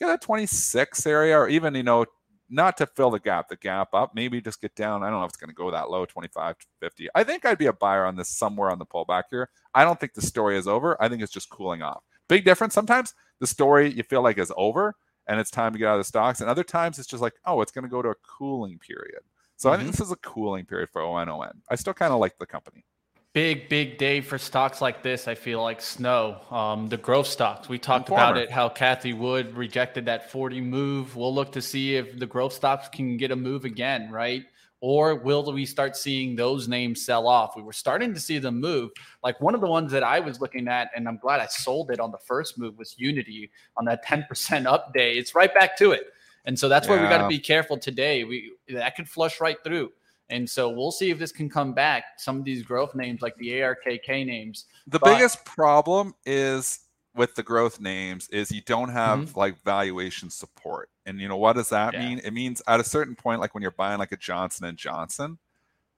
get 0.00 0.06
that 0.06 0.22
26 0.22 1.06
area 1.06 1.38
or 1.38 1.48
even 1.48 1.74
you 1.74 1.82
know 1.82 2.06
not 2.48 2.76
to 2.76 2.86
fill 2.86 3.10
the 3.10 3.20
gap 3.20 3.48
the 3.48 3.56
gap 3.56 3.94
up 3.94 4.12
maybe 4.14 4.40
just 4.40 4.60
get 4.60 4.74
down. 4.74 5.02
I 5.02 5.10
don't 5.10 5.20
know 5.20 5.24
if 5.24 5.30
it's 5.30 5.36
going 5.36 5.50
to 5.50 5.54
go 5.54 5.70
that 5.70 5.90
low 5.90 6.04
25 6.04 6.58
to 6.58 6.66
50 6.80 7.08
i 7.14 7.22
think 7.22 7.44
i'd 7.44 7.58
be 7.58 7.66
a 7.66 7.72
buyer 7.72 8.04
on 8.04 8.16
this 8.16 8.28
somewhere 8.28 8.70
on 8.70 8.78
the 8.78 8.86
pullback 8.86 9.24
here. 9.30 9.50
I 9.74 9.84
don't 9.84 10.00
think 10.00 10.14
the 10.14 10.22
story 10.22 10.56
is 10.56 10.66
over. 10.66 11.00
I 11.00 11.08
think 11.08 11.22
it's 11.22 11.32
just 11.32 11.50
cooling 11.50 11.82
off. 11.82 12.02
Big 12.28 12.44
difference 12.44 12.74
sometimes 12.74 13.14
the 13.38 13.46
story 13.46 13.92
you 13.92 14.02
feel 14.02 14.22
like 14.22 14.38
is 14.38 14.52
over 14.56 14.96
and 15.28 15.38
it's 15.38 15.50
time 15.50 15.72
to 15.72 15.78
get 15.78 15.88
out 15.88 15.94
of 15.94 16.00
the 16.00 16.04
stocks 16.04 16.40
and 16.40 16.50
other 16.50 16.64
times 16.64 16.98
it's 16.98 17.08
just 17.08 17.22
like 17.22 17.34
oh 17.44 17.60
it's 17.60 17.72
going 17.72 17.84
to 17.84 17.90
go 17.90 18.02
to 18.02 18.08
a 18.08 18.14
cooling 18.26 18.78
period 18.78 19.20
so 19.60 19.70
i 19.70 19.76
think 19.76 19.90
this 19.90 20.00
is 20.00 20.10
a 20.10 20.16
cooling 20.16 20.64
period 20.64 20.88
for 20.90 21.02
onon 21.02 21.52
i 21.70 21.74
still 21.74 21.94
kind 21.94 22.12
of 22.12 22.18
like 22.18 22.38
the 22.38 22.46
company 22.46 22.84
Big, 23.32 23.68
big 23.68 23.96
day 23.96 24.20
for 24.20 24.38
stocks 24.38 24.80
like 24.80 25.04
this. 25.04 25.28
I 25.28 25.36
feel 25.36 25.62
like 25.62 25.80
snow. 25.80 26.40
Um, 26.50 26.88
the 26.88 26.96
growth 26.96 27.28
stocks. 27.28 27.68
We 27.68 27.78
talked 27.78 28.08
about 28.08 28.36
it. 28.36 28.50
How 28.50 28.68
Cathie 28.68 29.16
Wood 29.16 29.54
rejected 29.54 30.04
that 30.06 30.32
40 30.32 30.60
move. 30.60 31.14
We'll 31.14 31.32
look 31.32 31.52
to 31.52 31.62
see 31.62 31.94
if 31.94 32.18
the 32.18 32.26
growth 32.26 32.52
stocks 32.52 32.88
can 32.88 33.16
get 33.16 33.30
a 33.30 33.36
move 33.36 33.64
again, 33.64 34.10
right? 34.10 34.42
Or 34.80 35.14
will 35.14 35.52
we 35.52 35.64
start 35.64 35.96
seeing 35.96 36.34
those 36.34 36.66
names 36.66 37.04
sell 37.04 37.28
off? 37.28 37.54
We 37.54 37.62
were 37.62 37.72
starting 37.72 38.12
to 38.14 38.18
see 38.18 38.40
them 38.40 38.58
move. 38.60 38.90
Like 39.22 39.40
one 39.40 39.54
of 39.54 39.60
the 39.60 39.68
ones 39.68 39.92
that 39.92 40.02
I 40.02 40.18
was 40.18 40.40
looking 40.40 40.66
at, 40.66 40.90
and 40.96 41.06
I'm 41.06 41.18
glad 41.18 41.38
I 41.38 41.46
sold 41.46 41.92
it 41.92 42.00
on 42.00 42.10
the 42.10 42.18
first 42.18 42.58
move 42.58 42.78
was 42.78 42.96
Unity 42.98 43.52
on 43.76 43.84
that 43.84 44.04
10% 44.04 44.66
up 44.66 44.92
day. 44.92 45.12
It's 45.12 45.36
right 45.36 45.54
back 45.54 45.76
to 45.78 45.92
it. 45.92 46.06
And 46.44 46.58
so 46.58 46.68
that's 46.68 46.88
where 46.88 47.00
we 47.00 47.08
got 47.08 47.18
to 47.18 47.28
be 47.28 47.38
careful 47.38 47.76
today. 47.78 48.24
We 48.24 48.52
that 48.70 48.96
could 48.96 49.08
flush 49.08 49.40
right 49.40 49.56
through. 49.62 49.92
And 50.30 50.48
so 50.48 50.68
we'll 50.68 50.92
see 50.92 51.10
if 51.10 51.18
this 51.18 51.32
can 51.32 51.50
come 51.50 51.72
back. 51.74 52.04
Some 52.18 52.38
of 52.38 52.44
these 52.44 52.62
growth 52.62 52.94
names, 52.94 53.20
like 53.20 53.36
the 53.36 53.48
ARKK 53.60 54.24
names, 54.24 54.66
The 54.86 54.98
But- 54.98 55.14
biggest 55.16 55.44
problem 55.44 56.14
is 56.24 56.80
with 57.16 57.34
the 57.34 57.42
growth 57.42 57.80
names 57.80 58.28
is 58.28 58.52
you 58.52 58.62
don't 58.62 58.90
have 58.90 59.18
Mhm. 59.18 59.36
like 59.36 59.60
valuation 59.64 60.30
support. 60.30 60.88
And 61.06 61.20
you 61.20 61.26
know 61.26 61.36
what 61.36 61.54
does 61.56 61.68
that 61.70 61.94
Yeah. 61.94 62.08
mean? 62.08 62.20
It 62.20 62.30
means 62.32 62.62
at 62.68 62.78
a 62.78 62.84
certain 62.84 63.16
point 63.16 63.40
like 63.40 63.52
when 63.54 63.62
you're 63.62 63.72
buying 63.72 63.98
like 63.98 64.12
a 64.12 64.16
Johnson 64.16 64.64
and 64.66 64.78
Johnson, 64.78 65.38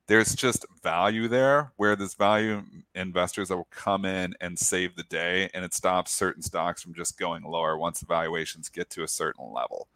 there's 0.07 0.35
just 0.35 0.65
value 0.83 1.29
there 1.29 1.71
where 1.77 1.95
there's 1.95 2.15
value 2.15 2.63
investors 2.95 3.49
that 3.49 3.57
will 3.59 3.69
come 3.71 4.07
in 4.07 4.35
and 4.41 4.59
save 4.59 4.97
the 4.97 5.03
day 5.05 5.51
and 5.53 5.65
it 5.65 5.75
stops 5.75 6.11
certain 6.11 6.43
stocks 6.43 6.83
from 6.83 6.95
just 6.95 7.19
going 7.19 7.43
lower 7.45 7.77
once 7.77 8.01
the 8.01 8.07
valuations 8.07 8.71
get 8.71 8.89
to 8.91 9.03
a 9.03 9.09
certain 9.09 9.53
level. 9.53 9.89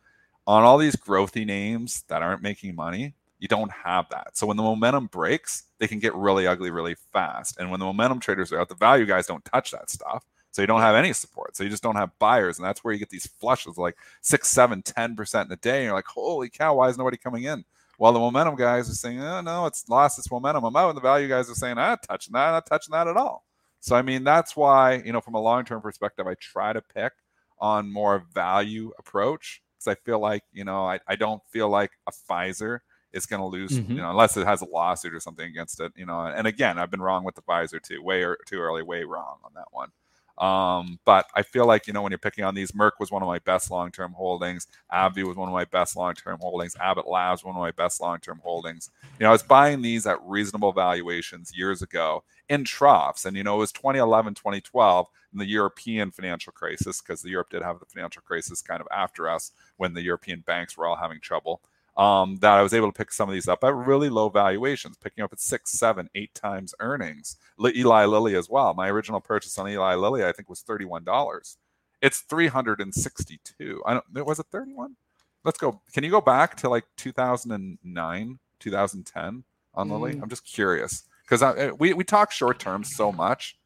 On 0.47 0.63
all 0.63 0.79
these 0.79 0.97
growthy 0.97 1.45
names 1.45 2.05
that 2.09 2.23
aren't 2.23 2.43
making 2.43 2.75
money, 2.75 3.15
you 3.39 3.49
don't 3.49 3.71
have 3.71 4.09
that. 4.11 4.37
So 4.37 4.47
when 4.47 4.57
the 4.57 4.63
momentum 4.63 5.07
breaks, 5.07 5.65
they 5.79 5.89
can 5.89 5.99
get 5.99 6.15
really 6.15 6.47
ugly 6.47 6.71
really 6.71 6.97
fast. 7.13 7.59
And 7.59 7.71
when 7.71 7.81
the 7.81 7.87
momentum 7.87 8.21
traders 8.21 8.53
are 8.53 8.61
out, 8.61 8.69
the 8.69 8.75
value 8.75 9.07
guys 9.07 9.27
don't 9.27 9.45
touch 9.45 9.73
that 9.73 9.91
stuff. 9.91 10.25
So 10.53 10.63
you 10.63 10.67
don't 10.67 10.81
have 10.81 10.95
any 10.95 11.13
support. 11.13 11.55
So 11.55 11.65
you 11.65 11.71
just 11.71 11.83
don't 11.83 11.97
have 11.97 12.19
buyers. 12.19 12.59
And 12.59 12.67
that's 12.67 12.83
where 12.83 12.95
you 12.95 12.99
get 12.99 13.11
these 13.11 13.27
flushes 13.27 13.77
like 13.77 13.97
six, 14.23 14.49
seven, 14.49 14.83
10% 14.83 15.45
in 15.45 15.53
a 15.53 15.57
day. 15.57 15.79
And 15.79 15.85
you're 15.85 15.95
like, 15.95 16.07
holy 16.07 16.49
cow, 16.49 16.77
why 16.77 16.89
is 16.89 16.97
nobody 16.97 17.19
coming 17.19 17.45
in? 17.45 17.63
While 17.99 18.13
the 18.13 18.21
momentum 18.21 18.57
guys 18.57 18.89
are 18.89 18.95
saying, 18.95 19.21
oh, 19.21 19.43
no, 19.43 19.67
it's 19.67 19.87
lost 19.89 20.19
its 20.19 20.31
momentum. 20.31 20.65
I'm 20.65 20.77
out. 20.77 20.89
And 20.89 20.97
the 20.97 21.03
value 21.03 21.29
guys 21.29 21.51
are 21.51 21.55
saying, 21.55 21.77
ah, 21.77 21.97
touching 21.97 22.33
that, 22.33 22.47
I'm 22.47 22.53
not 22.53 22.67
touching 22.67 22.93
that 22.93 23.09
at 23.09 23.17
all. 23.17 23.45
So 23.81 23.97
I 23.97 24.03
mean, 24.03 24.25
that's 24.25 24.57
why 24.57 25.03
you 25.05 25.13
know, 25.13 25.21
from 25.21 25.35
a 25.35 25.41
long-term 25.41 25.81
perspective, 25.81 26.27
I 26.27 26.35
try 26.35 26.73
to 26.73 26.81
pick 26.81 27.13
on 27.59 27.91
more 27.91 28.25
value 28.33 28.93
approach 28.99 29.63
because 29.87 29.99
I 29.99 30.05
feel 30.05 30.19
like 30.19 30.43
you 30.53 30.65
know, 30.65 30.85
I, 30.85 31.01
I 31.07 31.17
don't 31.17 31.43
feel 31.51 31.69
like 31.69 31.93
a 32.07 32.13
Pfizer 32.13 32.81
is 33.13 33.27
going 33.27 33.41
to 33.41 33.47
lose, 33.47 33.73
mm-hmm. 33.73 33.93
you 33.93 33.99
know, 33.99 34.11
unless 34.11 34.37
it 34.37 34.47
has 34.47 34.61
a 34.61 34.67
lawsuit 34.67 35.15
or 35.15 35.21
something 35.21 35.47
against 35.47 35.81
it, 35.81 35.93
you 35.97 36.05
know. 36.05 36.21
And 36.21 36.47
again, 36.47 36.79
I've 36.79 36.91
been 36.91 37.01
wrong 37.01 37.25
with 37.25 37.35
the 37.35 37.43
Pfizer 37.43 37.81
too, 37.81 38.03
way 38.03 38.23
or, 38.23 38.37
too 38.47 38.59
early, 38.59 38.83
way 38.83 39.05
wrong 39.05 39.39
on 39.45 39.53
that 39.55 39.69
one. 39.71 39.91
Um, 40.39 40.99
but 41.07 41.27
I 41.35 41.43
feel 41.43 41.67
like, 41.67 41.87
you 41.87 41.95
know, 41.95 42.03
when 42.03 42.13
you're 42.13 42.19
picking 42.19 42.45
on 42.45 42.55
these, 42.55 42.73
Merck 42.73 42.93
was 43.01 43.11
one 43.11 43.23
of 43.23 43.29
my 43.29 43.39
best 43.39 43.71
long 43.71 43.91
term 43.91 44.13
holdings. 44.13 44.67
AbbVie 44.93 45.25
was 45.25 45.37
one 45.37 45.49
of 45.49 45.55
my 45.55 45.65
best 45.65 45.97
long 45.97 46.13
term 46.15 46.39
holdings. 46.41 46.77
Abbott 46.79 47.09
Labs, 47.09 47.43
one 47.43 47.57
of 47.57 47.61
my 47.61 47.71
best 47.71 48.03
long 48.03 48.19
term 48.19 48.41
holdings. 48.45 48.91
You 49.19 49.25
know, 49.25 49.31
I 49.31 49.33
was 49.33 49.43
buying 49.43 49.81
these 49.81 50.07
at 50.07 50.21
reasonable 50.23 50.73
valuations 50.73 51.53
years 51.57 51.81
ago 51.81 52.23
in 52.49 52.65
troughs. 52.65 53.25
And, 53.25 53.37
you 53.37 53.45
know, 53.45 53.57
it 53.57 53.59
was 53.59 53.73
2011, 53.73 54.35
2012 54.35 55.09
in 55.33 55.39
the 55.39 55.47
European 55.47 56.11
financial 56.11 56.53
crisis, 56.53 57.01
because 57.01 57.23
the 57.23 57.31
Europe 57.31 57.51
did 57.51 57.63
have 57.63 57.81
the 57.81 57.87
financial 57.87 58.23
crisis 58.23 58.63
kind 58.63 58.81
of 58.81 58.89
after 58.93 59.29
us 59.29 59.53
when 59.77 59.95
the 59.95 60.03
European 60.03 60.41
banks 60.41 60.77
were 60.77 60.87
all 60.87 60.97
having 60.97 61.21
trouble 61.21 61.61
um, 61.97 62.37
that 62.41 62.53
I 62.53 62.63
was 62.63 62.75
able 62.75 62.93
to 62.93 62.97
pick 62.97 63.13
some 63.13 63.29
of 63.29 63.33
these 63.33 63.49
up 63.49 63.65
at 63.65 63.75
really 63.75 64.11
low 64.11 64.29
valuations, 64.29 64.97
picking 64.99 65.25
up 65.25 65.33
at 65.33 65.41
six, 65.41 65.73
seven, 65.73 66.11
eight 66.15 66.35
times 66.35 66.75
earnings. 66.81 67.37
Eli 67.59 68.05
Lilly 68.05 68.37
as 68.37 68.51
well. 68.51 68.75
My 68.75 68.91
original 68.91 69.21
purchase 69.21 69.59
on 69.59 69.69
Eli 69.69 69.95
Lilly, 69.95 70.25
I 70.25 70.33
think, 70.33 70.49
was 70.49 70.61
thirty-one 70.61 71.05
dollars. 71.05 71.57
It's 72.03 72.21
three 72.21 72.49
hundred 72.49 72.81
and 72.81 72.95
sixty-two. 72.95 73.83
I 73.87 73.95
don't. 73.95 74.27
Was 74.27 74.39
it 74.39 74.47
thirty-one? 74.53 74.97
Let's 75.45 75.59
go. 75.59 75.81
Can 75.93 76.05
you 76.05 76.11
go 76.11 76.21
back 76.21 76.57
to 76.59 76.69
like 76.69 76.85
two 76.97 77.13
thousand 77.13 77.53
and 77.53 77.79
nine, 77.83 78.41
two 78.61 78.71
thousand 78.71 79.07
ten 79.07 79.45
on 79.75 79.89
Lilly? 79.89 80.15
Mm. 80.15 80.23
I'm 80.23 80.29
just 80.29 80.45
curious 80.45 81.05
because 81.27 81.43
eh, 81.43 81.71
we 81.79 81.93
we 81.93 82.05
talk 82.05 82.31
short 82.31 82.59
term 82.59 82.85
so 82.85 83.13
much. 83.13 83.59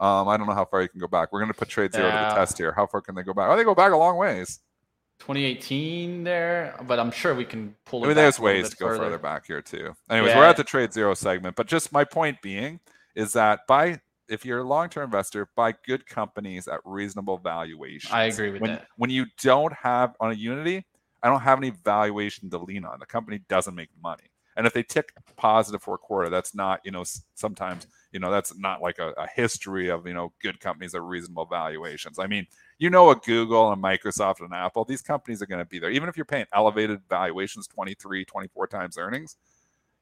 Um, 0.00 0.28
I 0.28 0.36
don't 0.36 0.46
know 0.46 0.54
how 0.54 0.64
far 0.64 0.82
you 0.82 0.88
can 0.88 1.00
go 1.00 1.06
back. 1.06 1.32
We're 1.32 1.40
going 1.40 1.52
to 1.52 1.58
put 1.58 1.68
TradeZero 1.68 2.00
yeah. 2.00 2.28
to 2.28 2.34
the 2.34 2.40
test 2.40 2.58
here. 2.58 2.72
How 2.72 2.86
far 2.86 3.00
can 3.00 3.14
they 3.14 3.22
go 3.22 3.32
back? 3.32 3.48
Oh, 3.48 3.56
they 3.56 3.64
go 3.64 3.74
back 3.74 3.92
a 3.92 3.96
long 3.96 4.16
ways. 4.16 4.60
2018 5.20 6.24
there, 6.24 6.74
but 6.88 6.98
I'm 6.98 7.12
sure 7.12 7.34
we 7.34 7.44
can 7.44 7.74
pull. 7.84 8.04
I 8.04 8.08
mean, 8.08 8.16
there's 8.16 8.40
ways 8.40 8.70
to 8.70 8.76
go 8.76 8.88
further. 8.88 9.04
further. 9.04 9.18
back 9.18 9.46
here 9.46 9.62
too. 9.62 9.94
Anyways, 10.10 10.30
yeah. 10.30 10.38
we're 10.38 10.44
at 10.44 10.56
the 10.56 10.64
TradeZero 10.64 11.16
segment, 11.16 11.54
but 11.54 11.66
just 11.66 11.92
my 11.92 12.04
point 12.04 12.42
being 12.42 12.80
is 13.14 13.32
that 13.34 13.60
buy 13.68 14.00
if 14.28 14.44
you're 14.44 14.60
a 14.60 14.64
long-term 14.64 15.04
investor, 15.04 15.48
buy 15.54 15.74
good 15.86 16.06
companies 16.06 16.66
at 16.66 16.80
reasonable 16.84 17.38
valuations. 17.38 18.12
I 18.12 18.24
agree 18.24 18.50
with 18.50 18.62
when, 18.62 18.70
that. 18.72 18.88
When 18.96 19.10
you 19.10 19.26
don't 19.42 19.72
have 19.74 20.14
on 20.18 20.30
a 20.30 20.34
Unity, 20.34 20.84
I 21.22 21.28
don't 21.28 21.40
have 21.40 21.58
any 21.58 21.70
valuation 21.70 22.50
to 22.50 22.58
lean 22.58 22.84
on. 22.84 22.98
The 22.98 23.06
company 23.06 23.40
doesn't 23.48 23.74
make 23.74 23.90
money, 24.02 24.30
and 24.56 24.66
if 24.66 24.72
they 24.72 24.82
tick 24.82 25.12
positive 25.36 25.82
for 25.82 25.94
a 25.94 25.98
quarter, 25.98 26.30
that's 26.30 26.54
not 26.54 26.80
you 26.84 26.90
know 26.90 27.04
sometimes 27.34 27.86
you 28.12 28.20
know 28.20 28.30
that's 28.30 28.56
not 28.58 28.82
like 28.82 28.98
a, 28.98 29.10
a 29.12 29.26
history 29.34 29.88
of 29.90 30.06
you 30.06 30.14
know 30.14 30.32
good 30.42 30.60
companies 30.60 30.94
at 30.94 31.02
reasonable 31.02 31.46
valuations. 31.46 32.18
I 32.18 32.26
mean 32.26 32.46
you 32.78 32.90
know 32.90 33.10
a 33.10 33.16
Google 33.16 33.72
and 33.72 33.82
Microsoft 33.82 34.40
and 34.40 34.52
Apple, 34.52 34.84
these 34.84 35.02
companies 35.02 35.42
are 35.42 35.46
going 35.46 35.60
to 35.60 35.64
be 35.64 35.78
there. 35.78 35.90
Even 35.90 36.08
if 36.08 36.16
you're 36.16 36.24
paying 36.24 36.46
elevated 36.52 37.00
valuations, 37.08 37.66
23, 37.66 38.24
24 38.24 38.66
times 38.66 38.98
earnings, 38.98 39.36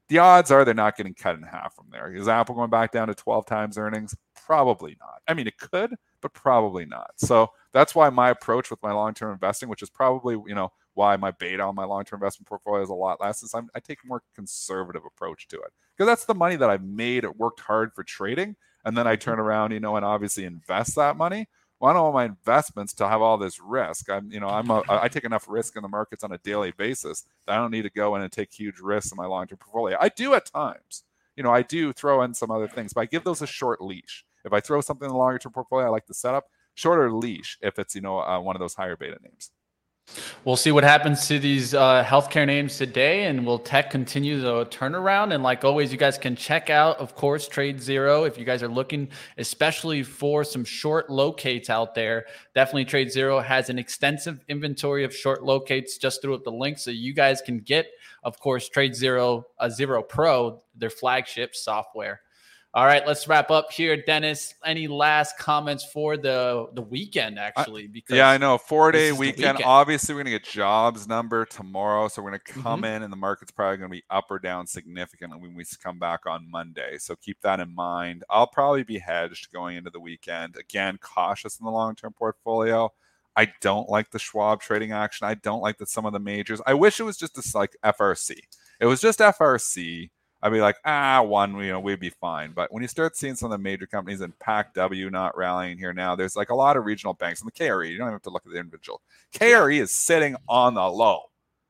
the 0.08 0.18
odds 0.18 0.50
are 0.50 0.64
they're 0.64 0.74
not 0.74 0.96
getting 0.96 1.14
cut 1.14 1.36
in 1.36 1.42
half 1.42 1.74
from 1.74 1.86
there. 1.90 2.14
Is 2.14 2.28
Apple 2.28 2.54
going 2.54 2.70
back 2.70 2.92
down 2.92 3.08
to 3.08 3.14
12 3.14 3.46
times 3.46 3.78
earnings? 3.78 4.14
Probably 4.34 4.96
not. 5.00 5.22
I 5.26 5.34
mean, 5.34 5.46
it 5.46 5.56
could, 5.58 5.94
but 6.20 6.34
probably 6.34 6.84
not. 6.84 7.12
So 7.16 7.48
that's 7.72 7.94
why 7.94 8.10
my 8.10 8.30
approach 8.30 8.70
with 8.70 8.82
my 8.82 8.92
long-term 8.92 9.32
investing, 9.32 9.68
which 9.68 9.82
is 9.82 9.90
probably, 9.90 10.34
you 10.46 10.54
know, 10.54 10.70
why 10.94 11.16
my 11.16 11.30
beta 11.30 11.62
on 11.62 11.74
my 11.74 11.84
long-term 11.84 12.18
investment 12.18 12.48
portfolio 12.48 12.82
is 12.82 12.90
a 12.90 12.94
lot 12.94 13.20
less, 13.20 13.42
is 13.42 13.54
I'm, 13.54 13.68
I 13.74 13.80
take 13.80 13.98
a 14.04 14.06
more 14.06 14.22
conservative 14.34 15.02
approach 15.06 15.48
to 15.48 15.56
it. 15.56 15.72
Because 15.96 16.08
that's 16.08 16.24
the 16.24 16.34
money 16.34 16.56
that 16.56 16.70
I've 16.70 16.84
made, 16.84 17.24
it 17.24 17.36
worked 17.36 17.60
hard 17.60 17.92
for 17.94 18.04
trading, 18.04 18.56
and 18.84 18.96
then 18.96 19.06
I 19.06 19.16
turn 19.16 19.38
around, 19.38 19.72
you 19.72 19.80
know, 19.80 19.96
and 19.96 20.04
obviously 20.04 20.44
invest 20.44 20.96
that 20.96 21.16
money 21.16 21.48
well, 21.82 21.90
I 21.90 21.94
don't 21.94 22.02
want 22.04 22.14
my 22.14 22.24
investments 22.26 22.92
to 22.94 23.08
have 23.08 23.20
all 23.20 23.36
this 23.36 23.58
risk. 23.60 24.08
I'm, 24.08 24.30
you 24.30 24.38
know, 24.38 24.46
I'm 24.46 24.70
a, 24.70 24.84
I 24.88 25.08
take 25.08 25.24
enough 25.24 25.46
risk 25.48 25.74
in 25.74 25.82
the 25.82 25.88
markets 25.88 26.22
on 26.22 26.30
a 26.30 26.38
daily 26.38 26.70
basis 26.70 27.24
that 27.44 27.54
I 27.54 27.56
don't 27.56 27.72
need 27.72 27.82
to 27.82 27.90
go 27.90 28.14
in 28.14 28.22
and 28.22 28.30
take 28.30 28.52
huge 28.52 28.78
risks 28.78 29.10
in 29.10 29.16
my 29.16 29.26
long-term 29.26 29.58
portfolio. 29.58 29.98
I 30.00 30.08
do 30.08 30.32
at 30.34 30.46
times, 30.46 31.02
you 31.34 31.42
know, 31.42 31.50
I 31.50 31.62
do 31.62 31.92
throw 31.92 32.22
in 32.22 32.34
some 32.34 32.52
other 32.52 32.68
things, 32.68 32.92
but 32.92 33.00
I 33.00 33.06
give 33.06 33.24
those 33.24 33.42
a 33.42 33.48
short 33.48 33.82
leash. 33.82 34.24
If 34.44 34.52
I 34.52 34.60
throw 34.60 34.80
something 34.80 35.06
in 35.06 35.10
the 35.10 35.18
longer-term 35.18 35.50
portfolio, 35.50 35.88
I 35.88 35.90
like 35.90 36.06
to 36.06 36.14
set 36.14 36.34
up 36.34 36.44
shorter 36.76 37.10
leash 37.10 37.58
if 37.60 37.80
it's, 37.80 37.96
you 37.96 38.00
know, 38.00 38.20
uh, 38.20 38.38
one 38.38 38.54
of 38.54 38.60
those 38.60 38.74
higher 38.74 38.96
beta 38.96 39.18
names. 39.20 39.50
We'll 40.44 40.56
see 40.56 40.72
what 40.72 40.82
happens 40.82 41.28
to 41.28 41.38
these 41.38 41.72
uh, 41.72 42.04
healthcare 42.04 42.46
names 42.46 42.76
today, 42.76 43.26
and 43.26 43.46
will 43.46 43.60
tech 43.60 43.90
continue 43.90 44.40
the 44.40 44.66
turnaround? 44.66 45.32
And 45.32 45.42
like 45.42 45.64
always, 45.64 45.92
you 45.92 45.98
guys 45.98 46.18
can 46.18 46.34
check 46.34 46.68
out, 46.68 46.98
of 46.98 47.14
course, 47.14 47.48
TradeZero 47.48 48.26
if 48.26 48.36
you 48.36 48.44
guys 48.44 48.62
are 48.62 48.68
looking, 48.68 49.08
especially 49.38 50.02
for 50.02 50.42
some 50.42 50.64
short 50.64 51.08
locates 51.08 51.70
out 51.70 51.94
there. 51.94 52.26
Definitely, 52.54 52.86
TradeZero 52.86 53.44
has 53.44 53.70
an 53.70 53.78
extensive 53.78 54.44
inventory 54.48 55.04
of 55.04 55.14
short 55.14 55.44
locates. 55.44 55.96
Just 55.96 56.20
through 56.20 56.34
up 56.34 56.44
the 56.44 56.50
link 56.50 56.78
so 56.78 56.90
you 56.90 57.14
guys 57.14 57.40
can 57.40 57.60
get, 57.60 57.86
of 58.24 58.38
course, 58.40 58.68
TradeZero, 58.68 59.44
uh, 59.60 59.66
ZeroPro, 59.66 60.60
their 60.74 60.90
flagship 60.90 61.54
software. 61.54 62.20
All 62.74 62.86
right, 62.86 63.06
let's 63.06 63.28
wrap 63.28 63.50
up 63.50 63.70
here, 63.70 63.98
Dennis. 63.98 64.54
Any 64.64 64.88
last 64.88 65.36
comments 65.36 65.84
for 65.84 66.16
the 66.16 66.68
the 66.72 66.80
weekend? 66.80 67.38
Actually, 67.38 67.86
because 67.86 68.16
yeah, 68.16 68.30
I 68.30 68.38
know 68.38 68.56
four 68.56 68.90
day 68.90 69.12
weekend. 69.12 69.58
weekend. 69.58 69.62
Obviously, 69.66 70.14
we're 70.14 70.20
gonna 70.20 70.30
get 70.30 70.44
jobs 70.44 71.06
number 71.06 71.44
tomorrow, 71.44 72.08
so 72.08 72.22
we're 72.22 72.30
gonna 72.30 72.62
come 72.62 72.80
mm-hmm. 72.80 72.96
in, 72.96 73.02
and 73.02 73.12
the 73.12 73.16
market's 73.16 73.50
probably 73.50 73.76
gonna 73.76 73.90
be 73.90 74.04
up 74.08 74.24
or 74.30 74.38
down 74.38 74.66
significantly 74.66 75.38
when 75.38 75.54
we 75.54 75.64
come 75.82 75.98
back 75.98 76.24
on 76.24 76.50
Monday. 76.50 76.96
So 76.96 77.14
keep 77.14 77.42
that 77.42 77.60
in 77.60 77.74
mind. 77.74 78.24
I'll 78.30 78.46
probably 78.46 78.84
be 78.84 78.98
hedged 78.98 79.52
going 79.52 79.76
into 79.76 79.90
the 79.90 80.00
weekend. 80.00 80.56
Again, 80.56 80.98
cautious 81.02 81.60
in 81.60 81.66
the 81.66 81.70
long 81.70 81.94
term 81.94 82.14
portfolio. 82.14 82.90
I 83.36 83.52
don't 83.60 83.90
like 83.90 84.10
the 84.12 84.18
Schwab 84.18 84.62
trading 84.62 84.92
action. 84.92 85.26
I 85.26 85.34
don't 85.34 85.60
like 85.60 85.76
that 85.76 85.90
some 85.90 86.06
of 86.06 86.14
the 86.14 86.20
majors. 86.20 86.62
I 86.66 86.72
wish 86.72 87.00
it 87.00 87.04
was 87.04 87.18
just 87.18 87.34
this 87.34 87.54
like 87.54 87.76
FRC. 87.84 88.36
It 88.80 88.86
was 88.86 89.02
just 89.02 89.18
FRC 89.18 90.08
I'd 90.42 90.52
be 90.52 90.60
like, 90.60 90.76
ah, 90.84 91.22
one, 91.22 91.56
you 91.58 91.70
know, 91.70 91.78
we'd 91.78 92.00
be 92.00 92.10
fine. 92.10 92.52
But 92.52 92.72
when 92.72 92.82
you 92.82 92.88
start 92.88 93.16
seeing 93.16 93.36
some 93.36 93.52
of 93.52 93.58
the 93.58 93.62
major 93.62 93.86
companies 93.86 94.20
and 94.20 94.36
PACW 94.40 95.10
not 95.10 95.36
rallying 95.36 95.78
here 95.78 95.92
now, 95.92 96.16
there's 96.16 96.34
like 96.34 96.50
a 96.50 96.54
lot 96.54 96.76
of 96.76 96.84
regional 96.84 97.14
banks 97.14 97.40
and 97.40 97.48
the 97.48 97.52
KRE. 97.52 97.88
You 97.88 97.96
don't 97.96 98.08
even 98.08 98.14
have 98.14 98.22
to 98.22 98.30
look 98.30 98.44
at 98.44 98.52
the 98.52 98.58
individual. 98.58 99.00
KRE 99.32 99.80
is 99.80 99.92
sitting 99.92 100.34
on 100.48 100.74
the 100.74 100.82
low. 100.82 101.20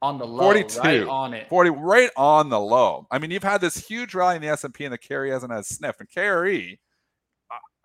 On 0.01 0.19
the 0.19 0.27
low, 0.27 0.45
42, 0.45 0.81
right 0.81 1.07
on 1.07 1.35
it. 1.35 1.49
40, 1.49 1.71
right 1.71 2.11
on 2.17 2.49
the 2.49 2.59
low. 2.59 3.07
I 3.11 3.19
mean, 3.19 3.31
you've 3.31 3.43
had 3.43 3.61
this 3.61 3.77
huge 3.77 4.15
rally 4.15 4.37
in 4.37 4.43
the 4.43 4.49
S&P 4.49 4.85
and 4.85 4.93
the 4.93 4.99
KRE 4.99 5.31
hasn't 5.31 5.53
had 5.53 5.61
a 5.61 5.65
sniff. 5.65 6.01
And 6.01 6.09
KRE, 6.09 6.79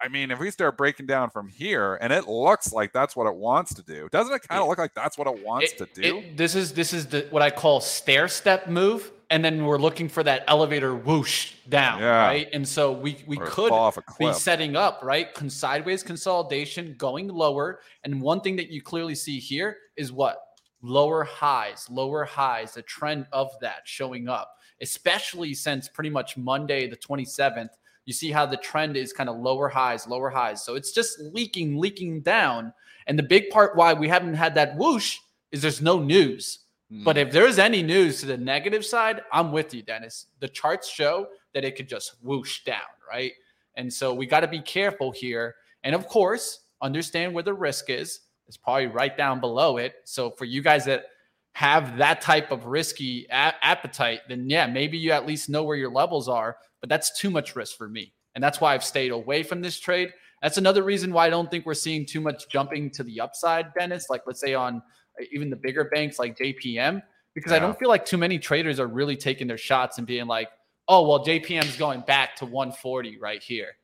I 0.01 0.07
mean, 0.07 0.31
if 0.31 0.39
we 0.39 0.51
start 0.51 0.77
breaking 0.77 1.05
down 1.05 1.31
from 1.31 1.49
here, 1.49 1.95
and 1.95 2.13
it 2.13 2.27
looks 2.27 2.71
like 2.71 2.93
that's 2.93 3.15
what 3.15 3.27
it 3.27 3.35
wants 3.35 3.73
to 3.73 3.83
do, 3.83 4.07
doesn't 4.11 4.33
it 4.33 4.47
kind 4.47 4.61
of 4.61 4.67
look 4.67 4.77
like 4.77 4.93
that's 4.93 5.17
what 5.17 5.27
it 5.27 5.43
wants 5.43 5.73
it, 5.73 5.77
to 5.79 6.01
do? 6.01 6.17
It, 6.19 6.37
this 6.37 6.55
is 6.55 6.73
this 6.73 6.93
is 6.93 7.07
the 7.07 7.27
what 7.29 7.41
I 7.41 7.49
call 7.49 7.81
stair 7.81 8.27
step 8.27 8.67
move 8.67 9.11
and 9.29 9.43
then 9.43 9.65
we're 9.65 9.77
looking 9.77 10.07
for 10.07 10.23
that 10.23 10.43
elevator 10.47 10.95
whoosh 10.95 11.53
down, 11.67 11.99
yeah. 11.99 12.25
right? 12.25 12.47
And 12.53 12.67
so 12.67 12.91
we 12.91 13.23
we 13.27 13.37
or 13.37 13.45
could 13.47 13.93
be 14.19 14.31
setting 14.33 14.75
up 14.75 15.01
right 15.03 15.27
sideways 15.49 16.03
consolidation 16.03 16.95
going 16.97 17.27
lower. 17.27 17.81
And 18.03 18.21
one 18.21 18.41
thing 18.41 18.55
that 18.55 18.69
you 18.69 18.81
clearly 18.81 19.15
see 19.15 19.39
here 19.39 19.77
is 19.97 20.11
what 20.11 20.37
lower 20.81 21.23
highs, 21.23 21.87
lower 21.89 22.23
highs, 22.23 22.75
the 22.75 22.81
trend 22.83 23.27
of 23.33 23.49
that 23.61 23.81
showing 23.85 24.29
up, 24.29 24.53
especially 24.81 25.53
since 25.53 25.89
pretty 25.89 26.09
much 26.09 26.37
Monday 26.37 26.87
the 26.87 26.97
27th. 26.97 27.69
You 28.05 28.13
see 28.13 28.31
how 28.31 28.45
the 28.45 28.57
trend 28.57 28.95
is 28.95 29.11
kind 29.11 29.29
of 29.29 29.35
lower 29.37 29.67
highs, 29.67 30.07
lower 30.07 30.29
highs. 30.29 30.63
So 30.63 30.75
it's 30.75 30.93
just 30.93 31.19
leaking, 31.19 31.77
leaking 31.77 32.21
down. 32.21 32.73
And 33.05 33.19
the 33.19 33.23
big 33.23 33.49
part 33.49 33.75
why 33.75 33.93
we 33.93 34.07
haven't 34.07 34.35
had 34.35 34.55
that 34.55 34.77
whoosh 34.77 35.17
is 35.51 35.61
there's 35.61 35.81
no 35.81 35.99
news 35.99 36.59
but 36.89 37.17
if 37.17 37.29
mm. 37.29 37.31
there's 37.31 37.59
any 37.59 37.83
news 37.83 38.21
to 38.21 38.25
the 38.25 38.37
negative 38.37 38.85
side, 38.85 39.21
I'm 39.31 39.51
with 39.51 39.73
you, 39.73 39.81
Dennis. 39.81 40.27
The 40.39 40.47
charts 40.47 40.89
show 40.89 41.27
that 41.53 41.65
it 41.65 41.75
could 41.75 41.89
just 41.89 42.15
whoosh 42.21 42.63
down, 42.63 42.79
right? 43.09 43.33
And 43.75 43.91
so 43.91 44.13
we 44.13 44.25
got 44.25 44.41
to 44.41 44.47
be 44.47 44.61
careful 44.61 45.11
here. 45.11 45.55
And 45.83 45.93
of 45.93 46.07
course, 46.07 46.61
understand 46.81 47.33
where 47.33 47.43
the 47.43 47.53
risk 47.53 47.89
is. 47.89 48.21
It's 48.47 48.57
probably 48.57 48.87
right 48.87 49.15
down 49.17 49.41
below 49.41 49.77
it. 49.77 49.95
So 50.05 50.31
for 50.31 50.45
you 50.45 50.61
guys 50.61 50.85
that 50.85 51.07
have 51.53 51.97
that 51.97 52.21
type 52.21 52.51
of 52.51 52.65
risky 52.65 53.25
a- 53.29 53.53
appetite, 53.61 54.21
then 54.29 54.49
yeah, 54.49 54.65
maybe 54.65 54.97
you 54.97 55.11
at 55.11 55.27
least 55.27 55.49
know 55.49 55.63
where 55.63 55.75
your 55.75 55.91
levels 55.91 56.29
are. 56.29 56.57
But 56.79 56.89
that's 56.89 57.19
too 57.19 57.29
much 57.29 57.55
risk 57.55 57.77
for 57.77 57.89
me. 57.89 58.13
And 58.35 58.43
that's 58.43 58.61
why 58.61 58.73
I've 58.73 58.83
stayed 58.83 59.11
away 59.11 59.43
from 59.43 59.61
this 59.61 59.79
trade. 59.79 60.13
That's 60.41 60.57
another 60.57 60.83
reason 60.83 61.11
why 61.11 61.25
I 61.25 61.29
don't 61.29 61.49
think 61.49 61.65
we're 61.65 61.73
seeing 61.73 62.05
too 62.05 62.21
much 62.21 62.47
jumping 62.49 62.91
to 62.91 63.03
the 63.03 63.19
upside, 63.19 63.73
Dennis. 63.73 64.05
Like 64.09 64.21
let's 64.27 64.39
say 64.39 64.53
on 64.53 64.81
even 65.31 65.49
the 65.49 65.55
bigger 65.55 65.85
banks 65.85 66.19
like 66.19 66.37
JPM, 66.37 67.01
because 67.33 67.51
yeah. 67.51 67.57
I 67.57 67.59
don't 67.59 67.77
feel 67.77 67.89
like 67.89 68.05
too 68.05 68.17
many 68.17 68.39
traders 68.39 68.79
are 68.79 68.87
really 68.87 69.15
taking 69.15 69.47
their 69.47 69.57
shots 69.57 69.97
and 69.97 70.07
being 70.07 70.27
like, 70.27 70.49
oh, 70.87 71.07
well, 71.07 71.25
JPM's 71.25 71.77
going 71.77 72.01
back 72.01 72.35
to 72.37 72.45
140 72.45 73.17
right 73.19 73.41
here. 73.41 73.75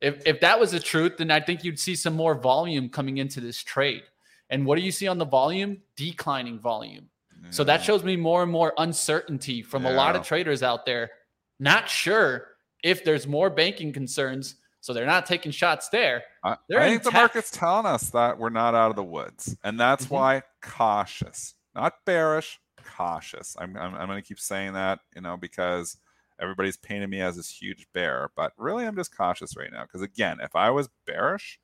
If, 0.00 0.26
if 0.26 0.40
that 0.40 0.58
was 0.58 0.72
the 0.72 0.80
truth, 0.80 1.18
then 1.18 1.30
I 1.30 1.40
think 1.40 1.62
you'd 1.62 1.78
see 1.78 1.94
some 1.94 2.14
more 2.14 2.34
volume 2.34 2.88
coming 2.88 3.18
into 3.18 3.40
this 3.40 3.62
trade. 3.62 4.02
And 4.48 4.64
what 4.64 4.76
do 4.76 4.82
you 4.82 4.92
see 4.92 5.06
on 5.06 5.18
the 5.18 5.26
volume? 5.26 5.78
Declining 5.96 6.58
volume. 6.58 7.08
Yeah. 7.42 7.50
So 7.50 7.64
that 7.64 7.82
shows 7.82 8.02
me 8.02 8.16
more 8.16 8.42
and 8.42 8.50
more 8.50 8.72
uncertainty 8.78 9.62
from 9.62 9.84
yeah. 9.84 9.92
a 9.92 9.94
lot 9.94 10.16
of 10.16 10.26
traders 10.26 10.62
out 10.62 10.86
there. 10.86 11.10
Not 11.58 11.88
sure 11.88 12.48
if 12.82 13.04
there's 13.04 13.26
more 13.26 13.50
banking 13.50 13.92
concerns 13.92 14.56
So 14.80 14.92
they're 14.94 15.06
not 15.06 15.26
taking 15.26 15.52
shots 15.52 15.88
there. 15.90 16.24
I, 16.42 16.56
They're 16.68 16.82
I 16.82 16.86
in 16.86 16.92
think 16.92 17.02
the 17.02 17.12
market's 17.12 17.50
telling 17.50 17.86
us 17.86 18.10
that 18.10 18.38
we're 18.38 18.48
not 18.50 18.74
out 18.74 18.90
of 18.90 18.96
the 18.96 19.04
woods, 19.04 19.56
and 19.62 19.78
that's 19.78 20.08
Mhm. 20.08 20.10
why 20.10 20.42
cautious, 20.62 21.54
not 21.74 22.04
bearish, 22.06 22.58
cautious. 22.82 23.56
I'm 23.58 23.76
I'm, 23.76 23.94
I'm 23.94 24.06
going 24.08 24.22
to 24.22 24.26
keep 24.26 24.40
saying 24.40 24.72
that, 24.72 25.00
you 25.14 25.20
know, 25.20 25.36
because 25.36 25.98
everybody's 26.40 26.78
painting 26.78 27.10
me 27.10 27.20
as 27.20 27.36
this 27.36 27.50
huge 27.60 27.86
bear, 27.92 28.30
but 28.36 28.52
really 28.56 28.86
I'm 28.86 28.96
just 28.96 29.14
cautious 29.14 29.56
right 29.56 29.70
now. 29.70 29.82
Because 29.82 30.00
again, 30.02 30.38
if 30.40 30.56
I 30.56 30.70
was 30.70 30.88
bearish, 31.06 31.60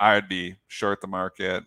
I 0.00 0.14
would 0.16 0.28
be 0.28 0.56
short 0.68 1.00
the 1.02 1.08
market. 1.08 1.64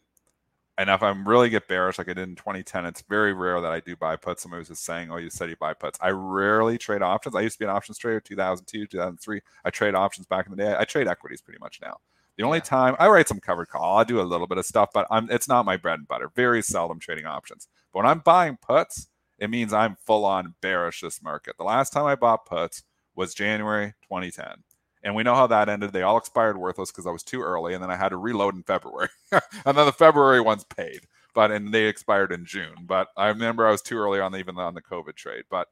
And 0.77 0.89
if 0.89 1.03
I'm 1.03 1.27
really 1.27 1.49
get 1.49 1.67
bearish 1.67 1.99
like 1.99 2.09
I 2.09 2.13
did 2.13 2.27
in 2.27 2.35
2010, 2.35 2.85
it's 2.85 3.01
very 3.03 3.33
rare 3.33 3.61
that 3.61 3.71
I 3.71 3.79
do 3.79 3.95
buy 3.95 4.15
puts. 4.15 4.41
Somebody 4.41 4.59
was 4.59 4.69
just 4.69 4.83
saying, 4.83 5.11
"Oh, 5.11 5.17
you 5.17 5.29
said 5.29 5.49
you 5.49 5.55
buy 5.55 5.73
puts." 5.75 5.99
I 6.01 6.09
rarely 6.09 6.77
trade 6.79 7.03
options. 7.03 7.35
I 7.35 7.41
used 7.41 7.55
to 7.55 7.59
be 7.59 7.65
an 7.65 7.71
options 7.75 7.97
trader, 7.99 8.19
2002, 8.19 8.87
2003. 8.87 9.41
I 9.63 9.69
trade 9.69 9.93
options 9.93 10.25
back 10.25 10.47
in 10.47 10.51
the 10.51 10.57
day. 10.57 10.75
I 10.77 10.83
trade 10.85 11.07
equities 11.07 11.41
pretty 11.41 11.59
much 11.59 11.79
now. 11.81 11.99
The 12.37 12.43
only 12.43 12.57
Yeah. 12.57 12.63
time 12.63 12.95
I 12.97 13.07
write 13.07 13.27
some 13.27 13.39
covered 13.39 13.67
call, 13.69 13.99
I 13.99 14.03
do 14.03 14.19
a 14.19 14.23
little 14.23 14.47
bit 14.47 14.57
of 14.57 14.65
stuff, 14.65 14.89
but 14.93 15.05
I'm 15.11 15.29
it's 15.29 15.47
not 15.47 15.65
my 15.65 15.77
bread 15.77 15.99
and 15.99 16.07
butter. 16.07 16.31
Very 16.35 16.63
seldom 16.63 16.99
trading 16.99 17.27
options. 17.27 17.67
But 17.91 17.99
when 17.99 18.07
I'm 18.07 18.19
buying 18.19 18.57
puts, 18.57 19.09
it 19.37 19.49
means 19.51 19.73
I'm 19.73 19.95
full 19.97 20.25
on 20.25 20.55
bearish 20.61 21.01
this 21.01 21.21
market. 21.21 21.57
The 21.57 21.63
last 21.65 21.91
time 21.93 22.05
I 22.05 22.15
bought 22.15 22.45
puts 22.47 22.83
was 23.15 23.35
January 23.35 23.93
2010. 24.07 24.63
And 25.03 25.15
we 25.15 25.23
know 25.23 25.35
how 25.35 25.47
that 25.47 25.67
ended. 25.67 25.91
They 25.91 26.03
all 26.03 26.17
expired 26.17 26.57
worthless 26.57 26.91
because 26.91 27.05
I 27.05 27.11
was 27.11 27.23
too 27.23 27.41
early, 27.41 27.73
and 27.73 27.83
then 27.83 27.91
I 27.91 27.97
had 27.97 28.09
to 28.09 28.17
reload 28.17 28.55
in 28.55 28.63
February. 28.63 29.09
and 29.31 29.77
then 29.77 29.85
the 29.85 29.91
February 29.91 30.39
ones 30.39 30.63
paid, 30.63 31.01
but 31.33 31.51
and 31.51 31.73
they 31.73 31.85
expired 31.85 32.31
in 32.31 32.45
June. 32.45 32.75
But 32.85 33.09
I 33.17 33.27
remember 33.27 33.67
I 33.67 33.71
was 33.71 33.81
too 33.81 33.97
early 33.97 34.19
on 34.19 34.31
the, 34.31 34.37
even 34.37 34.57
on 34.57 34.73
the 34.73 34.81
COVID 34.81 35.15
trade. 35.15 35.43
But 35.49 35.67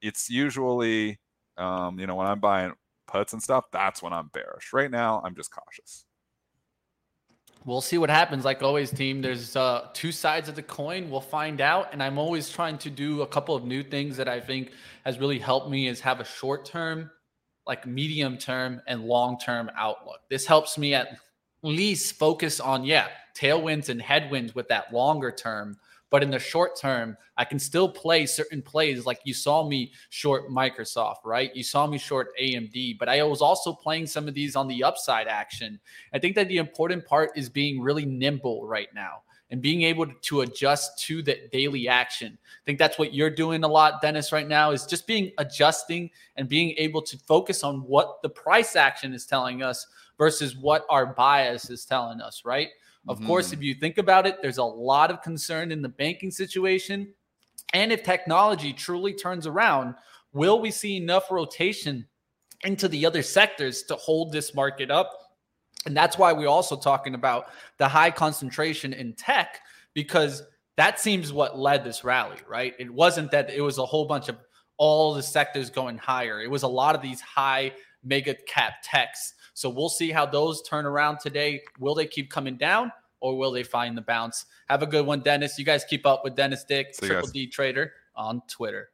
it's 0.00 0.30
usually, 0.30 1.18
um, 1.56 1.98
you 1.98 2.06
know, 2.06 2.14
when 2.14 2.28
I'm 2.28 2.40
buying 2.40 2.74
puts 3.08 3.32
and 3.32 3.42
stuff, 3.42 3.64
that's 3.72 4.02
when 4.02 4.12
I'm 4.12 4.28
bearish. 4.32 4.72
Right 4.72 4.90
now, 4.90 5.20
I'm 5.24 5.34
just 5.34 5.50
cautious. 5.50 6.04
We'll 7.64 7.80
see 7.80 7.98
what 7.98 8.10
happens. 8.10 8.44
Like 8.44 8.62
always, 8.62 8.92
team, 8.92 9.20
there's 9.20 9.56
uh, 9.56 9.88
two 9.92 10.12
sides 10.12 10.48
of 10.48 10.54
the 10.54 10.62
coin. 10.62 11.10
We'll 11.10 11.20
find 11.20 11.60
out. 11.60 11.88
And 11.92 12.00
I'm 12.00 12.16
always 12.16 12.48
trying 12.48 12.78
to 12.78 12.90
do 12.90 13.22
a 13.22 13.26
couple 13.26 13.56
of 13.56 13.64
new 13.64 13.82
things 13.82 14.16
that 14.18 14.28
I 14.28 14.38
think 14.38 14.70
has 15.04 15.18
really 15.18 15.40
helped 15.40 15.68
me 15.68 15.88
is 15.88 15.98
have 16.00 16.20
a 16.20 16.24
short 16.24 16.64
term, 16.64 17.10
like 17.66 17.86
medium 17.86 18.38
term, 18.38 18.80
and 18.86 19.04
long 19.04 19.38
term 19.38 19.70
outlook. 19.76 20.20
This 20.30 20.46
helps 20.46 20.78
me 20.78 20.94
at 20.94 21.18
least 21.62 22.16
focus 22.16 22.60
on, 22.60 22.84
yeah, 22.84 23.08
tailwinds 23.36 23.88
and 23.88 24.00
headwinds 24.00 24.54
with 24.54 24.68
that 24.68 24.92
longer 24.92 25.30
term. 25.32 25.76
But 26.08 26.22
in 26.22 26.30
the 26.30 26.38
short 26.38 26.78
term, 26.78 27.16
I 27.36 27.44
can 27.44 27.58
still 27.58 27.88
play 27.88 28.26
certain 28.26 28.62
plays. 28.62 29.04
Like 29.04 29.18
you 29.24 29.34
saw 29.34 29.68
me 29.68 29.92
short 30.10 30.48
Microsoft, 30.48 31.24
right? 31.24 31.54
You 31.54 31.64
saw 31.64 31.86
me 31.86 31.98
short 31.98 32.28
AMD, 32.40 32.96
but 32.98 33.08
I 33.08 33.22
was 33.24 33.42
also 33.42 33.72
playing 33.72 34.06
some 34.06 34.28
of 34.28 34.34
these 34.34 34.54
on 34.54 34.68
the 34.68 34.84
upside 34.84 35.26
action. 35.26 35.80
I 36.14 36.20
think 36.20 36.36
that 36.36 36.48
the 36.48 36.58
important 36.58 37.04
part 37.04 37.32
is 37.36 37.48
being 37.48 37.80
really 37.80 38.06
nimble 38.06 38.66
right 38.66 38.88
now 38.94 39.22
and 39.50 39.62
being 39.62 39.82
able 39.82 40.06
to 40.06 40.40
adjust 40.40 40.98
to 41.04 41.22
the 41.22 41.48
daily 41.52 41.88
action. 41.88 42.36
I 42.42 42.62
think 42.64 42.78
that's 42.78 42.98
what 42.98 43.14
you're 43.14 43.30
doing 43.30 43.62
a 43.62 43.68
lot, 43.68 44.02
Dennis, 44.02 44.32
right 44.32 44.48
now 44.48 44.72
is 44.72 44.86
just 44.86 45.06
being 45.06 45.30
adjusting 45.38 46.10
and 46.36 46.48
being 46.48 46.74
able 46.78 47.00
to 47.02 47.16
focus 47.18 47.62
on 47.62 47.78
what 47.80 48.20
the 48.22 48.28
price 48.28 48.74
action 48.74 49.14
is 49.14 49.24
telling 49.24 49.62
us 49.62 49.86
versus 50.18 50.56
what 50.56 50.84
our 50.90 51.06
bias 51.06 51.70
is 51.70 51.84
telling 51.84 52.20
us, 52.20 52.42
right? 52.44 52.68
Of 53.08 53.24
course, 53.24 53.46
mm-hmm. 53.46 53.54
if 53.54 53.62
you 53.62 53.74
think 53.74 53.98
about 53.98 54.26
it, 54.26 54.42
there's 54.42 54.58
a 54.58 54.64
lot 54.64 55.12
of 55.12 55.22
concern 55.22 55.70
in 55.70 55.80
the 55.80 55.88
banking 55.88 56.32
situation. 56.32 57.12
And 57.72 57.92
if 57.92 58.02
technology 58.02 58.72
truly 58.72 59.12
turns 59.12 59.46
around, 59.46 59.94
will 60.32 60.60
we 60.60 60.72
see 60.72 60.96
enough 60.96 61.30
rotation 61.30 62.06
into 62.64 62.88
the 62.88 63.06
other 63.06 63.22
sectors 63.22 63.84
to 63.84 63.94
hold 63.94 64.32
this 64.32 64.54
market 64.54 64.90
up? 64.90 65.25
And 65.86 65.96
that's 65.96 66.18
why 66.18 66.32
we're 66.32 66.48
also 66.48 66.76
talking 66.76 67.14
about 67.14 67.46
the 67.78 67.88
high 67.88 68.10
concentration 68.10 68.92
in 68.92 69.14
tech, 69.14 69.60
because 69.94 70.42
that 70.76 71.00
seems 71.00 71.32
what 71.32 71.58
led 71.58 71.84
this 71.84 72.04
rally, 72.04 72.36
right? 72.48 72.74
It 72.78 72.92
wasn't 72.92 73.30
that 73.30 73.50
it 73.50 73.60
was 73.60 73.78
a 73.78 73.86
whole 73.86 74.04
bunch 74.04 74.28
of 74.28 74.36
all 74.76 75.14
the 75.14 75.22
sectors 75.22 75.70
going 75.70 75.96
higher. 75.96 76.42
It 76.42 76.50
was 76.50 76.64
a 76.64 76.68
lot 76.68 76.94
of 76.94 77.00
these 77.00 77.20
high 77.20 77.72
mega 78.04 78.34
cap 78.46 78.74
techs. 78.82 79.34
So 79.54 79.70
we'll 79.70 79.88
see 79.88 80.10
how 80.10 80.26
those 80.26 80.62
turn 80.62 80.84
around 80.84 81.18
today. 81.20 81.62
Will 81.78 81.94
they 81.94 82.06
keep 82.06 82.30
coming 82.30 82.56
down 82.56 82.92
or 83.20 83.38
will 83.38 83.52
they 83.52 83.62
find 83.62 83.96
the 83.96 84.02
bounce? 84.02 84.44
Have 84.68 84.82
a 84.82 84.86
good 84.86 85.06
one, 85.06 85.20
Dennis. 85.20 85.58
You 85.58 85.64
guys 85.64 85.84
keep 85.84 86.04
up 86.04 86.24
with 86.24 86.34
Dennis 86.34 86.64
Dick, 86.64 86.94
See 86.94 87.06
Triple. 87.06 87.30
D 87.30 87.46
Trader 87.46 87.92
on 88.14 88.42
Twitter. 88.48 88.90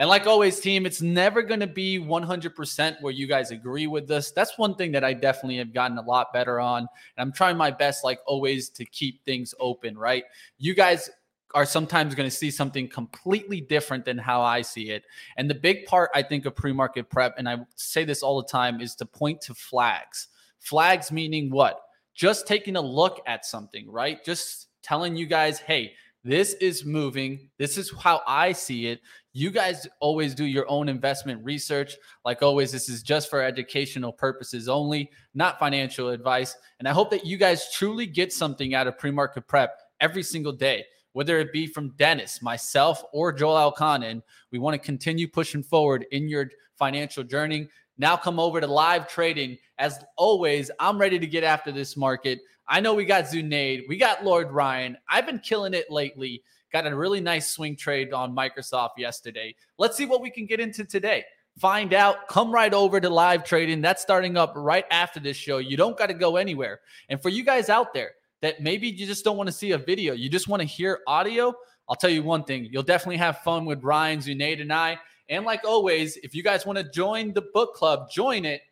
And 0.00 0.08
like 0.08 0.26
always, 0.26 0.58
team, 0.58 0.86
it's 0.86 1.02
never 1.02 1.42
going 1.42 1.60
to 1.60 1.66
be 1.66 1.98
100% 1.98 3.02
where 3.02 3.12
you 3.12 3.26
guys 3.26 3.50
agree 3.50 3.86
with 3.86 4.10
us. 4.10 4.30
That's 4.30 4.56
one 4.56 4.74
thing 4.74 4.92
that 4.92 5.04
I 5.04 5.12
definitely 5.12 5.58
have 5.58 5.74
gotten 5.74 5.98
a 5.98 6.02
lot 6.02 6.32
better 6.32 6.58
on. 6.58 6.78
And 6.78 6.88
I'm 7.18 7.32
trying 7.32 7.58
my 7.58 7.70
best, 7.70 8.02
like 8.02 8.18
always, 8.26 8.70
to 8.70 8.86
keep 8.86 9.22
things 9.26 9.54
open, 9.60 9.98
right? 9.98 10.24
You 10.56 10.74
guys 10.74 11.10
are 11.54 11.66
sometimes 11.66 12.14
going 12.14 12.28
to 12.28 12.34
see 12.34 12.50
something 12.50 12.88
completely 12.88 13.60
different 13.60 14.06
than 14.06 14.16
how 14.16 14.40
I 14.40 14.62
see 14.62 14.88
it. 14.88 15.04
And 15.36 15.50
the 15.50 15.54
big 15.54 15.84
part, 15.84 16.08
I 16.14 16.22
think, 16.22 16.46
of 16.46 16.56
pre 16.56 16.72
market 16.72 17.10
prep, 17.10 17.34
and 17.36 17.46
I 17.46 17.58
say 17.76 18.04
this 18.04 18.22
all 18.22 18.40
the 18.40 18.48
time, 18.48 18.80
is 18.80 18.94
to 18.96 19.04
point 19.04 19.42
to 19.42 19.54
flags. 19.54 20.28
Flags 20.60 21.12
meaning 21.12 21.50
what? 21.50 21.78
Just 22.14 22.46
taking 22.46 22.76
a 22.76 22.80
look 22.80 23.20
at 23.26 23.44
something, 23.44 23.90
right? 23.90 24.24
Just 24.24 24.68
telling 24.82 25.14
you 25.14 25.26
guys, 25.26 25.58
hey, 25.58 25.92
this 26.22 26.54
is 26.54 26.84
moving. 26.84 27.48
This 27.58 27.78
is 27.78 27.92
how 27.98 28.20
I 28.26 28.52
see 28.52 28.88
it. 28.88 29.00
You 29.32 29.50
guys 29.50 29.86
always 30.00 30.34
do 30.34 30.44
your 30.44 30.68
own 30.68 30.88
investment 30.88 31.42
research. 31.42 31.96
Like 32.24 32.42
always, 32.42 32.70
this 32.72 32.88
is 32.88 33.02
just 33.02 33.30
for 33.30 33.42
educational 33.42 34.12
purposes 34.12 34.68
only, 34.68 35.10
not 35.34 35.58
financial 35.58 36.10
advice. 36.10 36.54
And 36.78 36.86
I 36.86 36.92
hope 36.92 37.10
that 37.10 37.24
you 37.24 37.38
guys 37.38 37.72
truly 37.72 38.06
get 38.06 38.32
something 38.32 38.74
out 38.74 38.86
of 38.86 38.98
pre 38.98 39.10
market 39.10 39.48
prep 39.48 39.78
every 40.00 40.22
single 40.22 40.52
day, 40.52 40.84
whether 41.12 41.38
it 41.38 41.52
be 41.52 41.66
from 41.66 41.94
Dennis, 41.96 42.42
myself, 42.42 43.02
or 43.12 43.32
Joel 43.32 43.72
Elconin. 43.72 44.22
We 44.50 44.58
want 44.58 44.74
to 44.74 44.78
continue 44.78 45.26
pushing 45.26 45.62
forward 45.62 46.04
in 46.10 46.28
your 46.28 46.50
financial 46.76 47.22
journey. 47.22 47.68
Now 48.00 48.16
come 48.16 48.40
over 48.40 48.62
to 48.62 48.66
live 48.66 49.08
trading. 49.08 49.58
As 49.78 50.02
always, 50.16 50.70
I'm 50.80 50.96
ready 50.96 51.18
to 51.18 51.26
get 51.26 51.44
after 51.44 51.70
this 51.70 51.98
market. 51.98 52.40
I 52.66 52.80
know 52.80 52.94
we 52.94 53.04
got 53.04 53.24
Zunaid, 53.24 53.86
we 53.88 53.98
got 53.98 54.24
Lord 54.24 54.50
Ryan. 54.50 54.96
I've 55.06 55.26
been 55.26 55.38
killing 55.38 55.74
it 55.74 55.90
lately. 55.90 56.42
Got 56.72 56.86
a 56.86 56.96
really 56.96 57.20
nice 57.20 57.50
swing 57.50 57.76
trade 57.76 58.14
on 58.14 58.34
Microsoft 58.34 58.92
yesterday. 58.96 59.54
Let's 59.76 59.98
see 59.98 60.06
what 60.06 60.22
we 60.22 60.30
can 60.30 60.46
get 60.46 60.60
into 60.60 60.86
today. 60.86 61.26
Find 61.58 61.92
out. 61.92 62.26
Come 62.26 62.50
right 62.50 62.72
over 62.72 63.00
to 63.00 63.10
live 63.10 63.44
trading. 63.44 63.82
That's 63.82 64.00
starting 64.00 64.38
up 64.38 64.54
right 64.56 64.86
after 64.90 65.20
this 65.20 65.36
show. 65.36 65.58
You 65.58 65.76
don't 65.76 65.98
got 65.98 66.06
to 66.06 66.14
go 66.14 66.36
anywhere. 66.36 66.80
And 67.10 67.20
for 67.20 67.28
you 67.28 67.44
guys 67.44 67.68
out 67.68 67.92
there 67.92 68.12
that 68.40 68.62
maybe 68.62 68.88
you 68.88 69.06
just 69.06 69.26
don't 69.26 69.36
want 69.36 69.48
to 69.48 69.52
see 69.52 69.72
a 69.72 69.78
video, 69.78 70.14
you 70.14 70.30
just 70.30 70.48
want 70.48 70.62
to 70.62 70.66
hear 70.66 71.00
audio, 71.06 71.52
I'll 71.86 71.96
tell 71.96 72.08
you 72.08 72.22
one 72.22 72.44
thing. 72.44 72.66
You'll 72.70 72.82
definitely 72.82 73.18
have 73.18 73.40
fun 73.40 73.66
with 73.66 73.82
Ryan, 73.82 74.20
Zunaid, 74.20 74.62
and 74.62 74.72
I. 74.72 74.98
And 75.30 75.44
like 75.44 75.64
always, 75.64 76.16
if 76.18 76.34
you 76.34 76.42
guys 76.42 76.66
want 76.66 76.76
to 76.78 76.84
join 76.84 77.32
the 77.32 77.42
book 77.54 77.74
club, 77.74 78.10
join 78.10 78.44
it. 78.44 78.62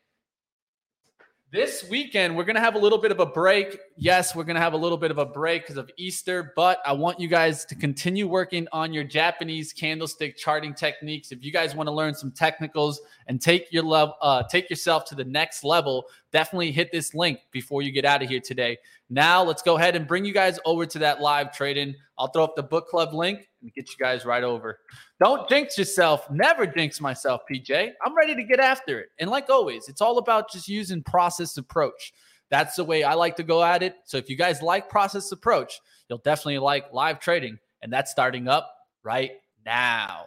This 1.51 1.83
weekend, 1.89 2.37
we're 2.37 2.45
going 2.45 2.57
to 2.57 2.61
have 2.61 2.75
a 2.75 2.79
little 2.79 2.99
bit 2.99 3.11
of 3.11 3.21
a 3.21 3.27
break. 3.27 3.79
Yes, 3.97 4.37
we're 4.37 4.45
going 4.45 4.57
to 4.57 4.61
have 4.61 4.75
a 4.75 4.77
little 4.77 4.99
bit 4.99 5.11
of 5.11 5.17
a 5.17 5.25
break 5.25 5.63
because 5.63 5.79
of 5.79 5.91
Easter, 5.97 6.53
but 6.57 6.81
I 6.85 6.93
want 6.93 7.19
you 7.19 7.27
guys 7.27 7.65
to 7.67 7.75
continue 7.75 8.29
working 8.29 8.69
on 8.71 8.93
your 8.93 9.05
Japanese 9.05 9.73
candlestick 9.73 10.37
charting 10.37 10.75
techniques. 10.75 11.33
If 11.33 11.43
you 11.43 11.51
guys 11.51 11.75
want 11.75 11.87
to 11.87 11.93
learn 11.93 12.13
some 12.13 12.33
technicals 12.33 13.01
and 13.29 13.41
take 13.41 13.73
your 13.73 13.85
love, 13.85 14.13
uh, 14.21 14.43
take 14.43 14.69
yourself 14.69 15.07
to 15.07 15.15
the 15.15 15.25
next 15.25 15.65
level, 15.65 16.05
definitely 16.33 16.71
hit 16.71 16.93
this 16.93 17.15
link 17.15 17.39
before 17.51 17.81
you 17.81 17.93
get 17.93 18.05
out 18.05 18.23
of 18.23 18.29
here 18.29 18.41
today. 18.41 18.77
Now, 19.11 19.43
let's 19.43 19.63
go 19.63 19.77
ahead 19.77 19.97
and 19.97 20.07
bring 20.07 20.25
you 20.27 20.35
guys 20.35 20.59
over 20.67 20.85
to 20.85 20.99
that 20.99 21.21
live 21.21 21.53
trading. 21.53 21.95
I'll 22.19 22.29
throw 22.29 22.45
up 22.45 22.57
the 22.57 22.63
book 22.63 22.89
club 22.89 23.15
link 23.15 23.49
and 23.63 23.73
get 23.73 23.89
you 23.89 23.97
guys 23.99 24.27
right 24.27 24.45
over. 24.45 24.81
Don't 25.23 25.49
jinx 25.49 25.79
yourself. 25.79 26.31
Never 26.31 26.67
jinx 26.67 27.01
myself, 27.01 27.41
PJ. 27.51 27.93
I'm 28.05 28.15
ready 28.15 28.35
to 28.35 28.43
get 28.43 28.61
after 28.61 29.01
it. 29.01 29.09
And 29.19 29.31
like 29.31 29.49
always, 29.49 29.89
it's 29.89 30.03
all 30.03 30.19
about 30.19 30.53
just 30.53 30.69
using 30.69 31.03
process 31.03 31.57
approach. 31.57 32.13
That's 32.51 32.77
the 32.77 32.85
way 32.85 33.03
I 33.03 33.15
like 33.15 33.37
to 33.37 33.43
go 33.43 33.63
at 33.63 33.83
it. 33.83 33.95
So 34.05 34.19
if 34.19 34.29
you 34.29 34.37
guys 34.37 34.61
like 34.61 34.91
process 34.91 35.33
approach, 35.33 35.81
you'll 36.09 36.19
definitely 36.19 36.59
like 36.59 36.93
live 36.93 37.19
trading. 37.19 37.59
And 37.83 37.93
that's 37.93 38.11
starting 38.11 38.47
up 38.47 38.71
right 39.03 39.33
now. 39.65 40.27